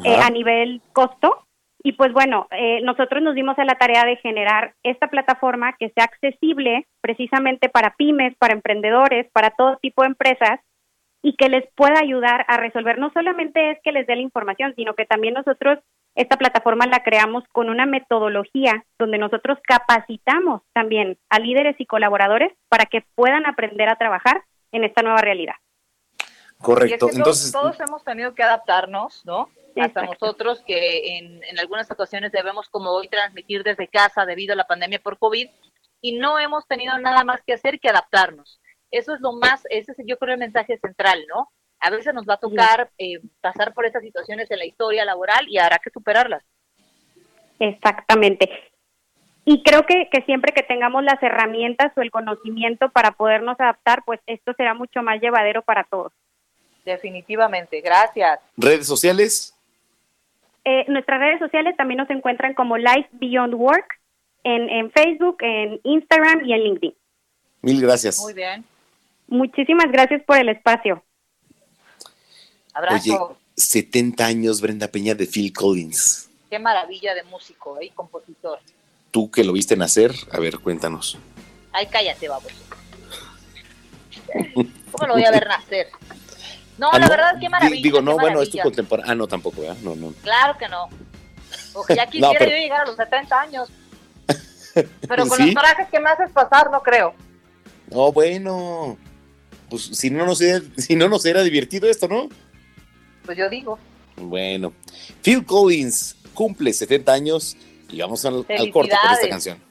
eh, 0.03 0.18
a 0.22 0.30
nivel 0.30 0.81
costo. 0.93 1.45
Y 1.84 1.93
pues 1.93 2.14
bueno, 2.14 2.48
eh, 2.52 2.81
nosotros 2.84 3.23
nos 3.23 3.34
dimos 3.34 3.57
a 3.57 3.65
la 3.65 3.76
tarea 3.76 4.06
de 4.06 4.18
generar 4.18 4.76
esta 4.84 5.07
plataforma 5.07 5.76
que 5.80 5.89
sea 5.89 6.03
accesible 6.03 6.85
precisamente 7.02 7.69
para 7.69 7.95
pymes, 7.95 8.35
para 8.38 8.53
emprendedores, 8.53 9.31
para 9.31 9.52
todo 9.52 9.77
tipo 9.77 10.03
de 10.03 10.10
empresas 10.10 10.60
y 11.23 11.35
que 11.35 11.49
les 11.49 11.65
pueda 11.76 11.99
ayudar 11.99 12.45
a 12.48 12.57
resolver. 12.57 12.99
No 12.99 13.11
solamente 13.14 13.72
es 13.72 13.80
que 13.84 13.91
les 13.91 14.06
dé 14.06 14.15
la 14.15 14.22
información, 14.22 14.73
sino 14.76 14.93
que 14.93 15.06
también 15.06 15.34
nosotros 15.34 15.80
esta 16.16 16.38
plataforma 16.38 16.86
la 16.88 17.04
creamos 17.04 17.44
con 17.52 17.70
una 17.70 17.86
metodología 17.86 18.86
donde 19.00 19.18
nosotros 19.18 19.58
capacitamos 19.64 20.62
también 20.74 21.18
a 21.30 21.40
líderes 21.40 21.76
y 21.80 21.86
colaboradores 21.86 22.52
para 22.70 22.86
que 22.86 23.06
puedan 23.16 23.46
aprender 23.46 23.88
a 23.90 23.96
trabajar 23.96 24.44
en 24.72 24.84
esta 24.84 25.02
nueva 25.02 25.22
realidad. 25.22 25.56
Correcto. 26.58 27.08
Es 27.08 27.12
que 27.14 27.18
Entonces, 27.18 27.52
todos, 27.52 27.78
todos, 27.78 27.90
hemos 27.90 28.04
tenido 28.04 28.36
que 28.36 28.44
adaptarnos, 28.44 29.26
¿no? 29.26 29.50
Hasta 29.78 30.04
nosotros 30.04 30.62
que 30.68 31.18
en, 31.18 31.42
en 31.44 31.60
algunas 31.60 31.90
ocasiones 31.90 32.32
debemos 32.34 32.68
como 32.70 32.92
hoy 32.92 33.08
transmitir 33.08 33.64
desde 33.64 33.88
casa 33.88 34.26
debido 34.26 34.54
a 34.54 34.58
la 34.58 34.68
pandemia 34.68 35.00
por 35.00 35.18
COVID 35.18 35.50
y 36.02 36.18
no 36.18 36.40
hemos 36.40 36.68
tenido 36.68 36.98
nada 36.98 37.24
más 37.24 37.42
que 37.46 37.54
hacer 37.54 37.80
que 37.80 37.90
adaptarnos. 37.90 38.60
Eso 38.92 39.16
es 39.16 39.22
lo 39.22 39.32
más, 39.32 39.64
ese 39.70 39.94
es 39.94 39.98
yo 40.06 40.18
creo 40.18 40.34
el 40.34 40.40
mensaje 40.40 40.78
central, 40.78 41.24
¿no? 41.30 41.50
A 41.82 41.90
veces 41.90 42.14
nos 42.14 42.26
va 42.26 42.36
a 42.36 42.38
tocar 42.38 42.90
eh, 42.98 43.20
pasar 43.41 43.74
por 43.74 43.86
esas 43.86 44.03
situaciones 44.03 44.49
en 44.52 44.60
la 44.60 44.66
historia 44.66 45.03
laboral 45.03 45.48
y 45.49 45.58
habrá 45.58 45.80
que 45.80 45.90
superarlas. 45.90 46.44
Exactamente. 47.60 48.49
Y 49.45 49.64
creo 49.64 49.86
que, 49.86 50.08
que, 50.12 50.22
siempre 50.22 50.53
que 50.53 50.62
tengamos 50.62 51.03
las 51.03 51.22
herramientas 51.22 51.91
o 51.98 52.02
el 52.02 52.12
conocimiento 52.12 52.90
para 52.90 53.12
podernos 53.12 53.60
adaptar, 53.60 54.03
pues 54.06 54.20
esto 54.28 54.53
será 54.56 54.76
mucho 54.76 55.02
más 55.02 55.20
llevadero 55.20 55.64
para 55.64 55.84
todos. 55.84 56.14
Definitivamente, 56.86 57.82
gracias. 57.82 58.40
¿Redes 58.56 58.86
sociales? 58.86 59.56
Eh, 60.64 60.86
nuestras 60.88 61.20
redes 61.20 61.40
sociales 61.40 61.76
también 61.76 61.98
nos 61.98 62.10
encuentran 62.12 62.53
como 62.53 62.78
Life 62.78 63.10
Beyond 63.14 63.56
Work 63.56 63.99
en, 64.44 64.70
en 64.70 64.91
Facebook, 64.91 65.38
en 65.40 65.80
Instagram 65.84 66.45
y 66.45 66.53
en 66.53 66.64
LinkedIn. 66.64 66.95
Mil 67.62 67.82
gracias. 67.82 68.20
Muy 68.20 68.34
bien. 68.34 68.64
Muchísimas 69.28 69.91
gracias 69.91 70.24
por 70.24 70.38
el 70.38 70.49
espacio. 70.49 71.03
Abrazo. 72.73 73.26
Oye, 73.27 73.35
70 73.57 74.26
años 74.26 74.61
Brenda 74.61 74.88
Peña 74.88 75.14
de 75.15 75.27
Phil 75.27 75.53
Collins. 75.53 76.30
Qué 76.49 76.60
maravilla 76.60 77.14
de 77.14 77.23
músico 77.23 77.77
y 77.81 77.88
¿eh? 77.88 77.91
compositor. 77.95 78.60
Tú 79.11 79.30
que 79.30 79.43
lo 79.43 79.53
viste 79.53 79.76
nacer, 79.76 80.14
a 80.31 80.39
ver, 80.39 80.60
cuéntanos. 80.60 81.18
Ay, 81.73 81.88
cállate, 81.88 82.27
baboso. 82.27 82.56
¿Cómo 84.91 85.07
lo 85.07 85.14
voy 85.14 85.26
a 85.26 85.31
ver 85.31 85.48
nacer? 85.48 85.88
No, 86.77 86.89
ah, 86.91 86.99
la 86.99 87.06
no, 87.06 87.10
verdad, 87.10 87.39
qué 87.39 87.49
maravilla. 87.49 87.84
Digo, 87.84 88.02
no, 88.02 88.18
bueno, 88.18 88.41
es 88.41 88.49
tu 88.49 88.57
contemporáneo. 88.57 89.11
Ah, 89.11 89.15
no, 89.15 89.27
tampoco, 89.27 89.61
¿verdad? 89.61 89.77
No, 89.81 89.95
no. 89.95 90.14
Claro 90.23 90.57
que 90.57 90.68
no. 90.68 90.89
Ya 91.95 92.06
quisiera 92.10 92.27
No, 92.34 92.34
pero- 92.39 92.52
yo 92.52 92.57
llegar 92.57 92.81
a 92.81 92.85
los 92.85 92.95
70 92.95 93.41
años. 93.41 93.69
Pero 95.07 95.27
con 95.27 95.38
¿Sí? 95.38 95.48
los 95.48 95.56
corajes 95.56 95.88
que 95.89 95.99
me 95.99 96.10
haces 96.10 96.31
pasar, 96.31 96.72
no 96.72 96.81
creo. 96.81 97.14
No, 97.89 98.11
bueno. 98.14 98.98
Pues 99.69 99.84
si 99.84 100.10
no 100.10 100.26
nos 100.26 100.39
era, 100.39 100.61
si 100.77 100.95
no 100.95 101.10
nos 101.10 101.26
era 101.26 101.43
divertido 101.43 101.89
esto, 101.89 102.07
¿no? 102.07 102.30
Pues 103.26 103.38
yo 103.38 103.49
digo. 103.49 103.77
Bueno. 104.18 104.73
Phil 105.22 105.45
Collins 105.45 106.15
cumple 106.34 106.73
70 106.73 107.11
años 107.11 107.57
y 107.89 107.99
vamos 107.99 108.23
al, 108.26 108.45
al 108.48 108.72
corte 108.72 108.95
con 109.02 109.11
esta 109.14 109.30
canción. 109.30 109.70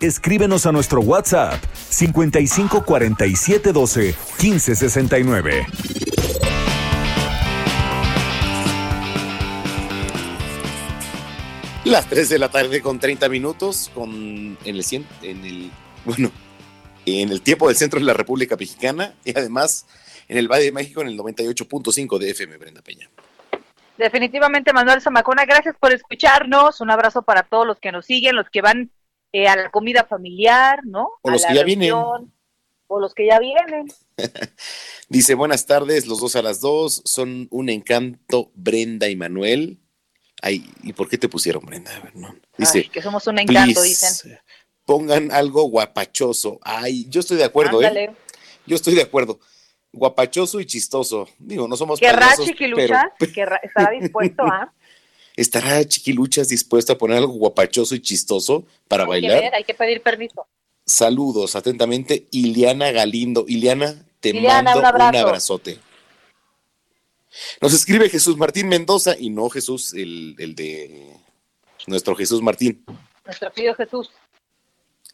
Escríbenos 0.00 0.64
a 0.66 0.72
nuestro 0.72 1.00
WhatsApp 1.02 1.62
55 1.90 2.84
47 2.84 3.72
12 3.72 4.14
15 4.38 4.74
69. 4.76 5.66
Las 11.84 12.06
3 12.08 12.28
de 12.28 12.38
la 12.38 12.50
tarde 12.50 12.82
con 12.82 12.98
30 13.00 13.28
minutos 13.28 13.90
con 13.94 14.10
en 14.12 14.58
el, 14.76 14.82
cien- 14.82 15.06
en 15.22 15.44
el 15.44 15.70
bueno, 16.04 16.30
en 17.06 17.30
el 17.30 17.40
tiempo 17.42 17.68
del 17.68 17.76
centro 17.76 17.98
de 17.98 18.04
la 18.06 18.12
República 18.12 18.54
Mexicana 18.56 19.14
y 19.24 19.36
además 19.36 19.86
en 20.28 20.36
el 20.36 20.46
Valle 20.46 20.64
de 20.66 20.72
México 20.72 21.00
en 21.00 21.08
el 21.08 21.18
98.5 21.18 22.18
de 22.18 22.30
FM, 22.30 22.56
Brenda 22.58 22.82
Peña. 22.82 23.08
Definitivamente, 23.96 24.72
Manuel 24.72 25.00
Zamacona, 25.00 25.44
gracias 25.46 25.74
por 25.80 25.92
escucharnos. 25.92 26.80
Un 26.80 26.90
abrazo 26.90 27.22
para 27.22 27.42
todos 27.42 27.66
los 27.66 27.78
que 27.80 27.92
nos 27.92 28.06
siguen, 28.06 28.36
los 28.36 28.48
que 28.50 28.62
van 28.62 28.90
eh, 29.32 29.46
a 29.48 29.56
la 29.56 29.70
comida 29.70 30.04
familiar, 30.04 30.80
¿no? 30.84 31.10
O 31.22 31.28
A 31.28 31.32
los 31.32 31.42
la 31.42 31.48
que 31.48 31.54
ya 31.54 31.64
vienen. 31.64 31.92
O 32.92 32.98
los 32.98 33.14
que 33.14 33.26
ya 33.26 33.38
vienen. 33.38 33.86
Dice, 35.08 35.34
buenas 35.34 35.66
tardes, 35.66 36.06
los 36.06 36.20
dos 36.20 36.36
a 36.36 36.42
las 36.42 36.60
dos, 36.60 37.02
son 37.04 37.48
un 37.50 37.68
encanto, 37.68 38.50
Brenda 38.54 39.08
y 39.08 39.16
Manuel. 39.16 39.78
Ay, 40.42 40.70
¿y 40.82 40.92
por 40.92 41.08
qué 41.08 41.18
te 41.18 41.28
pusieron 41.28 41.64
Brenda? 41.64 41.94
A 41.96 42.00
ver, 42.00 42.16
no. 42.16 42.34
Dice, 42.56 42.78
Ay, 42.80 42.88
que 42.88 43.02
somos 43.02 43.26
un 43.26 43.38
encanto, 43.38 43.80
"Please, 43.80 43.88
dicen. 43.88 44.38
Pongan 44.84 45.30
algo 45.30 45.64
guapachoso. 45.64 46.58
Ay, 46.62 47.06
yo 47.08 47.20
estoy 47.20 47.36
de 47.36 47.44
acuerdo, 47.44 47.80
¿eh? 47.82 47.86
Ándale. 47.86 48.10
Yo 48.66 48.76
estoy 48.76 48.94
de 48.94 49.02
acuerdo. 49.02 49.38
Guapachoso 49.92 50.60
y 50.60 50.66
chistoso. 50.66 51.28
Digo, 51.38 51.68
no 51.68 51.76
somos 51.76 52.00
¿Querrá 52.00 52.30
Chiquiluchas? 52.36 53.04
pero 53.18 53.32
¿Querrá- 53.34 53.60
¿Estará 53.62 53.90
dispuesto 53.90 54.42
a? 54.44 54.72
¿Estará 55.40 55.84
Chiquiluchas 55.86 56.48
dispuesto 56.48 56.92
a 56.92 56.98
poner 56.98 57.18
algo 57.18 57.32
guapachoso 57.34 57.94
y 57.94 58.00
chistoso 58.00 58.66
para 58.88 59.04
Hay 59.04 59.22
que 59.22 59.28
bailar? 59.28 59.42
ver, 59.42 59.54
hay 59.54 59.64
que 59.64 59.74
pedir 59.74 60.02
permiso. 60.02 60.46
Saludos 60.84 61.56
atentamente, 61.56 62.26
Iliana 62.30 62.90
Galindo. 62.90 63.44
Iliana, 63.48 64.04
te 64.20 64.30
Iliana, 64.30 64.62
mando 64.62 64.80
un 64.80 64.86
abrazo. 64.86 65.18
abrazote. 65.18 65.78
Nos 67.60 67.72
escribe 67.74 68.08
Jesús 68.08 68.36
Martín 68.36 68.68
Mendoza 68.68 69.16
y 69.18 69.30
no 69.30 69.48
Jesús, 69.50 69.94
el, 69.94 70.34
el 70.38 70.54
de 70.54 71.16
nuestro 71.86 72.16
Jesús 72.16 72.42
Martín. 72.42 72.84
Nuestro 73.24 73.52
querido 73.52 73.74
Jesús. 73.74 74.10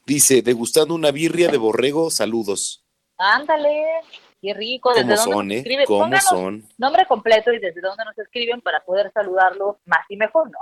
Dice, 0.07 0.41
degustando 0.43 0.95
una 0.95 1.11
birria 1.11 1.49
de 1.49 1.59
borrego, 1.59 2.11
saludos. 2.11 2.85
Ándale, 3.19 3.83
qué 4.41 4.55
rico. 4.55 4.91
¿Desde 4.95 5.03
¿Cómo 5.03 5.17
dónde 5.17 5.33
son, 5.35 5.49
nos 5.49 5.55
eh? 5.55 5.59
escriben? 5.59 5.87
¿Cómo 5.87 6.01
Pónganos 6.01 6.25
son? 6.25 6.65
Nombre 6.79 7.07
completo 7.07 7.53
y 7.53 7.59
desde 7.59 7.81
dónde 7.81 8.05
nos 8.05 8.19
escriben 8.19 8.61
para 8.61 8.85
poder 8.85 9.11
saludarlo 9.13 9.79
más 9.85 10.01
y 10.09 10.17
mejor, 10.17 10.51
¿no? 10.51 10.59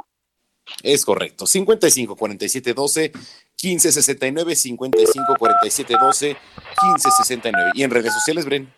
Es 0.83 1.05
correcto. 1.05 1.47
55 1.47 2.17
47 2.17 2.75
12 2.75 3.13
15 3.57 3.93
69 3.93 4.57
55 4.57 5.37
47 5.39 5.95
12 6.01 6.37
15 6.81 7.11
69. 7.11 7.71
Y 7.75 7.83
en 7.83 7.91
redes 7.91 8.13
sociales, 8.13 8.45
Bren. 8.45 8.73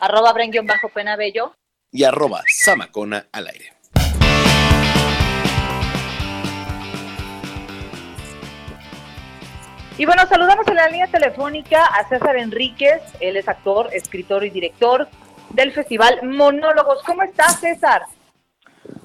Arroba 0.00 0.32
Bren 0.32 0.50
bajo 0.66 0.88
pena 0.88 1.16
bello. 1.16 1.54
Y 1.92 2.04
arroba 2.04 2.42
Samacona 2.48 3.28
al 3.30 3.46
aire. 3.46 3.73
Y 9.96 10.06
bueno, 10.06 10.22
saludamos 10.26 10.66
en 10.66 10.74
la 10.74 10.88
línea 10.88 11.06
telefónica 11.06 11.86
a 11.86 12.08
César 12.08 12.36
Enríquez. 12.36 13.00
Él 13.20 13.36
es 13.36 13.46
actor, 13.48 13.90
escritor 13.92 14.44
y 14.44 14.50
director 14.50 15.06
del 15.50 15.70
festival 15.70 16.18
Monólogos. 16.24 17.00
¿Cómo 17.04 17.22
estás, 17.22 17.60
César? 17.60 18.02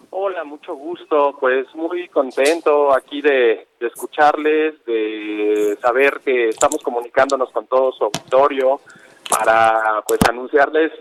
Hola, 0.10 0.44
mucho 0.44 0.74
gusto. 0.74 1.38
Pues 1.40 1.68
muy 1.76 2.08
contento 2.08 2.92
aquí 2.92 3.22
de, 3.22 3.68
escucharles, 3.80 4.84
de 4.86 5.78
saber 5.80 6.22
que 6.26 6.50
estamos 6.50 6.82
comunicándonos 6.82 7.52
con 7.52 7.68
todo 7.68 7.92
su 7.92 8.06
auditorio 8.06 8.82
para 9.30 10.04
pues 10.08 10.20
anunciarles 10.28 10.92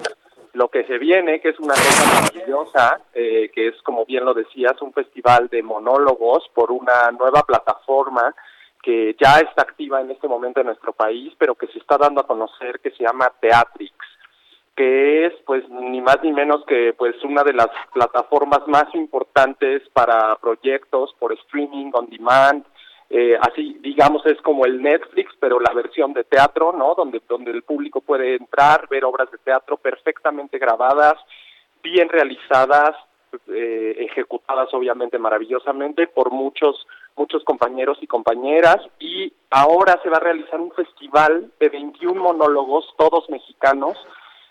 lo 0.52 0.68
que 0.68 0.84
se 0.84 0.98
viene, 0.98 1.40
que 1.40 1.48
es 1.48 1.58
una 1.60 1.72
cosa 1.72 2.20
maravillosa, 2.20 3.00
eh, 3.14 3.50
que 3.54 3.68
es 3.68 3.82
como 3.82 4.04
bien 4.04 4.26
lo 4.26 4.34
decías, 4.34 4.82
un 4.82 4.92
festival 4.92 5.48
de 5.48 5.62
monólogos 5.62 6.44
por 6.52 6.72
una 6.72 7.10
nueva 7.12 7.42
plataforma 7.42 8.34
que 8.82 9.16
ya 9.20 9.38
está 9.38 9.62
activa 9.62 10.00
en 10.00 10.10
este 10.10 10.28
momento 10.28 10.60
en 10.60 10.66
nuestro 10.66 10.92
país, 10.92 11.32
pero 11.38 11.54
que 11.54 11.66
se 11.68 11.78
está 11.78 11.98
dando 11.98 12.20
a 12.20 12.26
conocer 12.26 12.80
que 12.80 12.90
se 12.92 13.04
llama 13.04 13.32
Teatrix 13.40 13.94
que 14.78 15.26
es 15.26 15.32
pues 15.44 15.68
ni 15.68 16.00
más 16.00 16.18
ni 16.22 16.32
menos 16.32 16.64
que 16.64 16.94
pues 16.96 17.16
una 17.24 17.42
de 17.42 17.52
las 17.52 17.66
plataformas 17.92 18.60
más 18.68 18.84
importantes 18.94 19.82
para 19.92 20.36
proyectos 20.36 21.12
por 21.18 21.32
streaming 21.32 21.90
on 21.94 22.08
demand. 22.08 22.64
Eh, 23.10 23.36
así 23.40 23.76
digamos 23.80 24.24
es 24.24 24.40
como 24.42 24.66
el 24.66 24.80
Netflix 24.80 25.32
pero 25.40 25.58
la 25.58 25.72
versión 25.72 26.12
de 26.12 26.22
teatro 26.22 26.72
no 26.72 26.94
donde 26.94 27.20
donde 27.28 27.50
el 27.50 27.64
público 27.64 28.02
puede 28.02 28.36
entrar 28.36 28.86
ver 28.88 29.04
obras 29.04 29.28
de 29.32 29.38
teatro 29.38 29.78
perfectamente 29.78 30.58
grabadas 30.58 31.14
bien 31.82 32.08
realizadas 32.08 32.94
eh, 33.48 33.96
ejecutadas 33.98 34.72
obviamente 34.74 35.18
maravillosamente 35.18 36.06
por 36.06 36.30
muchos 36.30 36.86
muchos 37.18 37.44
compañeros 37.44 37.98
y 38.00 38.06
compañeras 38.06 38.78
y 39.00 39.32
ahora 39.50 40.00
se 40.02 40.08
va 40.08 40.16
a 40.18 40.20
realizar 40.20 40.60
un 40.60 40.72
festival 40.72 41.50
de 41.60 41.68
21 41.68 42.22
monólogos 42.22 42.86
todos 42.96 43.28
mexicanos 43.28 43.96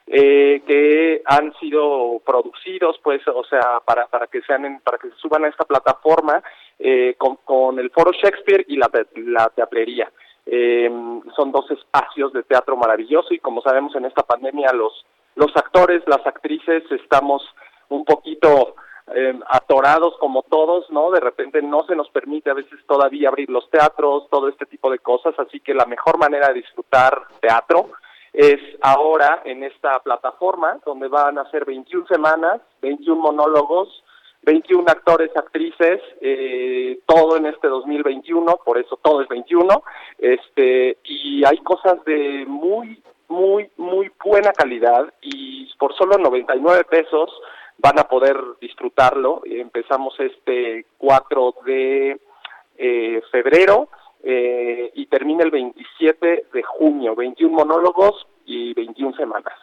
eh, 0.05 0.61
que 0.65 1.21
han 1.25 1.53
sido 1.59 2.21
producidos, 2.25 2.97
pues, 3.03 3.21
o 3.27 3.43
sea, 3.43 3.81
para, 3.85 4.07
para 4.07 4.27
que 4.27 4.41
sean, 4.43 4.63
en- 4.65 4.79
para 4.79 4.97
que 4.97 5.09
se 5.09 5.15
suban 5.17 5.43
a 5.43 5.49
esta 5.49 5.65
plataforma 5.65 6.41
eh, 6.79 7.15
con, 7.17 7.79
el 7.79 7.89
Foro 7.89 8.11
Shakespeare 8.13 8.63
y 8.69 8.77
la, 8.77 8.89
la 9.15 9.49
teatrería. 9.49 10.09
Eh, 10.45 10.89
son 11.35 11.51
dos 11.51 11.69
espacios 11.71 12.31
de 12.31 12.43
teatro 12.43 12.77
maravilloso 12.77 13.33
y 13.33 13.39
como 13.39 13.61
sabemos 13.61 13.93
en 13.95 14.05
esta 14.05 14.23
pandemia 14.23 14.71
los, 14.73 15.05
los 15.35 15.51
actores, 15.57 16.03
las 16.07 16.25
actrices 16.25 16.83
estamos 16.91 17.43
un 17.89 18.05
poquito 18.05 18.75
eh, 19.15 19.39
atorados 19.47 20.17
como 20.19 20.43
todos, 20.43 20.89
¿no? 20.89 21.11
De 21.11 21.19
repente 21.19 21.61
no 21.61 21.83
se 21.85 21.95
nos 21.95 22.09
permite 22.09 22.49
a 22.49 22.55
veces 22.55 22.79
todavía 22.87 23.29
abrir 23.29 23.49
los 23.49 23.69
teatros, 23.69 24.27
todo 24.29 24.49
este 24.49 24.65
tipo 24.65 24.91
de 24.91 24.99
cosas, 24.99 25.33
así 25.39 25.59
que 25.59 25.73
la 25.73 25.85
mejor 25.85 26.17
manera 26.17 26.49
de 26.49 26.55
disfrutar 26.55 27.21
teatro 27.39 27.91
es 28.33 28.59
ahora 28.81 29.41
en 29.45 29.63
esta 29.63 29.99
plataforma 29.99 30.79
donde 30.85 31.07
van 31.07 31.37
a 31.37 31.49
ser 31.49 31.65
21 31.65 32.05
semanas, 32.07 32.61
21 32.81 33.21
monólogos, 33.21 34.03
21 34.43 34.85
actores, 34.87 35.35
actrices, 35.35 36.01
eh, 36.21 36.99
todo 37.05 37.37
en 37.37 37.47
este 37.47 37.67
2021, 37.67 38.59
por 38.63 38.77
eso 38.77 38.99
todo 39.01 39.21
es 39.21 39.27
21, 39.27 39.83
este, 40.19 40.97
y 41.03 41.43
hay 41.45 41.57
cosas 41.59 42.03
de 42.05 42.45
muy, 42.47 43.01
muy, 43.27 43.69
muy 43.77 44.11
buena 44.23 44.51
calidad 44.53 45.13
y 45.21 45.69
por 45.79 45.95
solo 45.95 46.17
99 46.17 46.83
pesos 46.85 47.29
van 47.77 47.99
a 47.99 48.07
poder 48.07 48.37
disfrutarlo. 48.59 49.41
Empezamos 49.45 50.19
este 50.19 50.85
4 50.97 51.55
de 51.65 52.19
eh, 52.77 53.21
febrero 53.31 53.89
eh, 54.23 54.91
y 54.95 55.05
termina 55.07 55.43
el 55.43 55.51
27 55.51 56.45
de 56.51 56.63
junio, 56.63 57.15
21 57.15 57.55
monólogos 57.55 58.27
y 58.45 58.73
21 58.73 59.15
semanas. 59.15 59.53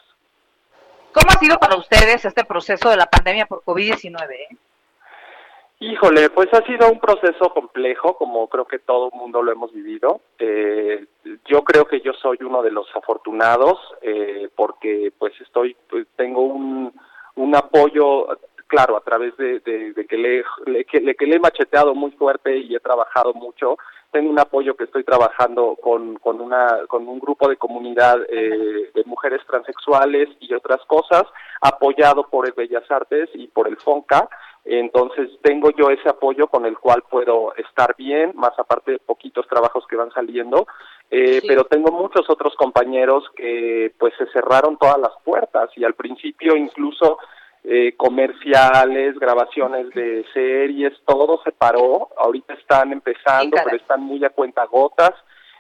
¿Cómo 1.13 1.29
ha 1.29 1.39
sido 1.39 1.59
para 1.59 1.77
ustedes 1.77 2.25
este 2.25 2.45
proceso 2.45 2.91
de 2.91 2.97
la 2.97 3.07
pandemia 3.07 3.47
por 3.47 3.63
COVID-19? 3.63 4.31
eh? 4.33 4.57
Híjole, 5.81 6.31
pues 6.31 6.49
ha 6.55 6.65
sido 6.65 6.91
un 6.91 6.99
proceso 6.99 7.51
complejo, 7.51 8.17
como 8.17 8.49
creo 8.49 8.65
que 8.65 8.79
todo 8.79 9.11
el 9.13 9.19
mundo 9.19 9.43
lo 9.43 9.53
hemos 9.53 9.73
vivido. 9.73 10.21
Eh, 10.39 11.05
yo 11.45 11.63
creo 11.63 11.87
que 11.87 12.01
yo 12.01 12.13
soy 12.15 12.39
uno 12.41 12.63
de 12.63 12.71
los 12.71 12.87
afortunados, 12.97 13.79
eh, 14.01 14.49
porque 14.57 15.13
pues 15.19 15.39
estoy, 15.41 15.77
pues, 15.91 16.07
tengo 16.17 16.43
un, 16.43 16.93
un 17.37 17.55
apoyo, 17.57 18.27
claro, 18.67 18.97
a 18.97 19.01
través 19.01 19.37
de, 19.37 19.61
de- 19.61 20.07
que, 20.09 20.17
le- 20.17 20.85
que 20.85 21.27
le 21.27 21.37
he 21.37 21.41
macheteado 21.41 21.95
muy 21.95 22.11
fuerte 22.13 22.57
y 22.59 22.75
he 22.75 22.81
trabajado 22.81 23.33
mucho. 23.35 23.77
Tengo 24.13 24.31
un 24.31 24.39
apoyo 24.39 24.77
que 24.77 24.85
estoy 24.85 25.03
trabajando 25.03 25.77
con, 25.83 26.15
con, 26.19 26.41
una, 26.41 26.87
con 26.87 27.09
un 27.09 27.19
grupo 27.19 27.49
de 27.49 27.57
comunidad 27.57 28.19
eh, 28.29 28.91
de 28.95 29.05
mujeres 29.07 29.41
transexuales 29.47 30.29
y 30.39 30.55
otras 30.55 30.81
cosas, 30.87 31.25
apoyado 31.61 32.29
por 32.29 32.47
el 32.47 32.53
Bellas 32.53 32.89
Artes 32.91 33.29
y 33.35 33.49
por 33.49 33.67
el 33.67 33.77
FONCA, 33.77 34.29
Entonces 34.65 35.29
tengo 35.43 35.71
yo 35.73 35.91
ese 35.91 36.09
apoyo 36.09 36.47
con 36.49 36.65
el 36.65 36.79
cual 36.79 37.03
puedo 37.11 37.55
estar 37.57 37.95
bien, 37.99 38.33
más 38.35 38.59
aparte 38.59 38.93
de 38.93 38.99
poquitos 38.99 39.47
trabajos 39.47 39.87
que 39.87 39.97
van 39.97 40.11
saliendo, 40.13 40.67
eh, 41.11 41.43
pero 41.47 41.65
tengo 41.65 41.93
muchos 41.93 42.29
otros 42.31 42.55
compañeros 42.57 43.25
que 43.37 43.93
pues 43.99 44.15
se 44.17 44.27
cerraron 44.29 44.79
todas 44.79 44.99
las 44.99 45.13
puertas 45.23 45.69
y 45.77 45.85
al 45.85 45.95
principio 45.95 46.57
incluso 46.57 47.19
eh, 47.63 47.95
comerciales, 47.97 49.19
grabaciones 49.19 49.91
de 49.91 50.25
series, 50.33 50.93
todo 51.07 51.41
se 51.45 51.53
paró, 51.53 52.09
ahorita 52.17 52.55
están 52.55 52.93
empezando, 52.93 53.59
pero 53.65 53.77
están 53.77 54.03
muy 54.03 54.25
a 54.25 54.31
cuenta 54.31 54.65
gotas. 54.65 55.13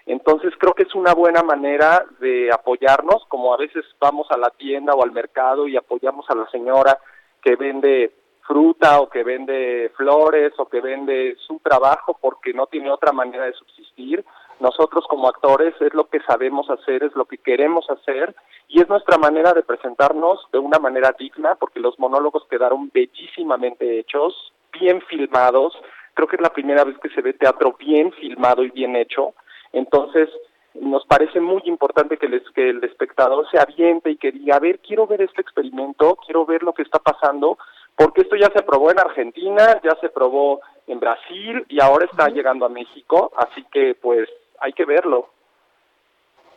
Entonces 0.06 0.52
creo 0.58 0.74
que 0.74 0.82
es 0.82 0.94
una 0.94 1.14
buena 1.14 1.42
manera 1.42 2.04
de 2.20 2.50
apoyarnos, 2.52 3.24
como 3.28 3.52
a 3.54 3.58
veces 3.58 3.84
vamos 3.98 4.26
a 4.30 4.38
la 4.38 4.50
tienda 4.50 4.94
o 4.94 5.02
al 5.02 5.12
mercado 5.12 5.66
y 5.68 5.76
apoyamos 5.76 6.28
a 6.28 6.34
la 6.34 6.48
señora 6.50 6.98
que 7.42 7.56
vende 7.56 8.12
fruta 8.46 9.00
o 9.00 9.08
que 9.08 9.24
vende 9.24 9.90
flores 9.96 10.52
o 10.58 10.66
que 10.66 10.80
vende 10.80 11.36
su 11.46 11.58
trabajo 11.60 12.16
porque 12.20 12.52
no 12.52 12.66
tiene 12.66 12.90
otra 12.90 13.12
manera 13.12 13.46
de 13.46 13.54
subsistir. 13.54 14.24
Nosotros 14.60 15.04
como 15.08 15.28
actores 15.28 15.74
es 15.80 15.92
lo 15.94 16.08
que 16.08 16.20
sabemos 16.20 16.68
hacer, 16.70 17.02
es 17.02 17.14
lo 17.14 17.24
que 17.24 17.38
queremos 17.38 17.88
hacer 17.90 18.34
y 18.68 18.80
es 18.80 18.88
nuestra 18.88 19.18
manera 19.18 19.52
de 19.52 19.62
presentarnos 19.62 20.46
de 20.52 20.58
una 20.58 20.78
manera 20.78 21.14
digna 21.18 21.54
porque 21.56 21.80
los 21.80 21.98
monólogos 21.98 22.46
quedaron 22.48 22.90
bellísimamente 22.92 23.98
hechos, 23.98 24.52
bien 24.72 25.00
filmados. 25.02 25.76
Creo 26.14 26.28
que 26.28 26.36
es 26.36 26.42
la 26.42 26.52
primera 26.52 26.84
vez 26.84 26.96
que 26.98 27.08
se 27.10 27.22
ve 27.22 27.32
teatro 27.32 27.74
bien 27.78 28.12
filmado 28.12 28.62
y 28.62 28.70
bien 28.70 28.94
hecho. 28.94 29.34
Entonces, 29.72 30.28
nos 30.74 31.04
parece 31.06 31.40
muy 31.40 31.62
importante 31.66 32.16
que, 32.16 32.28
que 32.54 32.70
el 32.70 32.82
espectador 32.84 33.48
se 33.50 33.58
aviente 33.58 34.10
y 34.10 34.16
que 34.16 34.32
diga, 34.32 34.56
a 34.56 34.60
ver, 34.60 34.80
quiero 34.80 35.06
ver 35.06 35.22
este 35.22 35.40
experimento, 35.40 36.16
quiero 36.24 36.44
ver 36.44 36.62
lo 36.62 36.72
que 36.72 36.82
está 36.82 36.98
pasando, 36.98 37.58
porque 37.96 38.22
esto 38.22 38.36
ya 38.36 38.50
se 38.50 38.62
probó 38.62 38.90
en 38.90 38.98
Argentina, 38.98 39.80
ya 39.82 39.96
se 40.00 40.08
probó 40.08 40.60
en 40.86 41.00
Brasil 41.00 41.64
y 41.68 41.80
ahora 41.80 42.06
está 42.06 42.28
llegando 42.28 42.66
a 42.66 42.68
México, 42.68 43.32
así 43.36 43.64
que 43.72 43.94
pues 43.94 44.28
hay 44.60 44.72
que 44.72 44.84
verlo. 44.84 45.28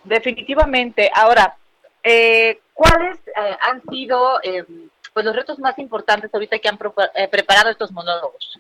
Definitivamente. 0.04 1.12
Ahora, 1.14 1.58
eh, 2.04 2.60
¿cuáles 2.74 3.18
eh, 3.28 3.58
han 3.62 3.82
sido 3.84 4.40
eh, 4.42 4.66
pues 5.14 5.26
los 5.26 5.36
retos 5.36 5.60
más 5.60 5.78
importantes 5.80 6.34
ahorita 6.34 6.60
que 6.60 6.70
han 6.70 6.80
eh, 7.16 7.28
preparado 7.28 7.70
estos 7.70 7.92
monólogos? 7.92 8.60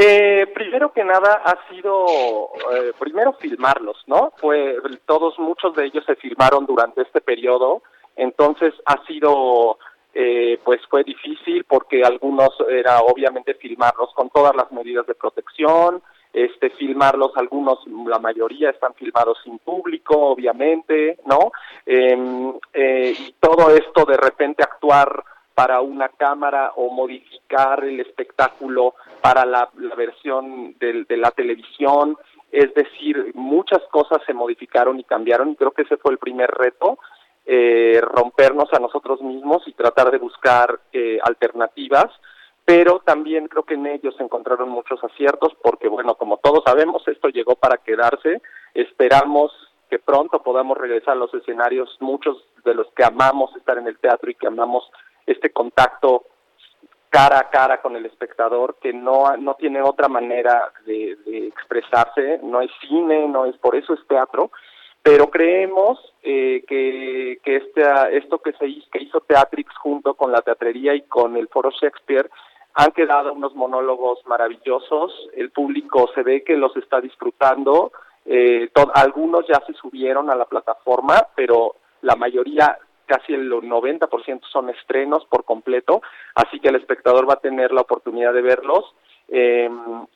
Eh, 0.00 0.46
primero 0.54 0.92
que 0.92 1.02
nada 1.02 1.42
ha 1.44 1.68
sido 1.68 2.06
eh, 2.72 2.92
primero 2.98 3.32
filmarlos, 3.32 3.96
¿no? 4.06 4.32
Fue 4.36 4.76
todos 5.06 5.36
muchos 5.38 5.74
de 5.74 5.86
ellos 5.86 6.04
se 6.04 6.14
filmaron 6.14 6.66
durante 6.66 7.02
este 7.02 7.20
periodo, 7.20 7.82
entonces 8.14 8.72
ha 8.84 9.04
sido 9.06 9.78
eh, 10.20 10.58
pues 10.64 10.80
fue 10.90 11.04
difícil 11.04 11.62
porque 11.62 12.02
algunos 12.02 12.50
era 12.68 12.98
obviamente 13.02 13.54
filmarlos 13.54 14.12
con 14.14 14.30
todas 14.30 14.52
las 14.56 14.72
medidas 14.72 15.06
de 15.06 15.14
protección, 15.14 16.02
este 16.32 16.70
filmarlos 16.70 17.30
algunos 17.36 17.86
la 17.86 18.18
mayoría 18.18 18.70
están 18.70 18.94
filmados 18.94 19.38
sin 19.44 19.60
público 19.60 20.18
obviamente, 20.18 21.20
¿no? 21.24 21.52
Em, 21.86 22.52
eh, 22.72 23.14
y 23.16 23.34
todo 23.38 23.70
esto 23.70 24.04
de 24.06 24.16
repente 24.16 24.64
actuar 24.64 25.22
para 25.54 25.82
una 25.82 26.08
cámara 26.08 26.72
o 26.74 26.90
modificar 26.90 27.84
el 27.84 28.00
espectáculo 28.00 28.94
para 29.20 29.46
la, 29.46 29.70
versión 29.96 30.74
de, 30.80 31.04
de, 31.04 31.16
la 31.16 31.30
televisión. 31.30 32.16
Es 32.50 32.74
decir, 32.74 33.30
muchas 33.34 33.82
cosas 33.92 34.18
se 34.26 34.34
modificaron 34.34 34.98
y 34.98 35.04
cambiaron 35.04 35.50
y 35.50 35.54
creo 35.54 35.70
que 35.70 35.82
ese 35.82 35.96
fue 35.96 36.10
el 36.10 36.18
primer 36.18 36.50
reto, 36.50 36.98
eh, 37.50 37.98
rompernos 38.02 38.70
a 38.74 38.78
nosotros 38.78 39.22
mismos 39.22 39.66
y 39.66 39.72
tratar 39.72 40.10
de 40.10 40.18
buscar 40.18 40.80
eh, 40.92 41.18
alternativas. 41.24 42.06
Pero 42.66 43.00
también 43.00 43.48
creo 43.48 43.62
que 43.62 43.72
en 43.72 43.86
ellos 43.86 44.14
se 44.18 44.22
encontraron 44.22 44.68
muchos 44.68 45.02
aciertos 45.02 45.54
porque, 45.62 45.88
bueno, 45.88 46.16
como 46.16 46.36
todos 46.36 46.62
sabemos, 46.66 47.08
esto 47.08 47.28
llegó 47.28 47.54
para 47.54 47.78
quedarse. 47.78 48.42
Esperamos 48.74 49.50
que 49.88 49.98
pronto 49.98 50.42
podamos 50.42 50.76
regresar 50.76 51.12
a 51.14 51.20
los 51.20 51.32
escenarios, 51.32 51.96
muchos 52.00 52.36
de 52.66 52.74
los 52.74 52.86
que 52.94 53.04
amamos 53.04 53.56
estar 53.56 53.78
en 53.78 53.86
el 53.86 53.98
teatro 53.98 54.30
y 54.30 54.34
que 54.34 54.46
amamos 54.46 54.84
este 55.26 55.50
contacto 55.50 56.26
cara 57.08 57.38
a 57.38 57.48
cara 57.48 57.80
con 57.80 57.96
el 57.96 58.04
espectador 58.04 58.76
que 58.80 58.92
no, 58.92 59.34
no 59.38 59.54
tiene 59.54 59.80
otra 59.80 60.08
manera 60.08 60.70
de, 60.84 61.16
expresarse, 61.48 62.40
no 62.42 62.60
es 62.60 62.70
cine, 62.86 63.26
no 63.28 63.46
es 63.46 63.56
por 63.56 63.74
eso 63.74 63.94
es 63.94 64.06
teatro, 64.06 64.50
pero 65.02 65.30
creemos 65.30 65.98
eh, 66.22 66.64
que, 66.66 67.38
que 67.42 67.56
este, 67.56 67.82
esto 68.16 68.38
que 68.38 68.52
se 68.52 68.66
hizo, 68.66 68.90
que 68.90 69.02
hizo 69.02 69.20
Teatrix 69.20 69.74
junto 69.78 70.14
con 70.14 70.32
la 70.32 70.42
teatrería 70.42 70.94
y 70.94 71.02
con 71.02 71.36
el 71.36 71.48
Foro 71.48 71.70
Shakespeare 71.70 72.30
han 72.74 72.92
quedado 72.92 73.32
unos 73.32 73.54
monólogos 73.56 74.24
maravillosos, 74.26 75.12
el 75.34 75.50
público 75.50 76.10
se 76.14 76.22
ve 76.22 76.44
que 76.44 76.56
los 76.56 76.76
está 76.76 77.00
disfrutando, 77.00 77.90
eh, 78.24 78.70
algunos 78.94 79.46
ya 79.48 79.60
se 79.66 79.72
subieron 79.72 80.30
a 80.30 80.36
la 80.36 80.44
plataforma, 80.44 81.26
pero 81.34 81.76
la 82.02 82.14
mayoría 82.14 82.78
casi 83.06 83.32
el 83.32 83.50
90% 83.50 84.42
son 84.52 84.68
estrenos 84.68 85.24
por 85.26 85.44
completo, 85.44 86.02
así 86.34 86.60
que 86.60 86.68
el 86.68 86.76
espectador 86.76 87.28
va 87.28 87.34
a 87.34 87.40
tener 87.40 87.72
la 87.72 87.80
oportunidad 87.80 88.32
de 88.32 88.42
verlos. 88.42 88.84
Eh, 89.28 89.70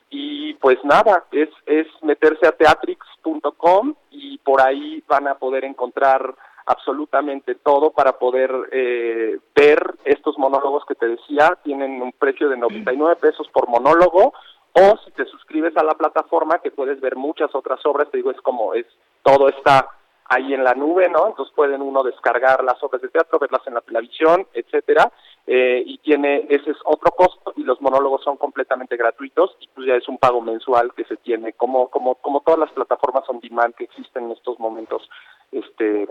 y 0.09 0.53
pues 0.55 0.77
nada, 0.83 1.25
es, 1.31 1.49
es 1.65 1.87
meterse 2.01 2.47
a 2.47 2.51
teatrix.com 2.51 3.95
y 4.11 4.37
por 4.39 4.61
ahí 4.61 5.03
van 5.07 5.27
a 5.27 5.35
poder 5.35 5.65
encontrar 5.65 6.35
absolutamente 6.65 7.55
todo 7.55 7.91
para 7.91 8.13
poder 8.13 8.51
eh, 8.71 9.37
ver 9.55 9.95
estos 10.05 10.37
monólogos 10.37 10.83
que 10.85 10.95
te 10.95 11.07
decía, 11.07 11.57
tienen 11.63 12.01
un 12.01 12.11
precio 12.13 12.49
de 12.49 12.57
99 12.57 13.17
pesos 13.17 13.47
por 13.51 13.67
monólogo, 13.67 14.33
o 14.73 14.97
si 15.05 15.11
te 15.11 15.25
suscribes 15.25 15.75
a 15.77 15.83
la 15.83 15.93
plataforma 15.93 16.59
que 16.59 16.71
puedes 16.71 16.99
ver 16.99 17.15
muchas 17.15 17.53
otras 17.53 17.85
obras, 17.85 18.09
te 18.09 18.17
digo, 18.17 18.31
es 18.31 18.41
como 18.41 18.73
es, 18.73 18.85
todo 19.21 19.49
está 19.49 19.87
ahí 20.25 20.53
en 20.53 20.63
la 20.63 20.73
nube, 20.73 21.09
¿no? 21.09 21.27
Entonces 21.27 21.53
pueden 21.55 21.81
uno 21.81 22.03
descargar 22.03 22.63
las 22.63 22.81
obras 22.83 23.01
de 23.01 23.09
teatro, 23.09 23.39
verlas 23.39 23.65
en 23.67 23.75
la 23.75 23.81
televisión, 23.81 24.47
etcétera, 24.53 25.11
eh, 25.45 25.83
y 25.85 25.97
tiene, 25.99 26.47
ese 26.49 26.71
es 26.71 26.77
otro 26.85 27.11
costo, 27.11 27.53
y 27.55 27.63
los 27.63 27.81
monólogos 27.81 28.23
son 28.23 28.37
completamente 28.37 28.95
gratuitos, 28.95 29.55
y 29.59 29.67
pues 29.67 29.87
ya 29.87 29.95
es 29.95 30.07
un 30.07 30.17
pago 30.17 30.41
mensual 30.41 30.93
que 30.93 31.05
se 31.05 31.17
tiene, 31.17 31.53
como, 31.53 31.89
como, 31.89 32.15
como 32.15 32.41
todas 32.41 32.59
las 32.59 32.71
plataformas 32.71 33.27
on 33.27 33.39
demand 33.39 33.75
que 33.75 33.83
existen 33.83 34.25
en 34.25 34.31
estos 34.31 34.59
momentos, 34.59 35.09
este, 35.51 36.07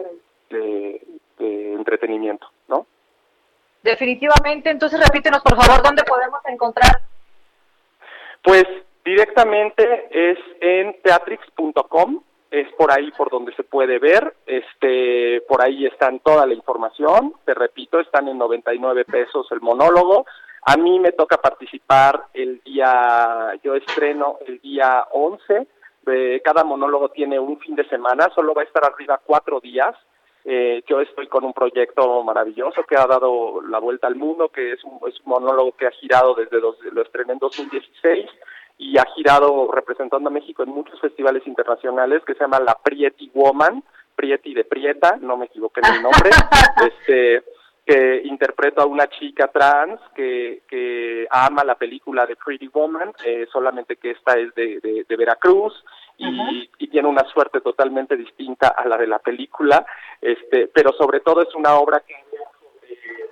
de, 0.51 1.03
de 1.39 1.73
entretenimiento, 1.75 2.47
¿no? 2.69 2.87
Definitivamente, 3.83 4.71
entonces 4.71 5.01
repítenos 5.01 5.43
por 5.43 5.57
favor 5.57 5.83
dónde 5.83 6.05
podemos 6.05 6.41
encontrar. 6.47 6.93
Pues 8.43 8.65
directamente 9.05 10.09
es 10.11 10.39
en 10.61 11.01
teatrix.com, 11.03 12.23
es 12.53 12.71
por 12.75 12.93
ahí 12.93 13.11
por 13.13 13.31
donde 13.31 13.55
se 13.55 13.65
puede 13.65 13.99
ver, 13.99 14.35
este, 14.45 15.41
por 15.49 15.63
ahí 15.63 15.87
están 15.87 16.21
toda 16.21 16.47
la 16.47 16.53
información, 16.53 17.33
te 17.47 17.55
repito, 17.55 17.99
están 17.99 18.29
en 18.29 18.37
99 18.37 19.07
pesos 19.07 19.47
el 19.53 19.63
monólogo, 19.63 20.27
a 20.67 20.77
mí 20.77 21.01
me 21.01 21.13
toca 21.13 21.39
participar 21.39 22.27
el 22.35 22.61
día, 22.63 23.55
yo 23.65 23.75
estreno 23.75 24.37
el 24.47 24.61
día 24.61 25.07
11, 25.13 25.67
eh, 26.09 26.43
cada 26.45 26.63
monólogo 26.63 27.09
tiene 27.09 27.39
un 27.39 27.59
fin 27.59 27.75
de 27.75 27.89
semana, 27.89 28.29
solo 28.35 28.53
va 28.53 28.61
a 28.61 28.67
estar 28.67 28.85
arriba 28.85 29.19
cuatro 29.25 29.59
días, 29.59 29.97
eh, 30.45 30.83
yo 30.87 31.01
estoy 31.01 31.29
con 31.29 31.45
un 31.45 31.55
proyecto 31.55 32.23
maravilloso 32.23 32.83
que 32.83 32.97
ha 32.97 33.07
dado 33.07 33.63
la 33.63 33.79
vuelta 33.79 34.09
al 34.09 34.17
mundo, 34.17 34.51
que 34.51 34.73
es 34.73 34.85
un, 34.85 35.01
es 35.09 35.19
un 35.21 35.31
monólogo 35.31 35.73
que 35.73 35.87
ha 35.87 35.91
girado 35.93 36.35
desde 36.35 36.61
dos, 36.61 36.77
lo 36.93 37.01
estrené 37.01 37.33
en 37.33 37.39
2016, 37.39 38.29
y 38.79 38.99
ha 38.99 39.05
girado 39.15 39.71
representando 39.73 40.29
a 40.29 40.33
México 40.33 40.63
en 40.63 40.71
muchos 40.71 41.01
festivales 41.01 41.47
internacionales 41.47 42.23
que 42.27 42.35
se 42.35 42.41
llama 42.41 42.61
La 42.61 42.79
Prieti 42.83 43.31
Woman, 43.35 43.83
Prieti 44.15 44.55
de 44.55 44.65
Prieta, 44.65 45.17
no 45.21 45.37
me 45.37 45.47
equivoqué 45.47 45.81
en 45.85 45.95
el 45.95 46.03
nombre, 46.03 46.31
este 46.87 47.43
que 47.85 48.23
interpreta 48.25 48.83
a 48.83 48.87
una 48.87 49.09
chica 49.09 49.49
trans 49.49 50.01
que, 50.15 50.63
que 50.69 51.27
ama 51.31 51.65
la 51.65 51.75
película 51.75 52.27
de 52.27 52.37
Pretty 52.37 52.69
Woman, 52.69 53.13
eh, 53.25 53.47
solamente 53.53 53.97
que 53.97 54.13
esta 54.13 54.35
es 54.35 54.55
de, 54.55 55.05
de, 55.09 55.17
Veracruz 55.17 55.85
y, 56.17 56.71
y, 56.79 56.89
tiene 56.89 57.09
una 57.09 57.25
suerte 57.25 57.61
totalmente 57.61 58.17
distinta 58.17 58.69
a 58.69 58.87
la 58.87 58.97
de 58.97 59.09
la 59.09 59.19
película, 59.19 59.85
este, 60.21 60.69
pero 60.69 60.93
sobre 60.93 61.21
todo 61.21 61.43
es 61.43 61.53
una 61.57 61.75
obra 61.75 62.01
que 62.07 62.15
sobre 62.31 63.31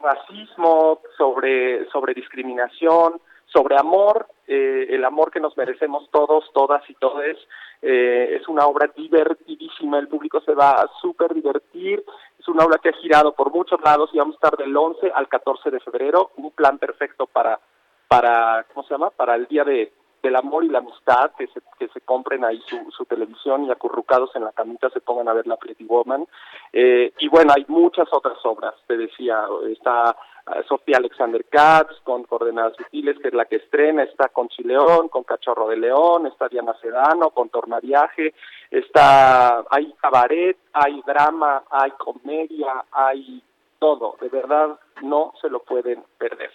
racismo, 0.00 1.00
sobre, 1.16 1.88
sobre 1.90 2.14
discriminación, 2.14 3.20
sobre 3.52 3.76
amor, 3.76 4.26
eh, 4.46 4.86
el 4.90 5.04
amor 5.04 5.30
que 5.30 5.40
nos 5.40 5.56
merecemos 5.56 6.08
todos, 6.10 6.44
todas 6.52 6.88
y 6.88 6.94
todes. 6.94 7.36
Eh, 7.82 8.38
es 8.40 8.48
una 8.48 8.66
obra 8.66 8.90
divertidísima, 8.94 9.98
el 9.98 10.08
público 10.08 10.40
se 10.40 10.54
va 10.54 10.72
a 10.72 10.88
súper 11.00 11.34
divertir. 11.34 12.04
Es 12.38 12.48
una 12.48 12.64
obra 12.64 12.78
que 12.78 12.90
ha 12.90 12.94
girado 12.94 13.32
por 13.32 13.52
muchos 13.52 13.80
lados 13.82 14.10
y 14.12 14.18
vamos 14.18 14.34
a 14.34 14.46
estar 14.46 14.56
del 14.56 14.76
11 14.76 15.12
al 15.14 15.28
14 15.28 15.70
de 15.70 15.80
febrero. 15.80 16.30
Un 16.36 16.50
plan 16.52 16.78
perfecto 16.78 17.26
para, 17.26 17.60
para 18.08 18.66
¿cómo 18.72 18.86
se 18.86 18.94
llama? 18.94 19.10
Para 19.10 19.34
el 19.34 19.46
día 19.46 19.64
de, 19.64 19.92
del 20.22 20.36
amor 20.36 20.64
y 20.64 20.68
la 20.68 20.78
amistad, 20.78 21.32
que 21.38 21.46
se, 21.48 21.60
que 21.78 21.88
se 21.88 22.00
compren 22.00 22.44
ahí 22.44 22.60
su, 22.66 22.90
su 22.90 23.04
televisión 23.04 23.64
y 23.64 23.70
acurrucados 23.70 24.34
en 24.36 24.44
la 24.44 24.52
camita 24.52 24.90
se 24.90 25.00
pongan 25.00 25.28
a 25.28 25.32
ver 25.32 25.46
la 25.46 25.56
Pretty 25.56 25.84
Woman. 25.84 26.26
Eh, 26.72 27.12
y 27.18 27.28
bueno, 27.28 27.52
hay 27.56 27.64
muchas 27.68 28.08
otras 28.12 28.38
obras, 28.44 28.74
te 28.86 28.96
decía, 28.96 29.44
está 29.68 30.16
eh, 30.54 30.62
Sofía 30.68 30.98
Alexander 30.98 31.44
Katz 31.46 32.00
con 32.04 32.24
Coordenadas 32.24 32.76
Sutiles, 32.76 33.18
que 33.18 33.28
es 33.28 33.34
la 33.34 33.44
que 33.44 33.56
estrena, 33.56 34.02
está 34.02 34.28
con 34.28 34.48
Chileón, 34.48 35.08
con 35.08 35.24
Cachorro 35.24 35.68
de 35.68 35.76
León, 35.76 36.26
está 36.26 36.48
Diana 36.48 36.74
Sedano, 36.80 37.30
con 37.30 37.48
Tornaviaje, 37.48 38.34
está, 38.70 39.64
hay 39.70 39.92
cabaret, 40.00 40.56
hay 40.72 41.02
drama, 41.06 41.64
hay 41.70 41.90
comedia, 41.92 42.84
hay 42.92 43.42
todo, 43.78 44.16
de 44.20 44.28
verdad 44.28 44.78
no 45.02 45.32
se 45.40 45.48
lo 45.48 45.60
pueden 45.60 46.04
perder. 46.18 46.50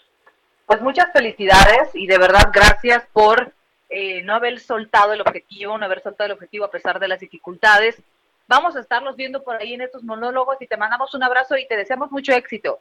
Pues 0.66 0.82
muchas 0.82 1.12
felicidades 1.14 1.94
y 1.94 2.08
de 2.08 2.18
verdad 2.18 2.50
gracias 2.52 3.06
por 3.14 3.54
eh, 3.90 4.24
no 4.24 4.34
haber 4.34 4.60
soltado 4.60 5.14
el 5.14 5.22
objetivo, 5.22 5.78
no 5.78 5.86
haber 5.86 6.02
soltado 6.02 6.26
el 6.26 6.34
objetivo 6.34 6.66
a 6.66 6.72
pesar 6.72 7.00
de 7.00 7.08
las 7.08 7.20
dificultades. 7.20 8.02
Vamos 8.48 8.76
a 8.76 8.80
estarlos 8.80 9.16
viendo 9.16 9.44
por 9.44 9.56
ahí 9.56 9.74
en 9.74 9.82
estos 9.82 10.04
monólogos 10.04 10.62
y 10.62 10.68
te 10.68 10.78
mandamos 10.78 11.14
un 11.14 11.24
abrazo 11.24 11.58
y 11.58 11.68
te 11.68 11.78
deseamos 11.78 12.12
mucho 12.12 12.34
éxito. 12.34 12.80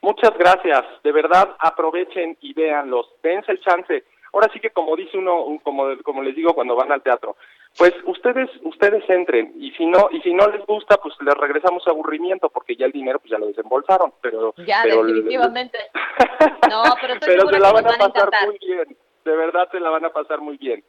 Muchas 0.00 0.36
gracias, 0.36 0.82
de 1.04 1.12
verdad 1.12 1.54
aprovechen 1.60 2.36
y 2.40 2.52
véanlos, 2.54 3.06
dense 3.22 3.52
el 3.52 3.60
chance. 3.60 4.04
Ahora 4.32 4.48
sí 4.52 4.60
que 4.60 4.70
como 4.70 4.96
dice 4.96 5.18
uno, 5.18 5.42
un- 5.44 5.58
como, 5.58 5.84
como 6.02 6.22
les 6.22 6.34
digo 6.34 6.54
cuando 6.54 6.74
van 6.74 6.90
al 6.90 7.02
teatro, 7.02 7.36
pues 7.76 7.92
ustedes 8.04 8.48
ustedes 8.62 9.08
entren 9.08 9.52
y 9.56 9.70
si 9.72 9.86
no 9.86 10.08
y 10.10 10.20
si 10.22 10.32
no 10.34 10.46
les 10.48 10.64
gusta 10.66 10.96
pues 10.96 11.14
les 11.20 11.34
regresamos 11.34 11.86
aburrimiento 11.86 12.48
porque 12.50 12.76
ya 12.76 12.86
el 12.86 12.92
dinero 12.92 13.18
pues 13.18 13.30
ya 13.30 13.38
lo 13.38 13.46
desembolsaron, 13.46 14.12
pero 14.22 14.54
Ya, 14.58 14.80
pero 14.84 15.04
definitivamente. 15.04 15.78
No, 16.70 16.82
pero 17.00 17.14
pero 17.20 17.48
se 17.48 17.58
la 17.58 17.72
van 17.72 17.86
a 17.86 17.90
van 17.90 18.02
a 18.02 18.08
pasar 18.08 18.46
muy 18.46 18.58
bien, 18.58 18.96
de 19.24 19.36
verdad 19.36 19.68
se 19.70 19.80
la 19.80 19.90
van 19.90 20.04
a 20.06 20.10
pasar 20.10 20.40
muy 20.40 20.56
bien. 20.56 20.82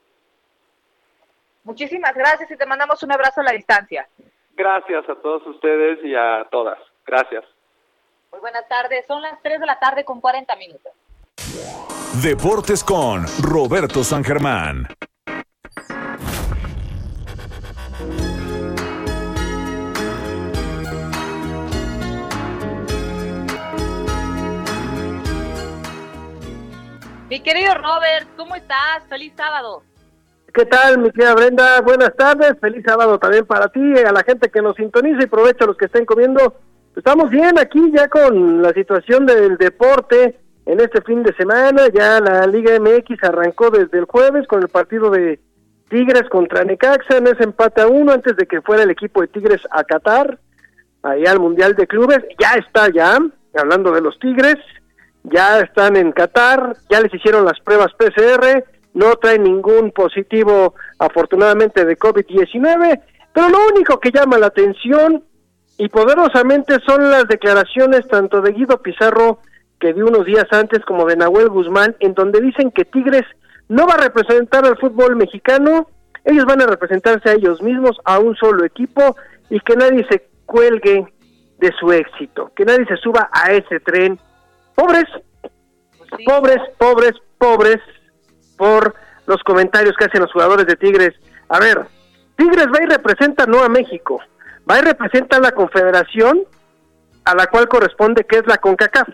Muchísimas 1.66 2.14
gracias 2.14 2.50
y 2.52 2.58
te 2.58 2.66
mandamos 2.66 3.02
un 3.04 3.12
abrazo 3.12 3.42
a 3.42 3.44
la 3.46 3.52
distancia. 3.52 4.08
Gracias 4.56 5.08
a 5.10 5.16
todos 5.16 5.46
ustedes 5.48 6.04
y 6.04 6.14
a 6.16 6.46
todas. 6.52 6.78
Gracias. 7.06 7.44
Muy 8.32 8.40
buenas 8.40 8.68
tardes, 8.68 9.06
son 9.08 9.22
las 9.22 9.42
3 9.42 9.60
de 9.60 9.66
la 9.66 9.80
tarde 9.80 10.04
con 10.06 10.20
40 10.22 10.56
minutos. 10.56 10.92
Deportes 12.22 12.84
con 12.84 13.26
Roberto 13.42 14.04
San 14.04 14.24
Germán. 14.24 14.88
Mi 27.30 27.40
querido 27.40 27.74
Robert, 27.74 28.28
¿cómo 28.38 28.56
estás? 28.56 28.78
Feliz 29.10 29.34
sábado. 29.36 29.82
¿Qué 30.54 30.66
tal, 30.66 31.00
mi 31.00 31.10
querida 31.10 31.34
Brenda? 31.34 31.82
Buenas 31.82 32.16
tardes, 32.16 32.54
feliz 32.62 32.84
sábado 32.86 33.18
también 33.18 33.48
para 33.48 33.70
ti, 33.70 33.80
a 33.98 34.12
la 34.12 34.24
gente 34.24 34.52
que 34.52 34.62
nos 34.62 34.76
sintoniza 34.76 35.24
y 35.24 35.26
provecho 35.26 35.64
a 35.64 35.68
los 35.68 35.78
que 35.78 35.86
estén 35.86 36.06
comiendo. 36.06 36.60
Estamos 36.96 37.32
bien 37.32 37.58
aquí 37.58 37.92
ya 37.92 38.08
con 38.08 38.62
la 38.62 38.70
situación 38.70 39.26
del 39.26 39.58
deporte 39.58 40.43
en 40.66 40.80
este 40.80 41.02
fin 41.02 41.24
de 41.24 41.34
semana. 41.36 41.88
Ya 41.94 42.20
la 42.20 42.46
Liga 42.48 42.80
MX 42.80 43.24
arrancó 43.24 43.70
desde 43.70 44.00
el 44.00 44.06
jueves 44.06 44.48
con 44.48 44.62
el 44.62 44.70
partido 44.70 45.10
de 45.10 45.40
Tigres 45.90 46.30
contra 46.30 46.64
Necaxa 46.64 47.18
en 47.18 47.28
ese 47.28 47.44
empate 47.44 47.82
a 47.82 47.88
uno 47.88 48.12
antes 48.14 48.36
de 48.36 48.48
que 48.48 48.62
fuera 48.62 48.84
el 48.84 48.90
equipo 48.90 49.22
de 49.22 49.28
Tigres 49.28 49.62
a 49.72 49.84
Qatar, 49.84 50.40
allá 51.04 51.32
al 51.32 51.40
Mundial 51.40 51.76
de 51.76 51.88
Clubes. 51.88 52.24
Ya 52.40 52.54
está 52.54 52.90
ya, 52.92 53.20
hablando 53.56 53.92
de 53.92 54.02
los 54.02 54.18
Tigres, 54.20 54.58
ya 55.24 55.60
están 55.60 55.96
en 55.96 56.12
Qatar, 56.12 56.76
ya 56.90 57.00
les 57.00 57.14
hicieron 57.14 57.46
las 57.46 57.60
pruebas 57.60 57.94
PCR, 57.94 58.64
no 58.94 59.16
traen 59.16 59.44
ningún 59.44 59.92
positivo 59.92 60.76
afortunadamente 61.00 61.86
de 61.86 61.98
COVID-19, 61.98 63.02
pero 63.34 63.50
lo 63.50 63.58
único 63.74 64.00
que 64.00 64.12
llama 64.12 64.38
la 64.38 64.48
atención 64.48 65.24
y 65.78 65.90
poderosamente 65.90 66.78
son 66.86 67.10
las 67.10 67.28
declaraciones 67.28 68.08
tanto 68.08 68.42
de 68.42 68.52
Guido 68.52 68.82
Pizarro 68.82 69.40
que 69.84 69.94
dio 69.94 70.06
unos 70.06 70.26
días 70.26 70.46
antes 70.52 70.80
como 70.86 71.06
de 71.06 71.18
Nahuel 71.18 71.50
Guzmán, 71.50 71.98
en 72.00 72.14
donde 72.14 72.40
dicen 72.40 72.72
que 72.72 72.86
Tigres 72.86 73.26
no 73.68 73.86
va 73.86 73.96
a 73.96 74.04
representar 74.04 74.66
al 74.66 74.78
fútbol 74.78 75.18
mexicano, 75.18 75.90
ellos 76.24 76.46
van 76.46 76.62
a 76.62 76.68
representarse 76.68 77.30
a 77.30 77.34
ellos 77.34 77.62
mismos, 77.62 77.98
a 78.06 78.18
un 78.20 78.34
solo 78.38 78.64
equipo, 78.64 79.18
y 79.50 79.60
que 79.60 79.76
nadie 79.76 80.08
se 80.10 80.26
cuelgue 80.46 81.06
de 81.58 81.72
su 81.78 81.92
éxito, 81.92 82.50
que 82.56 82.64
nadie 82.64 82.86
se 82.86 82.96
suba 82.96 83.30
a 83.34 83.52
ese 83.52 83.82
tren. 83.82 84.18
Pobres, 84.74 85.04
pobres, 86.26 86.62
pobres, 86.78 87.12
pobres, 87.38 87.82
por 88.58 88.96
los 89.26 89.44
comentarios 89.44 89.98
que 90.00 90.06
hacen 90.06 90.22
los 90.22 90.32
jugadores 90.32 90.66
de 90.66 90.78
Tigres. 90.78 91.14
A 91.50 91.60
ver, 91.60 91.82
Tigres 92.38 92.68
va 92.68 92.82
y 92.82 92.86
representa 92.86 93.46
no 93.48 93.62
a 93.62 93.68
México, 93.68 94.22
va 94.70 94.80
y 94.80 94.82
representa 94.82 95.36
a 95.36 95.42
la 95.42 95.52
confederación 95.52 96.44
a 97.26 97.36
la 97.36 97.48
cual 97.48 97.68
corresponde 97.68 98.24
que 98.24 98.38
es 98.38 98.48
la 98.48 98.60
CONCACAF. 98.60 99.10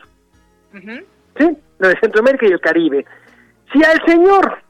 ¿Sí? 0.73 1.57
La 1.79 1.89
de 1.89 1.99
Centroamérica 1.99 2.45
y 2.47 2.51
el 2.51 2.59
Caribe. 2.61 3.05
Si 3.73 3.83
al 3.83 4.03
señor 4.05 4.61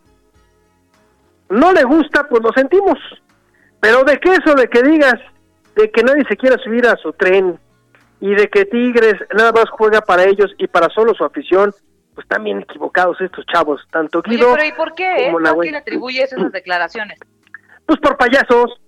no 1.49 1.71
le 1.73 1.84
gusta, 1.84 2.27
pues 2.27 2.43
lo 2.43 2.51
sentimos. 2.53 2.97
Pero 3.80 4.03
de 4.03 4.19
que 4.19 4.30
eso, 4.34 4.53
de 4.55 4.67
que 4.67 4.84
digas, 4.84 5.15
de 5.76 5.89
que 5.89 6.03
nadie 6.03 6.23
se 6.27 6.35
quiera 6.38 6.57
subir 6.57 6.85
a 6.85 6.95
su 6.97 7.13
tren 7.13 7.57
y 8.19 8.35
de 8.35 8.49
que 8.49 8.65
Tigres 8.65 9.15
nada 9.35 9.51
más 9.53 9.69
juega 9.71 10.01
para 10.01 10.26
ellos 10.26 10.51
y 10.57 10.67
para 10.67 10.89
solo 10.89 11.13
su 11.13 11.23
afición, 11.23 11.71
pues 12.13 12.26
están 12.26 12.43
bien 12.43 12.59
equivocados 12.59 13.19
estos 13.21 13.45
chavos, 13.45 13.81
tanto 13.91 14.19
Oye, 14.19 14.35
Guido 14.35 14.53
pero 14.55 14.67
¿y 14.67 14.71
por 14.73 14.93
qué? 14.93 15.09
eh? 15.09 15.26
como 15.27 15.38
¿A 15.39 15.41
Nahuel. 15.43 15.61
quién 15.67 15.71
le 15.73 15.77
atribuyes 15.80 16.34
esas 16.34 16.51
declaraciones? 16.51 17.17
Pues 17.85 17.99
por 18.01 18.17
payasos. 18.17 18.81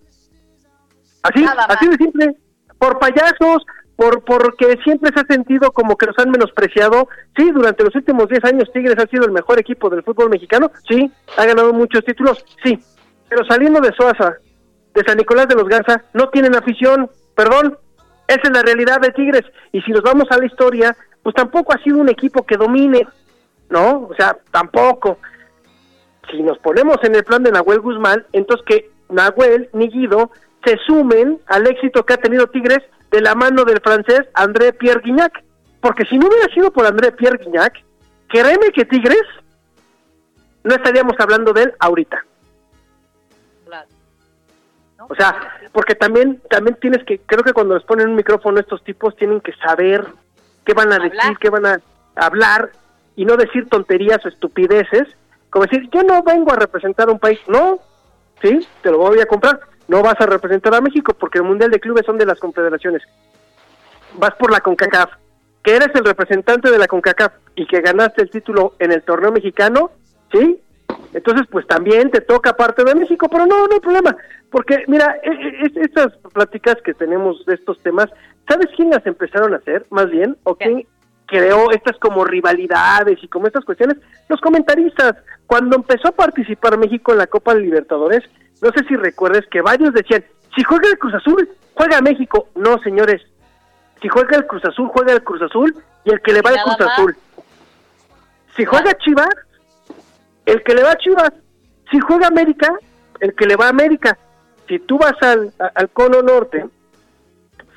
Así, 1.24 1.46
así 1.46 1.88
de 1.88 1.96
simple. 1.98 2.36
Por 2.78 3.00
payasos, 3.00 3.64
por 4.02 4.24
porque 4.24 4.80
siempre 4.84 5.12
se 5.14 5.20
ha 5.20 5.26
sentido 5.26 5.72
como 5.72 5.96
que 5.96 6.08
los 6.08 6.18
han 6.18 6.32
menospreciado. 6.32 7.08
Sí, 7.38 7.52
durante 7.52 7.84
los 7.84 7.96
últimos 7.96 8.28
10 8.30 8.46
años 8.46 8.72
Tigres 8.74 8.98
ha 8.98 9.08
sido 9.08 9.26
el 9.26 9.32
mejor 9.32 9.60
equipo 9.60 9.92
del 9.92 10.02
fútbol 10.02 10.32
mexicano. 10.32 10.72
Sí, 10.90 11.12
ha 11.38 11.46
ganado 11.46 11.72
muchos 11.72 12.04
títulos. 12.04 12.44
Sí, 12.64 12.80
pero 13.30 13.46
saliendo 13.46 13.80
de 13.80 13.94
Soaza, 13.94 14.38
de 14.96 15.04
San 15.06 15.18
Nicolás 15.18 15.48
de 15.48 15.54
los 15.54 15.70
Garza, 15.70 16.04
no 16.16 16.30
tienen 16.30 16.56
afición. 16.56 17.12
Perdón, 17.36 17.78
esa 18.28 18.42
es 18.42 18.52
la 18.52 18.64
realidad 18.64 19.00
de 19.02 19.12
Tigres. 19.12 19.44
Y 19.72 19.82
si 19.82 19.92
nos 19.92 20.02
vamos 20.02 20.26
a 20.32 20.40
la 20.40 20.48
historia, 20.48 20.98
pues 21.22 21.36
tampoco 21.36 21.72
ha 21.72 21.84
sido 21.84 22.00
un 22.00 22.10
equipo 22.10 22.44
que 22.44 22.58
domine. 22.58 23.08
¿No? 23.70 24.08
O 24.10 24.16
sea, 24.18 24.36
tampoco 24.50 25.20
si 26.32 26.42
nos 26.42 26.58
ponemos 26.58 26.98
en 27.04 27.14
el 27.14 27.24
plan 27.24 27.44
de 27.44 27.52
Nahuel 27.52 27.82
Guzmán, 27.82 28.26
entonces 28.34 28.66
que 28.66 28.90
Nahuel 29.10 29.70
ni 29.74 29.90
Guido 29.90 30.32
se 30.66 30.78
sumen 30.88 31.40
al 31.46 31.68
éxito 31.68 32.04
que 32.04 32.14
ha 32.14 32.18
tenido 32.18 32.48
Tigres 32.48 32.80
de 33.12 33.22
la 33.22 33.36
mano 33.36 33.66
del 33.66 33.82
francés 33.82 34.22
André 34.34 34.74
Pierre 34.74 35.02
Guignac. 35.04 35.44
Porque 35.82 36.06
si 36.06 36.18
no 36.18 36.28
hubiera 36.28 36.52
sido 36.54 36.72
por 36.72 36.86
André 36.86 37.12
Pierre 37.12 37.38
Guignac, 37.44 37.84
créeme 38.28 38.72
que 38.74 38.86
Tigres 38.86 39.24
no 40.64 40.76
estaríamos 40.76 41.16
hablando 41.20 41.54
de 41.54 41.64
él 41.64 41.74
ahorita. 41.80 42.24
O 45.10 45.16
sea, 45.16 45.36
porque 45.74 45.96
también 45.96 46.42
también 46.50 46.78
tienes 46.80 47.04
que, 47.04 47.20
creo 47.20 47.44
que 47.44 47.54
cuando 47.54 47.76
les 47.76 47.84
ponen 47.84 48.10
un 48.10 48.16
micrófono 48.16 48.60
estos 48.60 48.84
tipos 48.84 49.16
tienen 49.16 49.42
que 49.42 49.52
saber 49.54 50.06
qué 50.64 50.74
van 50.74 50.94
a 50.94 51.00
decir, 51.00 51.38
qué 51.40 51.50
van 51.50 51.66
a 51.66 51.82
hablar 52.16 52.72
y 53.16 53.26
no 53.26 53.36
decir 53.36 53.68
tonterías 53.68 54.24
o 54.24 54.30
estupideces, 54.30 55.08
como 55.50 55.66
decir, 55.66 55.90
yo 55.92 56.04
no 56.04 56.24
vengo 56.24 56.54
a 56.54 56.56
representar 56.56 57.10
un 57.10 57.20
país, 57.20 57.40
no, 57.48 57.80
sí, 58.42 58.66
te 58.82 58.92
lo 58.92 59.00
voy 59.00 59.20
a 59.20 59.26
comprar, 59.26 59.60
no 59.92 60.02
vas 60.02 60.16
a 60.20 60.26
representar 60.26 60.74
a 60.74 60.80
México 60.82 61.14
porque 61.20 61.40
el 61.40 61.44
Mundial 61.44 61.70
de 61.70 61.80
Clubes 61.82 62.06
son 62.06 62.18
de 62.18 62.26
las 62.26 62.40
confederaciones, 62.40 63.02
vas 64.18 64.34
por 64.40 64.50
la 64.52 64.62
CONCACAF, 64.62 65.12
que 65.64 65.76
eres 65.76 65.90
el 65.94 66.06
representante 66.06 66.72
de 66.72 66.78
la 66.78 66.88
CONCACAF 66.88 67.34
y 67.56 67.68
que 67.68 67.82
ganaste 67.82 68.22
el 68.24 68.30
título 68.30 68.74
en 68.80 68.92
el 68.94 69.04
torneo 69.04 69.32
mexicano, 69.32 69.92
sí, 70.32 70.62
entonces 71.14 71.46
pues 71.52 71.68
también 71.68 72.10
te 72.10 72.22
toca 72.22 72.54
parte 72.56 72.86
de 72.86 72.96
México, 72.96 73.28
pero 73.30 73.46
no, 73.46 73.68
no 73.68 73.74
hay 73.74 73.80
problema, 73.82 74.16
porque 74.50 74.86
mira, 74.88 75.18
e- 75.24 75.30
e- 75.30 75.66
es- 75.66 75.76
estas 75.78 76.14
pláticas 76.34 76.78
que 76.86 76.94
tenemos 76.94 77.46
de 77.46 77.56
estos 77.56 77.78
temas, 77.84 78.08
¿sabes 78.48 78.68
quién 78.78 78.90
las 78.92 79.06
empezaron 79.06 79.54
a 79.54 79.58
hacer, 79.58 79.86
más 79.90 80.10
bien? 80.10 80.38
¿O 80.44 80.56
quién 80.56 80.88
creó 81.28 81.70
estas 81.72 81.98
como 82.00 82.24
rivalidades 82.26 83.20
y 83.22 83.28
como 83.28 83.48
estas 83.48 83.66
cuestiones? 83.66 83.98
Los 84.30 84.40
comentaristas, 84.42 85.16
cuando 85.52 85.76
empezó 85.76 86.08
a 86.08 86.12
participar 86.14 86.78
México 86.78 87.12
en 87.12 87.18
la 87.18 87.28
Copa 87.28 87.54
de 87.54 87.60
Libertadores, 87.60 88.24
no 88.62 88.70
sé 88.72 88.86
si 88.88 88.96
recuerdes 88.96 89.46
que 89.52 89.60
varios 89.62 89.94
decían, 89.94 90.24
si 90.56 90.64
juega 90.64 90.88
el 90.88 90.98
Cruz 90.98 91.14
Azul, 91.14 91.50
juega 91.74 92.00
México. 92.00 92.48
No, 92.56 92.80
señores, 92.82 93.22
si 94.02 94.08
juega 94.08 94.38
el 94.38 94.48
Cruz 94.48 94.64
Azul, 94.64 94.88
juega 94.88 95.12
el 95.12 95.26
Cruz 95.26 95.42
Azul 95.42 95.76
y 96.06 96.10
el 96.10 96.22
que 96.22 96.32
le 96.32 96.42
va 96.42 96.52
al 96.52 96.56
nada 96.56 96.64
Cruz 96.64 96.80
más. 96.80 96.94
Azul. 96.94 97.18
Si 98.56 98.64
juega 98.64 98.94
Chivas, 98.94 99.36
el 100.46 100.64
que 100.64 100.74
le 100.74 100.84
va 100.84 100.92
a 100.92 100.96
Chivas. 100.96 101.34
Si 101.92 102.00
juega 102.00 102.28
América, 102.28 102.74
el 103.20 103.36
que 103.36 103.46
le 103.46 103.58
va 103.58 103.66
a 103.66 103.72
América. 103.72 104.18
Si 104.70 104.80
tú 104.80 105.00
vas 105.00 105.22
al, 105.22 105.52
al 105.60 105.90
cono 105.90 106.22
norte, 106.22 106.66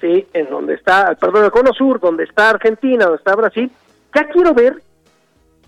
sí, 0.01 0.29
en 0.33 0.49
donde 0.49 0.75
está, 0.75 1.13
perdón, 1.17 1.43
al 1.43 1.51
cono 1.51 1.73
sur, 1.73 1.99
donde 1.99 2.23
está 2.23 2.51
Argentina, 2.51 3.07
donde 3.07 3.19
está 3.19 3.35
Brasil, 3.35 3.69
ya 4.15 4.29
quiero 4.29 4.55
ver 4.55 4.81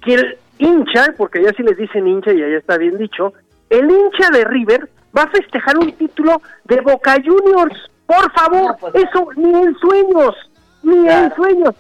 que 0.01 0.15
el 0.15 0.39
hincha, 0.59 1.15
porque 1.17 1.43
ya 1.43 1.51
sí 1.57 1.63
les 1.63 1.77
dicen 1.77 2.07
hincha 2.07 2.33
y 2.33 2.41
ya 2.41 2.47
está 2.47 2.79
bien 2.79 2.99
dicho, 2.99 3.33
el 3.71 3.91
hincha 3.91 4.31
de 4.31 4.45
River 4.45 4.89
va 5.17 5.23
a 5.23 5.31
festejar 5.31 5.79
un 5.79 5.93
título 5.93 6.41
de 6.65 6.81
Boca 6.81 7.17
Juniors. 7.25 7.91
Por 8.07 8.31
favor, 8.33 8.77
eso 8.95 9.29
ni 9.37 9.53
en 9.53 9.75
sueños, 9.79 10.35
ni 10.83 11.09
en 11.09 11.35
sueños. 11.35 11.75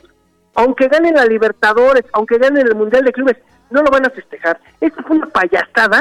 Aunque 0.54 0.88
ganen 0.88 1.14
la 1.14 1.26
Libertadores, 1.26 2.04
aunque 2.12 2.38
ganen 2.38 2.66
el 2.66 2.74
Mundial 2.74 3.04
de 3.04 3.12
Clubes, 3.12 3.36
no 3.70 3.82
lo 3.82 3.90
van 3.90 4.06
a 4.06 4.10
festejar. 4.10 4.58
Esto 4.80 5.02
fue 5.02 5.16
una 5.16 5.26
payasada, 5.26 6.00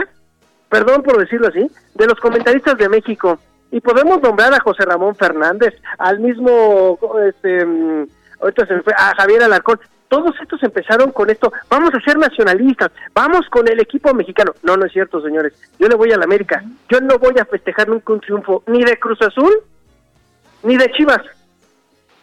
perdón 0.70 1.04
por 1.04 1.18
decirlo 1.18 1.48
así, 1.48 1.70
de 1.94 2.08
los 2.08 2.20
comentaristas 2.20 2.78
de 2.78 2.90
México. 2.90 3.40
Y 3.72 3.82
podemos 3.82 4.22
nombrar 4.22 4.54
a 4.54 4.60
José 4.62 4.86
Ramón 4.86 5.16
Fernández, 5.16 5.74
al 5.98 6.20
mismo, 6.20 6.98
este, 7.28 7.66
mm, 7.66 8.08
ahorita 8.42 8.66
se 8.66 8.76
me 8.76 8.82
fue, 8.82 8.94
a 8.94 9.14
Javier 9.16 9.44
Alarcón. 9.44 9.80
Todos 10.08 10.36
estos 10.42 10.62
empezaron 10.64 11.12
con 11.12 11.30
esto, 11.30 11.52
vamos 11.70 11.90
a 11.94 12.00
ser 12.02 12.18
nacionalistas, 12.18 12.92
vamos 13.14 13.48
con 13.50 13.68
el 13.68 13.80
equipo 13.80 14.14
mexicano. 14.14 14.54
No, 14.62 14.78
no 14.78 14.86
es 14.86 14.92
cierto, 14.94 15.22
señores. 15.22 15.54
Yo 15.80 15.88
le 15.88 15.96
voy 15.96 16.12
a 16.12 16.18
la 16.18 16.26
América. 16.26 16.64
Yo 16.90 17.02
no 17.02 17.18
voy 17.18 17.34
a 17.40 17.46
festejar 17.46 17.88
nunca 17.90 18.14
un 18.14 18.22
triunfo 18.22 18.64
ni 18.68 18.84
de 18.84 18.98
Cruz 19.00 19.20
Azul, 19.22 19.52
ni 20.64 20.78
de 20.78 20.92
Chivas, 20.92 21.22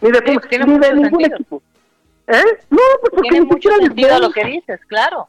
ni 0.01 0.11
de 0.13 0.23
Pumas, 0.23 0.49
tiene 0.49 0.65
ni 0.67 0.79
de 0.79 0.95
ningún 0.95 1.21
sentido. 1.21 1.35
equipo. 1.37 1.63
¿Eh? 2.29 2.43
No, 2.71 2.79
pues 3.01 3.13
porque 3.15 3.41
ni 3.41 3.49
siquiera 3.51 3.77
les 3.79 3.89
voy. 3.95 4.21
lo 4.21 4.31
que 4.31 4.45
dices, 4.45 4.81
claro. 4.87 5.29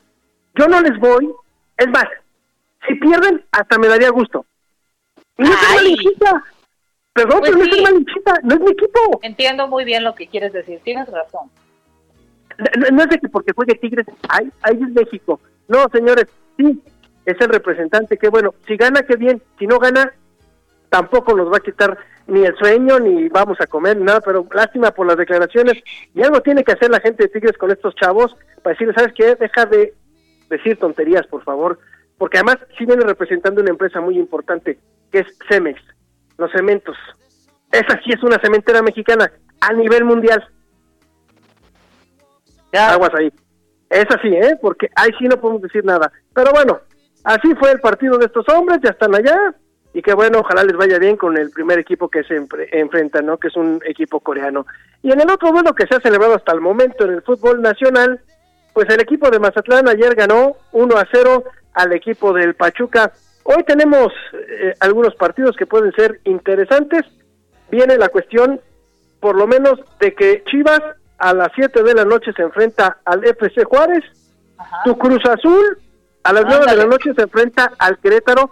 Yo 0.55 0.67
no 0.67 0.80
les 0.81 0.97
voy. 0.99 1.34
Es 1.77 1.88
más, 1.89 2.05
si 2.88 2.93
pierden, 2.95 3.43
hasta 3.51 3.80
me 3.80 3.88
daría 3.88 4.09
gusto. 4.11 4.45
No 5.38 5.49
malinchista. 5.75 6.43
Perdón, 7.13 7.39
Pues 7.39 7.51
pero 7.51 7.57
no 7.57 7.69
es 7.71 7.75
sí. 7.75 7.81
malinchista. 7.81 8.39
No 8.43 8.53
es 8.55 8.61
mi 8.61 8.71
equipo. 8.71 9.19
Entiendo 9.23 9.67
muy 9.67 9.84
bien 9.85 10.03
lo 10.03 10.13
que 10.13 10.27
quieres 10.27 10.53
decir, 10.53 10.80
tienes 10.84 11.07
razón. 11.09 11.49
No, 12.91 13.03
es 13.03 13.09
de 13.09 13.17
que 13.19 13.30
porque 13.30 13.53
juegue 13.53 13.75
Tigres, 13.75 14.05
ay, 14.30 14.51
ahí 14.61 14.80
es 14.81 14.89
México. 14.89 15.39
No, 15.67 15.85
señores, 15.91 16.27
sí, 16.57 16.81
es 17.25 17.39
el 17.39 17.49
representante, 17.49 18.17
que 18.17 18.30
bueno, 18.30 18.53
si 18.67 18.75
gana, 18.75 19.03
qué 19.03 19.15
bien, 19.15 19.41
si 19.57 19.67
no 19.67 19.80
gana, 19.80 20.13
tampoco 20.89 21.35
nos 21.35 21.51
va 21.51 21.57
a 21.57 21.61
quitar 21.61 21.97
ni 22.27 22.45
el 22.45 22.55
sueño, 22.55 22.99
ni 22.99 23.27
vamos 23.30 23.59
a 23.59 23.67
comer, 23.67 23.97
nada, 23.97 24.21
pero 24.21 24.47
lástima 24.53 24.91
por 24.91 25.07
las 25.07 25.17
declaraciones, 25.17 25.81
y 26.13 26.21
algo 26.21 26.41
tiene 26.41 26.63
que 26.63 26.73
hacer 26.73 26.89
la 26.89 26.99
gente 26.99 27.23
de 27.23 27.30
Tigres 27.30 27.57
con 27.57 27.71
estos 27.71 27.95
chavos, 27.95 28.35
para 28.61 28.73
decirles, 28.73 28.95
¿sabes 28.95 29.13
qué? 29.13 29.35
Deja 29.35 29.65
de 29.65 29.93
decir 30.49 30.77
tonterías, 30.77 31.25
por 31.27 31.43
favor, 31.43 31.80
porque 32.17 32.38
además 32.38 32.57
sí 32.77 32.85
viene 32.85 33.03
representando 33.03 33.61
una 33.61 33.71
empresa 33.71 33.99
muy 33.99 34.17
importante, 34.17 34.80
que 35.11 35.19
es 35.19 35.27
Cemex, 35.49 35.81
los 36.38 36.51
cementos. 36.51 36.95
Esa 37.71 37.99
sí 38.03 38.11
es 38.11 38.21
una 38.23 38.39
cementera 38.39 38.81
mexicana 38.81 39.31
a 39.59 39.73
nivel 39.73 40.05
mundial. 40.05 40.47
Aguas 42.74 43.12
ahí. 43.16 43.32
Es 43.90 44.06
así, 44.10 44.28
¿eh? 44.28 44.58
Porque 44.62 44.90
ahí 44.95 45.12
sí 45.20 45.26
no 45.26 45.38
podemos 45.40 45.62
decir 45.62 45.86
nada. 45.86 46.12
Pero 46.34 46.52
bueno, 46.52 46.80
así 47.24 47.54
fue 47.56 47.72
el 47.72 47.80
partido 47.80 48.18
de 48.18 48.26
estos 48.26 48.48
hombres, 48.50 48.80
ya 48.84 48.90
están 48.90 49.14
allá. 49.14 49.54
Y 49.94 50.02
que 50.02 50.14
bueno, 50.16 50.40
ojalá 50.40 50.64
les 50.64 50.76
vaya 50.76 50.98
bien 50.98 51.16
con 51.16 51.38
el 51.38 51.52
primer 51.52 51.78
equipo 51.78 52.10
que 52.10 52.24
se 52.24 52.44
enfrenta, 52.72 53.22
¿no? 53.22 53.38
Que 53.38 53.50
es 53.50 53.56
un 53.56 53.80
equipo 53.86 54.20
coreano. 54.20 54.66
Y 55.04 55.12
en 55.12 55.22
el 55.22 55.30
otro 55.30 55.52
duelo 55.52 55.76
que 55.76 55.86
se 55.86 55.95
ha 55.95 56.00
celebrado 56.00 56.34
hasta 56.34 56.52
el 56.52 56.62
momento 56.62 57.06
en 57.06 57.12
el 57.12 57.22
fútbol 57.22 57.62
nacional, 57.62 58.20
pues 58.74 58.90
el 58.90 59.00
equipo 59.00 59.30
de 59.30 59.38
Mazatlán 59.38 59.88
ayer 59.88 60.16
ganó 60.16 60.56
1 60.72 60.98
a 60.98 61.08
0 61.12 61.44
al 61.74 61.94
equipo 61.94 62.34
del 62.34 62.56
Pachuca. 62.56 63.14
Hoy 63.44 63.64
tenemos 63.64 64.12
eh, 64.34 64.74
algunos 64.80 65.14
partidos 65.14 65.56
que 65.56 65.68
pueden 65.68 65.91
ser 65.91 66.22
interesantes. 66.24 67.04
Viene 67.70 67.98
la 67.98 68.10
cuestión, 68.10 68.60
por 69.20 69.36
lo 69.36 69.45
menos, 69.45 69.80
de 70.00 70.16
que 70.16 70.44
Chivas 70.45 70.82
a 71.24 71.34
las 71.34 71.54
7 71.56 71.84
de 71.84 71.94
la 71.94 72.04
noche 72.04 72.34
se 72.36 72.41
enfrenta 72.41 72.98
al 73.06 73.24
FC 73.24 73.64
Juárez. 73.64 74.04
Tu 74.84 74.98
Cruz 74.98 75.24
Azul 75.26 75.78
a 76.24 76.34
las 76.34 76.44
9 76.45 76.66
de 76.70 76.76
la 76.76 76.86
noche 76.86 77.14
se 77.16 77.22
enfrenta 77.22 77.72
al 77.80 77.98
Querétaro. 78.00 78.52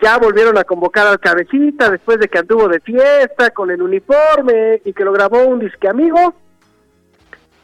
Ya 0.00 0.16
volvieron 0.18 0.56
a 0.56 0.62
convocar 0.62 1.08
al 1.08 1.18
cabecita 1.18 1.90
después 1.90 2.20
de 2.20 2.28
que 2.28 2.38
anduvo 2.38 2.68
de 2.68 2.78
fiesta 2.78 3.50
con 3.50 3.72
el 3.72 3.82
uniforme 3.82 4.80
y 4.84 4.92
que 4.92 5.04
lo 5.04 5.12
grabó 5.12 5.42
un 5.46 5.58
disque 5.58 5.88
amigo. 5.88 6.34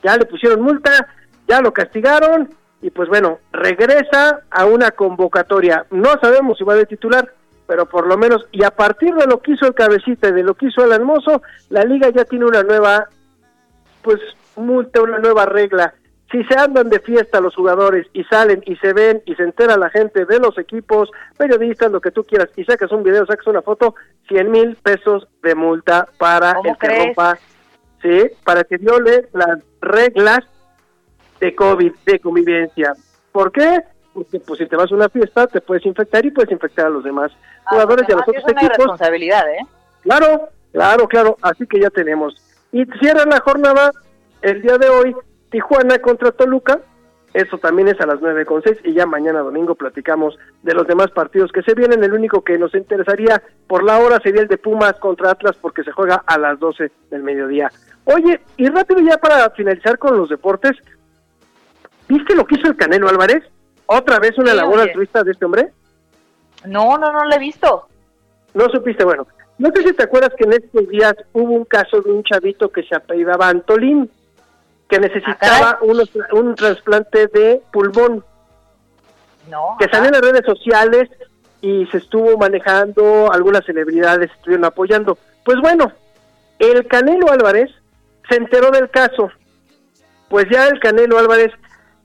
Ya 0.03 0.17
le 0.17 0.27
pusieron 0.27 0.61
multa, 0.61 1.07
ya 1.47 1.61
lo 1.61 1.73
castigaron 1.73 2.49
y 2.81 2.91
pues 2.91 3.09
bueno, 3.09 3.39
regresa 3.53 4.41
a 4.51 4.65
una 4.67 4.91
convocatoria. 4.91 5.87
No 5.93 6.19
sabemos 6.21 6.59
si 6.59 6.65
va 6.65 6.75
de 6.75 6.87
titular, 6.87 7.33
pero 7.69 7.87
por 7.87 8.09
lo 8.09 8.19
menos, 8.19 8.49
y 8.51 8.65
a 8.65 8.73
partir 8.73 9.15
de 9.15 9.27
lo 9.27 9.41
que 9.41 9.53
hizo 9.53 9.67
el 9.67 9.75
cabecita 9.75 10.31
y 10.31 10.33
de 10.33 10.43
lo 10.43 10.55
que 10.55 10.67
hizo 10.67 10.85
el 10.85 10.91
hermoso, 10.91 11.43
la 11.69 11.85
liga 11.85 12.11
ya 12.11 12.25
tiene 12.25 12.45
una 12.45 12.65
nueva, 12.65 13.09
pues 14.03 14.19
multa, 14.57 15.03
una 15.03 15.19
nueva 15.19 15.47
regla. 15.47 15.95
Si 16.31 16.43
se 16.45 16.59
andan 16.59 16.89
de 16.89 16.99
fiesta 17.01 17.41
los 17.43 17.55
jugadores 17.55 18.07
y 18.15 18.25
salen 18.25 18.63
y 18.65 18.77
se 18.77 18.95
ven 18.95 19.23
y 19.27 19.35
se 19.35 19.43
entera 19.43 19.77
la 19.77 19.91
gente 19.91 20.25
de 20.25 20.39
los 20.39 20.57
equipos, 20.59 21.11
periodistas, 21.37 21.93
lo 21.93 22.01
que 22.01 22.11
tú 22.11 22.25
quieras, 22.25 22.49
y 22.57 22.65
sacas 22.65 22.91
un 22.91 23.03
video, 23.03 23.27
sacas 23.27 23.47
una 23.47 23.61
foto, 23.61 23.95
100 24.29 24.51
mil 24.51 24.77
pesos 24.77 25.29
de 25.43 25.55
multa 25.55 26.09
para 26.19 26.55
¿Cómo 26.55 26.71
el 26.71 26.79
que 26.79 26.87
crees? 26.87 27.05
rompa, 27.07 27.39
sí, 28.01 28.31
para 28.45 28.65
que 28.65 28.79
viole 28.79 29.29
las 29.35 29.59
reglas 29.83 30.41
de 31.39 31.55
COVID, 31.55 31.93
de 32.07 32.19
convivencia. 32.21 32.95
¿Por 33.31 33.53
qué? 33.53 33.81
Porque 34.15 34.41
pues 34.41 34.59
si 34.59 34.67
te 34.67 34.77
vas 34.77 34.91
a 34.91 34.95
una 34.95 35.09
fiesta 35.11 35.47
te 35.47 35.61
puedes 35.61 35.85
infectar 35.85 36.25
y 36.25 36.31
puedes 36.31 36.51
infectar 36.51 36.87
a 36.87 36.91
los 36.91 37.05
demás 37.05 37.31
jugadores 37.67 38.07
y 38.09 38.13
a 38.13 38.17
los 38.17 38.29
otros 38.29 38.43
es 38.43 38.51
una 38.53 38.61
equipos. 38.61 38.77
responsabilidad, 38.79 39.51
¿eh? 39.51 39.67
Claro, 40.03 40.49
claro, 40.73 41.09
claro, 41.09 41.37
así 41.43 41.67
que 41.67 41.79
ya 41.79 41.91
tenemos. 41.91 42.35
Y 42.73 42.85
cierra 43.01 43.25
la 43.27 43.41
jornada 43.41 43.93
el 44.41 44.63
día 44.63 44.79
de 44.79 44.89
hoy, 44.89 45.15
Tijuana 45.51 45.99
contra 45.99 46.33
Toluca, 46.33 46.81
eso 47.35 47.57
también 47.59 47.89
es 47.89 48.01
a 48.01 48.07
las 48.07 48.21
nueve 48.21 48.45
con 48.45 48.63
seis 48.63 48.77
y 48.85 48.93
ya 48.93 49.07
mañana 49.07 49.41
domingo 49.41 49.75
platicamos 49.75 50.39
de 50.63 50.75
los 50.75 50.87
demás 50.87 51.11
partidos 51.13 51.51
que 51.53 51.63
se 51.63 51.75
vienen, 51.75 52.03
el 52.05 52.13
único 52.13 52.43
que 52.43 52.59
nos 52.59 52.75
interesaría 52.75 53.43
por 53.67 53.83
la 53.83 53.99
hora 53.99 54.19
sería 54.23 54.43
el 54.43 54.49
de 54.49 54.59
Pumas 54.59 54.95
contra 55.01 55.31
Atlas 55.31 55.57
porque 55.61 55.83
se 55.83 55.93
juega 55.93 56.23
a 56.27 56.39
las 56.39 56.59
12 56.59 56.91
del 57.11 57.23
mediodía. 57.23 57.71
Oye, 58.05 58.41
y 58.57 58.67
rápido 58.69 59.01
ya 59.01 59.17
para 59.17 59.49
finalizar 59.51 59.99
con 59.99 60.17
los 60.17 60.29
deportes, 60.29 60.73
¿viste 62.09 62.35
lo 62.35 62.45
que 62.45 62.57
hizo 62.57 62.69
el 62.69 62.77
Canelo 62.77 63.09
Álvarez? 63.09 63.43
¿Otra 63.87 64.19
vez 64.19 64.37
una 64.39 64.51
Sí, 64.51 64.57
labor 64.57 64.75
oye. 64.81 64.83
altruista 64.91 65.23
de 65.23 65.33
este 65.33 65.45
hombre? 65.45 65.73
No, 66.67 66.99
no, 66.99 67.13
no 67.13 67.25
lo 67.25 67.35
he 67.35 67.39
visto. 67.39 67.87
No 68.55 68.69
supiste, 68.69 69.05
bueno. 69.05 69.27
No 69.63 69.71
sé 69.73 69.83
si 69.85 69.93
te 69.93 70.03
acuerdas 70.03 70.33
que 70.37 70.43
en 70.43 70.55
estos 70.55 70.89
días 70.89 71.15
hubo 71.33 71.53
un 71.53 71.65
caso 71.65 72.01
de 72.03 72.11
un 72.11 72.25
chavito 72.25 72.71
que 72.71 72.83
se 72.83 72.97
apellidaba 72.97 73.49
Antolín, 73.49 74.11
que 74.89 74.99
necesitaba 74.99 75.79
unos- 75.83 76.11
un 76.33 76.57
trasplante 76.57 77.29
de 77.29 77.63
pulmón, 77.73 78.25
No. 79.49 79.77
que 79.79 79.89
salió 79.89 80.07
en 80.09 80.15
las 80.15 80.21
redes 80.21 80.45
sociales 80.45 81.09
y 81.61 81.87
se 81.93 81.99
estuvo 81.99 82.37
manejando, 82.37 83.31
algunas 83.33 83.65
celebridades 83.65 84.33
estuvieron 84.33 84.65
apoyando. 84.65 85.17
Pues 85.45 85.59
bueno, 85.61 85.93
el 86.59 86.89
Canelo 86.89 87.31
Álvarez 87.31 87.71
se 88.29 88.35
enteró 88.39 88.73
del 88.73 88.91
caso. 88.91 89.31
Pues 90.29 90.47
ya 90.51 90.67
el 90.67 90.81
Canelo 90.81 91.19
Álvarez 91.21 91.53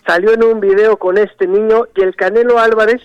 salió 0.06 0.32
en 0.34 0.44
un 0.44 0.60
video 0.60 0.98
con 0.98 1.18
este 1.18 1.48
niño 1.48 1.86
y 1.96 2.04
el 2.04 2.16
Canelo 2.16 2.60
Álvarez 2.60 3.02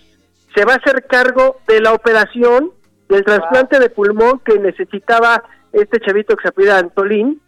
se 0.55 0.67
va 0.67 0.75
a 0.75 0.77
hacer 0.77 1.07
cargo 1.07 1.57
de 1.67 1.81
la 1.81 1.95
operación 1.95 2.71
del 3.13 3.25
trasplante 3.25 3.79
de 3.79 3.91
pulmón 3.91 4.41
que 4.41 4.59
necesitaba 4.59 5.43
este 5.73 6.01
chavito 6.01 6.37
que 6.37 6.43
se 6.43 6.49
apellida 6.49 6.79
Antolín. 6.79 7.41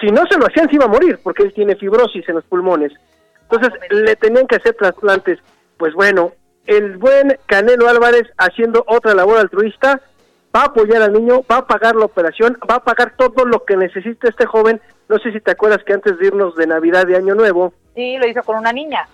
Si 0.00 0.06
no 0.08 0.22
se 0.30 0.38
lo 0.38 0.46
hacían, 0.46 0.68
se 0.68 0.76
iba 0.76 0.84
a 0.84 0.88
morir 0.88 1.18
porque 1.22 1.42
él 1.42 1.52
tiene 1.54 1.76
fibrosis 1.76 2.28
en 2.28 2.36
los 2.36 2.44
pulmones. 2.44 2.92
Entonces 3.42 3.72
le 3.90 4.16
tenían 4.16 4.46
que 4.46 4.56
hacer 4.56 4.74
trasplantes. 4.74 5.38
Pues 5.76 5.94
bueno, 5.94 6.32
el 6.66 6.96
buen 6.96 7.38
Canelo 7.46 7.88
Álvarez 7.88 8.24
haciendo 8.38 8.84
otra 8.86 9.14
labor 9.14 9.38
altruista 9.38 10.00
va 10.54 10.62
a 10.62 10.66
apoyar 10.66 11.02
al 11.02 11.12
niño, 11.12 11.42
va 11.50 11.58
a 11.58 11.66
pagar 11.66 11.96
la 11.96 12.06
operación, 12.06 12.58
va 12.70 12.76
a 12.76 12.84
pagar 12.84 13.14
todo 13.16 13.44
lo 13.44 13.64
que 13.64 13.76
necesita 13.76 14.28
este 14.28 14.46
joven. 14.46 14.80
No 15.08 15.18
sé 15.18 15.32
si 15.32 15.40
te 15.40 15.52
acuerdas 15.52 15.84
que 15.84 15.92
antes 15.92 16.18
de 16.18 16.26
irnos 16.26 16.56
de 16.56 16.66
Navidad 16.66 17.06
de 17.06 17.16
Año 17.16 17.34
Nuevo, 17.34 17.72
Sí, 17.96 18.18
lo 18.18 18.28
hizo 18.28 18.42
con 18.42 18.58
una 18.58 18.72
niña. 18.72 19.08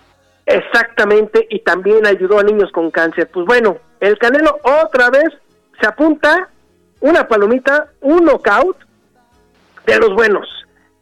Exactamente, 0.45 1.47
y 1.49 1.59
también 1.59 2.05
ayudó 2.05 2.39
a 2.39 2.43
niños 2.43 2.69
con 2.73 2.91
cáncer. 2.91 3.29
Pues 3.31 3.45
bueno, 3.45 3.77
el 4.01 4.17
Canelo 4.17 4.59
otra 4.83 5.09
vez 5.09 5.29
se 5.83 5.89
apunta 5.89 6.47
una 7.01 7.27
palomita, 7.27 7.89
un 7.99 8.23
knockout 8.23 8.77
de 9.85 9.99
los 9.99 10.13
buenos. 10.13 10.47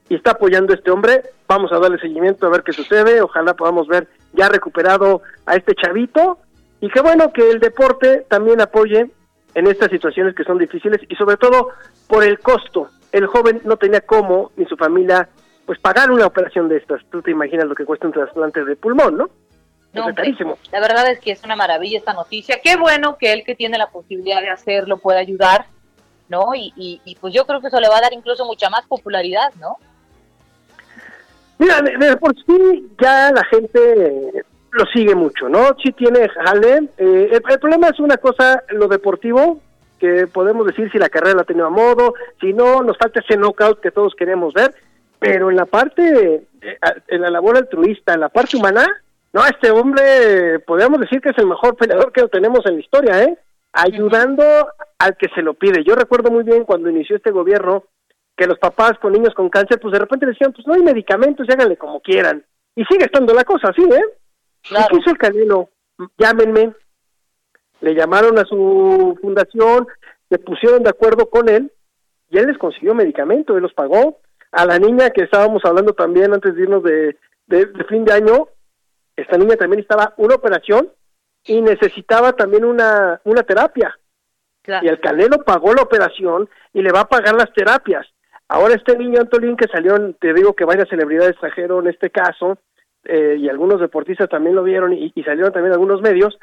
Y 0.10 0.16
está 0.16 0.32
apoyando 0.32 0.74
a 0.74 0.76
este 0.76 0.90
hombre. 0.90 1.22
Vamos 1.48 1.72
a 1.72 1.78
darle 1.78 2.00
seguimiento 2.00 2.48
a 2.48 2.50
ver 2.50 2.64
qué 2.64 2.74
sucede. 2.74 3.22
Ojalá 3.22 3.54
podamos 3.54 3.88
ver 3.88 4.08
ya 4.34 4.50
recuperado 4.50 5.22
a 5.46 5.56
este 5.56 5.76
chavito. 5.76 6.40
Y 6.80 6.90
qué 6.90 7.00
bueno 7.02 7.32
que 7.32 7.48
el 7.48 7.60
deporte 7.60 8.26
también 8.28 8.60
apoye 8.60 9.12
en 9.54 9.68
estas 9.68 9.92
situaciones 9.92 10.34
que 10.34 10.46
son 10.46 10.58
difíciles 10.58 11.00
y 11.08 11.16
sobre 11.16 11.38
todo 11.38 11.70
por 12.08 12.24
el 12.24 12.40
costo. 12.40 12.90
El 13.12 13.28
joven 13.28 13.62
no 13.64 13.78
tenía 13.78 14.02
cómo, 14.02 14.52
ni 14.56 14.66
su 14.66 14.78
familia, 14.78 15.30
pues 15.68 15.78
pagar 15.78 16.10
una 16.10 16.26
operación 16.26 16.70
de 16.70 16.78
estas. 16.78 17.04
Tú 17.12 17.22
te 17.22 17.30
imaginas 17.30 17.68
lo 17.68 17.76
que 17.76 17.86
cuesta 17.86 18.08
un 18.08 18.14
trasplante 18.14 18.66
de 18.66 18.76
pulmón, 18.76 19.16
¿no? 19.16 19.30
No. 19.94 20.08
La 20.72 20.80
verdad 20.80 21.12
es 21.12 21.20
que 21.20 21.32
es 21.32 21.44
una 21.44 21.56
maravilla 21.56 21.98
esta 21.98 22.14
noticia. 22.14 22.60
Qué 22.64 22.78
bueno 22.78 23.18
que 23.18 23.34
él 23.34 23.44
que 23.44 23.56
tiene 23.56 23.78
la 23.78 23.90
posibilidad 23.90 24.42
de 24.42 24.50
hacerlo 24.50 24.98
pueda 24.98 25.20
ayudar, 25.20 25.66
¿no? 26.30 26.56
Y, 26.56 26.72
y, 26.78 27.02
y 27.04 27.16
pues 27.16 27.34
yo 27.34 27.46
creo 27.46 27.60
que 27.60 27.68
eso 27.68 27.80
le 27.80 27.90
va 27.90 27.98
a 27.98 28.02
dar 28.02 28.14
incluso 28.14 28.46
mucha 28.46 28.70
más 28.70 28.86
popularidad, 28.86 29.52
¿no? 29.60 29.78
Mira, 31.58 31.82
de, 31.82 31.98
de 31.98 32.18
por 32.18 32.34
sí 32.36 32.88
ya 33.02 33.32
la 33.32 33.44
gente, 33.46 34.46
lo 34.72 34.86
sigue 34.94 35.14
mucho, 35.14 35.50
¿no? 35.50 35.76
Sí 35.84 35.92
tiene 35.92 36.30
jale. 36.30 36.90
Eh, 36.98 37.30
el, 37.34 37.42
el 37.48 37.60
problema 37.60 37.90
es 37.90 38.00
una 38.00 38.16
cosa, 38.18 38.64
lo 38.70 38.88
deportivo, 38.88 39.60
que 40.00 40.26
podemos 40.26 40.66
decir 40.66 40.90
si 40.92 40.98
la 40.98 41.10
carrera 41.10 41.36
la 41.36 41.44
tenido 41.44 41.68
a 41.68 41.70
modo, 41.70 42.16
si 42.40 42.54
no, 42.54 42.82
nos 42.82 42.98
falta 42.98 43.20
ese 43.20 43.38
knockout 43.38 43.82
que 43.82 43.92
todos 43.92 44.16
queremos 44.16 44.54
ver, 44.54 44.74
pero 45.20 45.52
en 45.52 45.58
la 45.58 45.66
parte, 45.66 46.48
eh, 46.62 46.78
en 47.10 47.22
la 47.22 47.30
labor 47.30 47.58
altruista, 47.58 48.14
en 48.14 48.22
la 48.22 48.30
parte 48.30 48.58
humana, 48.58 48.88
no, 49.34 49.46
este 49.46 49.72
hombre, 49.72 50.60
podríamos 50.60 51.00
decir 51.00 51.22
que 51.22 51.30
es 51.30 51.38
el 51.38 51.48
mejor 51.48 51.76
peleador 51.76 52.12
que 52.12 52.28
tenemos 52.28 52.66
en 52.66 52.76
la 52.76 52.82
historia, 52.82 53.24
¿eh? 53.24 53.38
Ayudando 53.72 54.44
al 55.00 55.16
que 55.16 55.30
se 55.34 55.42
lo 55.42 55.54
pide. 55.54 55.84
Yo 55.86 55.96
recuerdo 55.96 56.30
muy 56.30 56.44
bien 56.44 56.66
cuando 56.66 56.90
inició 56.90 57.16
este 57.16 57.32
gobierno 57.32 57.86
que 58.36 58.48
los 58.48 58.60
papás 58.60 58.94
con 59.02 59.14
niños 59.14 59.34
con 59.34 59.50
cáncer, 59.50 59.80
pues 59.80 59.94
de 59.94 60.00
repente 60.00 60.26
decían, 60.26 60.52
pues 60.52 60.68
no 60.68 60.74
hay 60.74 60.82
medicamentos, 60.82 61.48
háganle 61.50 61.78
como 61.78 62.02
quieran. 62.02 62.44
Y 62.76 62.84
sigue 62.86 63.06
estando 63.06 63.34
la 63.34 63.46
cosa 63.46 63.70
así, 63.70 63.84
¿eh? 63.84 64.04
¿Qué 64.64 64.98
hizo 64.98 65.10
el 65.12 65.18
Canelo? 65.18 65.70
Llámenme. 66.18 66.74
Le 67.80 67.96
llamaron 67.96 68.38
a 68.38 68.46
su 68.46 69.18
fundación, 69.22 69.88
se 70.30 70.40
pusieron 70.40 70.84
de 70.84 70.90
acuerdo 70.90 71.30
con 71.30 71.50
él 71.50 71.72
y 72.30 72.38
él 72.38 72.48
les 72.48 72.58
consiguió 72.58 72.94
medicamento, 72.94 73.56
él 73.56 73.64
los 73.64 73.74
pagó. 73.74 74.20
A 74.52 74.66
la 74.66 74.78
niña 74.78 75.10
que 75.10 75.24
estábamos 75.24 75.64
hablando 75.64 75.94
también 75.94 76.34
antes 76.34 76.56
de 76.56 76.62
irnos 76.62 76.84
de, 76.84 77.18
de, 77.48 77.66
de 77.66 77.84
fin 77.86 78.04
de 78.04 78.14
año, 78.14 78.50
esta 79.16 79.38
niña 79.38 79.56
también 79.56 79.82
estaba 79.82 80.14
una 80.18 80.36
operación 80.36 80.90
y 81.46 81.62
necesitaba 81.62 82.34
también 82.34 82.66
una, 82.66 83.20
una 83.24 83.44
terapia. 83.44 83.98
Y 84.64 84.88
el 84.88 85.00
Canelo 85.00 85.44
pagó 85.44 85.74
la 85.74 85.82
operación 85.82 86.48
y 86.74 86.82
le 86.82 86.92
va 86.92 87.02
a 87.02 87.10
pagar 87.10 87.36
las 87.36 87.52
terapias. 87.54 88.08
Ahora 88.48 88.76
este 88.76 88.98
niño 88.98 89.20
Antolín 89.20 89.58
que 89.58 89.68
salió, 89.68 90.14
te 90.16 90.34
digo 90.34 90.54
que 90.54 90.66
varias 90.66 90.90
celebridades 90.90 91.38
trajeron 91.40 91.88
este 91.88 92.10
caso 92.10 92.58
eh, 93.06 93.38
y 93.40 93.50
algunos 93.50 93.80
deportistas 93.80 94.30
también 94.30 94.56
lo 94.56 94.64
vieron 94.64 94.94
y, 94.94 95.12
y 95.16 95.24
salieron 95.24 95.52
también 95.52 95.74
algunos 95.74 96.02
medios, 96.02 96.38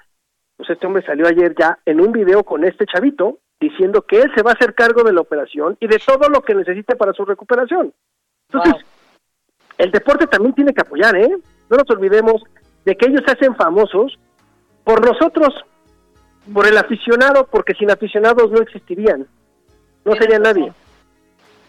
pues 0.57 0.70
este 0.70 0.86
hombre 0.86 1.05
salió 1.05 1.27
ayer 1.28 1.55
ya 1.57 1.78
en 1.85 2.01
un 2.01 2.11
video 2.11 2.43
con 2.43 2.65
este 2.65 2.86
chavito 2.86 3.39
diciendo 3.61 4.03
que 4.03 4.20
él 4.20 4.32
se 4.35 4.43
va 4.43 4.51
a 4.51 4.55
hacer 4.55 4.74
cargo 4.74 5.03
de 5.03 5.12
la 5.12 5.20
operación 5.20 5.77
y 5.81 5.86
de 5.86 6.01
todo 6.05 6.28
lo 6.28 6.43
que 6.43 6.55
necesite 6.55 6.97
para 6.97 7.12
su 7.12 7.24
recuperación. 7.24 7.93
Entonces, 8.51 8.85
el 9.77 9.90
deporte 9.90 10.27
también 10.27 10.55
tiene 10.55 10.73
que 10.73 10.81
apoyar, 10.81 11.16
¿eh? 11.16 11.36
No 11.70 11.77
nos 11.77 11.90
olvidemos 11.90 12.43
de 12.85 12.97
que 12.97 13.07
ellos 13.07 13.23
se 13.27 13.32
hacen 13.32 13.55
famosos 13.57 14.19
por 14.85 15.05
nosotros, 15.05 15.49
por 16.53 16.66
el 16.66 16.78
aficionado, 16.78 17.47
porque 17.47 17.74
sin 17.74 17.90
aficionados 17.90 18.51
no 18.51 18.59
existirían, 18.61 19.27
no 20.05 20.15
sería 20.15 20.39
nadie. 20.39 20.73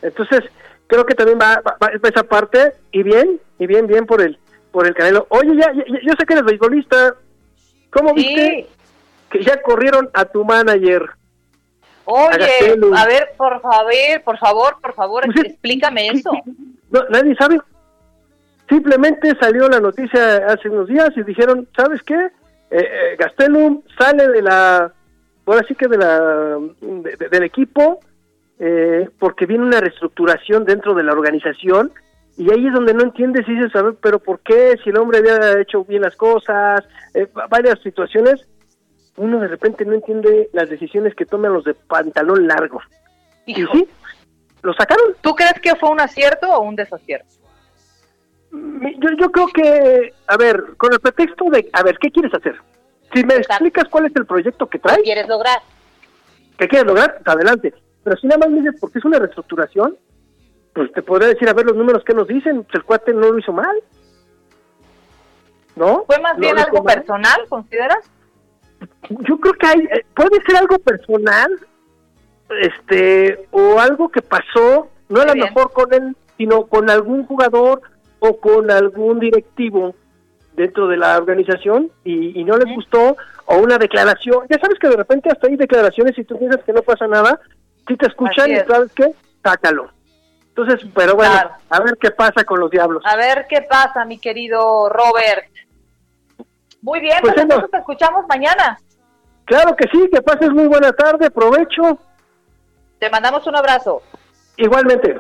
Entonces, 0.02 0.42
creo 0.88 1.06
que 1.06 1.16
también 1.16 1.38
va, 1.42 1.62
va- 1.68 1.78
va 1.82 2.10
esa 2.10 2.24
parte, 2.24 2.74
y 2.92 3.04
bien, 3.04 3.40
y 3.58 3.68
bien, 3.68 3.88
bien 3.88 4.06
por 4.06 4.22
el, 4.22 4.38
por 4.72 4.88
el 4.88 4.94
Canelo. 4.94 5.26
Oye, 5.30 5.56
ya, 5.58 5.74
ya- 5.74 5.84
yo 6.02 6.14
sé 6.18 6.26
que 6.26 6.34
eres 6.34 6.46
beisbolista, 6.46 7.16
¿cómo 7.92 8.14
viste 8.14 8.68
que 9.30 9.44
ya 9.44 9.62
corrieron 9.62 10.10
a 10.14 10.24
tu 10.26 10.46
manager? 10.46 11.10
Oye, 12.06 12.78
a 12.96 13.06
ver, 13.06 13.30
por 13.38 13.62
favor, 13.62 13.92
por 14.24 14.38
favor, 14.40 14.78
por 14.82 14.94
favor, 14.96 15.26
explícame 15.46 16.08
eso. 16.08 16.32
No, 16.92 17.04
nadie 17.12 17.36
sabe. 17.36 17.60
Simplemente 18.70 19.36
salió 19.40 19.68
la 19.68 19.80
noticia 19.80 20.38
hace 20.48 20.70
unos 20.70 20.88
días 20.88 21.10
y 21.16 21.24
dijeron, 21.24 21.68
¿sabes 21.76 22.02
qué? 22.04 22.16
Eh, 22.16 22.30
eh, 22.72 23.16
Gastelum 23.18 23.82
sale 23.98 24.28
de 24.28 24.42
la, 24.44 24.94
ahora 25.46 25.66
sí 25.68 25.74
que 25.74 25.88
de 25.88 25.98
la, 25.98 26.20
de- 26.80 27.16
de- 27.18 27.30
del 27.30 27.44
equipo, 27.44 28.00
eh, 28.60 29.10
porque 29.18 29.48
viene 29.48 29.64
una 29.66 29.80
reestructuración 29.82 30.66
dentro 30.66 30.94
de 30.94 31.02
la 31.04 31.14
organización 31.14 31.92
y 32.38 32.52
ahí 32.52 32.68
es 32.68 32.74
donde 32.74 32.94
no 32.94 33.02
entiendes 33.04 33.48
y 33.50 33.56
dices, 33.56 33.76
a 33.76 33.82
ver, 33.82 33.96
pero 34.02 34.20
¿por 34.20 34.40
qué? 34.42 34.76
Si 34.84 34.92
el 34.92 34.98
hombre 34.98 35.18
había 35.20 35.60
hecho 35.60 35.84
bien 35.84 36.04
las 36.04 36.16
cosas, 36.16 36.82
eh, 37.16 37.26
va- 37.36 37.48
varias 37.48 37.80
situaciones, 37.82 38.48
uno 39.18 39.40
de 39.40 39.48
repente 39.48 39.84
no 39.84 39.94
entiende 39.94 40.50
las 40.54 40.70
decisiones 40.70 41.16
que 41.16 41.26
toman 41.26 41.54
los 41.54 41.64
de 41.64 41.74
pantalón 41.74 42.48
largo. 42.48 42.80
Y 43.48 43.56
sí, 43.56 43.88
lo 44.62 44.74
sacaron. 44.74 45.16
¿Tú 45.22 45.34
crees 45.36 45.60
que 45.62 45.76
fue 45.76 45.90
un 45.90 46.00
acierto 46.00 46.48
o 46.54 46.62
un 46.62 46.76
desacierto? 46.76 47.34
Yo, 48.52 49.10
yo 49.20 49.32
creo 49.32 49.48
que, 49.48 50.14
a 50.28 50.38
ver, 50.38 50.76
con 50.78 50.92
el 50.94 51.00
pretexto 51.00 51.46
de, 51.52 51.70
a 51.74 51.84
ver, 51.84 51.98
¿qué 52.00 52.10
quieres 52.12 52.34
hacer? 52.34 52.56
Si 53.14 53.24
me 53.24 53.36
explicas 53.36 53.86
cuál 53.90 54.06
es 54.06 54.16
el 54.16 54.26
proyecto 54.26 54.68
que 54.68 54.80
traes, 54.80 54.98
¿Qué 55.00 55.04
quieres 55.04 55.28
lograr? 55.28 55.60
¿qué 56.58 56.68
quieres 56.68 56.88
lograr? 56.88 57.20
Adelante. 57.26 57.74
Pero 58.04 58.18
si 58.18 58.28
nada 58.28 58.40
más 58.40 58.50
me 58.50 58.62
dices 58.62 58.80
porque 58.80 59.00
es 59.00 59.06
una 59.06 59.20
reestructuración, 59.20 59.98
pues 60.74 60.92
te 60.94 61.02
podría 61.02 61.30
decir, 61.30 61.48
a 61.50 61.54
ver, 61.54 61.66
los 61.66 61.76
números 61.76 62.04
que 62.04 62.14
nos 62.14 62.28
dicen, 62.28 62.64
pues 62.64 62.76
el 62.76 62.84
cuate 62.84 63.14
no 63.14 63.32
lo 63.32 63.40
hizo 63.40 63.52
mal. 63.54 63.76
¿No? 65.76 66.04
¿Fue 66.06 66.20
más 66.20 66.34
No 66.34 66.40
bien 66.40 66.58
algo 66.60 66.84
mal. 66.84 66.96
personal, 66.96 67.40
consideras? 67.48 68.10
Yo 69.10 69.38
creo 69.40 69.54
que 69.54 69.68
hay, 69.68 69.80
eh, 69.80 70.06
puede 70.16 70.42
ser 70.46 70.58
algo 70.58 70.78
personal, 70.80 71.52
este, 72.62 73.48
o 73.52 73.80
algo 73.80 74.10
que 74.10 74.22
pasó, 74.22 74.90
no 75.10 75.22
a 75.22 75.26
lo 75.26 75.36
mejor 75.36 75.72
con 75.72 75.94
él, 75.94 76.16
sino 76.38 76.66
con 76.68 76.90
algún 76.90 77.26
jugador 77.26 77.82
o 78.20 78.38
con 78.40 78.70
algún 78.72 79.20
directivo 79.20 79.96
dentro 80.54 80.88
de 80.88 80.98
la 80.98 81.18
organización 81.18 81.90
y, 82.04 82.40
y 82.40 82.44
no 82.44 82.58
les 82.58 82.74
gustó, 82.76 83.16
o 83.46 83.58
una 83.58 83.78
declaración. 83.78 84.46
Ya 84.50 84.60
sabes 84.60 84.78
que 84.80 84.90
de 84.90 84.98
repente 84.98 85.30
hasta 85.32 85.48
hay 85.48 85.56
declaraciones 85.56 86.18
y 86.18 86.24
tú 86.26 86.38
piensas 86.38 86.64
que 86.64 86.74
no 86.74 86.82
pasa 86.82 87.08
nada, 87.08 87.40
si 87.88 87.96
te 87.96 88.08
escuchan 88.08 88.46
Así 88.46 88.52
y 88.52 88.56
es. 88.56 88.66
sabes 88.68 88.92
qué, 88.94 89.14
sácalo. 89.44 89.90
Entonces, 90.50 90.86
pero 90.94 91.16
bueno, 91.16 91.34
a 91.70 91.80
ver 91.82 91.98
qué 92.02 92.12
pasa 92.12 92.44
con 92.44 92.60
los 92.60 92.70
diablos. 92.70 93.02
A 93.06 93.16
ver 93.16 93.46
qué 93.50 93.62
pasa, 93.62 94.04
mi 94.04 94.20
querido 94.20 94.90
Robert. 94.90 95.46
Muy 96.82 97.00
bien, 97.00 97.18
Pues 97.22 97.34
pues, 97.34 97.44
entonces 97.44 97.72
te 97.72 97.78
escuchamos 97.78 98.26
mañana. 98.28 98.78
Claro 99.46 99.76
que 99.76 99.88
sí, 99.92 100.10
que 100.12 100.22
pases 100.22 100.50
muy 100.52 100.68
buena 100.68 100.92
tarde, 100.92 101.32
provecho, 101.32 101.98
Te 103.00 103.10
mandamos 103.10 103.48
un 103.48 103.56
abrazo. 103.56 104.02
igualmente. 104.58 105.20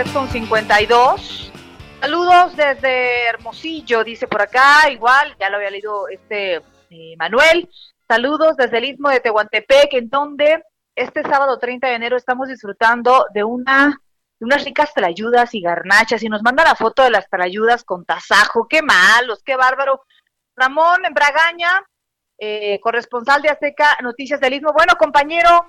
Es 0.00 0.10
con 0.12 0.30
52. 0.30 1.52
Saludos 2.00 2.56
desde 2.56 3.26
Hermosillo, 3.26 4.02
dice 4.02 4.26
por 4.26 4.40
acá, 4.40 4.90
igual, 4.90 5.36
ya 5.38 5.50
lo 5.50 5.58
había 5.58 5.68
leído 5.68 6.08
este 6.08 6.62
eh, 6.88 7.14
Manuel. 7.18 7.68
Saludos 8.08 8.56
desde 8.56 8.78
el 8.78 8.84
Istmo 8.84 9.10
de 9.10 9.20
Tehuantepec, 9.20 9.92
en 9.92 10.08
donde 10.08 10.64
este 10.94 11.22
sábado 11.22 11.58
30 11.58 11.88
de 11.88 11.94
enero 11.96 12.16
estamos 12.16 12.48
disfrutando 12.48 13.26
de 13.34 13.44
una 13.44 14.00
de 14.38 14.46
unas 14.46 14.64
ricas 14.64 14.94
trayudas 14.94 15.54
y 15.54 15.60
garnachas 15.60 16.22
y 16.22 16.30
nos 16.30 16.42
manda 16.42 16.64
la 16.64 16.76
foto 16.76 17.02
de 17.02 17.10
las 17.10 17.28
trayudas 17.28 17.84
con 17.84 18.06
tasajo, 18.06 18.68
qué 18.68 18.80
malos, 18.80 19.42
qué 19.44 19.54
bárbaro. 19.54 20.00
Ramón 20.56 21.02
Bragaña, 21.12 21.82
eh, 22.38 22.80
corresponsal 22.80 23.42
de 23.42 23.50
Azteca 23.50 23.98
Noticias 24.02 24.40
del 24.40 24.54
Istmo. 24.54 24.72
Bueno, 24.72 24.94
compañero, 24.98 25.66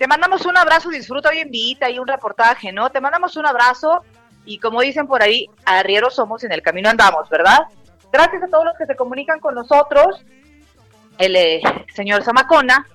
te 0.00 0.08
mandamos 0.08 0.46
un 0.46 0.56
abrazo, 0.56 0.88
disfruta 0.88 1.28
hoy 1.28 1.40
en 1.40 1.50
Vita 1.50 1.90
y 1.90 1.98
un 1.98 2.08
reportaje, 2.08 2.72
¿no? 2.72 2.88
Te 2.88 3.02
mandamos 3.02 3.36
un 3.36 3.44
abrazo 3.44 4.02
y 4.46 4.58
como 4.58 4.80
dicen 4.80 5.06
por 5.06 5.22
ahí, 5.22 5.46
arrieros 5.66 6.14
somos 6.14 6.42
en 6.42 6.52
el 6.52 6.62
camino 6.62 6.88
andamos, 6.88 7.28
¿verdad? 7.28 7.66
Gracias 8.10 8.42
a 8.42 8.48
todos 8.48 8.64
los 8.64 8.78
que 8.78 8.86
se 8.86 8.96
comunican 8.96 9.40
con 9.40 9.54
nosotros. 9.54 10.24
El 11.18 11.36
eh, 11.36 11.60
señor 11.94 12.22
Zamacona 12.22 12.86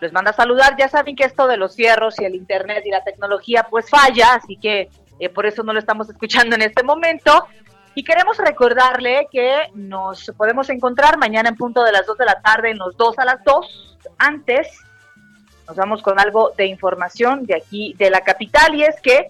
les 0.00 0.12
manda 0.12 0.30
a 0.30 0.34
saludar. 0.34 0.76
Ya 0.78 0.86
saben 0.88 1.16
que 1.16 1.24
esto 1.24 1.48
de 1.48 1.56
los 1.56 1.74
cierros 1.74 2.20
y 2.20 2.24
el 2.24 2.36
internet 2.36 2.84
y 2.86 2.90
la 2.92 3.02
tecnología 3.02 3.66
pues 3.68 3.90
falla, 3.90 4.34
así 4.34 4.56
que 4.56 4.90
eh, 5.18 5.28
por 5.30 5.46
eso 5.46 5.64
no 5.64 5.72
lo 5.72 5.80
estamos 5.80 6.08
escuchando 6.08 6.54
en 6.54 6.62
este 6.62 6.84
momento. 6.84 7.48
Y 7.96 8.04
queremos 8.04 8.36
recordarle 8.38 9.26
que 9.32 9.56
nos 9.74 10.30
podemos 10.36 10.70
encontrar 10.70 11.18
mañana 11.18 11.48
en 11.48 11.56
punto 11.56 11.82
de 11.82 11.90
las 11.90 12.06
2 12.06 12.16
de 12.16 12.24
la 12.26 12.40
tarde, 12.40 12.70
en 12.70 12.78
los 12.78 12.96
2 12.96 13.18
a 13.18 13.24
las 13.24 13.42
2. 13.42 13.98
Antes, 14.18 14.68
nos 15.66 15.76
vamos 15.76 16.02
con 16.02 16.18
algo 16.20 16.52
de 16.56 16.66
información 16.66 17.46
de 17.46 17.56
aquí, 17.56 17.94
de 17.98 18.10
la 18.10 18.20
capital, 18.20 18.74
y 18.74 18.84
es 18.84 19.00
que 19.00 19.28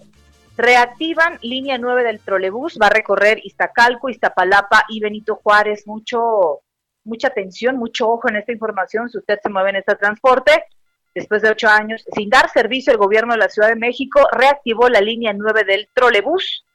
reactivan 0.57 1.37
línea 1.41 1.77
9 1.77 2.03
del 2.03 2.19
trolebús, 2.19 2.77
va 2.81 2.87
a 2.87 2.91
recorrer 2.91 3.39
Iztacalco, 3.43 4.09
Iztapalapa 4.09 4.85
y 4.89 4.99
Benito 4.99 5.35
Juárez. 5.35 5.85
Mucho, 5.85 6.61
mucha 7.03 7.27
atención, 7.27 7.77
mucho 7.77 8.09
ojo 8.09 8.29
en 8.29 8.37
esta 8.37 8.51
información, 8.51 9.09
si 9.09 9.17
usted 9.17 9.39
se 9.41 9.49
mueve 9.49 9.71
en 9.71 9.75
este 9.77 9.95
transporte. 9.95 10.65
Después 11.13 11.41
de 11.41 11.49
ocho 11.49 11.69
años 11.69 12.03
sin 12.13 12.29
dar 12.29 12.49
servicio, 12.49 12.91
el 12.91 12.99
gobierno 12.99 13.33
de 13.33 13.39
la 13.39 13.49
Ciudad 13.49 13.69
de 13.69 13.77
México 13.77 14.27
reactivó 14.31 14.89
la 14.89 14.99
línea 14.99 15.31
9 15.33 15.63
del 15.63 15.87
trolebús, 15.93 16.65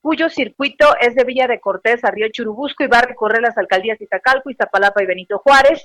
cuyo 0.00 0.28
circuito 0.28 0.86
es 1.00 1.14
de 1.14 1.24
Villa 1.24 1.48
de 1.48 1.60
Cortés 1.60 2.04
a 2.04 2.10
Río 2.10 2.28
Churubusco 2.30 2.84
y 2.84 2.86
va 2.86 2.98
a 2.98 3.06
recorrer 3.06 3.42
las 3.42 3.58
alcaldías 3.58 4.00
Iztacalco, 4.00 4.50
Iztapalapa 4.50 5.02
y 5.02 5.06
Benito 5.06 5.38
Juárez. 5.38 5.84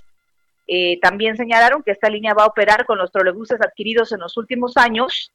Eh, 0.68 1.00
también 1.00 1.38
señalaron 1.38 1.84
que 1.84 1.92
esta 1.92 2.10
línea 2.10 2.34
va 2.34 2.44
a 2.44 2.48
operar 2.48 2.86
con 2.86 2.98
los 2.98 3.12
trolebuses 3.12 3.60
adquiridos 3.62 4.12
en 4.12 4.20
los 4.20 4.36
últimos 4.38 4.78
años, 4.78 5.32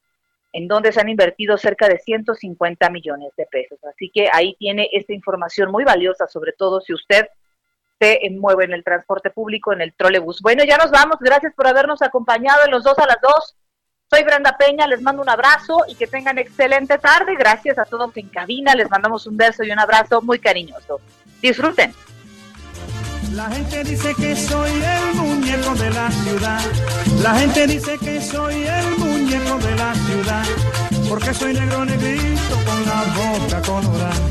en 0.53 0.67
donde 0.67 0.93
se 0.93 1.01
han 1.01 1.09
invertido 1.09 1.57
cerca 1.57 1.89
de 1.89 1.99
150 1.99 2.91
millones 2.91 3.33
de 3.37 3.47
pesos. 3.47 3.79
Así 3.85 4.11
que 4.13 4.29
ahí 4.33 4.57
tiene 4.59 4.89
esta 4.93 5.13
información 5.13 5.71
muy 5.71 5.85
valiosa, 5.85 6.27
sobre 6.27 6.53
todo 6.53 6.81
si 6.81 6.93
usted 6.93 7.27
se 8.01 8.19
mueve 8.31 8.65
en 8.65 8.73
el 8.73 8.83
transporte 8.83 9.31
público, 9.31 9.73
en 9.73 9.83
el 9.83 9.93
trolebús. 9.93 10.41
Bueno, 10.41 10.65
ya 10.65 10.79
nos 10.79 10.91
vamos. 10.91 11.19
Gracias 11.21 11.53
por 11.55 11.67
habernos 11.67 12.03
acompañado 12.03 12.65
en 12.65 12.71
los 12.71 12.83
dos 12.83 12.99
a 12.99 13.07
las 13.07 13.21
dos. 13.21 13.57
Soy 14.11 14.25
Brenda 14.25 14.57
Peña, 14.59 14.89
les 14.89 15.03
mando 15.03 15.23
un 15.23 15.29
abrazo 15.29 15.85
y 15.87 15.95
que 15.95 16.09
tengan 16.09 16.39
excelente 16.39 16.99
tarde. 16.99 17.37
Gracias 17.37 17.79
a 17.79 17.85
todos 17.85 18.17
en 18.17 18.29
cabina, 18.29 18.75
les 18.75 18.91
mandamos 18.91 19.27
un 19.27 19.37
beso 19.37 19.63
y 19.63 19.71
un 19.71 19.79
abrazo 19.79 20.21
muy 20.21 20.41
cariñoso. 20.41 21.01
Disfruten. 21.41 21.95
La 23.33 23.49
gente 23.49 23.85
dice 23.85 24.13
que 24.15 24.35
soy 24.35 24.71
el 24.71 25.15
muñeco 25.15 25.75
de 25.75 25.91
la 25.91 26.11
ciudad. 26.11 26.61
La 27.23 27.35
gente 27.39 27.67
dice 27.67 27.97
que 27.99 28.21
soy 28.21 28.65
el 28.65 28.99
muñeco 28.99 29.59
de 29.59 29.77
la 29.77 29.95
ciudad. 29.95 30.45
Porque 31.09 31.33
soy 31.33 31.55
negro 31.55 31.85
negrito 31.85 32.57
con 32.67 32.85
la 32.87 33.05
boca 33.15 33.63
colorada. 33.63 34.29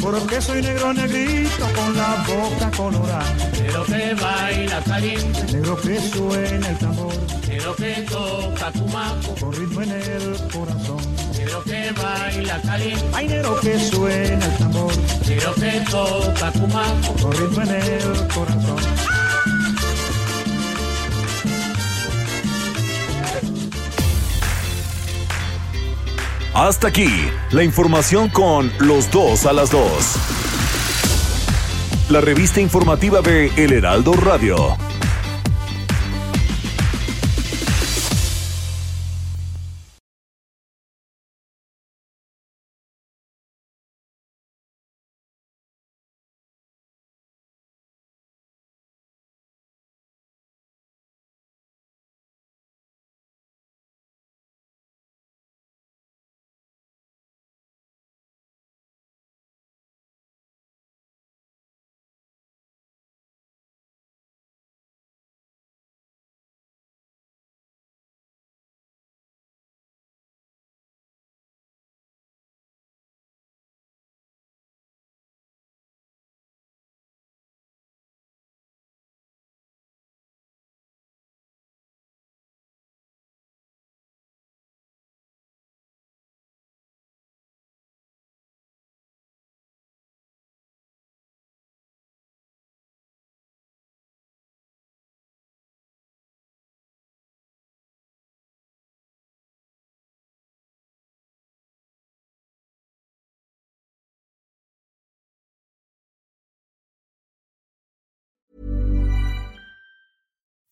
Porque 0.00 0.40
soy 0.40 0.62
negro 0.62 0.92
negrito 0.92 1.66
con 1.76 1.96
la 1.96 2.24
boca 2.26 2.70
colorada. 2.76 3.34
Negro 3.52 3.84
que 3.84 4.14
baila 4.14 4.80
caliente. 4.84 5.52
Negro 5.52 5.76
que 5.76 6.00
suena 6.00 6.68
el 6.68 6.78
tambor. 6.78 7.14
Negro 7.48 7.76
que 7.76 8.06
toca 8.10 8.72
cumaco. 8.72 9.34
Con 9.40 9.52
ritmo 9.52 9.82
en 9.82 9.90
el 9.92 10.36
corazón. 10.52 11.19
Negro 11.50 11.64
que 11.64 11.92
baila 12.00 12.62
caliente. 12.62 13.04
Ay, 13.12 13.26
negro 13.26 13.58
que 13.60 13.76
suena 13.76 14.46
el 14.46 14.56
tambor. 14.58 14.92
Negro 15.26 15.54
que 15.54 15.84
toca 15.90 16.52
cumaco. 16.52 17.12
Con 17.20 17.32
ritmo 17.32 17.62
en 17.62 17.70
el 17.70 18.28
corazón. 18.28 18.76
Hasta 26.54 26.86
aquí, 26.86 27.10
la 27.50 27.64
información 27.64 28.28
con 28.28 28.70
los 28.78 29.10
dos 29.10 29.44
a 29.44 29.52
las 29.52 29.72
dos. 29.72 30.14
La 32.10 32.20
revista 32.20 32.60
informativa 32.60 33.22
de 33.22 33.50
El 33.56 33.72
Heraldo 33.72 34.12
Radio. 34.12 34.76